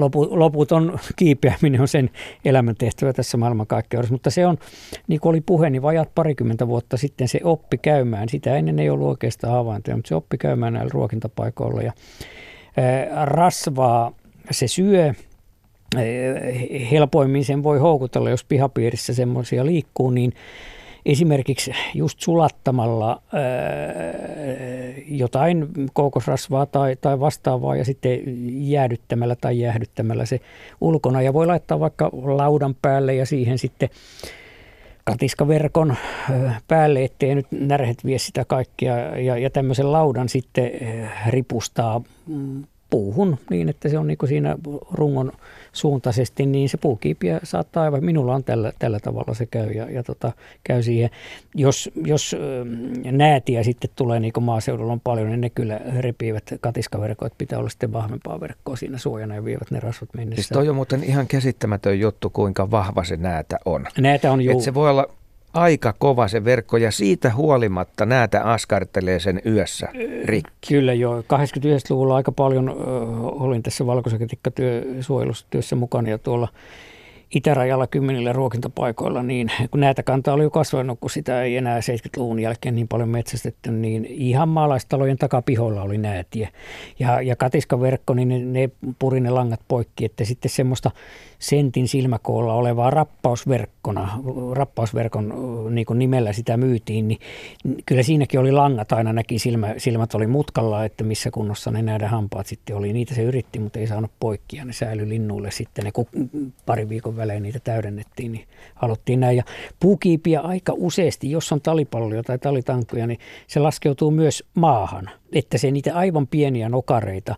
lopu, 0.00 0.28
loputon 0.38 0.98
kiipeäminen 1.16 1.80
on 1.80 1.88
sen 1.88 2.10
elämäntehtävä 2.44 3.12
tässä 3.12 3.36
maailmankaikkeudessa. 3.36 4.14
Mutta 4.14 4.30
se 4.30 4.46
on, 4.46 4.58
niin 5.08 5.20
kuin 5.20 5.30
oli 5.30 5.40
puhe, 5.40 5.70
niin 5.70 5.82
vajat 5.82 6.14
parikymmentä 6.14 6.68
vuotta 6.68 6.96
sitten 6.96 7.28
se 7.28 7.40
oppi 7.44 7.78
käymään. 7.78 8.28
Sitä 8.28 8.56
ennen 8.56 8.78
ei 8.78 8.90
ollut 8.90 9.08
oikeastaan 9.08 9.52
havaintoja, 9.52 9.96
mutta 9.96 10.08
se 10.08 10.14
oppi 10.14 10.38
käymään 10.38 10.72
näillä 10.72 10.90
ruokintapaikoilla. 10.92 11.82
Ja, 11.82 11.92
ää, 12.76 13.24
rasvaa 13.24 14.12
se 14.50 14.68
syö, 14.68 15.14
helpoimmin 16.90 17.44
sen 17.44 17.62
voi 17.62 17.78
houkutella, 17.78 18.30
jos 18.30 18.44
pihapiirissä 18.44 19.14
semmoisia 19.14 19.66
liikkuu, 19.66 20.10
niin 20.10 20.32
esimerkiksi 21.08 21.72
just 21.94 22.20
sulattamalla 22.20 23.22
ää, 23.32 23.42
jotain 25.08 25.68
kookosrasvaa 25.92 26.66
tai, 26.66 26.96
tai 27.00 27.20
vastaavaa 27.20 27.76
ja 27.76 27.84
sitten 27.84 28.20
jäädyttämällä 28.70 29.36
tai 29.36 29.60
jäähdyttämällä 29.60 30.26
se 30.26 30.40
ulkona. 30.80 31.22
Ja 31.22 31.32
voi 31.32 31.46
laittaa 31.46 31.80
vaikka 31.80 32.10
laudan 32.12 32.74
päälle 32.82 33.14
ja 33.14 33.26
siihen 33.26 33.58
sitten 33.58 33.88
katiskaverkon 35.04 35.96
päälle, 36.68 37.04
ettei 37.04 37.34
nyt 37.34 37.46
närhet 37.50 38.04
vie 38.04 38.18
sitä 38.18 38.44
kaikkea. 38.44 38.96
Ja, 39.18 39.38
ja 39.38 39.50
tämmöisen 39.50 39.92
laudan 39.92 40.28
sitten 40.28 40.70
ripustaa 41.28 42.00
mm, 42.26 42.64
puuhun 42.90 43.38
niin, 43.50 43.68
että 43.68 43.88
se 43.88 43.98
on 43.98 44.06
niin 44.06 44.18
siinä 44.28 44.56
rungon 44.92 45.32
suuntaisesti, 45.78 46.46
niin 46.46 46.68
se 46.68 46.76
puukiipiä 46.76 47.40
saattaa 47.42 47.82
aivan, 47.82 48.04
minulla 48.04 48.34
on 48.34 48.44
tällä, 48.44 48.72
tällä 48.78 49.00
tavalla 49.00 49.34
se 49.34 49.46
käy 49.46 49.70
ja, 49.70 49.90
ja 49.90 50.02
tota, 50.02 50.32
käy 50.64 50.82
siihen. 50.82 51.10
Jos, 51.54 51.90
jos 52.04 52.36
näätiä 53.12 53.62
sitten 53.62 53.90
tulee, 53.96 54.20
niin 54.20 54.32
kuin 54.32 54.44
maaseudulla 54.44 54.92
on 54.92 55.00
paljon, 55.00 55.28
niin 55.28 55.40
ne 55.40 55.50
kyllä 55.50 55.80
repivät 55.98 56.44
katiskaverkot, 56.60 57.32
pitää 57.38 57.58
olla 57.58 57.68
sitten 57.68 57.92
vahvempaa 57.92 58.40
verkkoa 58.40 58.76
siinä 58.76 58.98
suojana 58.98 59.34
ja 59.34 59.44
vievät 59.44 59.70
ne 59.70 59.80
rasvat 59.80 60.14
mennessä. 60.14 60.42
Siis 60.42 60.48
toi 60.48 60.68
on 60.68 60.76
muuten 60.76 61.04
ihan 61.04 61.26
käsittämätön 61.26 62.00
juttu, 62.00 62.30
kuinka 62.30 62.70
vahva 62.70 63.04
se 63.04 63.16
näätä 63.16 63.58
on. 63.64 63.86
Näätä 63.98 64.32
on 64.32 64.40
juu. 64.40 64.60
se 64.60 64.74
voi 64.74 64.90
olla 64.90 65.17
aika 65.54 65.94
kova 65.98 66.28
se 66.28 66.44
verkko 66.44 66.76
ja 66.76 66.90
siitä 66.90 67.34
huolimatta 67.34 68.06
näitä 68.06 68.42
askartelee 68.42 69.20
sen 69.20 69.42
yössä 69.46 69.88
rikki. 70.24 70.68
Kyllä 70.68 70.92
joo. 70.92 71.20
89-luvulla 71.20 72.16
aika 72.16 72.32
paljon 72.32 72.68
ö, 72.68 72.72
olin 73.20 73.62
tässä 73.62 73.86
valkoisaketikkatyösuojelustyössä 73.86 75.76
mukana 75.76 76.10
ja 76.10 76.18
tuolla 76.18 76.48
itärajalla 77.34 77.86
kymmenillä 77.86 78.32
ruokintapaikoilla, 78.32 79.22
niin 79.22 79.50
kun 79.70 79.80
näitä 79.80 80.02
kantaa 80.02 80.34
oli 80.34 80.42
jo 80.42 80.50
kasvanut, 80.50 81.00
kun 81.00 81.10
sitä 81.10 81.42
ei 81.42 81.56
enää 81.56 81.80
70-luvun 81.80 82.40
jälkeen 82.40 82.74
niin 82.74 82.88
paljon 82.88 83.08
metsästetty, 83.08 83.70
niin 83.70 84.04
ihan 84.04 84.48
maalaistalojen 84.48 85.16
takapihoilla 85.16 85.82
oli 85.82 85.98
näätiä. 85.98 86.48
Ja, 86.98 87.22
ja 87.22 87.36
katiskaverkko, 87.36 88.14
niin 88.14 88.28
ne, 88.28 88.38
ne 88.38 88.70
puri 88.98 89.20
ne 89.20 89.30
langat 89.30 89.60
poikki, 89.68 90.04
että 90.04 90.24
sitten 90.24 90.50
semmoista 90.50 90.90
sentin 91.38 91.88
silmäkoolla 91.88 92.54
olevaa 92.54 92.90
rappausverkkona, 92.90 94.18
rappausverkon 94.52 95.34
niin 95.70 95.86
kuin 95.86 95.98
nimellä 95.98 96.32
sitä 96.32 96.56
myytiin, 96.56 97.08
niin 97.08 97.20
kyllä 97.86 98.02
siinäkin 98.02 98.40
oli 98.40 98.52
langat 98.52 98.92
aina 98.92 99.12
näki, 99.12 99.38
silmä, 99.38 99.74
silmät 99.76 100.14
oli 100.14 100.26
mutkalla, 100.26 100.84
että 100.84 101.04
missä 101.04 101.30
kunnossa 101.30 101.70
ne 101.70 101.82
nähdä 101.82 102.08
hampaat 102.08 102.46
sitten 102.46 102.76
oli. 102.76 102.92
Niitä 102.92 103.14
se 103.14 103.22
yritti, 103.22 103.58
mutta 103.58 103.78
ei 103.78 103.86
saanut 103.86 104.10
poikkia, 104.20 104.64
ne 104.64 104.72
säilyi 104.72 105.08
linnuille 105.08 105.50
sitten, 105.50 105.84
ne 105.84 105.92
kun 105.92 106.06
pari 106.66 106.88
viikon 106.88 107.16
välein 107.16 107.42
niitä 107.42 107.60
täydennettiin, 107.60 108.32
niin 108.32 108.46
haluttiin 108.74 109.20
näin. 109.20 109.36
Ja 109.36 109.42
puukiipiä 109.80 110.40
aika 110.40 110.72
useasti, 110.76 111.30
jos 111.30 111.52
on 111.52 111.60
talipalloja 111.60 112.22
tai 112.22 112.38
talitankuja, 112.38 113.06
niin 113.06 113.20
se 113.46 113.60
laskeutuu 113.60 114.10
myös 114.10 114.44
maahan, 114.54 115.10
että 115.32 115.58
se 115.58 115.70
niitä 115.70 115.94
aivan 115.94 116.26
pieniä 116.26 116.68
nokareita 116.68 117.34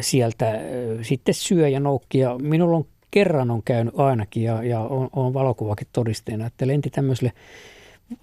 sieltä 0.00 0.60
sitten 1.02 1.34
syö 1.34 1.68
ja 1.68 1.80
noukkia. 1.80 2.38
Minulla 2.38 2.76
on 2.76 2.86
kerran 3.10 3.50
on 3.50 3.62
käynyt 3.62 3.94
ainakin 3.96 4.42
ja, 4.42 4.62
ja 4.62 4.80
on, 4.80 5.08
on 5.12 5.34
valokuvakin 5.34 5.86
todisteena, 5.92 6.46
että 6.46 6.66
lenti 6.66 6.90
tämmöiselle 6.90 7.32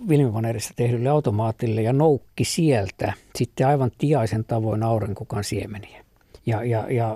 Vilmivanerissa 0.10 0.74
tehdylle 0.76 1.10
automaatille 1.10 1.82
ja 1.82 1.94
noukki 1.94 2.44
sieltä 2.44 3.14
sitten 3.36 3.68
aivan 3.68 3.92
tiaisen 3.98 4.46
tavoin 4.46 4.84
aurinkukan 4.84 5.44
siemeniä. 5.44 6.04
Ja, 6.46 6.64
ja, 6.64 6.86
ja 6.90 7.16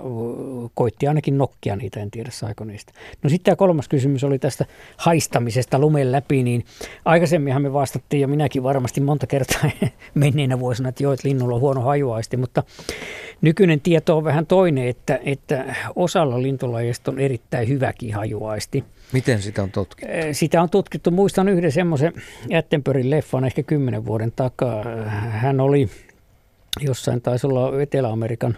koitti 0.74 1.08
ainakin 1.08 1.38
nokkia 1.38 1.76
niitä, 1.76 2.00
en 2.00 2.10
tiedä 2.10 2.30
saiko 2.30 2.64
niistä. 2.64 2.92
No 3.22 3.30
sitten 3.30 3.44
tämä 3.44 3.56
kolmas 3.56 3.88
kysymys 3.88 4.24
oli 4.24 4.38
tästä 4.38 4.64
haistamisesta 4.96 5.78
lumen 5.78 6.12
läpi, 6.12 6.42
niin 6.42 6.64
aikaisemminhan 7.04 7.62
me 7.62 7.72
vastattiin 7.72 8.20
ja 8.20 8.28
minäkin 8.28 8.62
varmasti 8.62 9.00
monta 9.00 9.26
kertaa 9.26 9.70
menneinä 10.14 10.60
vuosina, 10.60 10.88
että 10.88 11.02
joo, 11.02 11.12
että 11.12 11.28
linnulla 11.28 11.54
on 11.54 11.60
huono 11.60 11.80
hajuaisti, 11.80 12.36
mutta 12.36 12.62
nykyinen 13.40 13.80
tieto 13.80 14.16
on 14.16 14.24
vähän 14.24 14.46
toinen, 14.46 14.88
että, 14.88 15.20
että 15.24 15.74
osalla 15.96 16.42
lintulajista 16.42 17.10
on 17.10 17.18
erittäin 17.18 17.68
hyväkin 17.68 18.14
hajuaisti. 18.14 18.84
Miten 19.12 19.42
sitä 19.42 19.62
on 19.62 19.70
tutkittu? 19.70 20.14
Sitä 20.32 20.62
on 20.62 20.70
tutkittu. 20.70 21.10
Muistan 21.10 21.48
yhden 21.48 21.72
semmoisen 21.72 22.12
Jättenpörin 22.50 23.10
leffan 23.10 23.44
ehkä 23.44 23.62
kymmenen 23.62 24.06
vuoden 24.06 24.32
takaa. 24.36 24.84
Hän 25.30 25.60
oli 25.60 25.88
jossain 26.80 27.20
taisi 27.22 27.46
olla 27.46 27.82
Etelä-Amerikan 27.82 28.56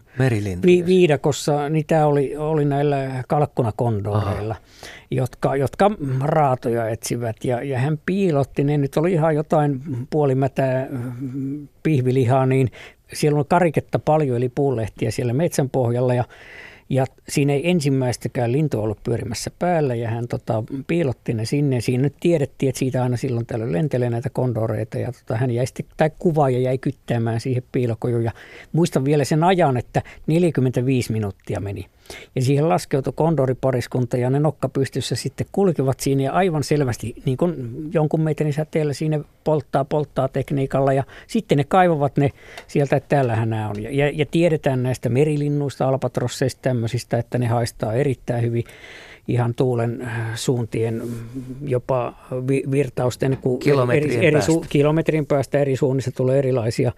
vi- 0.66 0.86
viidakossa, 0.86 1.68
niin 1.68 1.86
tämä 1.86 2.06
oli, 2.06 2.36
oli 2.36 2.64
näillä 2.64 3.24
kalkkunakondoreilla, 3.28 4.56
jotka, 5.10 5.56
jotka 5.56 5.90
raatoja 6.20 6.88
etsivät. 6.88 7.36
Ja, 7.44 7.62
ja 7.62 7.78
hän 7.78 7.98
piilotti, 8.06 8.64
ne 8.64 8.78
nyt 8.78 8.96
oli 8.96 9.12
ihan 9.12 9.34
jotain 9.34 9.82
puolimätää 10.10 10.86
pihvilihaa, 11.82 12.46
niin 12.46 12.70
siellä 13.12 13.38
on 13.38 13.46
kariketta 13.48 13.98
paljon, 13.98 14.36
eli 14.36 14.48
puulehtiä 14.48 15.10
siellä 15.10 15.32
metsän 15.32 15.70
pohjalla. 15.70 16.14
Ja 16.14 16.24
ja 16.88 17.06
siinä 17.28 17.52
ei 17.52 17.70
ensimmäistäkään 17.70 18.52
lintu 18.52 18.80
ollut 18.80 19.02
pyörimässä 19.02 19.50
päällä 19.58 19.94
ja 19.94 20.10
hän 20.10 20.28
tota, 20.28 20.64
piilotti 20.86 21.34
ne 21.34 21.44
sinne. 21.44 21.80
Siinä 21.80 22.02
nyt 22.02 22.14
tiedettiin, 22.20 22.68
että 22.68 22.78
siitä 22.78 23.02
aina 23.02 23.16
silloin 23.16 23.46
täällä 23.46 23.72
lentelee 23.72 24.10
näitä 24.10 24.30
kondoreita 24.30 24.98
ja 24.98 25.12
tota, 25.12 25.36
hän 25.36 25.50
jäi 25.50 25.66
sitten, 25.66 25.84
tai 25.96 26.10
ja 26.52 26.58
jäi 26.58 26.78
kyttäämään 26.78 27.40
siihen 27.40 27.62
piilokojuun. 27.72 28.24
Ja 28.24 28.32
muistan 28.72 29.04
vielä 29.04 29.24
sen 29.24 29.44
ajan, 29.44 29.76
että 29.76 30.02
45 30.26 31.12
minuuttia 31.12 31.60
meni 31.60 31.86
ja 32.34 32.42
siihen 32.42 32.68
laskeutui 32.68 33.12
kondoripariskunta 33.16 34.16
ja 34.16 34.30
ne 34.30 34.40
nokka 34.40 34.68
pystyssä 34.68 35.14
sitten 35.14 35.46
kulkivat 35.52 36.00
siinä 36.00 36.22
ja 36.22 36.32
aivan 36.32 36.64
selvästi 36.64 37.14
niin 37.24 37.36
kuin 37.36 37.54
jonkun 37.94 38.20
metrin 38.20 38.52
säteellä 38.52 38.92
siinä 38.92 39.20
polttaa, 39.44 39.84
polttaa 39.84 40.28
tekniikalla 40.28 40.92
ja 40.92 41.04
sitten 41.26 41.58
ne 41.58 41.64
kaivavat 41.64 42.16
ne 42.16 42.30
sieltä, 42.66 42.96
että 42.96 43.08
täällähän 43.08 43.50
nämä 43.50 43.68
on. 43.68 43.82
Ja, 43.82 44.10
ja 44.14 44.26
tiedetään 44.26 44.82
näistä 44.82 45.08
merilinnuista, 45.08 45.88
albatrosseista 45.88 46.62
tämmöisistä, 46.62 47.18
että 47.18 47.38
ne 47.38 47.46
haistaa 47.46 47.92
erittäin 47.92 48.42
hyvin 48.42 48.64
ihan 49.28 49.54
tuulen 49.54 50.02
äh, 50.02 50.34
suuntien 50.34 51.02
jopa 51.62 52.14
virtausten, 52.70 53.38
kun 53.40 53.60
eri, 53.94 54.26
eri 54.26 54.42
su, 54.42 54.64
kilometrin 54.68 55.26
päästä 55.26 55.58
eri 55.58 55.76
suunnista 55.76 56.10
tulee 56.12 56.38
erilaisia 56.38 56.92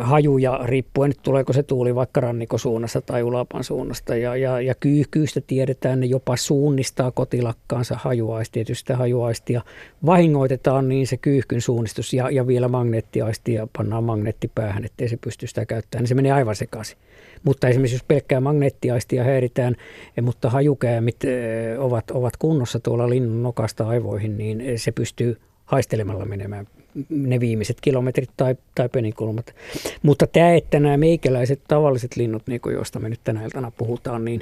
hajuja 0.00 0.60
riippuen, 0.64 1.10
että 1.10 1.22
tuleeko 1.22 1.52
se 1.52 1.62
tuuli 1.62 1.94
vaikka 1.94 2.20
rannikosuunnasta 2.20 3.00
tai 3.00 3.22
ulapan 3.22 3.64
suunnasta. 3.64 4.16
Ja, 4.16 4.36
ja, 4.36 4.60
ja 4.60 4.74
kyyhkyistä 4.74 5.40
tiedetään, 5.46 6.00
ne 6.00 6.06
jopa 6.06 6.36
suunnistaa 6.36 7.10
kotilakkaansa 7.10 7.96
hajuaisti, 8.02 8.52
tietysti 8.52 8.92
hajuaistia 8.92 9.62
vahingoitetaan, 10.06 10.88
niin 10.88 11.06
se 11.06 11.16
kyyhkyn 11.16 11.60
suunnistus 11.60 12.12
ja, 12.12 12.30
ja 12.30 12.46
vielä 12.46 12.68
magneettiaistia 12.68 13.68
pannaan 13.76 14.04
magneettipäähän, 14.04 14.84
ettei 14.84 15.08
se 15.08 15.16
pysty 15.16 15.46
sitä 15.46 15.66
käyttämään, 15.66 16.02
niin 16.02 16.08
se 16.08 16.14
menee 16.14 16.32
aivan 16.32 16.56
sekaisin. 16.56 16.98
Mutta 17.44 17.68
esimerkiksi 17.68 17.94
jos 17.94 18.04
pelkkää 18.08 18.40
magneettiaistia 18.40 19.24
häiritään, 19.24 19.76
eh, 20.16 20.24
mutta 20.24 20.50
hajukäämit 20.50 21.24
eh, 21.24 21.80
ovat, 21.80 22.10
ovat 22.10 22.36
kunnossa 22.36 22.80
tuolla 22.80 23.10
linnun 23.10 23.42
nokasta 23.42 23.88
aivoihin, 23.88 24.38
niin 24.38 24.62
se 24.76 24.92
pystyy 24.92 25.40
haistelemalla 25.64 26.24
menemään 26.24 26.66
ne 27.08 27.40
viimeiset 27.40 27.80
kilometrit 27.80 28.30
tai, 28.36 28.56
tai 28.74 28.88
penikulmat. 28.88 29.54
Mutta 30.02 30.26
tämä, 30.26 30.54
että 30.54 30.80
nämä 30.80 30.96
meikäläiset 30.96 31.60
tavalliset 31.68 32.16
linnut, 32.16 32.46
niin 32.46 32.60
kuin 32.60 32.74
joista 32.74 32.98
me 32.98 33.08
nyt 33.08 33.20
tänä 33.24 33.44
iltana 33.44 33.70
puhutaan, 33.70 34.24
niin 34.24 34.40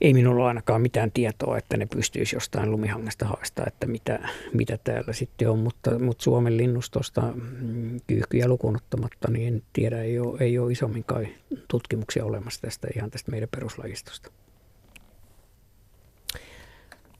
ei 0.00 0.14
minulla 0.14 0.48
ainakaan 0.48 0.82
mitään 0.82 1.12
tietoa, 1.12 1.58
että 1.58 1.76
ne 1.76 1.86
pystyisi 1.86 2.36
jostain 2.36 2.70
lumihangesta 2.70 3.24
haistaa, 3.26 3.64
että 3.68 3.86
mitä, 3.86 4.28
mitä 4.52 4.78
täällä 4.84 5.12
sitten 5.12 5.50
on, 5.50 5.58
mutta, 5.58 5.98
mutta 5.98 6.22
Suomen 6.22 6.56
linnustosta 6.56 7.20
mm, 7.60 8.00
kyyhkyjä 8.06 8.48
lukuun 8.48 8.76
ottamatta, 8.76 9.30
niin 9.30 9.54
en 9.54 9.62
tiedä, 9.72 10.02
ei 10.02 10.18
ole, 10.18 10.36
ei 10.40 10.58
ole 10.58 10.72
isommin 10.72 11.04
kai 11.04 11.28
tutkimuksia 11.68 12.24
olemassa 12.24 12.60
tästä 12.60 12.88
ihan 12.96 13.10
tästä 13.10 13.30
meidän 13.30 13.48
peruslajistosta. 13.48 14.30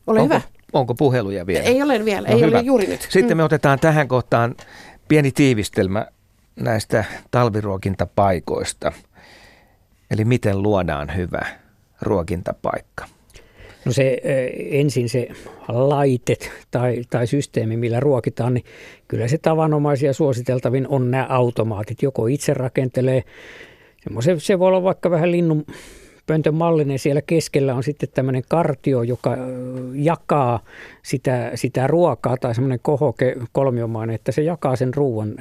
Ole 0.07 0.20
Onko, 0.20 0.35
hyvä. 0.35 0.41
Onko 0.73 0.94
puheluja 0.94 1.47
vielä? 1.47 1.65
Ei 1.65 1.82
ole 1.82 2.05
vielä, 2.05 2.28
no 2.28 2.35
ei 2.35 2.40
hyvä. 2.40 2.59
ole 2.59 2.66
juuri 2.66 2.86
nyt. 2.86 3.07
Sitten 3.11 3.36
me 3.36 3.43
mm. 3.43 3.44
otetaan 3.44 3.78
tähän 3.78 4.09
kohtaan 4.09 4.55
pieni 5.09 5.32
tiivistelmä 5.32 6.07
näistä 6.57 7.05
talviruokintapaikoista. 7.31 8.93
Eli 10.11 10.24
miten 10.24 10.62
luodaan 10.62 11.16
hyvä 11.16 11.47
ruokintapaikka? 12.03 13.05
No 13.85 13.93
se 13.93 14.19
ensin 14.70 15.09
se 15.09 15.28
laitet 15.69 16.51
tai, 16.70 17.03
tai 17.11 17.27
systeemi, 17.27 17.77
millä 17.77 18.01
ruokitaan, 18.01 18.55
niin 18.55 18.65
kyllä 19.09 19.28
se 19.28 19.39
tavanomaisia 19.39 20.12
suositeltavin 20.12 20.89
on 20.89 21.11
nämä 21.11 21.27
automaatit. 21.28 22.03
Joko 22.03 22.27
itse 22.27 22.55
rakentelee, 22.55 23.23
se, 24.20 24.35
se 24.39 24.59
voi 24.59 24.69
olla 24.69 24.82
vaikka 24.82 25.11
vähän 25.11 25.32
linnun 25.32 25.65
pöntön 26.32 26.54
mallinen 26.54 26.98
siellä 26.98 27.22
keskellä 27.22 27.74
on 27.74 27.82
sitten 27.82 28.09
tämmöinen 28.14 28.42
kartio, 28.48 29.02
joka 29.02 29.36
jakaa 29.94 30.60
sitä, 31.02 31.50
sitä 31.54 31.86
ruokaa 31.86 32.36
tai 32.36 32.54
semmoinen 32.54 32.78
kohoke 32.82 33.36
kolmiomainen, 33.52 34.14
että 34.14 34.32
se 34.32 34.42
jakaa 34.42 34.76
sen 34.76 34.94
ruoan, 34.94 35.34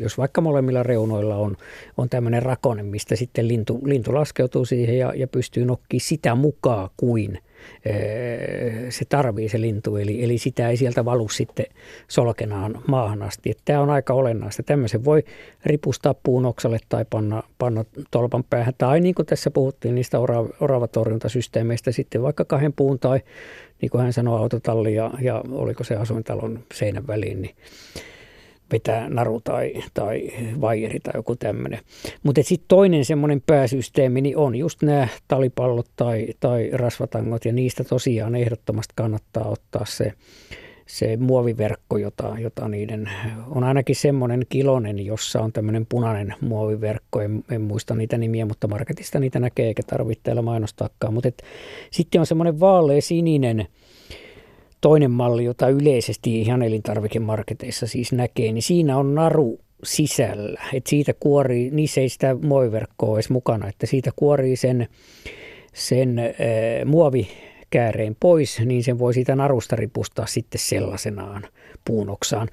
jos 0.00 0.18
vaikka 0.18 0.40
molemmilla 0.40 0.82
reunoilla 0.82 1.36
on, 1.36 1.56
on 1.96 2.08
tämmöinen 2.08 2.42
rakone, 2.42 2.82
mistä 2.82 3.16
sitten 3.16 3.48
lintu, 3.48 3.80
lintu 3.84 4.14
laskeutuu 4.14 4.64
siihen 4.64 4.98
ja, 4.98 5.12
ja 5.16 5.28
pystyy 5.28 5.64
nokkimaan 5.64 6.00
sitä 6.00 6.34
mukaan 6.34 6.90
kuin– 6.96 7.38
se 8.88 9.04
tarvii 9.04 9.48
se 9.48 9.60
lintu, 9.60 9.96
eli, 9.96 10.24
eli 10.24 10.38
sitä 10.38 10.68
ei 10.68 10.76
sieltä 10.76 11.04
valu 11.04 11.28
sitten 11.28 11.66
solkenaan 12.08 12.82
maahan 12.88 13.22
asti. 13.22 13.50
Että 13.50 13.62
tämä 13.64 13.80
on 13.80 13.90
aika 13.90 14.14
olennaista. 14.14 14.62
Tämmöisen 14.62 15.04
voi 15.04 15.24
ripustaa 15.64 16.14
puun 16.14 16.46
oksalle 16.46 16.78
tai 16.88 17.04
panna, 17.10 17.42
panna 17.58 17.84
tolpan 18.10 18.44
päähän, 18.50 18.74
tai 18.78 19.00
niin 19.00 19.14
kuin 19.14 19.26
tässä 19.26 19.50
puhuttiin 19.50 19.94
niistä 19.94 20.18
oravatorjuntasysteemeistä, 20.60 21.92
sitten 21.92 22.22
vaikka 22.22 22.44
kahden 22.44 22.72
puun 22.72 22.98
tai 22.98 23.20
niin 23.82 23.90
kuin 23.90 24.02
hän 24.02 24.12
sanoi, 24.12 24.38
autotalli 24.38 24.94
ja, 24.94 25.10
ja 25.20 25.42
oliko 25.50 25.84
se 25.84 25.96
asuintalon 25.96 26.58
seinän 26.74 27.06
väliin, 27.06 27.42
niin 27.42 27.54
vetää 28.72 29.08
naru 29.08 29.40
tai, 29.40 29.72
tai 29.94 30.30
vaijeri 30.60 31.00
tai 31.00 31.12
joku 31.16 31.36
tämmöinen. 31.36 31.80
Mutta 32.22 32.42
sitten 32.42 32.68
toinen 32.68 33.04
semmoinen 33.04 33.42
pääsysteemi 33.46 34.20
niin 34.20 34.36
on 34.36 34.56
just 34.56 34.82
nämä 34.82 35.08
talipallot 35.28 35.90
tai, 35.96 36.28
tai 36.40 36.70
rasvatangot 36.72 37.44
ja 37.44 37.52
niistä 37.52 37.84
tosiaan 37.84 38.34
ehdottomasti 38.34 38.92
kannattaa 38.96 39.48
ottaa 39.48 39.84
se, 39.84 40.12
se 40.86 41.16
muoviverkko, 41.16 41.98
jota, 41.98 42.36
jota 42.38 42.68
niiden 42.68 43.10
on 43.50 43.64
ainakin 43.64 43.96
semmoinen 43.96 44.42
kilonen, 44.48 45.06
jossa 45.06 45.40
on 45.40 45.52
tämmöinen 45.52 45.86
punainen 45.86 46.34
muoviverkko. 46.40 47.20
En, 47.20 47.44
en 47.50 47.60
muista 47.60 47.94
niitä 47.94 48.18
nimiä, 48.18 48.46
mutta 48.46 48.68
marketista 48.68 49.20
niitä 49.20 49.40
näkee 49.40 49.66
eikä 49.66 49.82
tarvitse 49.86 50.22
täällä 50.22 50.42
mainostaakaan. 50.42 51.14
Mutta 51.14 51.30
sitten 51.90 52.20
on 52.20 52.26
semmoinen 52.26 52.60
vaaleä 52.60 53.00
sininen 53.00 53.66
toinen 54.80 55.10
malli, 55.10 55.44
jota 55.44 55.68
yleisesti 55.68 56.40
ihan 56.40 56.62
elintarvikemarketeissa 56.62 57.86
siis 57.86 58.12
näkee, 58.12 58.52
niin 58.52 58.62
siinä 58.62 58.96
on 58.98 59.14
naru 59.14 59.60
sisällä. 59.84 60.60
Et 60.74 60.86
siitä 60.86 61.14
kuorii, 61.20 61.70
niissä 61.70 62.00
ei 62.00 62.08
sitä 62.08 62.36
muoviverkkoa 62.42 63.16
edes 63.16 63.30
mukana, 63.30 63.68
että 63.68 63.86
siitä 63.86 64.10
kuorii 64.16 64.56
sen, 64.56 64.88
sen 65.74 66.18
äh, 66.18 66.24
muovikääreen 66.84 68.16
pois, 68.20 68.60
niin 68.64 68.84
sen 68.84 68.98
voi 68.98 69.14
siitä 69.14 69.36
narusta 69.36 69.76
ripustaa 69.76 70.26
sitten 70.26 70.60
sellaisenaan 70.60 71.42
puunoksaan 71.84 72.48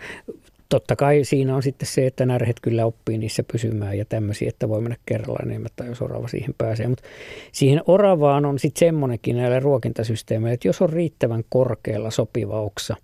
totta 0.69 0.95
kai 0.95 1.23
siinä 1.23 1.55
on 1.55 1.63
sitten 1.63 1.87
se, 1.87 2.07
että 2.07 2.25
närhet 2.25 2.59
kyllä 2.61 2.85
oppii 2.85 3.17
niissä 3.17 3.43
pysymään 3.51 3.97
ja 3.97 4.05
tämmöisiä, 4.05 4.49
että 4.49 4.69
voi 4.69 4.81
mennä 4.81 4.97
kerralla 5.05 5.39
enemmän 5.43 5.71
tai 5.75 5.87
jos 5.87 6.01
orava 6.01 6.27
siihen 6.27 6.53
pääsee. 6.57 6.87
Mutta 6.87 7.03
siihen 7.51 7.81
oravaan 7.87 8.45
on 8.45 8.59
sitten 8.59 8.79
semmoinenkin 8.79 9.37
näillä 9.37 9.59
ruokintasysteemeillä, 9.59 10.53
että 10.53 10.67
jos 10.67 10.81
on 10.81 10.89
riittävän 10.89 11.43
korkealla 11.49 12.11
sopiva 12.11 12.61
oksa, 12.61 12.95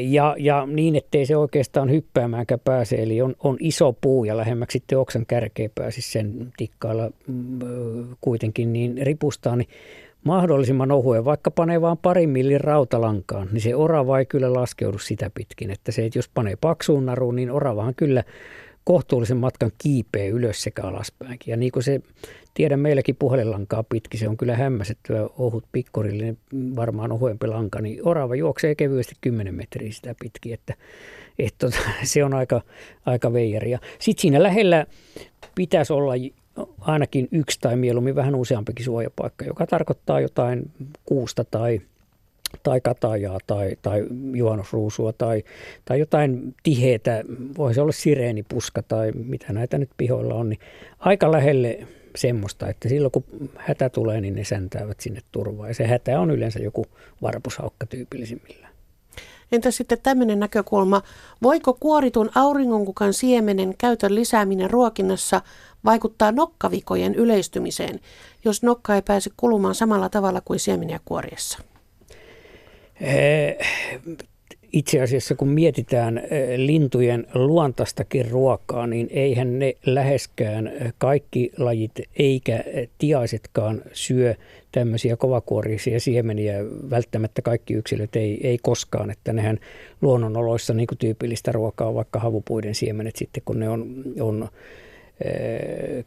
ja, 0.00 0.36
ja 0.38 0.66
niin, 0.66 0.96
ettei 0.96 1.26
se 1.26 1.36
oikeastaan 1.36 1.90
hyppäämäänkään 1.90 2.60
pääse, 2.64 2.96
eli 2.96 3.22
on, 3.22 3.36
on 3.38 3.56
iso 3.60 3.92
puu 3.92 4.24
ja 4.24 4.36
lähemmäksi 4.36 4.72
sitten 4.72 4.98
oksan 4.98 5.26
kärkeä 5.26 5.68
pääsisi 5.74 6.12
sen 6.12 6.52
tikkailla 6.56 7.10
mm, 7.26 8.16
kuitenkin, 8.20 8.72
niin 8.72 8.98
ripustaa, 9.02 9.56
niin 9.56 9.68
mahdollisimman 10.24 10.92
ohuen, 10.92 11.24
vaikka 11.24 11.50
panee 11.50 11.80
vain 11.80 11.98
parin 11.98 12.30
millin 12.30 12.60
rautalankaan, 12.60 13.48
niin 13.52 13.60
se 13.60 13.74
orava 13.74 14.18
ei 14.18 14.26
kyllä 14.26 14.52
laskeudu 14.52 14.98
sitä 14.98 15.30
pitkin. 15.34 15.70
Että 15.70 15.92
se, 15.92 16.04
että 16.04 16.18
jos 16.18 16.28
panee 16.28 16.56
paksuun 16.60 17.06
naruun, 17.06 17.36
niin 17.36 17.50
oravahan 17.50 17.94
kyllä 17.94 18.24
kohtuullisen 18.84 19.36
matkan 19.36 19.70
kiipeä 19.78 20.26
ylös 20.26 20.62
sekä 20.62 20.82
alaspäinkin. 20.82 21.52
Ja 21.52 21.56
niin 21.56 21.72
kuin 21.72 21.82
se, 21.82 22.00
tiedän 22.54 22.80
meilläkin 22.80 23.16
puhelinlankaa 23.16 23.82
pitkin, 23.82 24.20
se 24.20 24.28
on 24.28 24.36
kyllä 24.36 24.56
hämmäsettyä 24.56 25.28
ohut 25.38 25.64
pikkurillinen, 25.72 26.38
varmaan 26.76 27.12
ohuempi 27.12 27.46
lanka, 27.46 27.80
niin 27.80 28.08
orava 28.08 28.34
juoksee 28.34 28.74
kevyesti 28.74 29.14
10 29.20 29.54
metriä 29.54 29.92
sitä 29.92 30.14
pitkin, 30.20 30.54
että, 30.54 30.74
että 31.38 31.66
tota, 31.66 31.78
se 32.04 32.24
on 32.24 32.34
aika, 32.34 32.60
aika 33.06 33.32
veijari. 33.32 33.70
Sitten 33.98 34.22
siinä 34.22 34.42
lähellä 34.42 34.86
pitäisi 35.54 35.92
olla 35.92 36.14
ainakin 36.80 37.28
yksi 37.30 37.58
tai 37.60 37.76
mieluummin 37.76 38.14
vähän 38.14 38.34
useampikin 38.34 38.84
suojapaikka, 38.84 39.44
joka 39.44 39.66
tarkoittaa 39.66 40.20
jotain 40.20 40.70
kuusta 41.04 41.44
tai 41.44 41.80
tai 42.62 42.80
katajaa 42.80 43.38
tai, 43.46 43.76
tai 43.82 44.06
juhannusruusua 44.34 45.12
tai, 45.12 45.42
tai 45.84 45.98
jotain 45.98 46.54
tiheitä, 46.62 47.24
voisi 47.58 47.80
olla 47.80 47.92
sireenipuska 47.92 48.82
tai 48.82 49.12
mitä 49.12 49.52
näitä 49.52 49.78
nyt 49.78 49.90
pihoilla 49.96 50.34
on, 50.34 50.48
niin 50.48 50.60
aika 50.98 51.32
lähelle 51.32 51.86
semmoista, 52.16 52.68
että 52.68 52.88
silloin 52.88 53.12
kun 53.12 53.24
hätä 53.56 53.88
tulee, 53.88 54.20
niin 54.20 54.34
ne 54.34 54.44
säntäävät 54.44 55.00
sinne 55.00 55.20
turvaan. 55.32 55.70
Ja 55.70 55.74
se 55.74 55.86
hätä 55.86 56.20
on 56.20 56.30
yleensä 56.30 56.58
joku 56.58 56.86
varpushaukka 57.22 57.86
tyypillisimmillään. 57.86 58.71
Entä 59.52 59.70
sitten 59.70 59.98
tämmöinen 60.02 60.40
näkökulma, 60.40 61.02
voiko 61.42 61.76
kuoritun 61.80 62.30
auringonkukan 62.34 63.12
siemenen 63.12 63.74
käytön 63.78 64.14
lisääminen 64.14 64.70
ruokinnassa 64.70 65.40
vaikuttaa 65.84 66.32
nokkavikojen 66.32 67.14
yleistymiseen, 67.14 68.00
jos 68.44 68.62
nokka 68.62 68.94
ei 68.94 69.02
pääse 69.02 69.30
kulumaan 69.36 69.74
samalla 69.74 70.08
tavalla 70.08 70.40
kuin 70.40 70.58
siemeniä 70.58 71.00
kuoriessa? 71.04 71.58
Itse 74.72 75.00
asiassa 75.00 75.34
kun 75.34 75.48
mietitään 75.48 76.22
lintujen 76.56 77.26
luontaistakin 77.34 78.30
ruokaa, 78.30 78.86
niin 78.86 79.08
eihän 79.10 79.58
ne 79.58 79.76
läheskään 79.86 80.72
kaikki 80.98 81.50
lajit 81.58 81.92
eikä 82.18 82.64
tiaisetkaan 82.98 83.82
syö 83.92 84.34
tämmöisiä 84.72 85.16
kovakuorisia 85.16 86.00
siemeniä. 86.00 86.58
Välttämättä 86.90 87.42
kaikki 87.42 87.74
yksilöt 87.74 88.16
ei, 88.16 88.46
ei 88.46 88.58
koskaan, 88.62 89.10
että 89.10 89.32
nehän 89.32 89.58
luonnonoloissa 90.02 90.74
niin 90.74 90.88
tyypillistä 90.98 91.52
ruokaa 91.52 91.94
vaikka 91.94 92.18
havupuiden 92.18 92.74
siemenet 92.74 93.16
sitten, 93.16 93.42
kun 93.44 93.60
ne 93.60 93.68
on, 93.68 94.04
on 94.20 94.48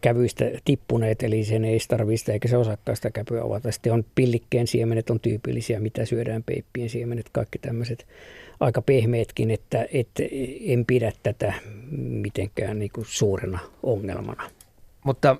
kävyistä 0.01 0.45
tippuneet, 0.65 1.23
eli 1.23 1.43
sen 1.43 1.65
ei 1.65 1.79
tarvitse 1.87 2.33
eikä 2.33 2.47
se 2.47 2.57
osakkaan 2.57 2.95
sitä 2.95 3.11
käpyä 3.11 3.41
avata. 3.43 3.71
Sitten 3.71 3.93
on 3.93 4.05
pillikkeen 4.15 4.67
siemenet 4.67 5.09
on 5.09 5.19
tyypillisiä, 5.19 5.79
mitä 5.79 6.05
syödään 6.05 6.43
peippien 6.43 6.89
siemenet, 6.89 7.29
kaikki 7.31 7.59
tämmöiset 7.59 8.05
aika 8.59 8.81
pehmeetkin, 8.81 9.51
että, 9.51 9.85
että 9.93 10.23
en 10.61 10.85
pidä 10.85 11.11
tätä 11.23 11.53
mitenkään 11.97 12.79
niin 12.79 12.91
kuin 12.93 13.05
suurena 13.09 13.59
ongelmana. 13.83 14.49
Mutta 15.03 15.35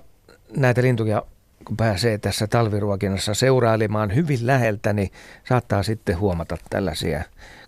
näitä 0.56 0.82
lintuja, 0.82 1.22
kun 1.64 1.76
pääsee 1.76 2.18
tässä 2.18 2.46
talviruokinnassa 2.46 3.34
seurailemaan 3.34 4.14
hyvin 4.14 4.46
läheltä, 4.46 4.92
niin 4.92 5.10
saattaa 5.48 5.82
sitten 5.82 6.18
huomata 6.18 6.56
tällaisia 6.70 7.22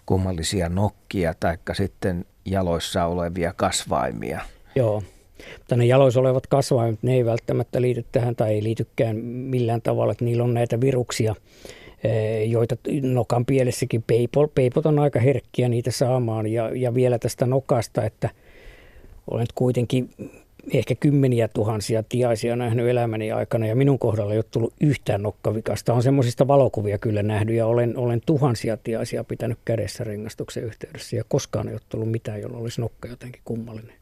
kummallisia 0.07 0.69
nokkia 0.69 1.35
tai 1.41 1.59
sitten 1.73 2.25
jaloissa 2.45 3.05
olevia 3.05 3.53
kasvaimia. 3.57 4.41
Joo, 4.75 5.03
mutta 5.59 5.77
ne 5.77 5.87
jaloissa 5.87 6.21
olevat 6.21 6.47
kasvaimet, 6.47 7.03
ne 7.03 7.15
ei 7.15 7.25
välttämättä 7.25 7.81
liity 7.81 8.05
tähän 8.13 8.37
tai 8.37 8.55
ei 8.55 8.63
liitykään 8.63 9.17
millään 9.17 9.83
tavalla, 9.83 10.13
että 10.13 10.25
niillä 10.25 10.45
on 10.45 10.55
näitä 10.55 10.81
viruksia, 10.81 11.35
eh, 12.05 12.51
joita 12.51 12.77
nokan 13.03 13.47
pielessäkin 13.47 14.05
peipot, 14.07 14.55
peipot 14.55 14.87
on 14.87 14.99
aika 14.99 15.21
herkkiä 15.21 15.69
niitä 15.69 15.91
saamaan. 15.91 16.47
Ja, 16.47 16.71
ja 16.75 16.95
vielä 16.95 17.19
tästä 17.19 17.47
nokasta, 17.47 18.05
että 18.05 18.31
olen 19.31 19.47
kuitenkin 19.55 20.11
ehkä 20.75 20.95
kymmeniä 20.95 21.49
tuhansia 21.49 22.03
tiaisia 22.03 22.57
nähnyt 22.57 22.89
elämäni 22.89 23.33
aikana 23.33 23.67
ja 23.67 23.77
minun 23.77 23.99
kohdalla 23.99 24.33
ei 24.33 24.39
ole 24.39 24.45
tullut 24.51 24.75
yhtään 24.81 25.23
nokkavikasta. 25.23 25.95
On 25.95 26.03
semmoisista 26.03 26.49
valokuvia 26.49 26.99
kyllä 26.99 27.23
nähnyt 27.23 27.55
ja 27.55 27.67
olen, 27.67 27.97
olen 27.97 28.21
tuhansia 28.27 28.77
tiaisia 28.77 29.25
pitänyt 29.25 29.59
kädessä 29.65 30.05
rengastuksen 30.05 30.65
yhteydessä 30.65 31.17
ja 31.17 31.25
koskaan 31.29 31.69
ei 31.69 31.75
ole 31.75 31.81
tullut 31.89 32.11
mitään, 32.11 32.41
jolla 32.41 32.59
olisi 32.59 32.81
nokka 32.81 33.09
jotenkin 33.09 33.43
kummallinen. 33.45 33.98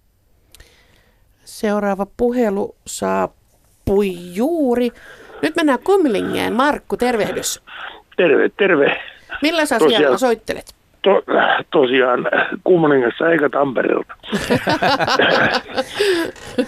Seuraava 1.47 2.06
puhelu 2.16 2.77
saapui 2.86 4.35
juuri. 4.35 4.90
Nyt 5.43 5.56
mennään 5.56 5.78
Kumlingeen. 5.85 6.52
Markku, 6.52 6.97
tervehdys. 6.97 7.62
Terve, 8.16 8.48
terve. 8.48 9.01
Millä 9.43 9.62
asialla 9.62 10.18
soittelet? 10.18 10.74
To, 11.02 11.23
tosiaan 11.70 12.28
Kumlingassa 12.64 13.31
eikä 13.31 13.48
Tampereelta. 13.48 14.14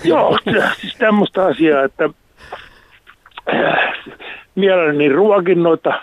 Joo, 0.04 0.38
siis 0.80 0.96
tämmöistä 0.98 1.46
asiaa, 1.46 1.84
että 1.84 2.10
äh, 3.54 3.94
mielelläni 4.54 5.08
ruokin 5.08 5.62
noita 5.62 6.02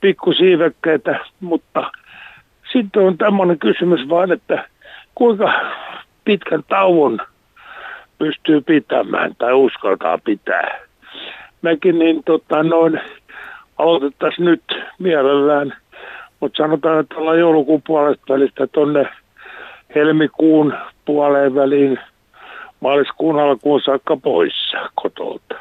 pikkusiivekkeitä, 0.00 1.18
mutta 1.40 1.92
sitten 2.72 3.02
on 3.02 3.18
tämmöinen 3.18 3.58
kysymys 3.58 4.08
vaan, 4.08 4.32
että 4.32 4.68
kuinka 5.14 5.52
pitkän 6.24 6.62
tauon 6.68 7.18
pystyy 8.22 8.60
pitämään 8.60 9.34
tai 9.38 9.52
uskaltaa 9.52 10.18
pitää. 10.18 10.80
Mekin 11.62 11.98
niin 11.98 12.24
tota, 12.24 12.62
noin 12.62 13.00
aloitettaisiin 13.78 14.44
nyt 14.44 14.62
mielellään, 14.98 15.72
mutta 16.40 16.56
sanotaan, 16.56 17.00
että 17.00 17.14
ollaan 17.14 17.38
joulukuun 17.38 17.82
puolesta 17.86 18.32
välistä 18.34 18.66
tuonne 18.66 19.08
helmikuun 19.94 20.74
puoleen 21.04 21.54
väliin 21.54 21.98
maaliskuun 22.80 23.40
alkuun 23.40 23.80
saakka 23.84 24.16
poissa 24.16 24.90
kotolta. 24.94 25.54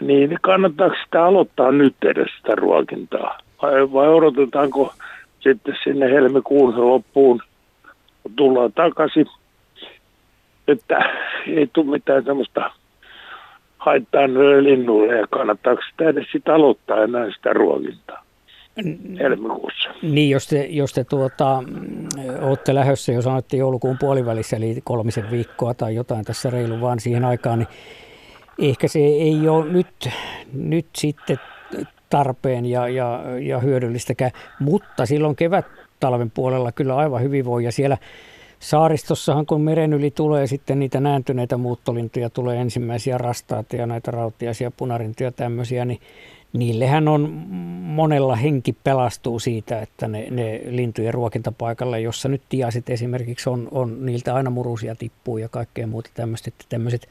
Niin 0.00 0.38
kannattaako 0.40 0.96
sitä 1.04 1.24
aloittaa 1.24 1.72
nyt 1.72 1.94
edes 2.04 2.28
sitä 2.36 2.54
ruokintaa? 2.54 3.38
Vai, 3.62 3.92
vai 3.92 4.08
odotetaanko 4.08 4.94
sitten 5.40 5.76
sinne 5.84 6.10
helmikuun 6.10 6.88
loppuun, 6.90 7.42
kun 8.22 8.32
tullaan 8.36 8.72
takaisin– 8.72 9.26
että 10.68 10.98
ei 11.46 11.70
tule 11.72 11.90
mitään 11.90 12.24
semmoista 12.24 12.70
haittaa 13.78 14.26
linnulle 14.60 15.16
ja 15.16 15.26
kannattaako 15.30 15.82
sitä 15.90 16.10
edes 16.10 16.26
sitä 16.32 16.54
aloittaa 16.54 17.02
enää 17.04 17.30
sitä 17.30 17.52
ruokintaa 17.52 18.22
helmikuussa. 19.18 19.90
Niin, 20.02 20.30
jos 20.30 20.46
te, 20.46 20.66
jos 20.70 20.92
te 20.92 21.04
tuota, 21.04 21.62
olette 22.40 22.74
lähdössä, 22.74 23.12
jos 23.12 23.24
sanoitte 23.24 23.56
joulukuun 23.56 23.98
puolivälissä, 23.98 24.56
eli 24.56 24.80
kolmisen 24.84 25.30
viikkoa 25.30 25.74
tai 25.74 25.94
jotain 25.94 26.24
tässä 26.24 26.50
reilu 26.50 26.80
vaan 26.80 27.00
siihen 27.00 27.24
aikaan, 27.24 27.58
niin 27.58 27.68
ehkä 28.58 28.88
se 28.88 28.98
ei 28.98 29.48
ole 29.48 29.64
nyt, 29.64 30.08
nyt 30.52 30.86
sitten 30.96 31.36
tarpeen 32.10 32.66
ja, 32.66 32.88
ja, 32.88 33.20
ja 33.40 33.58
hyödyllistäkään, 33.58 34.30
mutta 34.60 35.06
silloin 35.06 35.36
kevät 35.36 35.66
talven 36.00 36.30
puolella 36.30 36.72
kyllä 36.72 36.96
aivan 36.96 37.22
hyvin 37.22 37.44
voi 37.44 37.64
ja 37.64 37.72
siellä 37.72 37.96
Saaristossahan 38.60 39.46
kun 39.46 39.60
meren 39.60 39.92
yli 39.92 40.10
tulee 40.10 40.46
sitten 40.46 40.78
niitä 40.78 41.00
nääntyneitä 41.00 41.56
muuttolintuja, 41.56 42.30
tulee 42.30 42.60
ensimmäisiä 42.60 43.18
rastaita 43.18 43.76
ja 43.76 43.86
näitä 43.86 44.10
rautiaisia 44.10 44.70
punarintuja 44.70 45.32
tämmöisiä, 45.32 45.84
niin 45.84 46.00
niillehän 46.52 47.08
on 47.08 47.30
monella 47.82 48.36
henki 48.36 48.76
pelastuu 48.84 49.38
siitä, 49.38 49.80
että 49.80 50.08
ne, 50.08 50.26
ne 50.30 50.60
lintujen 50.64 51.14
ruokintapaikalle, 51.14 52.00
jossa 52.00 52.28
nyt 52.28 52.42
tiasit 52.48 52.90
esimerkiksi 52.90 53.50
on, 53.50 53.68
on 53.70 54.06
niiltä 54.06 54.34
aina 54.34 54.50
murusia 54.50 54.94
tippuu 54.94 55.38
ja 55.38 55.48
kaikkea 55.48 55.86
muuta 55.86 56.10
tämmöistä, 56.14 56.48
että 56.48 56.64
tämmöiset 56.68 57.08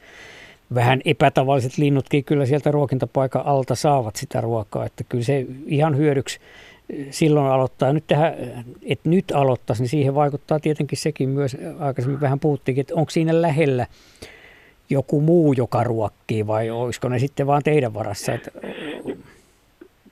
vähän 0.74 1.00
epätavalliset 1.04 1.78
linnutkin 1.78 2.24
kyllä 2.24 2.46
sieltä 2.46 2.70
ruokintapaikan 2.70 3.46
alta 3.46 3.74
saavat 3.74 4.16
sitä 4.16 4.40
ruokaa, 4.40 4.86
että 4.86 5.04
kyllä 5.04 5.24
se 5.24 5.46
ihan 5.66 5.96
hyödyksi 5.96 6.38
silloin 7.10 7.46
aloittaa. 7.46 7.92
Nyt 7.92 8.04
tähän, 8.06 8.34
että 8.86 9.08
nyt 9.08 9.24
aloittaisi, 9.34 9.82
niin 9.82 9.88
siihen 9.88 10.14
vaikuttaa 10.14 10.60
tietenkin 10.60 10.98
sekin 10.98 11.28
myös, 11.28 11.56
aikaisemmin 11.78 12.20
vähän 12.20 12.40
puhuttiinkin, 12.40 12.80
että 12.80 12.94
onko 12.94 13.10
siinä 13.10 13.42
lähellä 13.42 13.86
joku 14.90 15.20
muu, 15.20 15.52
joka 15.52 15.84
ruokkii 15.84 16.46
vai 16.46 16.70
olisiko 16.70 17.08
ne 17.08 17.18
sitten 17.18 17.46
vaan 17.46 17.62
teidän 17.62 17.94
varassa? 17.94 18.32
Että... 18.32 18.50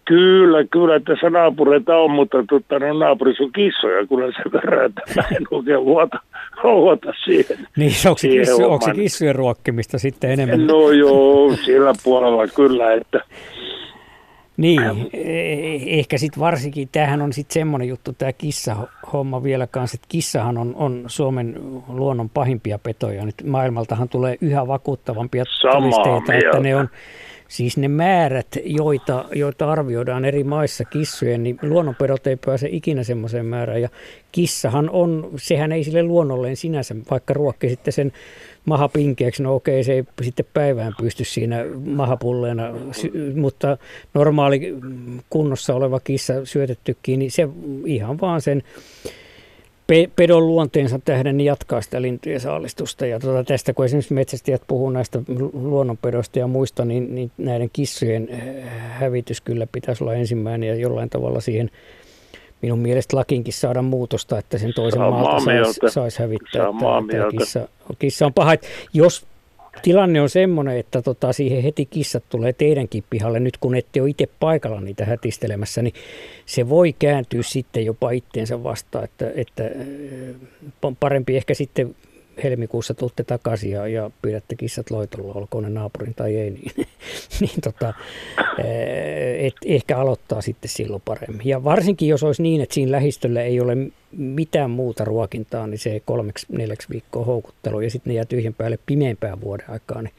Kyllä, 0.05 0.65
kyllä 0.71 1.01
tässä 1.01 1.31
naapureita 1.31 1.97
on, 1.97 2.11
mutta 2.11 2.45
tutta, 2.49 2.79
no, 2.79 2.99
naapurissa 2.99 3.45
on 3.45 3.53
kissoja 3.53 4.07
kyllä 4.07 4.33
sen 4.33 4.53
verran, 4.53 4.87
että 4.87 5.03
mä 5.17 5.23
en 5.37 5.47
oikein 5.51 5.85
luota, 5.85 6.19
luota 6.63 7.13
siihen. 7.25 7.67
Niin, 7.77 7.93
onko 8.07 8.19
se, 8.19 8.29
kissu, 8.29 8.71
onko 8.71 8.85
se 8.85 8.93
kissujen 8.93 9.35
ruokkimista 9.35 9.99
sitten 9.99 10.31
enemmän? 10.31 10.67
No 10.67 10.91
joo, 10.91 11.57
sillä 11.65 11.93
puolella 12.05 12.47
kyllä, 12.47 12.93
että 12.95 13.21
niin, 14.59 15.09
e- 15.13 15.99
ehkä 15.99 16.19
sitten 16.19 16.41
varsinkin, 16.41 16.89
tämähän 16.93 17.23
on 17.23 17.33
sitten 17.33 17.55
semmoinen 17.55 17.89
juttu, 17.89 18.13
tämä 18.13 18.33
kissahomma 18.33 19.43
vielä 19.43 19.67
kanssa, 19.67 19.95
että 19.95 20.07
kissahan 20.09 20.59
on, 20.59 20.75
on 20.77 21.05
Suomen 21.07 21.57
luonnon 21.89 22.31
pahimpia 22.31 22.79
petoja. 22.79 23.25
Nyt 23.25 23.35
maailmaltahan 23.47 24.09
tulee 24.09 24.37
yhä 24.41 24.67
vakuuttavampia 24.67 25.45
todisteita, 25.63 26.35
että 26.35 26.61
ne 26.61 26.77
on 26.77 26.89
Siis 27.49 27.77
ne 27.77 27.89
määrät, 27.89 28.59
joita, 28.65 29.25
joita 29.35 29.73
arvioidaan 29.73 30.25
eri 30.25 30.45
maissa 30.45 30.85
kissojen, 30.85 31.43
niin 31.43 31.59
luonnonpedot 31.63 32.27
ei 32.27 32.37
pääse 32.37 32.69
ikinä 32.71 33.03
semmoiseen 33.03 33.47
määrään. 33.47 33.83
Ja 33.83 33.89
kissahan 34.33 34.91
on, 34.91 35.31
sehän 35.37 35.73
ei 35.73 35.85
sille 35.85 36.03
luonnolleen 36.03 36.57
sinänsä, 36.57 36.95
vaikka 37.11 37.35
ruokki 37.35 37.69
sitten 37.69 37.93
sen 37.93 38.13
maha 38.69 38.89
pinkeäksi, 38.89 39.43
no 39.43 39.55
okei, 39.55 39.85
se 39.85 39.93
ei 39.93 40.05
sitten 40.23 40.47
päivään 40.55 40.93
pysty 41.01 41.25
siinä 41.25 41.65
mahapulleena, 41.85 42.65
mutta 43.35 43.79
normaali 44.15 44.75
kunnossa 45.31 45.75
oleva 45.75 46.01
kissa 46.01 46.45
syötettykin, 46.45 47.19
niin 47.19 47.31
se 47.31 47.49
ihan 47.87 48.21
vaan 48.21 48.41
sen 48.41 48.63
pe- 49.87 50.11
pedon 50.17 50.47
luonteensa 50.47 51.01
tähden 51.05 51.37
niin 51.37 51.47
jatkaa 51.47 51.81
sitä 51.81 52.03
lintujen 52.03 52.41
saalistusta. 52.41 53.07
Ja 53.07 53.21
tuota, 53.21 53.45
tästä 53.45 53.75
kun 53.75 53.85
esimerkiksi 53.85 54.15
metsästäjät 54.15 54.63
puhuu 54.67 54.91
näistä 54.91 55.23
luonnonpedoista 55.53 56.39
ja 56.39 56.47
muista, 56.47 56.85
niin, 56.85 57.15
niin 57.15 57.31
näiden 57.39 57.71
kissojen 57.73 58.29
hävitys 58.89 59.41
kyllä 59.41 59.67
pitäisi 59.73 60.05
olla 60.05 60.15
ensimmäinen 60.15 60.69
ja 60.69 60.75
jollain 60.75 61.11
tavalla 61.11 61.41
siihen 61.41 61.71
minun 62.63 62.79
mielestä 62.79 63.17
lakinkin 63.17 63.55
saada 63.55 63.83
muutosta, 63.83 64.39
että 64.39 64.59
sen 64.59 64.75
toisen 64.75 65.01
maalta 65.01 65.45
saisi 65.45 65.81
sais 65.89 66.19
hävittää. 66.19 66.67
Että, 66.67 67.39
kissa, 67.39 67.69
kissa 67.99 68.27
on 68.27 68.35
paha. 68.35 68.53
Jos 68.93 69.27
tilanne 69.83 70.21
on 70.21 70.29
semmoinen, 70.29 70.77
että 70.77 71.03
tota, 71.03 71.33
siihen 71.33 71.63
heti 71.63 71.87
kissat 71.87 72.25
tulee 72.29 72.53
teidänkin 72.53 73.05
pihalle, 73.11 73.41
nyt 73.41 73.57
kun 73.57 73.75
ette 73.75 74.03
ole 74.03 74.11
itse 74.11 74.29
paikalla 74.41 74.81
niitä 74.81 75.05
hätistelemässä, 75.05 75.83
niin 75.83 75.95
se 76.47 76.69
voi 76.69 76.93
kääntyä 76.93 77.43
sitten 77.43 77.87
jopa 77.87 78.11
itteensä 78.11 78.63
vastaan, 78.63 79.05
että, 79.05 79.31
että 79.35 79.71
parempi 81.01 81.37
ehkä 81.37 81.55
sitten 81.55 81.97
helmikuussa 82.45 82.95
tuutte 82.95 83.25
takaisin 83.25 83.71
ja, 83.71 83.89
ja 83.89 84.11
pyydätte 84.23 84.57
kissat 84.57 84.91
loitolla, 84.91 85.35
olkoon 85.35 85.65
ne 85.65 85.71
naapurin 85.71 86.15
tai 86.15 86.37
ei, 86.37 86.51
niin, 86.51 86.73
niin 87.41 87.61
tota, 87.65 87.95
et 89.39 89.55
ehkä 89.67 89.99
aloittaa 89.99 90.41
sitten 90.41 90.69
silloin 90.69 91.03
paremmin. 91.05 91.49
Ja 91.49 91.65
varsinkin 91.65 92.09
jos 92.09 92.25
olisi 92.25 92.43
niin, 92.43 92.61
että 92.61 92.75
siinä 92.75 92.93
lähistöllä 92.93 93.43
ei 93.43 93.61
ole 93.61 93.77
mitään 94.13 94.71
muuta 94.71 95.05
ruokintaa, 95.05 95.67
niin 95.67 95.79
se 95.79 96.03
kolmeksi, 96.05 96.47
neljäksi 96.51 96.89
viikkoa 96.91 97.25
houkuttelu 97.25 97.81
ja 97.81 97.91
sitten 97.91 98.11
ne 98.11 98.15
jää 98.15 98.25
tyhjän 98.25 98.55
päälle 98.55 98.79
pimeämpää 98.87 99.41
vuoden 99.41 99.71
aikaa, 99.71 100.03
niin, 100.03 100.15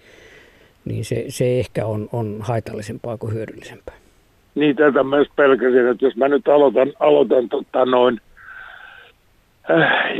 niin 0.85 1.05
se, 1.05 1.25
se 1.27 1.59
ehkä 1.59 1.85
on, 1.85 2.09
on 2.11 2.37
haitallisempaa 2.39 3.17
kuin 3.17 3.33
hyödyllisempää. 3.33 3.95
Niin, 4.55 4.75
tätä 4.75 5.03
mä 5.03 5.17
pelkäsin, 5.35 5.87
että 5.87 6.05
jos 6.05 6.15
mä 6.15 6.27
nyt 6.27 6.47
aloitan, 6.47 6.93
aloitan 6.99 7.49
tota 7.49 7.85
noin 7.85 8.21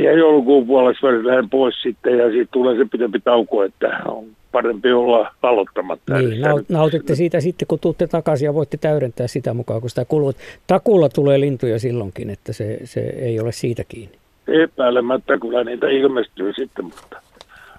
ja 0.04 0.12
joulukuun 0.12 0.66
puolessa 0.66 1.06
lähden 1.06 1.50
pois 1.50 1.82
sitten 1.82 2.18
ja 2.18 2.30
siitä 2.30 2.50
tulee 2.52 2.76
se 2.76 2.84
pitempi 2.92 3.20
tauko, 3.20 3.62
että 3.62 4.00
on 4.08 4.24
parempi 4.52 4.92
olla 4.92 5.34
aloittamatta. 5.42 6.18
Niin, 6.18 6.40
naut, 6.40 6.68
nautitte 6.68 7.14
siitä 7.14 7.40
sitten, 7.40 7.68
kun 7.68 7.78
tuutte 7.78 8.06
takaisin 8.06 8.46
ja 8.46 8.54
voitte 8.54 8.76
täydentää 8.76 9.26
sitä 9.26 9.54
mukaan, 9.54 9.80
kun 9.80 9.90
sitä 9.90 10.04
kulut. 10.04 10.36
Takulla 10.66 11.08
tulee 11.08 11.40
lintuja 11.40 11.78
silloinkin, 11.78 12.30
että 12.30 12.52
se, 12.52 12.78
se 12.84 13.00
ei 13.00 13.40
ole 13.40 13.52
siitä 13.52 13.84
kiinni. 13.88 14.18
Epäilemättä 14.48 15.38
kyllä 15.38 15.64
niitä 15.64 15.88
ilmestyy 15.88 16.52
sitten, 16.52 16.84
mutta, 16.84 17.20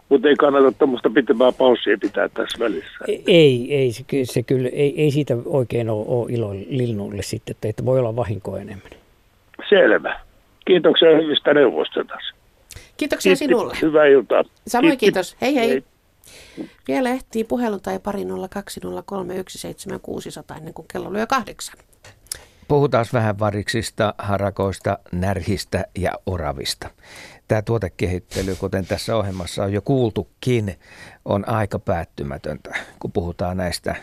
mutta 0.10 0.27
ei 0.27 0.35
kannata 0.35 0.72
tuommoista 0.72 1.10
pitempää 1.10 1.52
paussia 1.52 1.98
pitää 2.02 2.30
tässä 2.30 2.60
välissä. 2.60 3.06
Ei, 3.27 3.76
ei, 3.76 3.91
se, 3.91 4.03
se 4.23 4.43
kyllä, 4.43 4.69
ei, 4.73 5.02
ei 5.02 5.11
siitä 5.11 5.38
oikein 5.45 5.89
ole, 5.89 6.06
ole 6.07 6.31
ilo 6.31 6.53
linnulle 6.53 7.22
sitten, 7.22 7.56
että, 7.56 7.68
että 7.68 7.85
voi 7.85 7.99
olla 7.99 8.15
vahinkoa 8.15 8.60
enemmän. 8.60 8.91
Selvä. 9.69 10.19
Kiitoksia 10.72 11.10
hyvistä 11.10 11.53
neuvoista 11.53 12.03
taas. 12.03 12.34
Kiitoksia 12.98 13.30
Kiitti. 13.30 13.45
sinulle. 13.45 13.77
Hyvää 13.81 14.06
iltaa. 14.06 14.43
Samoin 14.68 14.98
Kiitti. 14.98 15.06
kiitos. 15.06 15.35
Hei 15.41 15.56
hei. 15.56 15.69
hei. 15.69 15.84
Vielä 16.88 17.10
ehtii 17.10 17.43
puhelu 17.43 17.80
tai 17.80 17.99
pari 17.99 18.23
020317600 18.23 18.27
ennen 20.57 20.73
kuin 20.73 20.88
kello 20.93 21.14
lyö 21.14 21.27
kahdeksan. 21.27 21.76
Puhutaan 22.68 23.06
vähän 23.14 23.39
variksista, 23.39 24.14
harakoista, 24.18 24.98
närhistä 25.11 25.85
ja 25.98 26.11
oravista. 26.26 26.89
Tämä 27.48 27.61
tuotekehittely, 27.61 28.56
kuten 28.56 28.85
tässä 28.85 29.15
ohjelmassa 29.15 29.64
on 29.64 29.73
jo 29.73 29.81
kuultukin, 29.81 30.76
on 31.26 31.49
aika 31.49 31.80
päättymätöntä, 31.80 32.76
kun 32.99 33.11
puhutaan 33.11 33.57
näistä 33.57 33.95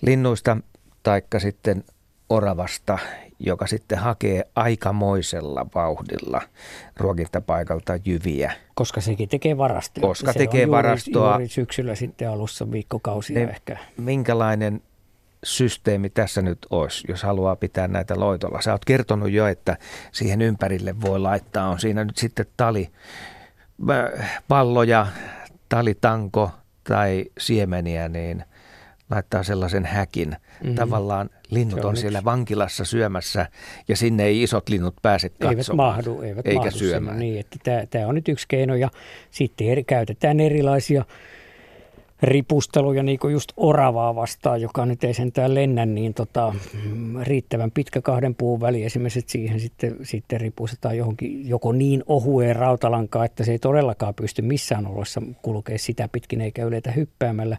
linnuista, 0.00 0.56
taikka 1.02 1.40
sitten 1.40 1.84
oravasta, 2.28 2.98
joka 3.46 3.66
sitten 3.66 3.98
hakee 3.98 4.44
aikamoisella 4.56 5.66
vauhdilla 5.74 6.42
ruokintapaikalta 6.96 7.92
jyviä. 8.04 8.52
Koska 8.74 9.00
sekin 9.00 9.28
tekee 9.28 9.58
varastoa. 9.58 10.02
Koska 10.02 10.32
se 10.32 10.38
tekee 10.38 10.64
on 10.64 10.70
varastoa. 10.70 11.28
Juuri, 11.28 11.42
juuri 11.42 11.48
syksyllä 11.48 11.94
sitten 11.94 12.30
alussa 12.30 12.70
viikkokausia 12.70 13.38
ne, 13.38 13.44
ehkä. 13.44 13.76
Minkälainen 13.96 14.82
systeemi 15.44 16.10
tässä 16.10 16.42
nyt 16.42 16.58
olisi, 16.70 17.04
jos 17.08 17.22
haluaa 17.22 17.56
pitää 17.56 17.88
näitä 17.88 18.20
loitolla? 18.20 18.60
Sä 18.60 18.72
oot 18.72 18.84
kertonut 18.84 19.30
jo, 19.30 19.46
että 19.46 19.76
siihen 20.12 20.42
ympärille 20.42 21.00
voi 21.00 21.20
laittaa, 21.20 21.68
on 21.68 21.80
siinä 21.80 22.04
nyt 22.04 22.16
sitten 22.16 22.46
tali, 22.56 22.90
palloja, 24.48 25.06
talitanko 25.68 26.50
tai 26.84 27.24
siemeniä, 27.38 28.08
niin 28.08 28.44
laittaa 29.10 29.42
sellaisen 29.42 29.86
häkin. 29.86 30.28
Mm-hmm. 30.28 30.74
Tavallaan 30.74 31.30
linnut 31.54 31.80
on, 31.80 31.86
on 31.86 31.96
siellä 31.96 32.18
yksi. 32.18 32.24
vankilassa 32.24 32.84
syömässä 32.84 33.46
ja 33.88 33.96
sinne 33.96 34.24
ei 34.24 34.42
isot 34.42 34.68
linnut 34.68 34.94
pääse 35.02 35.28
katsomaan. 35.28 35.94
Eivät 35.94 36.06
mahdu, 36.06 36.22
eivät 36.22 36.46
eikä 36.46 36.58
mahdu 36.58 36.78
syömään. 36.78 37.16
Sinne, 37.16 37.24
niin, 37.24 37.40
että 37.40 37.56
tämä, 37.62 37.86
tämä 37.90 38.06
on 38.06 38.14
nyt 38.14 38.28
yksi 38.28 38.48
keino 38.48 38.74
ja 38.74 38.90
sitten 39.30 39.66
eri, 39.66 39.84
käytetään 39.84 40.40
erilaisia 40.40 41.04
ripusteluja 42.22 43.02
niin 43.02 43.18
kuin 43.18 43.32
just 43.32 43.52
oravaa 43.56 44.14
vastaan, 44.14 44.60
joka 44.60 44.86
nyt 44.86 45.04
ei 45.04 45.14
sentään 45.14 45.54
lennä, 45.54 45.86
niin 45.86 46.14
tota, 46.14 46.54
riittävän 47.22 47.70
pitkä 47.70 48.00
kahden 48.00 48.34
puun 48.34 48.60
väli 48.60 48.84
esimerkiksi, 48.84 49.18
että 49.18 49.32
siihen 49.32 49.60
sitten, 49.60 49.96
sitten 50.02 50.40
ripustetaan 50.40 50.96
johonkin 50.96 51.48
joko 51.48 51.72
niin 51.72 52.02
ohueen 52.06 52.56
rautalankaan, 52.56 53.24
että 53.24 53.44
se 53.44 53.52
ei 53.52 53.58
todellakaan 53.58 54.14
pysty 54.14 54.42
missään 54.42 54.86
oloissa 54.86 55.22
kulkea 55.42 55.78
sitä 55.78 56.08
pitkin 56.08 56.40
eikä 56.40 56.64
yletä 56.64 56.90
hyppäämällä. 56.90 57.56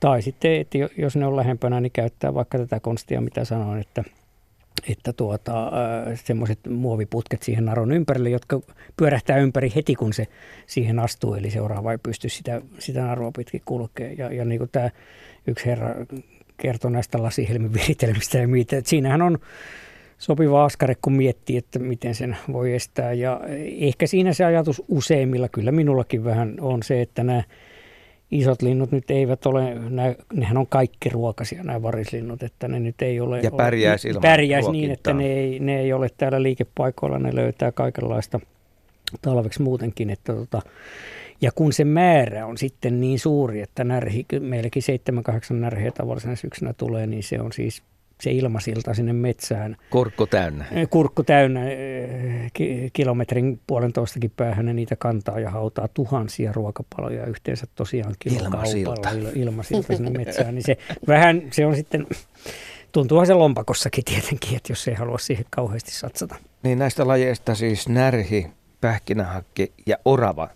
Tai 0.00 0.22
sitten, 0.22 0.60
että 0.60 0.78
jos 0.96 1.16
ne 1.16 1.26
on 1.26 1.36
lähempänä, 1.36 1.80
niin 1.80 1.92
käyttää 1.92 2.34
vaikka 2.34 2.58
tätä 2.58 2.80
konstia, 2.80 3.20
mitä 3.20 3.44
sanoin, 3.44 3.80
että– 3.80 4.04
että 4.88 5.12
tuota, 5.12 5.66
äh, 5.66 6.20
semmoiset 6.24 6.58
muoviputket 6.68 7.42
siihen 7.42 7.64
naron 7.64 7.92
ympärille, 7.92 8.30
jotka 8.30 8.60
pyörähtää 8.96 9.38
ympäri 9.38 9.72
heti, 9.76 9.94
kun 9.94 10.12
se 10.12 10.26
siihen 10.66 10.98
astuu, 10.98 11.34
eli 11.34 11.50
seuraava 11.50 11.92
ei 11.92 11.98
pysty 11.98 12.28
sitä, 12.28 12.62
sitä 12.78 13.02
narua 13.02 13.32
pitkin 13.36 13.62
kulkea. 13.64 14.12
Ja, 14.18 14.32
ja 14.34 14.44
niin 14.44 14.58
kuin 14.58 14.70
tämä 14.72 14.90
yksi 15.46 15.66
herra 15.66 15.94
kertoi 16.56 16.90
näistä 16.90 17.22
lasihelmin 17.22 17.74
viritelmistä 17.74 18.38
ja 18.38 18.48
mitä, 18.48 18.76
että 18.76 18.90
siinähän 18.90 19.22
on 19.22 19.38
sopiva 20.18 20.64
askare, 20.64 20.94
kun 21.02 21.12
miettii, 21.12 21.56
että 21.56 21.78
miten 21.78 22.14
sen 22.14 22.36
voi 22.52 22.74
estää. 22.74 23.12
Ja 23.12 23.40
ehkä 23.80 24.06
siinä 24.06 24.32
se 24.32 24.44
ajatus 24.44 24.82
useimmilla, 24.88 25.48
kyllä 25.48 25.72
minullakin 25.72 26.24
vähän 26.24 26.54
on 26.60 26.82
se, 26.82 27.00
että 27.00 27.24
nämä 27.24 27.42
isot 28.30 28.62
linnut 28.62 28.92
nyt 28.92 29.10
eivät 29.10 29.46
ole, 29.46 29.76
nehän 30.32 30.56
on 30.56 30.66
kaikki 30.66 31.08
ruokasia 31.08 31.62
nämä 31.62 31.82
varislinnut, 31.82 32.42
että 32.42 32.68
ne 32.68 32.80
nyt 32.80 33.02
ei 33.02 33.20
ole... 33.20 33.40
Ja 33.40 33.50
pärjäisi 33.50 34.08
ilman 34.08 34.22
Pärjäisi 34.22 34.70
niin, 34.70 34.90
että 34.90 35.12
ne 35.12 35.26
ei, 35.26 35.58
ne 35.58 35.80
ei 35.80 35.92
ole 35.92 36.08
täällä 36.16 36.42
liikepaikoilla, 36.42 37.18
ne 37.18 37.34
löytää 37.34 37.72
kaikenlaista 37.72 38.40
talveksi 39.22 39.62
muutenkin, 39.62 40.10
että 40.10 40.34
tota, 40.34 40.62
ja 41.40 41.52
kun 41.54 41.72
se 41.72 41.84
määrä 41.84 42.46
on 42.46 42.58
sitten 42.58 43.00
niin 43.00 43.18
suuri, 43.18 43.60
että 43.60 43.84
närhi, 43.84 44.26
meilläkin 44.40 44.82
7-8 45.52 45.54
närheä 45.54 45.90
tavallisena 45.90 46.36
syksynä 46.36 46.72
tulee, 46.72 47.06
niin 47.06 47.22
se 47.22 47.40
on 47.40 47.52
siis 47.52 47.82
se 48.20 48.30
ilmasilta 48.30 48.94
sinne 48.94 49.12
metsään. 49.12 49.76
Kurkku 49.90 50.26
täynnä. 50.26 50.64
Eh, 50.72 50.88
kurkku 50.90 51.22
täynnä, 51.22 51.70
eh, 51.70 52.50
kilometrin 52.92 53.60
puolentoistakin 53.66 54.32
päähän 54.36 54.66
ne 54.66 54.72
niitä 54.72 54.96
kantaa 54.96 55.40
ja 55.40 55.50
hautaa 55.50 55.88
tuhansia 55.88 56.52
ruokapaloja 56.52 57.26
yhteensä 57.26 57.66
tosiaan 57.74 58.14
kilokaupalla 58.18 58.64
ilmasilta, 58.74 59.10
ilmasilta 59.34 59.96
sinne 59.96 60.10
metsään. 60.10 60.54
Niin 60.54 60.64
se 60.64 60.76
vähän, 61.06 61.42
se 61.50 61.66
on 61.66 61.76
sitten, 61.76 62.06
tuntuuhan 62.92 63.26
se 63.26 63.34
lompakossakin 63.34 64.04
tietenkin, 64.04 64.56
että 64.56 64.72
jos 64.72 64.88
ei 64.88 64.94
halua 64.94 65.18
siihen 65.18 65.44
kauheasti 65.50 65.90
satsata. 65.90 66.36
Niin 66.62 66.78
näistä 66.78 67.08
lajeista 67.08 67.54
siis 67.54 67.88
närhi, 67.88 68.46
pähkinähakki 68.80 69.72
ja 69.86 69.96
orava 70.04 70.48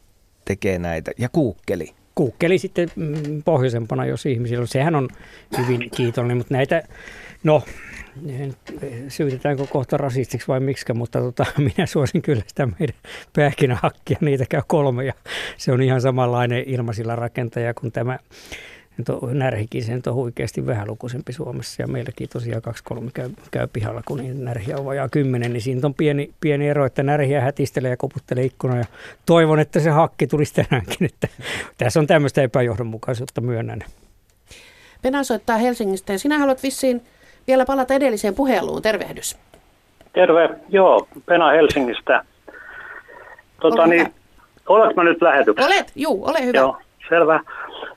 tekee 0.44 0.78
näitä 0.78 1.10
ja 1.18 1.28
kuukkeli. 1.28 1.94
Kuukkeli 2.14 2.58
sitten 2.58 2.88
mm, 2.96 3.42
pohjoisempana, 3.42 4.06
jos 4.06 4.26
ihmisillä 4.26 4.66
Sehän 4.66 4.94
on 4.94 5.08
hyvin 5.58 5.90
kiitollinen, 5.90 6.36
mutta 6.36 6.54
näitä 6.54 6.82
No, 7.44 7.62
syytetäänkö 9.08 9.66
kohta 9.66 9.96
rasistiksi 9.96 10.48
vai 10.48 10.60
miksi, 10.60 10.92
mutta 10.92 11.20
tota, 11.20 11.46
minä 11.76 11.86
suosin 11.86 12.22
kyllä 12.22 12.42
sitä 12.46 12.66
meidän 12.66 12.96
pähkinähakkia, 13.32 14.18
niitä 14.20 14.44
käy 14.48 14.62
kolme 14.66 15.04
ja 15.04 15.12
se 15.56 15.72
on 15.72 15.82
ihan 15.82 16.00
samanlainen 16.00 16.64
ilmasilla 16.66 17.16
rakentaja 17.16 17.74
kuin 17.74 17.92
tämä 17.92 18.18
närhikin, 19.32 19.84
se 19.84 20.00
on 20.06 20.14
huikeasti 20.14 20.66
vähälukuisempi 20.66 21.32
Suomessa 21.32 21.82
ja 21.82 21.88
meilläkin 21.88 22.28
tosiaan 22.28 22.62
kaksi 22.62 22.84
kolme 22.84 23.10
käy, 23.14 23.30
käy 23.50 23.66
pihalla, 23.72 24.02
kun 24.06 24.18
niin 24.18 24.44
närhiä 24.44 24.78
on 24.78 24.84
vajaa 24.84 25.08
kymmenen, 25.08 25.52
niin 25.52 25.62
siinä 25.62 25.80
on 25.84 25.94
pieni, 25.94 26.30
pieni 26.40 26.68
ero, 26.68 26.86
että 26.86 27.02
närhiä 27.02 27.40
hätistelee 27.40 27.90
ja 27.90 27.96
koputtelee 27.96 28.44
ikkuna 28.44 28.76
ja 28.76 28.84
toivon, 29.26 29.60
että 29.60 29.80
se 29.80 29.90
hakki 29.90 30.26
tulisi 30.26 30.54
tänäänkin, 30.54 31.06
että 31.12 31.28
tässä 31.78 32.00
on 32.00 32.06
tämmöistä 32.06 32.42
epäjohdonmukaisuutta 32.42 33.40
myönnän. 33.40 33.80
Pena 35.02 35.24
soittaa 35.24 35.56
Helsingistä 35.56 36.12
ja 36.12 36.18
sinä 36.18 36.38
haluat 36.38 36.62
vissiin 36.62 37.02
vielä 37.46 37.64
palata 37.64 37.94
edelliseen 37.94 38.34
puheluun. 38.34 38.82
Tervehdys. 38.82 39.38
Terve. 40.12 40.50
Joo, 40.68 41.08
Pena 41.26 41.50
Helsingistä. 41.50 42.24
Tota, 43.60 43.86
niin, 43.86 44.14
oletko 44.68 45.02
mä 45.02 45.04
nyt 45.04 45.22
lähetyksessä? 45.22 45.74
Olet, 45.74 45.92
juu, 45.96 46.24
ole 46.24 46.44
hyvä. 46.44 46.58
Joo, 46.58 46.76
selvä. 47.08 47.40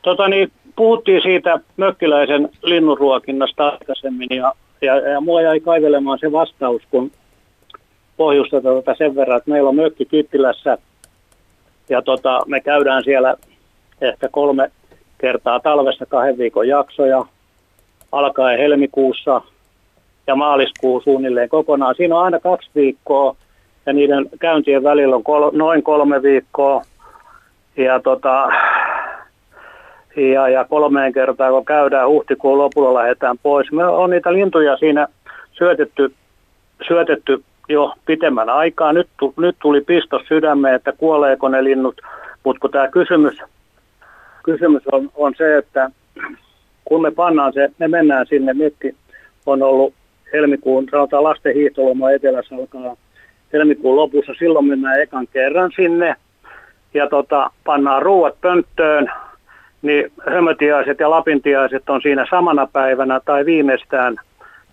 Tota, 0.01 0.27
niin, 0.27 0.51
puhuttiin 0.75 1.21
siitä 1.21 1.59
mökkiläisen 1.77 2.49
linnunruokinnasta 2.63 3.67
aikaisemmin 3.69 4.29
ja, 4.31 4.53
ja, 4.81 4.95
ja 4.95 5.21
mua 5.21 5.41
jäi 5.41 5.59
kaivelemaan 5.59 6.19
se 6.19 6.31
vastaus, 6.31 6.81
kun 6.91 7.11
pohjusteta 8.17 8.69
tätä 8.75 8.95
sen 8.97 9.15
verran, 9.15 9.37
että 9.37 9.51
meillä 9.51 9.69
on 9.69 9.75
mökki 9.75 10.05
Kittilässä 10.05 10.77
ja 11.89 12.01
tota, 12.01 12.41
me 12.47 12.59
käydään 12.61 13.03
siellä 13.03 13.35
ehkä 14.01 14.29
kolme 14.29 14.71
kertaa 15.17 15.59
talvessa 15.59 16.05
kahden 16.05 16.37
viikon 16.37 16.67
jaksoja, 16.67 17.25
alkaen 18.11 18.59
helmikuussa 18.59 19.41
ja 20.27 20.35
maaliskuu 20.35 21.01
suunnilleen 21.01 21.49
kokonaan. 21.49 21.95
Siinä 21.95 22.15
on 22.15 22.23
aina 22.23 22.39
kaksi 22.39 22.69
viikkoa 22.75 23.35
ja 23.85 23.93
niiden 23.93 24.29
käyntien 24.39 24.83
välillä 24.83 25.15
on 25.15 25.23
kol- 25.23 25.51
noin 25.53 25.83
kolme 25.83 26.21
viikkoa. 26.23 26.81
Ja, 27.77 27.99
tota, 27.99 28.49
ja, 30.15 30.49
ja 30.49 30.65
kolmeen 30.65 31.13
kertaan, 31.13 31.51
kun 31.51 31.65
käydään 31.65 32.09
huhtikuun 32.09 32.57
lopulla 32.57 32.93
lähdetään 32.93 33.37
pois. 33.43 33.71
Me 33.71 33.85
on 33.85 34.09
niitä 34.09 34.33
lintuja 34.33 34.77
siinä 34.77 35.07
syötetty, 35.51 36.13
syötetty 36.87 37.43
jo 37.69 37.93
pitemmän 38.05 38.49
aikaa. 38.49 38.93
Nyt, 38.93 39.07
nyt 39.37 39.55
tuli 39.61 39.81
pistos 39.81 40.21
sydämeen, 40.27 40.75
että 40.75 40.91
kuoleeko 40.91 41.49
ne 41.49 41.63
linnut. 41.63 42.01
Mutta 42.43 42.59
kun 42.59 42.71
tämä 42.71 42.87
kysymys, 42.87 43.37
kysymys 44.43 44.83
on, 44.91 45.09
on 45.15 45.33
se, 45.37 45.57
että 45.57 45.91
kun 46.87 47.01
me 47.01 47.11
pannaan 47.11 47.53
se, 47.53 47.69
me 47.79 47.87
mennään 47.87 48.25
sinne, 48.29 48.53
mietki 48.53 48.95
on 49.45 49.63
ollut 49.63 49.93
helmikuun, 50.33 50.87
sanotaan 50.91 51.23
lasten 51.23 51.53
hiihtoloma 51.53 52.11
etelässä 52.11 52.55
alkaa 52.55 52.95
helmikuun 53.53 53.95
lopussa, 53.95 54.33
silloin 54.39 54.65
mennään 54.65 55.01
ekan 55.01 55.27
kerran 55.33 55.71
sinne 55.75 56.15
ja 56.93 57.09
tota, 57.09 57.51
pannaan 57.63 58.01
ruuat 58.01 58.41
pönttöön, 58.41 59.11
niin 59.81 60.11
hömötiaiset 60.29 60.99
ja 60.99 61.09
lapintiaiset 61.09 61.89
on 61.89 62.01
siinä 62.01 62.25
samana 62.29 62.67
päivänä 62.73 63.19
tai 63.25 63.45
viimeistään, 63.45 64.15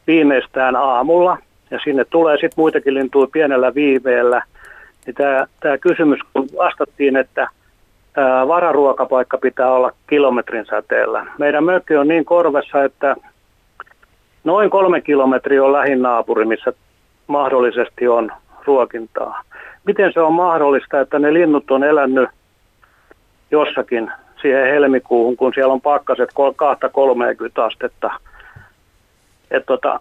viimeistään 0.06 0.76
aamulla. 0.76 1.38
Ja 1.70 1.78
sinne 1.84 2.04
tulee 2.04 2.36
sitten 2.36 2.54
muitakin 2.56 2.94
lintuja 2.94 3.28
pienellä 3.32 3.74
viiveellä. 3.74 4.42
Niin 5.06 5.14
tämä 5.60 5.78
kysymys, 5.78 6.20
kun 6.32 6.48
vastattiin, 6.56 7.16
että 7.16 7.48
vararuokapaikka 8.48 9.38
pitää 9.38 9.72
olla 9.72 9.92
kilometrin 10.06 10.66
säteellä. 10.66 11.26
Meidän 11.38 11.64
mökki 11.64 11.96
on 11.96 12.08
niin 12.08 12.24
korvessa, 12.24 12.84
että 12.84 13.16
noin 14.44 14.70
kolme 14.70 15.00
kilometriä 15.00 15.64
on 15.64 15.72
lähin 15.72 16.02
naapuri, 16.02 16.44
missä 16.44 16.72
mahdollisesti 17.26 18.08
on 18.08 18.32
ruokintaa. 18.64 19.42
Miten 19.84 20.12
se 20.12 20.20
on 20.20 20.32
mahdollista, 20.32 21.00
että 21.00 21.18
ne 21.18 21.32
linnut 21.32 21.70
on 21.70 21.84
elänyt 21.84 22.28
jossakin 23.50 24.12
siihen 24.42 24.66
helmikuuhun, 24.66 25.36
kun 25.36 25.52
siellä 25.54 25.72
on 25.72 25.80
pakkaset 25.80 26.30
2-30 26.30 27.62
astetta. 27.62 28.10
Tota, 29.66 30.00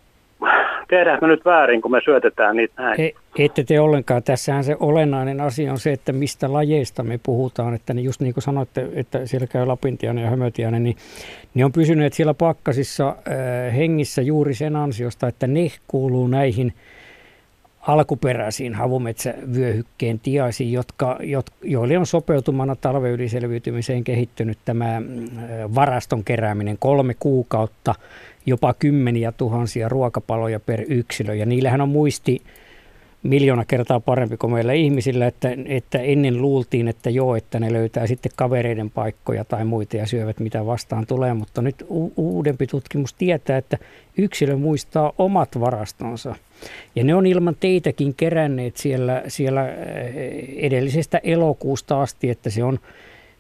tehdäänkö 0.89 1.27
nyt 1.27 1.45
väärin, 1.45 1.81
kun 1.81 1.91
me 1.91 2.01
syötetään 2.05 2.55
niitä 2.55 2.83
näin? 2.83 3.01
E, 3.01 3.11
ette 3.37 3.63
te 3.63 3.79
ollenkaan. 3.79 4.23
Tässähän 4.23 4.63
se 4.63 4.77
olennainen 4.79 5.41
asia 5.41 5.71
on 5.71 5.79
se, 5.79 5.91
että 5.91 6.13
mistä 6.13 6.53
lajeista 6.53 7.03
me 7.03 7.19
puhutaan. 7.23 7.73
Että 7.73 7.93
just 7.93 8.21
niin 8.21 8.33
kuin 8.33 8.43
sanoitte, 8.43 8.87
että 8.93 9.25
siellä 9.25 9.47
käy 9.47 9.65
lapintiainen 9.65 10.23
ja 10.23 10.29
hömötiainen, 10.29 10.83
niin 10.83 10.95
ne 11.53 11.65
on 11.65 11.71
pysyneet 11.71 12.13
siellä 12.13 12.33
pakkasissa 12.33 13.07
äh, 13.07 13.75
hengissä 13.75 14.21
juuri 14.21 14.53
sen 14.53 14.75
ansiosta, 14.75 15.27
että 15.27 15.47
ne 15.47 15.71
kuuluu 15.87 16.27
näihin– 16.27 16.73
alkuperäisiin 17.87 18.75
havumetsävyöhykkeen 18.75 20.19
tiaisiin, 20.19 20.71
jotka, 20.71 21.19
joille 21.63 21.97
on 21.97 22.05
sopeutumana 22.05 22.75
talven 22.75 23.11
yliselviytymiseen 23.11 24.03
kehittynyt 24.03 24.57
tämä 24.65 24.99
mm, 24.99 25.29
varaston 25.75 26.23
kerääminen 26.23 26.77
kolme 26.79 27.15
kuukautta, 27.19 27.95
jopa 28.45 28.73
kymmeniä 28.73 29.31
tuhansia 29.31 29.89
ruokapaloja 29.89 30.59
per 30.59 30.83
yksilö. 30.87 31.35
Ja 31.35 31.45
niillähän 31.45 31.81
on 31.81 31.89
muisti 31.89 32.41
miljoona 33.23 33.65
kertaa 33.65 33.99
parempi 33.99 34.37
kuin 34.37 34.53
meillä 34.53 34.73
ihmisillä, 34.73 35.27
että, 35.27 35.49
että 35.65 35.97
ennen 35.97 36.41
luultiin, 36.41 36.87
että 36.87 37.09
joo, 37.09 37.35
että 37.35 37.59
ne 37.59 37.73
löytää 37.73 38.07
sitten 38.07 38.31
kavereiden 38.35 38.89
paikkoja 38.89 39.45
tai 39.45 39.65
muita 39.65 39.97
ja 39.97 40.07
syövät 40.07 40.39
mitä 40.39 40.65
vastaan 40.65 41.07
tulee, 41.07 41.33
mutta 41.33 41.61
nyt 41.61 41.85
u- 41.89 42.13
uudempi 42.17 42.67
tutkimus 42.67 43.13
tietää, 43.13 43.57
että 43.57 43.77
yksilö 44.17 44.57
muistaa 44.57 45.13
omat 45.17 45.59
varastonsa. 45.59 46.35
Ja 46.95 47.03
ne 47.03 47.15
on 47.15 47.25
ilman 47.25 47.55
teitäkin 47.59 48.13
keränneet 48.15 48.77
siellä, 48.77 49.23
siellä 49.27 49.69
edellisestä 50.57 51.21
elokuusta 51.23 52.01
asti, 52.01 52.29
että 52.29 52.49
se 52.49 52.63
on 52.63 52.79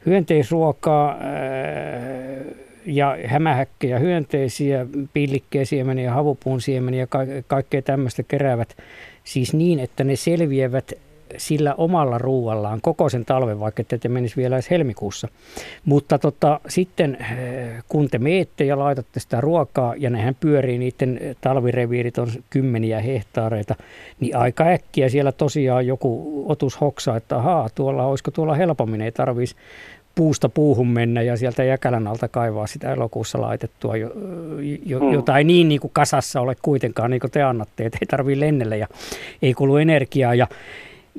hyönteisruokaa 0.05 1.17
eh, 1.17 2.72
ja 2.85 3.17
hämähäkkejä 3.25 3.99
hyönteisiä, 3.99 4.85
pillikkeen 5.13 5.65
siemeniä, 5.65 6.13
havupuun 6.13 6.61
siemeniä, 6.61 7.07
ka- 7.07 7.19
kaikkea 7.47 7.81
tämmöistä 7.81 8.23
keräävät 8.23 8.75
Siis 9.23 9.53
niin, 9.53 9.79
että 9.79 10.03
ne 10.03 10.15
selviävät 10.15 10.91
sillä 11.37 11.75
omalla 11.75 12.17
ruuallaan 12.17 12.81
koko 12.81 13.09
sen 13.09 13.25
talven, 13.25 13.59
vaikka 13.59 13.83
te 13.83 14.09
menisi 14.09 14.35
vielä 14.35 14.55
edes 14.55 14.69
helmikuussa. 14.69 15.27
Mutta 15.85 16.19
tota, 16.19 16.59
sitten 16.67 17.17
eh, 17.21 17.83
kun 17.87 18.09
te 18.09 18.17
meette 18.17 18.63
ja 18.63 18.79
laitatte 18.79 19.19
sitä 19.19 19.41
ruokaa, 19.41 19.93
ja 19.97 20.09
nehän 20.09 20.35
pyörii, 20.39 20.77
niiden 20.77 21.19
talvireviirit 21.41 22.17
on 22.17 22.27
kymmeniä 22.49 23.01
hehtaareita, 23.01 23.75
niin 24.19 24.37
aika 24.37 24.63
äkkiä 24.63 25.09
siellä 25.09 25.31
tosiaan 25.31 25.87
joku 25.87 26.43
otus 26.47 26.81
hoksaa, 26.81 27.17
että 27.17 27.37
ahaa, 27.37 27.69
tuolla 27.75 28.05
olisiko 28.05 28.31
tuolla 28.31 28.55
helpommin, 28.55 29.01
ei 29.01 29.11
tarvitsisi 29.11 29.61
puusta 30.15 30.49
puuhun 30.49 30.87
mennä 30.87 31.21
ja 31.21 31.37
sieltä 31.37 31.63
jäkälän 31.63 32.07
alta 32.07 32.27
kaivaa 32.27 32.67
sitä 32.67 32.93
elokuussa 32.93 33.41
laitettua, 33.41 33.97
jo, 33.97 34.11
jo, 34.85 34.99
mm. 34.99 35.13
jota 35.13 35.37
ei 35.37 35.43
niin, 35.43 35.69
niin 35.69 35.81
kuin 35.81 35.91
kasassa 35.93 36.41
ole 36.41 36.55
kuitenkaan, 36.61 37.11
niin 37.11 37.21
kuin 37.21 37.31
te 37.31 37.43
annatte, 37.43 37.85
että 37.85 37.97
ei 38.01 38.07
tarvitse 38.07 38.39
lennellä 38.39 38.75
ja 38.75 38.87
ei 39.41 39.53
kulu 39.53 39.77
energiaa. 39.77 40.35
Ja 40.35 40.47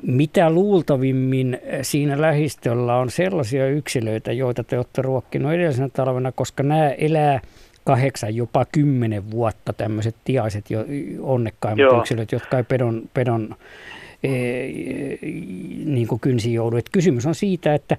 mitä 0.01 0.49
luultavimmin 0.49 1.59
siinä 1.81 2.21
lähistöllä 2.21 2.97
on 2.97 3.09
sellaisia 3.09 3.67
yksilöitä, 3.67 4.31
joita 4.31 4.63
te 4.63 4.77
olette 4.77 5.01
ruokkinut 5.01 5.53
edellisenä 5.53 5.89
talvena, 5.89 6.31
koska 6.31 6.63
nämä 6.63 6.89
elää 6.89 7.39
kahdeksan, 7.83 8.35
jopa 8.35 8.65
kymmenen 8.65 9.31
vuotta 9.31 9.73
tämmöiset 9.73 10.15
tiaiset 10.23 10.71
jo, 10.71 10.85
onnekkaimmat 11.19 11.79
Joo. 11.79 11.99
yksilöt, 11.99 12.31
jotka 12.31 12.57
ei 12.57 12.63
pedon, 12.63 13.03
pedon 13.13 13.55
e, 14.23 14.29
niin 15.85 16.07
kuin 16.07 16.21
kynsi 16.21 16.53
joudu. 16.53 16.77
Et 16.77 16.89
kysymys 16.91 17.25
on 17.25 17.35
siitä, 17.35 17.73
että 17.73 17.97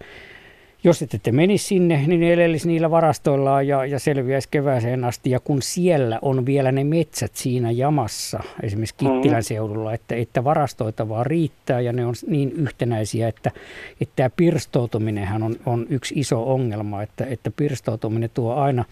jos 0.87 1.03
ette 1.03 1.19
te 1.23 1.33
menisi 1.33 1.65
sinne, 1.65 2.05
niin 2.07 2.21
ne 2.21 2.33
elelisi 2.33 2.69
niillä 2.69 2.91
varastoillaan 2.91 3.69
ja, 3.69 3.87
ja 3.87 3.99
selviäisi 3.99 4.49
kevääseen 4.51 5.05
asti. 5.05 5.31
Ja 5.31 5.41
kun 5.41 5.63
siellä 5.63 6.19
on 6.23 6.47
vielä 6.47 6.73
ne 6.73 6.85
metsät 6.85 7.35
siinä 7.35 7.71
jamassa, 7.71 8.41
esimerkiksi 8.63 8.95
mm-hmm. 9.01 9.17
Kittilän 9.17 9.43
seudulla, 9.43 9.95
että, 9.95 10.15
että 10.15 10.45
varastoita 10.45 11.09
vaan 11.09 11.27
riittää 11.27 11.81
ja 11.81 11.93
ne 11.93 12.07
on 12.07 12.15
niin 12.27 12.53
yhtenäisiä, 12.53 13.29
että, 13.29 13.51
että 14.01 14.13
tämä 14.17 14.31
pirstoutuminenhan 14.37 15.43
on, 15.43 15.57
on 15.67 15.87
yksi 15.91 16.15
iso 16.17 16.53
ongelma, 16.53 17.03
että, 17.03 17.25
että 17.25 17.51
pirstoutuminen 17.51 18.31
tuo 18.35 18.55
aina 18.55 18.85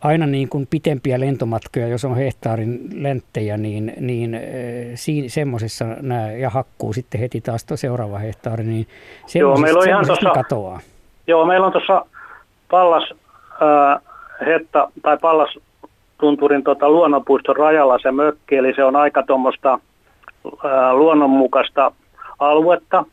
aina 0.00 0.26
niin 0.26 0.48
kuin 0.48 0.66
pitempiä 0.66 1.20
lentomatkoja, 1.20 1.88
jos 1.88 2.04
on 2.04 2.16
hehtaarin 2.16 2.88
lenttejä, 2.92 3.56
niin, 3.56 3.92
niin 4.00 4.34
äh, 4.34 4.40
siinä, 4.94 5.28
semmoisessa 5.28 5.84
nämä, 5.84 6.32
ja 6.32 6.50
hakkuu 6.50 6.92
sitten 6.92 7.20
heti 7.20 7.40
taas 7.40 7.66
seuraava 7.74 8.18
hehtaari, 8.18 8.64
niin 8.64 8.86
Joo, 9.34 9.56
meillä 9.56 9.80
on 9.80 9.88
ihan 9.88 10.06
tuossa, 10.06 10.30
katoaa. 10.30 10.80
Joo, 11.28 11.46
meillä 11.46 11.66
on 11.66 11.72
tuossa 11.72 12.06
Pallas 12.70 13.14
äh, 13.62 14.00
Hetta 14.46 14.90
tai 15.02 15.18
Pallas 15.20 15.58
Tunturin 16.20 16.64
tota, 16.64 16.90
luonnonpuiston 16.90 17.56
rajalla 17.56 17.98
se 18.02 18.12
mökki, 18.12 18.56
eli 18.56 18.74
se 18.74 18.84
on 18.84 18.96
aika 18.96 19.22
tuommoista 19.22 19.72
äh, 19.72 20.92
luonnonmukaista 20.92 21.92
aluetta. 22.38 23.04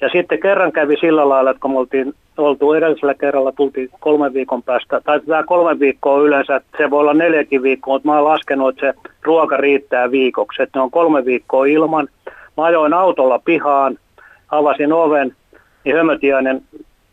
Ja 0.00 0.08
sitten 0.08 0.40
kerran 0.40 0.72
kävi 0.72 0.96
sillä 0.96 1.28
lailla, 1.28 1.50
että 1.50 1.60
kun 1.60 1.70
me 1.70 1.78
oltiin 1.78 2.14
oltu 2.38 2.72
edellisellä 2.72 3.14
kerralla, 3.14 3.52
tultiin 3.52 3.90
kolmen 4.00 4.34
viikon 4.34 4.62
päästä, 4.62 5.00
tai 5.04 5.20
tämä 5.20 5.42
kolme 5.42 5.78
viikkoa 5.78 6.22
yleensä, 6.22 6.60
se 6.78 6.90
voi 6.90 7.00
olla 7.00 7.14
neljäkin 7.14 7.62
viikkoa, 7.62 7.94
mutta 7.94 8.08
mä 8.08 8.14
oon 8.14 8.24
laskenut, 8.24 8.68
että 8.68 8.86
se 8.86 9.10
ruoka 9.22 9.56
riittää 9.56 10.10
viikoksi, 10.10 10.62
että 10.62 10.78
ne 10.78 10.82
on 10.82 10.90
kolme 10.90 11.24
viikkoa 11.24 11.66
ilman. 11.66 12.08
Mä 12.56 12.64
ajoin 12.64 12.94
autolla 12.94 13.40
pihaan, 13.44 13.98
avasin 14.50 14.92
oven, 14.92 15.36
niin 15.84 15.96
hömötiainen 15.96 16.62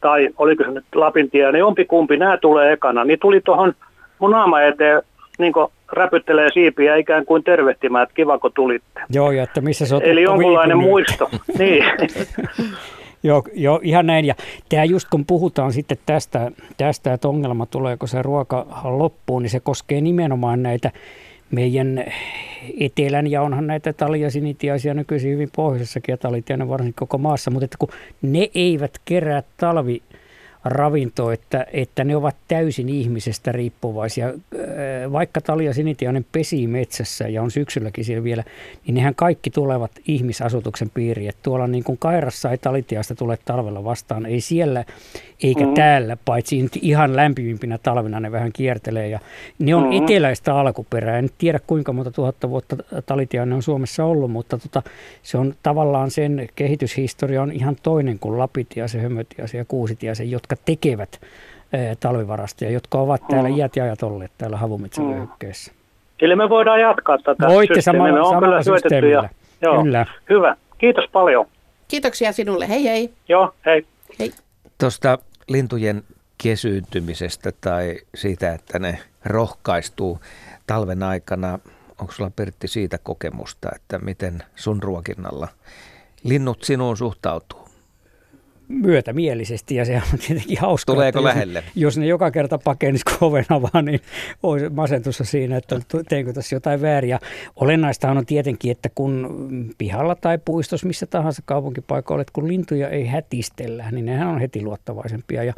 tai 0.03 0.30
oliko 0.38 0.63
se 0.63 0.71
nyt 0.71 0.85
Lapintie, 0.95 1.51
niin 1.51 1.59
jompikumpi, 1.59 2.17
nämä 2.17 2.38
tulee 2.38 2.73
ekana, 2.73 3.05
niin 3.05 3.19
tuli 3.19 3.41
tuohon 3.41 3.73
mun 4.19 4.31
naama 4.31 4.61
eteen 4.61 5.01
niin 5.39 5.53
räpyttelee 5.91 6.49
siipiä 6.53 6.95
ikään 6.95 7.25
kuin 7.25 7.43
tervehtimään, 7.43 8.03
että 8.03 8.15
kiva 8.15 8.39
kun 8.39 8.51
tulitte. 8.53 9.01
Joo, 9.09 9.31
ja 9.31 9.43
että 9.43 9.61
missä 9.61 9.85
se 9.85 9.95
on 9.95 10.03
Eli 10.03 10.21
jonkunlainen 10.21 10.77
muisto, 10.77 11.30
niin. 11.59 11.84
joo, 13.23 13.43
joo, 13.53 13.80
ihan 13.84 14.05
näin. 14.05 14.25
Ja 14.25 14.35
tämä 14.69 14.84
just 14.84 15.07
kun 15.09 15.25
puhutaan 15.25 15.73
sitten 15.73 15.97
tästä, 16.05 16.51
tästä, 16.77 17.13
että 17.13 17.27
ongelma 17.27 17.65
tulee, 17.65 17.97
kun 17.97 18.07
se 18.07 18.21
ruoka 18.21 18.65
loppuu, 18.84 19.39
niin 19.39 19.49
se 19.49 19.59
koskee 19.59 20.01
nimenomaan 20.01 20.63
näitä 20.63 20.91
meidän 21.51 22.05
etelän 22.79 23.27
ja 23.27 23.41
onhan 23.41 23.67
näitä 23.67 23.93
taljasinitiaisia 23.93 24.93
nykyisin 24.93 25.31
hyvin 25.31 25.49
pohjoisessakin 25.55 26.13
ja 26.13 26.17
talitiainen 26.17 26.69
varsinkin 26.69 26.95
koko 26.95 27.17
maassa, 27.17 27.51
mutta 27.51 27.65
että 27.65 27.77
kun 27.79 27.89
ne 28.21 28.49
eivät 28.55 28.91
kerää 29.05 29.43
talvi 29.57 30.01
ravinto, 30.65 31.31
että, 31.31 31.65
että 31.73 32.03
ne 32.03 32.15
ovat 32.15 32.35
täysin 32.48 32.90
ihmisestä 32.90 33.52
riippuvaisia. 33.52 34.34
Vaikka 35.11 35.41
talia 35.41 35.73
sinitiainen 35.73 36.26
pesii 36.31 36.68
metsässä 36.68 37.27
ja 37.27 37.41
on 37.41 37.52
syksylläkin 37.52 38.06
siellä 38.06 38.23
vielä, 38.23 38.44
niin 38.88 38.95
nehän 38.95 39.15
kaikki 39.15 39.49
tulevat 39.49 39.91
ihmisasutuksen 40.07 40.90
piiriin. 40.94 41.30
Että 41.30 41.44
tuolla 41.44 41.68
niin 41.68 41.84
kuin 41.84 41.98
Kairassa 41.98 42.52
ei 42.52 42.57
talitiasta 42.57 43.15
tule 43.15 43.38
talvella 43.45 43.84
vastaan, 43.84 44.26
ei 44.26 44.41
siellä 44.41 44.85
eikä 45.44 45.60
mm-hmm. 45.60 45.73
täällä, 45.73 46.18
paitsi 46.26 46.69
ihan 46.81 47.15
lämpimimpinä 47.15 47.77
talvina 47.77 48.19
ne 48.19 48.31
vähän 48.31 48.52
kiertelee. 48.53 49.10
Ja 49.10 49.19
ne 49.60 49.76
on 49.76 49.84
mm-hmm. 49.84 50.03
eteläistä 50.03 50.56
alkuperää. 50.56 51.18
En 51.18 51.30
tiedä 51.38 51.60
kuinka 51.68 51.94
monta 51.94 52.11
tuhatta 52.11 52.49
vuotta 52.49 52.76
talitiainen 53.06 53.56
on 53.56 53.64
Suomessa 53.64 54.06
ollut, 54.06 54.31
mutta 54.31 54.57
tota, 54.57 54.84
se 55.23 55.38
on 55.38 55.53
tavallaan 55.64 56.11
sen 56.11 56.48
kehityshistoria 56.56 57.41
on 57.41 57.52
ihan 57.52 57.76
toinen 57.84 58.19
kuin 58.19 58.40
lapitiase, 58.40 58.99
hömötiase 58.99 59.57
ja 59.57 59.65
kuusitiase, 59.65 60.23
jotka 60.23 60.52
tekevät 60.65 61.21
talvivarastoja, 61.99 62.71
jotka 62.71 62.97
ovat 62.97 63.21
täällä 63.30 63.49
mm. 63.49 63.57
iät 63.57 63.75
ja 63.75 63.84
ajat 63.84 64.03
olleet 64.03 64.31
täällä 64.38 64.57
havumetsävyöhykkeessä. 64.57 65.71
Mm. 65.71 65.77
Eli 66.19 66.35
me 66.35 66.49
voidaan 66.49 66.81
jatkaa 66.81 67.17
tätä 67.17 67.47
Voitte 67.47 67.81
samalla, 67.81 68.19
on 68.19 68.25
samalla 68.25 68.45
kyllä 68.45 68.63
syötetty. 68.63 69.09
joo, 69.61 69.84
kyllä. 69.84 70.05
Hyvä. 70.30 70.57
Kiitos 70.77 71.05
paljon. 71.11 71.45
Kiitoksia 71.88 72.31
sinulle. 72.31 72.69
Hei 72.69 72.84
hei. 72.84 73.13
Joo, 73.30 73.53
hei. 73.65 73.85
Hei. 74.19 74.31
Tuosta 74.77 75.17
lintujen 75.47 76.03
kesyyntymisestä 76.38 77.51
tai 77.61 77.97
siitä, 78.15 78.53
että 78.53 78.80
ne 78.80 78.99
rohkaistuu 79.25 80.19
talven 80.67 81.03
aikana. 81.03 81.59
Onko 82.01 82.13
sulla 82.13 82.31
Pertti 82.35 82.67
siitä 82.67 82.97
kokemusta, 82.97 83.69
että 83.75 83.99
miten 83.99 84.43
sun 84.55 84.84
ruokinnalla 84.84 85.47
linnut 86.23 86.63
sinuun 86.63 86.97
suhtautuu? 86.97 87.62
Myötämielisesti 88.68 89.76
ja 89.76 89.85
se 89.85 89.95
on 89.95 90.19
tietenkin 90.27 90.57
hauskaa. 90.57 90.95
Tuleeko 90.95 91.19
jos 91.19 91.23
lähelle? 91.23 91.60
Ne, 91.60 91.65
jos 91.76 91.98
ne 91.98 92.06
joka 92.06 92.31
kerta 92.31 92.57
pakenisi 92.57 93.03
oven 93.22 93.45
avaan, 93.49 93.85
niin 93.85 93.99
olisi 94.44 94.69
masentussa 94.69 95.23
siinä, 95.23 95.57
että 95.57 95.80
teinkö 96.10 96.34
tässä 96.34 96.56
jotain 96.56 96.81
väärin. 96.81 97.10
Ja 97.10 97.19
olennaistahan 97.56 98.18
on 98.18 98.26
tietenkin, 98.26 98.72
että 98.72 98.90
kun 98.95 99.30
pihalla 99.77 100.15
tai 100.15 100.40
puistossa, 100.45 100.88
missä 100.88 101.06
tahansa 101.06 101.41
kaupunkipaikalla 101.45 102.18
olet, 102.18 102.31
kun 102.31 102.48
lintuja 102.48 102.90
ei 102.90 103.07
hätistellä, 103.07 103.91
niin 103.91 104.06
nehän 104.06 104.27
on 104.27 104.40
heti 104.40 104.61
luottavaisempia. 104.61 105.44
Ja, 105.44 105.53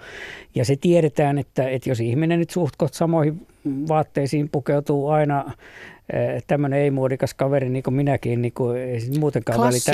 ja 0.56 0.66
se 0.66 0.76
tiedetään, 0.76 1.38
että, 1.38 1.70
että 1.70 1.90
jos 1.90 2.00
ihminen 2.00 2.40
nyt 2.40 2.50
suht 2.50 2.76
samoihin 2.92 3.48
vaatteisiin 3.88 4.50
pukeutuu 4.50 5.10
aina 5.10 5.52
tämmöinen 6.48 6.80
ei-muodikas 6.80 7.34
kaveri 7.34 7.70
niin 7.70 7.84
kuin 7.84 7.94
minäkin, 7.94 8.42
niin 8.42 8.54
kuin 8.54 8.78
ei 8.78 9.00
muutenkaan 9.20 9.60
välitä, 9.60 9.92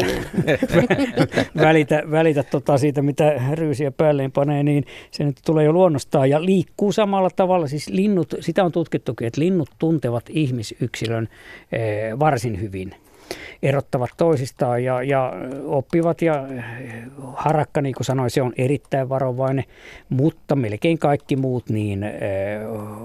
välitä, 1.66 2.04
välitä 2.12 2.44
tota 2.44 2.78
siitä, 2.78 3.02
mitä 3.02 3.42
ryysiä 3.54 3.92
päälleen 3.92 4.32
panee, 4.32 4.64
niin 4.64 4.86
se 5.12 5.24
nyt 5.24 5.38
tulee 5.46 5.66
jo 5.66 5.74
luonnostaan 5.74 6.30
ja 6.30 6.46
liikkuu 6.46 6.92
samalla 6.92 7.30
tavalla. 7.36 7.68
Siis 7.68 7.90
linnut, 7.90 8.36
sitä 8.40 8.64
on 8.64 8.72
tutkittukin, 8.72 9.28
että 9.28 9.42
linnut 9.42 9.70
tuntevat 9.80 10.26
ihmisyksilön 10.30 11.28
varsin 12.20 12.62
hyvin 12.62 12.96
erottavat 13.64 14.10
toisistaan 14.18 14.84
ja, 14.84 15.04
ja 15.04 15.34
oppivat. 15.66 16.22
Ja 16.22 16.48
harakka, 17.34 17.82
niin 17.82 17.96
kuin 17.96 18.06
sanoin, 18.06 18.30
se 18.30 18.42
on 18.42 18.54
erittäin 18.58 19.10
varovainen, 19.10 19.64
mutta 20.10 20.56
melkein 20.56 20.98
kaikki 21.00 21.36
muut 21.36 21.70
niin, 21.70 22.04
ö, 22.04 22.10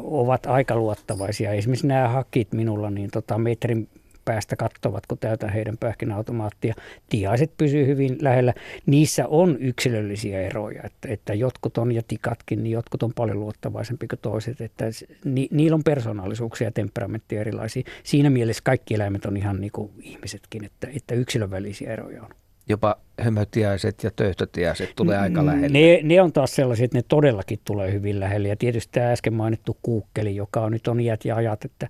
ovat 0.05 0.47
aika 0.47 0.77
luottavaisia. 0.77 1.53
Esimerkiksi 1.53 1.86
nämä 1.86 2.09
hakit 2.09 2.53
minulla, 2.53 2.90
niin 2.90 3.11
tota, 3.11 3.39
metrin 3.39 3.89
päästä 4.27 4.57
katsovat, 4.57 5.07
kun 5.07 5.19
täytän 5.19 5.51
heidän 5.51 5.78
pähkinäautomaattia. 5.78 6.74
Tiaiset 7.09 7.53
pysyy 7.57 7.86
hyvin 7.86 8.16
lähellä. 8.20 8.55
Niissä 8.86 9.28
on 9.28 9.57
yksilöllisiä 9.61 10.40
eroja, 10.40 10.82
että, 10.85 11.09
että 11.09 11.35
jotkut 11.35 11.78
on 11.78 11.93
ja 11.93 12.03
tikatkin, 12.09 12.62
niin 12.62 12.73
jotkut 12.73 13.03
on 13.03 13.12
paljon 13.15 13.40
luottavaisempi 13.40 14.09
kuin 14.09 14.19
toiset. 14.23 14.61
Että 14.61 14.85
ni, 15.24 15.48
niillä 15.51 15.74
on 15.74 15.85
persoonallisuuksia 15.85 16.66
ja 16.66 16.73
temperamenttia 16.73 17.40
erilaisia. 17.40 17.82
Siinä 18.03 18.31
mielessä 18.31 18.62
kaikki 18.65 18.94
eläimet 18.94 19.24
on 19.24 19.36
ihan 19.36 19.61
niin 19.61 19.73
kuin 19.73 19.90
ihmisetkin, 20.03 20.65
että, 20.65 20.89
että 20.97 21.15
yksilön 21.15 21.51
välisiä 21.51 21.93
eroja 21.93 22.23
on 22.23 22.31
jopa 22.68 22.97
hömötiaiset 23.20 24.05
ja 24.05 24.10
töyhtötiaiset 24.10 24.93
tulee 24.97 25.18
aika 25.18 25.40
mm, 25.40 25.47
lähelle. 25.47 25.68
Ne, 25.68 26.01
ne 26.02 26.22
on 26.22 26.32
taas 26.32 26.55
sellaisia, 26.55 26.84
että 26.84 26.98
ne 26.98 27.05
todellakin 27.09 27.59
tulee 27.64 27.93
hyvin 27.93 28.20
lähelle. 28.20 28.48
Ja 28.48 28.56
tietysti 28.56 28.93
tämä 28.93 29.12
äsken 29.12 29.34
mainittu 29.34 29.76
kuukkeli, 29.82 30.36
joka 30.36 30.60
on 30.60 30.72
nyt 30.72 30.88
on 30.88 31.01
iät 31.01 31.24
ja 31.24 31.36
ajat, 31.36 31.64
että 31.64 31.88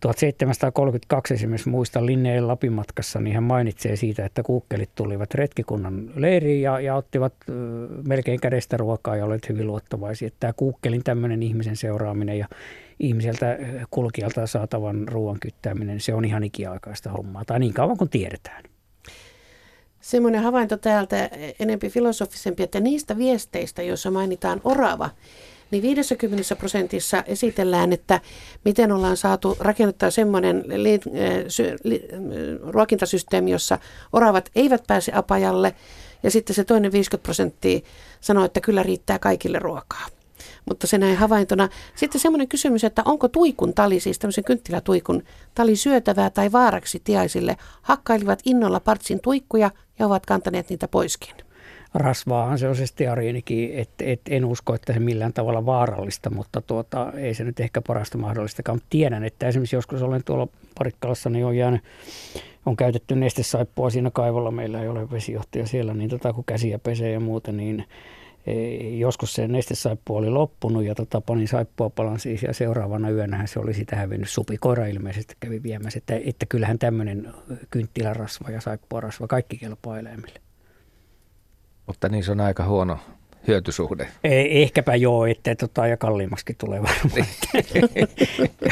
1732 0.00 1.34
esimerkiksi 1.34 1.68
muista 1.68 2.06
Linneen 2.06 2.48
Lapimatkassa, 2.48 3.20
niin 3.20 3.34
hän 3.34 3.42
mainitsee 3.42 3.96
siitä, 3.96 4.24
että 4.24 4.42
kuukkelit 4.42 4.90
tulivat 4.94 5.34
retkikunnan 5.34 6.10
leiriin 6.16 6.62
ja, 6.62 6.80
ja 6.80 6.94
ottivat 6.94 7.32
ö, 7.48 7.52
melkein 8.08 8.40
kädestä 8.40 8.76
ruokaa 8.76 9.16
ja 9.16 9.24
olivat 9.24 9.48
hyvin 9.48 9.66
luottavaisia. 9.66 10.30
Tämä 10.40 10.52
kuukkelin 10.52 11.04
tämmöinen 11.04 11.42
ihmisen 11.42 11.76
seuraaminen 11.76 12.38
ja 12.38 12.48
ihmiseltä 13.00 13.58
kulkijalta 13.90 14.46
saatavan 14.46 15.08
ruoan 15.08 15.40
kyttääminen, 15.40 16.00
se 16.00 16.14
on 16.14 16.24
ihan 16.24 16.44
ikiaikaista 16.44 17.10
hommaa, 17.10 17.44
tai 17.44 17.60
niin 17.60 17.74
kauan 17.74 17.96
kuin 17.96 18.10
tiedetään. 18.10 18.62
Semmoinen 20.06 20.42
havainto 20.42 20.76
täältä 20.76 21.30
enempi 21.58 21.88
filosofisempi, 21.88 22.62
että 22.62 22.80
niistä 22.80 23.18
viesteistä, 23.18 23.82
joissa 23.82 24.10
mainitaan 24.10 24.60
orava, 24.64 25.10
niin 25.70 25.82
50 25.82 26.56
prosentissa 26.56 27.22
esitellään, 27.26 27.92
että 27.92 28.20
miten 28.64 28.92
ollaan 28.92 29.16
saatu 29.16 29.56
rakennettaa 29.60 30.10
semmoinen 30.10 30.64
li, 30.66 30.94
äh, 30.94 31.44
sy, 31.48 31.76
li, 31.84 32.08
äh, 32.12 32.18
ruokintasysteemi, 32.70 33.50
jossa 33.50 33.78
oravat 34.12 34.50
eivät 34.54 34.82
pääse 34.86 35.12
apajalle, 35.14 35.74
ja 36.22 36.30
sitten 36.30 36.56
se 36.56 36.64
toinen 36.64 36.92
50 36.92 37.22
prosenttia 37.22 37.80
sanoo, 38.20 38.44
että 38.44 38.60
kyllä 38.60 38.82
riittää 38.82 39.18
kaikille 39.18 39.58
ruokaa. 39.58 40.06
Mutta 40.68 40.86
se 40.86 40.98
näin 40.98 41.16
havaintona. 41.16 41.68
Sitten 41.94 42.20
semmoinen 42.20 42.48
kysymys, 42.48 42.84
että 42.84 43.02
onko 43.04 43.28
tuikun 43.28 43.74
tali, 43.74 44.00
siis 44.00 44.18
tämmöisen 44.18 44.44
kynttilätuikun 44.44 45.22
tali 45.54 45.76
syötävää 45.76 46.30
tai 46.30 46.52
vaaraksi 46.52 47.00
tiaisille, 47.04 47.56
hakkailivat 47.82 48.38
innolla 48.44 48.80
partsin 48.80 49.20
tuikkuja 49.20 49.70
ja 49.98 50.06
ovat 50.06 50.26
kantaneet 50.26 50.70
niitä 50.70 50.88
poiskin 50.88 51.34
rasvaahan 51.94 52.58
se 52.58 52.68
on 52.68 52.76
se 52.76 52.86
steariinikin, 52.86 53.70
että 53.74 54.04
et 54.04 54.20
en 54.30 54.44
usko, 54.44 54.74
että 54.74 54.92
se 54.92 54.98
millään 54.98 55.32
tavalla 55.32 55.66
vaarallista, 55.66 56.30
mutta 56.30 56.60
tuota, 56.60 57.12
ei 57.16 57.34
se 57.34 57.44
nyt 57.44 57.60
ehkä 57.60 57.80
parasta 57.80 58.18
mahdollistakaan. 58.18 58.80
Tiedän, 58.90 59.24
että 59.24 59.48
esimerkiksi 59.48 59.76
joskus 59.76 60.02
olen 60.02 60.24
tuolla 60.24 60.48
Parikkalassa, 60.78 61.30
niin 61.30 61.46
on 61.46 61.56
jäänyt 61.56 61.80
on 62.66 62.76
käytetty 62.76 63.16
nestesaippua 63.16 63.90
siinä 63.90 64.10
kaivolla, 64.10 64.50
meillä 64.50 64.82
ei 64.82 64.88
ole 64.88 65.10
vesijohtaja 65.10 65.66
siellä, 65.66 65.94
niin 65.94 66.10
tota, 66.10 66.32
kun 66.32 66.44
käsiä 66.44 66.78
pesee 66.78 67.12
ja 67.12 67.20
muuta, 67.20 67.52
niin 67.52 67.84
joskus 68.98 69.32
se 69.32 69.48
nestesaippua 69.48 70.18
oli 70.18 70.30
loppunut 70.30 70.84
ja 70.84 70.94
tota, 70.94 71.20
panin 71.20 71.48
saippua 71.48 71.90
palan 71.90 72.20
siis 72.20 72.42
ja 72.42 72.54
seuraavana 72.54 73.10
yönä 73.10 73.46
se 73.46 73.60
oli 73.60 73.74
sitä 73.74 73.96
hävinnyt. 73.96 74.30
Supikoira 74.30 74.86
ilmeisesti 74.86 75.34
kävi 75.40 75.62
viemässä, 75.62 75.98
että, 75.98 76.20
että 76.24 76.46
kyllähän 76.46 76.78
tämmöinen 76.78 77.34
kynttilärasva 77.70 78.50
ja 78.50 78.60
saippua 78.60 79.00
rasva 79.00 79.26
kaikki 79.26 79.56
kelpaa 79.56 79.98
eläimille. 79.98 80.40
Mutta 81.86 82.08
niin 82.08 82.24
se 82.24 82.32
on 82.32 82.40
aika 82.40 82.64
huono 82.64 82.98
hyötysuhde. 83.48 84.08
Ei, 84.24 84.62
ehkäpä 84.62 84.94
joo, 84.94 85.26
että 85.26 85.54
tota, 85.54 85.86
ja 85.86 85.96
kalliimmaksi 85.96 86.54
tulee 86.58 86.82
varmaan. 86.82 87.28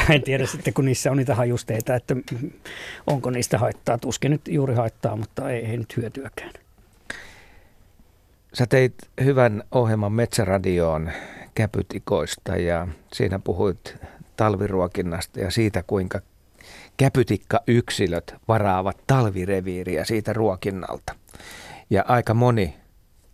en 0.15 0.21
tiedä 0.21 0.45
sitten, 0.45 0.73
kun 0.73 0.85
niissä 0.85 1.11
on 1.11 1.17
niitä 1.17 1.35
hajusteita, 1.35 1.95
että 1.95 2.15
onko 3.07 3.29
niistä 3.29 3.57
haittaa. 3.57 3.97
Tuskin 3.97 4.31
nyt 4.31 4.41
juuri 4.47 4.75
haittaa, 4.75 5.15
mutta 5.15 5.51
ei, 5.51 5.65
ei 5.65 5.77
nyt 5.77 5.97
hyötyäkään. 5.97 6.51
Sä 8.57 8.65
teit 8.67 8.95
hyvän 9.23 9.63
ohjelman 9.71 10.11
Metsäradioon 10.11 11.11
käpytikoista 11.55 12.57
ja 12.57 12.87
siinä 13.13 13.39
puhuit 13.39 13.95
talviruokinnasta 14.37 15.39
ja 15.39 15.51
siitä, 15.51 15.83
kuinka 15.83 16.19
käpytikka-yksilöt 16.97 18.35
varaavat 18.47 18.97
talvireviiriä 19.07 20.05
siitä 20.05 20.33
ruokinnalta. 20.33 21.15
Ja 21.89 22.03
aika 22.07 22.33
moni 22.33 22.75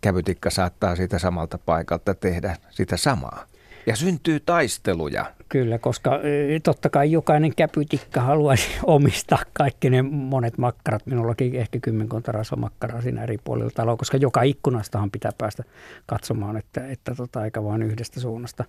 kävytikka 0.00 0.50
saattaa 0.50 0.96
siitä 0.96 1.18
samalta 1.18 1.58
paikalta 1.58 2.14
tehdä 2.14 2.56
sitä 2.70 2.96
samaa. 2.96 3.44
Ja 3.86 3.96
syntyy 3.96 4.40
taisteluja. 4.40 5.32
Kyllä, 5.52 5.78
koska 5.78 6.20
totta 6.62 6.90
kai 6.90 7.12
jokainen 7.12 7.54
käpytikka 7.54 8.20
haluaisi 8.20 8.68
omistaa 8.86 9.38
kaikki 9.52 9.90
ne 9.90 10.02
monet 10.02 10.58
makkarat. 10.58 11.06
Minullakin 11.06 11.54
ehkä 11.54 11.78
kymmenkunta 11.78 12.32
rasvamakkaraa 12.32 13.02
siinä 13.02 13.22
eri 13.22 13.38
puolilla 13.44 13.70
taloa, 13.70 13.96
koska 13.96 14.16
joka 14.16 14.42
ikkunastahan 14.42 15.10
pitää 15.10 15.30
päästä 15.38 15.64
katsomaan, 16.06 16.56
että, 16.56 16.86
että 16.86 17.14
tota, 17.14 17.44
eikä 17.44 17.64
vain 17.64 17.82
yhdestä 17.82 18.20
suunnasta. 18.20 18.64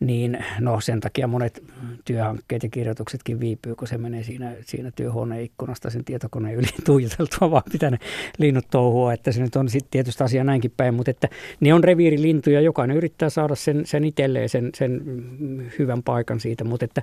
Niin 0.00 0.44
no 0.60 0.80
sen 0.80 1.00
takia 1.00 1.26
monet 1.26 1.62
työhankkeet 2.04 2.62
ja 2.62 2.68
kirjoituksetkin 2.68 3.40
viipyy, 3.40 3.74
kun 3.74 3.88
se 3.88 3.98
menee 3.98 4.22
siinä, 4.22 4.52
siinä 4.60 4.90
työhuoneen 4.90 5.42
ikkunasta 5.42 5.90
sen 5.90 6.04
tietokoneen 6.04 6.54
yli 6.54 6.68
tuijoteltua, 6.86 7.50
vaan 7.50 7.62
pitää 7.72 7.90
ne 7.90 7.98
linnut 8.38 8.66
touhua, 8.70 9.12
että 9.12 9.32
se 9.32 9.42
nyt 9.42 9.56
on 9.56 9.68
sitten 9.68 9.90
tietysti 9.90 10.24
asia 10.24 10.44
näinkin 10.44 10.72
päin, 10.76 10.94
mutta 10.94 11.10
että 11.10 11.28
ne 11.60 11.74
on 11.74 11.84
reviirilintuja, 11.84 12.60
jokainen 12.60 12.96
yrittää 12.96 13.30
saada 13.30 13.54
sen, 13.54 13.86
sen 13.86 14.04
itselleen 14.04 14.48
sen, 14.48 14.70
sen 14.74 15.02
hyvän 15.78 16.02
paikan 16.08 16.40
siitä, 16.40 16.64
mutta 16.64 16.84
että 16.84 17.02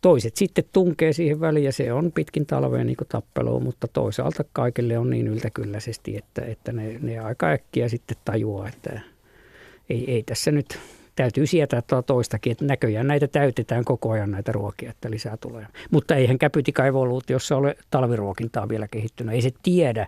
toiset 0.00 0.36
sitten 0.36 0.64
tunkee 0.72 1.12
siihen 1.12 1.40
väliin 1.40 1.64
ja 1.64 1.72
se 1.72 1.92
on 1.92 2.12
pitkin 2.12 2.46
talvea 2.46 2.84
niin 2.84 2.96
tappelu, 3.08 3.60
mutta 3.60 3.88
toisaalta 3.88 4.44
kaikille 4.52 4.98
on 4.98 5.10
niin 5.10 5.28
yltäkylläisesti, 5.28 6.16
että, 6.16 6.42
että 6.42 6.72
ne, 6.72 6.98
ne 7.02 7.18
aika 7.18 7.50
äkkiä 7.50 7.88
sitten 7.88 8.16
tajuaa, 8.24 8.68
että 8.68 9.00
ei, 9.90 10.10
ei 10.12 10.22
tässä 10.22 10.50
nyt 10.50 10.78
täytyy 11.16 11.46
sietää 11.46 11.82
tuo 11.82 12.02
toistakin, 12.02 12.52
että 12.52 12.64
näköjään 12.64 13.06
näitä 13.06 13.28
täytetään 13.28 13.84
koko 13.84 14.10
ajan 14.10 14.30
näitä 14.30 14.52
ruokia, 14.52 14.90
että 14.90 15.10
lisää 15.10 15.36
tulee. 15.36 15.66
Mutta 15.90 16.16
eihän 16.16 16.38
käpytikaivoluutiossa 16.38 17.56
ole 17.56 17.76
talviruokintaa 17.90 18.68
vielä 18.68 18.88
kehittynyt. 18.88 19.34
Ei 19.34 19.42
se 19.42 19.50
tiedä, 19.62 20.06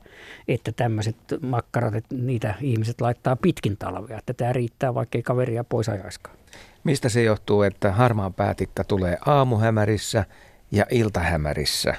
että 0.49 0.73
tämmöiset 0.73 1.17
makkarat, 1.41 1.95
että 1.95 2.15
niitä 2.15 2.55
ihmiset 2.61 3.01
laittaa 3.01 3.37
pitkin 3.37 3.77
talvea, 3.77 4.19
että 4.19 4.35
tämä 4.35 4.53
riittää 4.53 4.95
vaikka 4.95 5.19
kaveria 5.25 5.65
pois 5.65 5.89
ajaiskaan. 5.89 6.42
Mistä 6.85 7.09
se 7.09 7.23
johtuu, 7.23 7.63
että 7.63 7.93
harmaan 7.93 8.35
päätikka 8.35 8.85
tulee 8.85 9.19
aamuhämärissä 9.27 10.25
ja 10.71 10.87
iltahämärissä? 10.91 11.95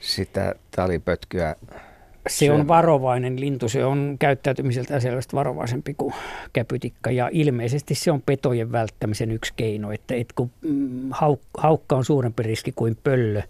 Sitä 0.00 0.54
talipötkyä 0.70 1.56
se 2.28 2.52
on 2.52 2.68
varovainen 2.68 3.40
lintu, 3.40 3.68
se 3.68 3.84
on 3.84 4.16
käyttäytymiseltä 4.18 5.00
selvästi 5.00 5.36
varovaisempi 5.36 5.94
kuin 5.94 6.14
käpytikka 6.52 7.10
ja 7.10 7.30
ilmeisesti 7.32 7.94
se 7.94 8.10
on 8.10 8.22
petojen 8.22 8.72
välttämisen 8.72 9.30
yksi 9.30 9.52
keino, 9.56 9.92
että, 9.92 10.14
että 10.14 10.34
kun 10.36 10.50
mm, 10.60 11.10
haukka 11.58 11.96
on 11.96 12.04
suurempi 12.04 12.42
riski 12.42 12.72
kuin 12.76 12.96
pöllö, 13.04 13.42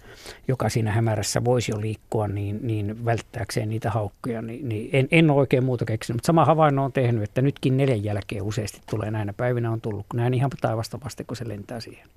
joka 0.49 0.69
siinä 0.69 0.93
hämärässä 0.93 1.45
voisi 1.45 1.73
jo 1.73 1.81
liikkua, 1.81 2.29
niin, 2.29 2.59
niin 2.63 3.05
välttääkseen 3.05 3.69
niitä 3.69 3.91
haukkoja, 3.91 4.43
niin, 4.43 4.69
niin 4.69 4.91
en, 4.93 5.09
en 5.11 5.31
ole 5.31 5.39
oikein 5.39 5.65
muuta 5.65 5.85
keksinyt, 5.85 6.17
mutta 6.17 6.27
sama 6.27 6.45
havainno 6.45 6.85
on 6.85 6.93
tehnyt, 6.93 7.23
että 7.23 7.43
nytkin 7.43 7.77
neljän 7.77 8.05
jälkeen 8.05 8.43
useasti 8.43 8.81
tulee 8.91 9.11
näinä 9.11 9.33
päivinä 9.33 9.71
on 9.71 9.81
tullut, 9.81 10.07
näin 10.15 10.35
ihan 10.35 10.51
taivasta 10.61 10.99
vasten, 11.05 11.27
kun 11.27 11.37
se 11.37 11.49
lentää 11.49 11.81
siihen. 11.81 12.09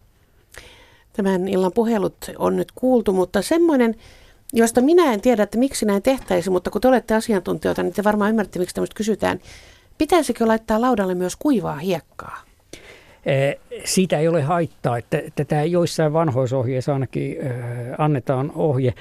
Tämän 1.13 1.47
illan 1.47 1.71
puhelut 1.75 2.15
on 2.37 2.55
nyt 2.55 2.71
kuultu, 2.75 3.13
mutta 3.13 3.41
semmoinen 3.41 3.95
josta 4.53 4.81
minä 4.81 5.13
en 5.13 5.21
tiedä, 5.21 5.43
että 5.43 5.57
miksi 5.57 5.85
näin 5.85 6.01
tehtäisiin, 6.01 6.53
mutta 6.53 6.69
kun 6.69 6.81
te 6.81 6.87
olette 6.87 7.15
asiantuntijoita, 7.15 7.83
niin 7.83 7.93
te 7.93 8.03
varmaan 8.03 8.29
ymmärrätte, 8.29 8.59
miksi 8.59 8.75
tämmöistä 8.75 8.95
kysytään. 8.97 9.39
Pitäisikö 9.97 10.47
laittaa 10.47 10.81
laudalle 10.81 11.15
myös 11.15 11.35
kuivaa 11.35 11.75
hiekkaa? 11.75 12.41
Siitä 13.85 14.19
ei 14.19 14.27
ole 14.27 14.41
haittaa, 14.41 14.97
että 14.97 15.21
tätä 15.35 15.63
joissain 15.63 16.13
vanhoisohjeissa 16.13 16.93
ainakin 16.93 17.37
annetaan 17.97 18.51
ohje. 18.55 18.93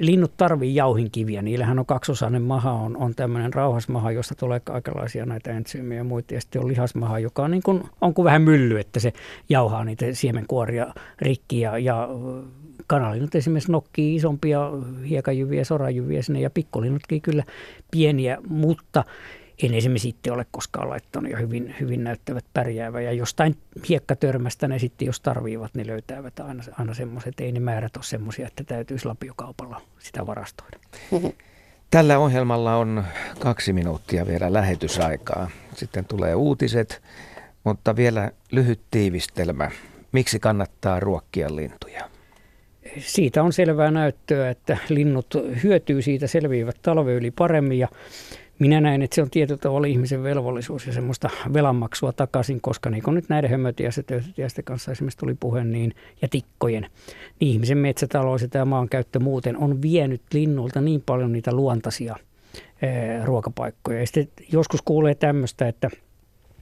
Linnut 0.00 0.36
tarvii 0.36 0.74
jauhinkiviä, 0.74 1.42
niillähän 1.42 1.78
on 1.78 1.86
kaksosainen 1.86 2.42
maha, 2.42 2.72
on, 2.72 2.96
on 2.96 3.14
tämmöinen 3.14 3.54
rauhasmaha, 3.54 4.12
josta 4.12 4.34
tulee 4.34 4.60
kaikenlaisia 4.60 5.26
näitä 5.26 5.50
entsyymejä 5.50 6.00
ja 6.00 6.04
muita. 6.04 6.34
Ja 6.34 6.40
sitten 6.40 6.62
on 6.62 6.68
lihasmaha, 6.68 7.18
joka 7.18 7.42
on, 7.42 7.50
niin 7.50 7.62
kuin, 7.62 7.82
on 8.00 8.14
kuin 8.14 8.24
vähän 8.24 8.42
mylly, 8.42 8.80
että 8.80 9.00
se 9.00 9.12
jauhaa 9.48 9.84
niitä 9.84 10.06
siemenkuoria 10.12 10.94
rikki 11.18 11.60
ja, 11.60 11.78
ja 11.78 12.08
kanalinnut 12.86 13.34
esimerkiksi 13.34 13.72
nokkii 13.72 14.14
isompia 14.14 14.70
hiekajyviä, 15.08 15.64
sorajyviä 15.64 16.22
sinne 16.22 16.40
ja 16.40 16.50
pikkulinnutkin 16.50 17.22
kyllä 17.22 17.44
pieniä, 17.90 18.38
mutta 18.48 19.04
en 19.62 19.74
esimerkiksi 19.74 20.08
itse 20.08 20.32
ole 20.32 20.46
koskaan 20.50 20.90
laittanut 20.90 21.30
ja 21.30 21.38
hyvin, 21.38 21.74
hyvin 21.80 22.04
näyttävät 22.04 22.44
pärjäävä. 22.54 23.00
Ja 23.00 23.12
jostain 23.12 23.56
hiekkatörmästä 23.88 24.68
ne 24.68 24.78
sitten, 24.78 25.06
jos 25.06 25.20
tarviivat, 25.20 25.74
ne 25.74 25.86
löytävät 25.86 26.40
aina, 26.40 26.62
aina 26.78 26.94
semmoiset. 26.94 27.40
Ei 27.40 27.52
ne 27.52 27.60
määrät 27.60 27.96
ole 27.96 28.04
semmoisia, 28.04 28.46
että 28.46 28.64
täytyisi 28.64 29.06
lapiokaupalla 29.06 29.80
sitä 29.98 30.26
varastoida. 30.26 30.78
Tällä 31.90 32.18
ohjelmalla 32.18 32.76
on 32.76 33.04
kaksi 33.38 33.72
minuuttia 33.72 34.26
vielä 34.26 34.52
lähetysaikaa. 34.52 35.50
Sitten 35.74 36.04
tulee 36.04 36.34
uutiset, 36.34 37.02
mutta 37.64 37.96
vielä 37.96 38.30
lyhyt 38.52 38.80
tiivistelmä. 38.90 39.70
Miksi 40.12 40.38
kannattaa 40.38 41.00
ruokkia 41.00 41.56
lintuja? 41.56 42.13
Siitä 42.98 43.42
on 43.42 43.52
selvää 43.52 43.90
näyttöä, 43.90 44.50
että 44.50 44.78
linnut 44.88 45.26
hyötyy 45.62 46.02
siitä, 46.02 46.26
selviävät 46.26 46.76
talve 46.82 47.14
yli 47.14 47.30
paremmin 47.30 47.78
ja 47.78 47.88
minä 48.58 48.80
näen, 48.80 49.02
että 49.02 49.14
se 49.14 49.22
on 49.22 49.30
tietyllä 49.30 49.58
tavalla 49.58 49.86
ihmisen 49.86 50.22
velvollisuus 50.22 50.86
ja 50.86 50.92
semmoista 50.92 51.30
velanmaksua 51.52 52.12
takaisin, 52.12 52.60
koska 52.60 52.90
niin 52.90 53.02
kuin 53.02 53.14
nyt 53.14 53.28
näiden 53.28 53.50
hömötiäisten 53.50 54.64
kanssa 54.64 54.92
esimerkiksi 54.92 55.18
tuli 55.18 55.34
puhe, 55.40 55.64
niin, 55.64 55.94
ja 56.22 56.28
tikkojen, 56.28 56.86
niin 57.40 57.52
ihmisen 57.52 57.78
metsätalous 57.78 58.42
ja 58.42 58.48
tämä 58.48 58.64
maankäyttö 58.64 59.20
muuten 59.20 59.56
on 59.56 59.82
vienyt 59.82 60.22
linnulta 60.32 60.80
niin 60.80 61.02
paljon 61.06 61.32
niitä 61.32 61.52
luontaisia 61.52 62.16
ää, 62.82 63.24
ruokapaikkoja. 63.24 64.00
Ja 64.00 64.06
sitten 64.06 64.46
joskus 64.52 64.82
kuulee 64.82 65.14
tämmöistä, 65.14 65.68
että, 65.68 65.90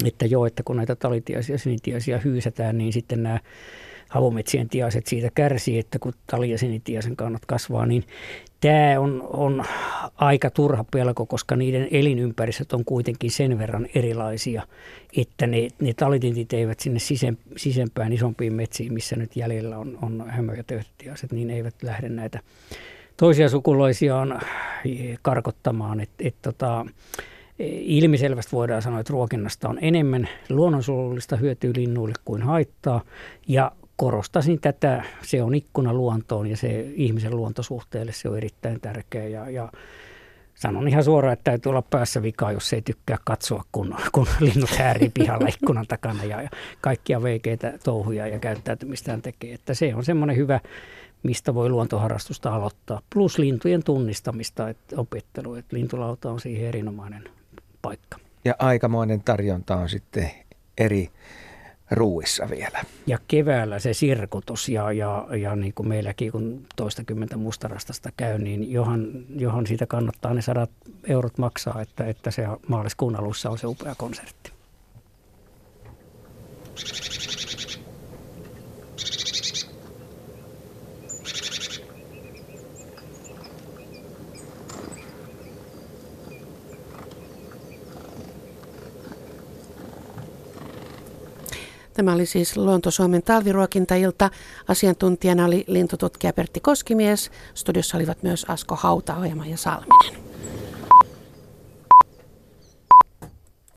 että 0.05 0.27
joo, 0.27 0.47
että 0.47 0.63
kun 0.63 0.77
näitä 0.77 0.97
talitiaisia 0.97 1.59
sinitiaisia 1.59 2.19
hyysätään, 2.19 2.79
niin 2.79 2.93
sitten 2.93 3.23
nämä 3.23 3.39
havumetsien 4.13 4.69
tiaiset 4.69 5.07
siitä 5.07 5.29
kärsii, 5.35 5.79
että 5.79 5.99
kun 5.99 6.13
tali- 6.27 6.51
ja 6.51 6.57
kannat 7.17 7.47
kasvaa, 7.47 7.87
niin 7.87 8.05
tämä 8.61 9.01
on, 9.01 9.29
on 9.33 9.65
aika 10.17 10.51
turha 10.51 10.85
pelko, 10.85 11.27
koska 11.27 11.57
niiden 11.57 11.89
elinympäristöt 11.91 12.73
on 12.73 12.85
kuitenkin 12.85 13.31
sen 13.31 13.59
verran 13.59 13.87
erilaisia, 13.95 14.63
että 15.17 15.47
ne, 15.47 15.69
ne 15.81 15.95
talitintit 15.95 16.53
eivät 16.53 16.81
sinne 16.81 16.99
sisem, 16.99 17.37
sisempään 17.57 18.13
isompiin 18.13 18.55
metsiin, 18.55 18.93
missä 18.93 19.17
nyt 19.17 19.37
jäljellä 19.37 19.79
on, 19.79 19.99
on 20.03 20.25
hämö- 20.29 20.57
ja 20.57 20.65
töyhtötiaiset, 20.65 21.33
niin 21.33 21.51
eivät 21.51 21.75
lähde 21.83 22.09
näitä 22.09 22.41
toisia 23.17 23.49
sukulaisiaan 23.49 24.41
karkottamaan. 25.23 26.01
Et, 26.01 26.11
et 26.19 26.35
tota, 26.43 26.87
ilmiselvästi 27.59 28.53
voidaan 28.53 28.83
sanoa, 28.83 29.01
että 29.01 29.13
ruokinnasta 29.13 29.69
on 29.69 29.79
enemmän 29.81 30.29
luonnonsuojelullista 30.49 31.37
hyötyä 31.37 31.71
linnuille 31.77 32.15
kuin 32.25 32.43
haittaa. 32.43 33.01
Ja 33.49 33.73
korostasin 33.97 34.61
tätä, 34.61 35.05
se 35.23 35.43
on 35.43 35.55
ikkuna 35.55 35.95
luontoon 35.95 36.47
ja 36.47 36.57
se 36.57 36.93
ihmisen 36.95 37.37
luontosuhteelle 37.37 38.13
se 38.13 38.29
on 38.29 38.37
erittäin 38.37 38.81
tärkeä 38.81 39.29
ja, 39.29 39.51
ja 39.51 39.73
sanon 40.55 40.89
ihan 40.89 41.05
suoraan, 41.05 41.33
että 41.33 41.45
täytyy 41.51 41.71
olla 41.71 41.83
päässä 41.83 42.23
vikaa, 42.23 42.53
jos 42.53 42.73
ei 42.73 42.83
tykkää 42.83 43.19
katsoa, 43.25 43.65
kun, 43.73 43.97
kun 44.13 44.27
linnut 44.41 44.71
häärii 44.71 45.11
pihalla 45.15 45.49
ikkunan 45.49 45.87
takana 45.87 46.25
ja, 46.25 46.43
ja 46.43 46.49
kaikkia 46.81 47.23
veikeitä 47.23 47.79
touhuja 47.85 48.27
ja 48.27 48.39
käyttäytymistään 48.39 49.23
tekee. 49.23 49.55
Että 49.55 49.75
se 49.75 49.95
on 49.95 50.05
semmoinen 50.05 50.37
hyvä, 50.37 50.61
mistä 51.23 51.55
voi 51.55 51.69
luontoharrastusta 51.69 52.55
aloittaa. 52.55 53.03
Plus 53.15 53.39
lintujen 53.39 53.85
tunnistamista, 53.85 54.69
että 54.69 54.97
opettelu, 54.97 55.55
että 55.55 55.77
lintulauta 55.77 56.31
on 56.31 56.41
siihen 56.41 56.69
erinomainen 56.69 57.25
paikka. 57.83 58.19
Ja 58.45 58.55
aikamoinen 58.59 59.21
tarjonta 59.21 59.77
on 59.77 59.89
sitten 59.89 60.31
eri 60.79 61.11
ruuissa 61.95 62.51
vielä. 62.51 62.85
Ja 63.07 63.19
keväällä 63.29 63.79
se 63.79 63.95
sirkutus 63.95 64.69
ja, 64.69 64.93
ja, 64.93 65.27
ja 65.41 65.57
niin 65.57 65.75
kuin 65.75 65.89
meilläkin 65.89 66.33
kun 66.33 66.67
toistakymmentä 66.77 67.37
mustarastasta 67.37 68.11
käy, 68.17 68.39
niin 68.39 68.73
johan, 68.73 69.09
johan 69.37 69.67
siitä 69.67 69.87
kannattaa 69.87 70.35
ne 70.35 70.43
sadat 70.43 70.71
eurot 71.09 71.39
maksaa, 71.39 71.81
että, 71.81 72.05
että 72.05 72.31
se 72.31 72.47
maaliskuun 72.69 73.17
alussa 73.17 73.51
on 73.51 73.59
se 73.59 73.67
upea 73.67 73.95
konsertti. 73.95 74.53
Tämä 91.95 92.13
oli 92.13 92.27
siis 92.27 92.57
Luonto-Suomen 92.57 93.23
talviruokintailta. 93.23 94.31
Asiantuntijana 94.69 95.45
oli 95.45 95.65
lintututkija 95.67 96.33
Pertti 96.33 96.61
Koskimies. 96.61 97.31
Studiossa 97.55 97.97
olivat 97.97 98.23
myös 98.23 98.45
Asko 98.49 98.77
Hautaohjelma 98.77 99.47
ja 99.47 99.57
Salminen. 99.57 100.32